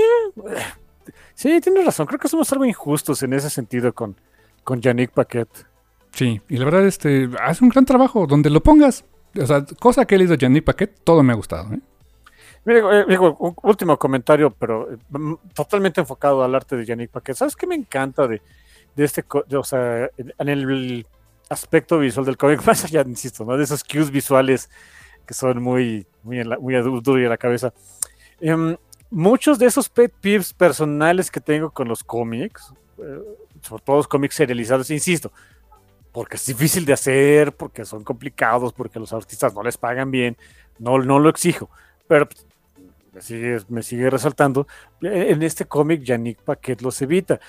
sí, 1.34 1.60
tienes 1.60 1.84
razón. 1.84 2.06
Creo 2.06 2.18
que 2.18 2.28
somos 2.28 2.50
algo 2.50 2.64
injustos 2.64 3.22
en 3.22 3.34
ese 3.34 3.50
sentido 3.50 3.94
con, 3.94 4.16
con 4.64 4.80
Yannick 4.80 5.10
Paquet. 5.10 5.48
Sí, 6.12 6.40
y 6.48 6.56
la 6.56 6.64
verdad, 6.64 6.86
este, 6.86 7.28
hace 7.38 7.62
un 7.62 7.68
gran 7.68 7.84
trabajo. 7.84 8.26
Donde 8.26 8.48
lo 8.48 8.62
pongas, 8.62 9.04
o 9.38 9.46
sea, 9.46 9.64
cosa 9.78 10.04
que 10.04 10.14
he 10.14 10.18
leído 10.18 10.34
Yannick 10.34 10.64
Paquet, 10.64 11.00
todo 11.04 11.22
me 11.22 11.32
ha 11.32 11.36
gustado. 11.36 11.72
¿eh? 11.74 11.80
Mira, 12.64 13.04
eh, 13.08 13.18
un 13.18 13.54
último 13.62 13.98
comentario, 13.98 14.50
pero 14.50 14.92
eh, 14.92 14.96
totalmente 15.54 16.00
enfocado 16.00 16.42
al 16.42 16.54
arte 16.54 16.76
de 16.76 16.84
Yannick 16.84 17.10
Paquet. 17.10 17.36
¿Sabes 17.36 17.56
qué 17.56 17.66
me 17.66 17.74
encanta 17.74 18.26
de, 18.26 18.42
de 18.96 19.04
este, 19.04 19.24
o 19.30 19.64
sea, 19.64 20.10
en 20.16 20.48
el 20.48 21.06
aspecto 21.50 21.98
visual 21.98 22.24
del 22.24 22.36
cómic, 22.36 22.62
más 22.66 22.84
allá, 22.84 23.02
insisto, 23.06 23.44
¿no? 23.44 23.56
De 23.56 23.64
esos 23.64 23.84
cues 23.84 24.10
visuales 24.10 24.70
que 25.26 25.34
son 25.34 25.62
muy, 25.62 26.06
muy, 26.22 26.42
muy 26.60 26.74
a 26.74 27.28
la 27.28 27.36
cabeza. 27.36 27.72
Em, 28.40 28.76
muchos 29.10 29.58
de 29.58 29.66
esos 29.66 29.88
pet 29.88 30.12
peeves 30.20 30.52
personales 30.52 31.30
que 31.30 31.40
tengo 31.40 31.70
con 31.70 31.88
los 31.88 32.02
cómics, 32.02 32.72
eh, 32.98 33.20
sobre 33.62 33.82
todo 33.84 33.96
los 33.96 34.08
cómics 34.08 34.34
serializados, 34.34 34.90
insisto, 34.90 35.30
porque 36.12 36.36
es 36.36 36.46
difícil 36.46 36.84
de 36.84 36.92
hacer, 36.92 37.52
porque 37.54 37.84
son 37.84 38.04
complicados, 38.04 38.72
porque 38.72 38.98
los 38.98 39.12
artistas 39.12 39.54
no 39.54 39.62
les 39.62 39.76
pagan 39.76 40.10
bien, 40.10 40.36
no, 40.78 40.98
no 40.98 41.18
lo 41.18 41.28
exijo, 41.28 41.70
pero 42.08 42.28
me 43.12 43.20
sigue, 43.20 43.58
me 43.68 43.82
sigue 43.82 44.10
resaltando, 44.10 44.66
en 45.00 45.42
este 45.42 45.64
cómic 45.64 46.02
Yannick 46.02 46.40
Paquet 46.42 46.80
los 46.82 47.00
evita. 47.02 47.40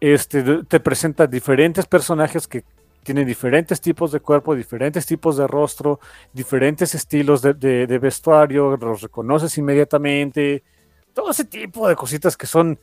Este, 0.00 0.64
te 0.64 0.80
presenta 0.80 1.26
diferentes 1.26 1.86
personajes 1.86 2.48
que 2.48 2.64
tienen 3.02 3.26
diferentes 3.26 3.80
tipos 3.80 4.12
de 4.12 4.20
cuerpo, 4.20 4.54
diferentes 4.54 5.06
tipos 5.06 5.36
de 5.36 5.46
rostro, 5.46 6.00
diferentes 6.32 6.94
estilos 6.94 7.42
de, 7.42 7.98
vestuario, 8.00 8.76
los 8.76 9.02
reconoces 9.02 9.56
inmediatamente, 9.58 10.62
todo 11.12 11.30
ese 11.30 11.44
tipo 11.44 11.88
de 11.88 11.96
cositas 11.96 12.36
que 12.36 12.46
son, 12.46 12.78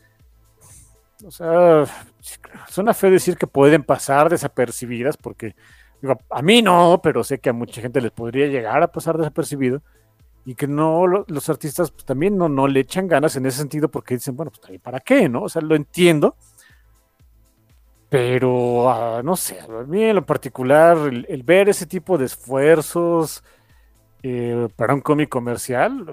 o 1.24 1.32
sea, 1.32 1.86
suena 2.70 2.94
feo 2.94 3.12
decir 3.12 3.38
que 3.38 3.48
pueden 3.48 3.84
pasar 3.84 4.30
desapercibidas, 4.30 5.18
porque 5.18 5.56
a 6.30 6.42
mí 6.42 6.62
no, 6.62 7.02
pero 7.04 7.24
sé 7.24 7.40
que 7.40 7.50
a 7.50 7.54
mucha 7.54 7.82
gente 7.82 8.02
les 8.02 8.12
podría 8.12 8.48
llegar 8.48 8.82
a 8.82 8.92
pasar 8.92 9.18
desapercibido, 9.18 9.82
y 10.46 10.56
que 10.56 10.68
no, 10.68 11.06
los 11.08 11.50
artistas 11.50 11.92
pues, 11.92 12.06
también 12.06 12.38
no, 12.38 12.50
no 12.50 12.68
le 12.68 12.80
echan 12.80 13.08
ganas 13.08 13.36
en 13.36 13.46
ese 13.46 13.60
sentido, 13.60 13.90
porque 13.90 14.16
dicen, 14.16 14.36
bueno, 14.36 14.52
pues 14.52 14.80
¿para 14.80 15.00
qué? 15.00 15.30
¿no? 15.30 15.44
O 15.44 15.50
sea, 15.50 15.62
lo 15.62 15.76
entiendo, 15.76 16.36
pero 18.10 18.90
ah, 18.90 19.22
no 19.24 19.36
sé, 19.36 19.60
a 19.60 19.84
mí 19.84 20.04
en 20.04 20.16
lo 20.16 20.26
particular, 20.26 20.98
el, 20.98 21.44
ver 21.44 21.70
ese 21.70 21.86
tipo 21.86 22.18
de 22.18 22.26
esfuerzos 22.26 23.44
eh, 24.24 24.68
para 24.76 24.96
un 24.96 25.02
cómic 25.02 25.30
comercial, 25.30 26.06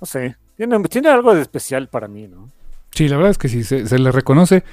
no 0.00 0.06
sé, 0.06 0.36
tiene, 0.56 0.82
tiene, 0.84 1.08
algo 1.08 1.34
de 1.34 1.42
especial 1.42 1.88
para 1.88 2.08
mí, 2.08 2.28
¿no? 2.28 2.50
Sí, 2.94 3.08
la 3.08 3.16
verdad 3.16 3.30
es 3.30 3.38
que 3.38 3.48
sí, 3.48 3.64
se, 3.64 3.98
le 3.98 4.12
reconoce. 4.12 4.64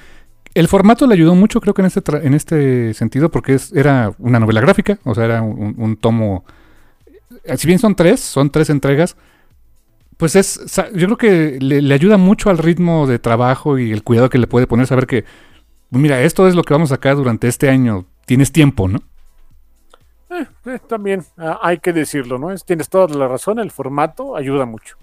El 0.54 0.68
formato 0.68 1.06
le 1.06 1.14
ayudó 1.14 1.34
mucho, 1.34 1.60
creo 1.60 1.74
que 1.74 1.82
en 1.82 1.86
este, 1.86 2.26
en 2.26 2.34
este 2.34 2.94
sentido, 2.94 3.30
porque 3.30 3.54
es, 3.54 3.72
era 3.72 4.12
una 4.18 4.40
novela 4.40 4.60
gráfica, 4.60 4.98
o 5.04 5.14
sea, 5.14 5.24
era 5.24 5.42
un, 5.42 5.96
tomo. 5.96 6.44
Eh, 7.44 7.56
si 7.56 7.66
bien 7.66 7.78
son 7.78 7.94
tres, 7.94 8.20
son 8.20 8.50
tres 8.50 8.68
entregas, 8.68 9.16
pues 10.16 10.36
es. 10.36 10.60
Yo 10.94 11.06
creo 11.06 11.16
que 11.16 11.58
le, 11.60 11.94
ayuda 11.94 12.16
mucho 12.18 12.50
al 12.50 12.58
ritmo 12.58 13.06
de 13.06 13.18
trabajo 13.18 13.78
y 13.78 13.92
el 13.92 14.02
cuidado 14.02 14.28
que 14.28 14.38
le 14.38 14.46
puede 14.46 14.66
poner, 14.66 14.86
saber 14.86 15.06
que 15.06 15.24
mira, 15.90 16.22
esto 16.22 16.46
es 16.46 16.54
lo 16.54 16.62
que 16.62 16.74
vamos 16.74 16.90
a 16.92 16.96
sacar 16.96 17.16
durante 17.16 17.48
este 17.48 17.68
año, 17.68 18.06
tienes 18.26 18.52
tiempo, 18.52 18.88
¿no? 18.88 19.00
Eh, 20.30 20.46
eh, 20.66 20.78
también 20.86 21.24
ah, 21.38 21.58
hay 21.62 21.78
que 21.78 21.92
decirlo, 21.92 22.38
¿no? 22.38 22.54
tienes 22.58 22.88
toda 22.88 23.08
la 23.16 23.26
razón, 23.26 23.58
el 23.58 23.70
formato 23.70 24.36
ayuda 24.36 24.64
mucho. 24.64 24.96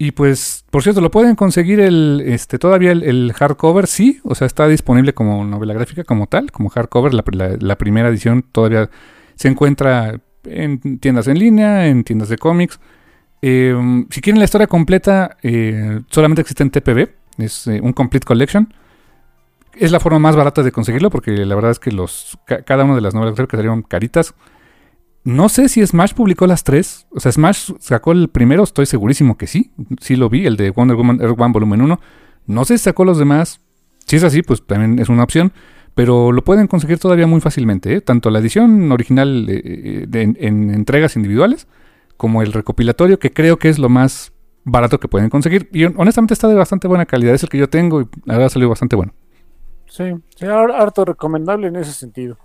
Y 0.00 0.12
pues, 0.12 0.64
por 0.70 0.84
cierto, 0.84 1.00
lo 1.00 1.10
pueden 1.10 1.34
conseguir 1.34 1.80
el, 1.80 2.22
este, 2.24 2.58
todavía 2.60 2.92
el, 2.92 3.32
hardcover, 3.32 3.88
sí, 3.88 4.20
o 4.22 4.36
sea, 4.36 4.46
está 4.46 4.68
disponible 4.68 5.12
como 5.12 5.44
novela 5.44 5.74
gráfica, 5.74 6.04
como 6.04 6.28
tal, 6.28 6.52
como 6.52 6.68
hardcover, 6.68 7.12
la, 7.14 7.76
primera 7.76 8.08
edición 8.08 8.44
todavía 8.52 8.90
se 9.34 9.48
encuentra 9.48 10.20
en 10.44 11.00
tiendas 11.00 11.26
en 11.26 11.40
línea, 11.40 11.88
en 11.88 12.04
tiendas 12.04 12.28
de 12.28 12.38
cómics. 12.38 12.78
Em, 13.42 14.06
si 14.08 14.20
quieren 14.20 14.38
la 14.38 14.44
historia 14.44 14.68
completa, 14.68 15.36
eh, 15.42 16.00
solamente 16.10 16.42
existe 16.42 16.62
en 16.62 16.70
TPB, 16.70 17.08
es 17.38 17.66
un 17.66 17.92
Complete 17.92 18.24
Collection. 18.24 18.72
Es 19.74 19.92
la 19.92 20.00
forma 20.00 20.18
más 20.20 20.36
barata 20.36 20.62
de 20.62 20.72
conseguirlo 20.72 21.10
porque 21.10 21.32
la 21.44 21.54
verdad 21.54 21.70
es 21.70 21.78
que 21.78 21.92
los 21.92 22.38
cada 22.66 22.84
una 22.84 22.96
de 22.96 23.00
las 23.00 23.14
novelas 23.14 23.34
que 23.36 23.56
salieron 23.56 23.82
caritas. 23.82 24.34
No 25.28 25.50
sé 25.50 25.68
si 25.68 25.86
Smash 25.86 26.14
publicó 26.14 26.46
las 26.46 26.64
tres. 26.64 27.06
O 27.10 27.20
sea, 27.20 27.30
Smash 27.30 27.72
sacó 27.80 28.12
el 28.12 28.28
primero, 28.30 28.62
estoy 28.62 28.86
segurísimo 28.86 29.36
que 29.36 29.46
sí. 29.46 29.72
Sí 30.00 30.16
lo 30.16 30.30
vi, 30.30 30.46
el 30.46 30.56
de 30.56 30.70
Wonder 30.70 30.96
Woman 30.96 31.20
Earth 31.20 31.38
One 31.38 31.52
Volumen 31.52 31.82
1. 31.82 32.00
No 32.46 32.64
sé 32.64 32.78
si 32.78 32.84
sacó 32.84 33.04
los 33.04 33.18
demás. 33.18 33.60
Si 34.06 34.16
es 34.16 34.24
así, 34.24 34.40
pues 34.40 34.64
también 34.64 34.98
es 34.98 35.10
una 35.10 35.24
opción. 35.24 35.52
Pero 35.94 36.32
lo 36.32 36.42
pueden 36.44 36.66
conseguir 36.66 36.98
todavía 36.98 37.26
muy 37.26 37.42
fácilmente. 37.42 37.92
¿eh? 37.92 38.00
Tanto 38.00 38.30
la 38.30 38.38
edición 38.38 38.90
original 38.90 39.44
eh, 39.50 40.06
en 40.10 40.70
entregas 40.70 41.14
individuales 41.14 41.68
como 42.16 42.40
el 42.40 42.54
recopilatorio, 42.54 43.18
que 43.18 43.30
creo 43.30 43.58
que 43.58 43.68
es 43.68 43.78
lo 43.78 43.90
más 43.90 44.32
barato 44.64 44.98
que 44.98 45.08
pueden 45.08 45.28
conseguir. 45.28 45.68
Y 45.74 45.84
honestamente 45.84 46.32
está 46.32 46.48
de 46.48 46.54
bastante 46.54 46.88
buena 46.88 47.04
calidad. 47.04 47.34
Es 47.34 47.42
el 47.42 47.50
que 47.50 47.58
yo 47.58 47.68
tengo 47.68 48.00
y 48.00 48.08
la 48.24 48.38
verdad 48.38 48.48
salió 48.48 48.70
bastante 48.70 48.96
bueno. 48.96 49.12
Sí, 49.88 50.04
sí, 50.36 50.46
harto 50.46 51.04
recomendable 51.04 51.68
en 51.68 51.76
ese 51.76 51.92
sentido. 51.92 52.38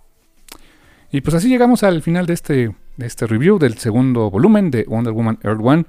Y 1.14 1.22
pues 1.22 1.36
así 1.36 1.48
llegamos 1.48 1.84
al 1.84 2.02
final 2.02 2.26
de 2.26 2.34
este, 2.34 2.76
de 2.98 3.06
este 3.06 3.28
review 3.28 3.60
del 3.60 3.78
segundo 3.78 4.32
volumen 4.32 4.72
de 4.72 4.84
Wonder 4.88 5.14
Woman 5.14 5.38
Earth 5.44 5.62
One. 5.64 5.86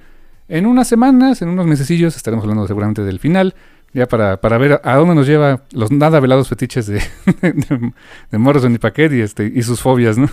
En 0.49 0.67
unas 0.67 0.87
semanas, 0.87 1.41
en 1.41 1.49
unos 1.49 1.67
mesecillos, 1.67 2.15
estaremos 2.15 2.45
hablando 2.45 2.67
seguramente 2.67 3.03
del 3.03 3.19
final. 3.19 3.55
Ya 3.95 4.07
para, 4.07 4.41
para 4.43 4.59
ver 4.59 4.83
a 4.85 4.97
dónde 4.97 5.15
nos 5.15 5.27
lleva 5.27 5.63
los 5.73 5.91
nada 5.91 6.21
velados 6.21 6.51
fetiches 6.51 6.87
de, 6.87 7.03
de, 8.31 8.39
Morrison 8.39 8.75
y 8.75 8.79
Paquet 8.79 9.13
y, 9.13 9.23
este, 9.23 9.51
y 9.53 9.63
sus 9.63 9.81
fobias, 9.81 10.19
¿no? 10.19 10.29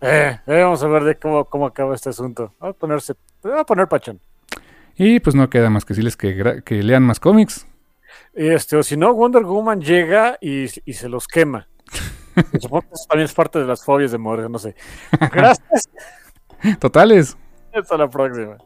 Eh, 0.00 0.38
eh, 0.46 0.62
vamos 0.62 0.82
a 0.84 0.86
ver 0.86 1.02
de 1.02 1.16
cómo, 1.16 1.44
cómo 1.46 1.66
acaba 1.66 1.94
este 1.94 2.10
asunto. 2.10 2.54
a 2.60 2.72
ponerse, 2.72 3.14
a 3.42 3.64
poner 3.64 3.88
pachón. 3.88 4.20
Y 4.96 5.18
pues 5.18 5.34
no 5.34 5.50
queda 5.50 5.68
más 5.68 5.84
que 5.84 5.94
decirles 5.94 6.16
que, 6.16 6.62
que 6.64 6.82
lean 6.84 7.02
más 7.02 7.18
cómics, 7.18 7.66
este, 8.34 8.76
o 8.76 8.82
si 8.82 8.96
no, 8.96 9.12
Wonder 9.14 9.42
Woman 9.42 9.80
llega 9.80 10.38
y, 10.40 10.68
se 10.68 11.08
los 11.08 11.26
quema. 11.26 11.68
Supongo 12.60 12.82
que 12.82 12.94
eso 12.94 13.06
también 13.08 13.26
es 13.26 13.34
parte 13.34 13.58
de 13.58 13.66
las 13.66 13.84
fobias 13.84 14.12
de 14.12 14.18
Morgan, 14.18 14.52
no 14.52 14.58
sé. 14.58 14.74
Gracias. 15.32 15.88
Totales. 16.78 17.36
Hasta 17.74 17.96
la 17.96 18.08
próxima. 18.08 18.56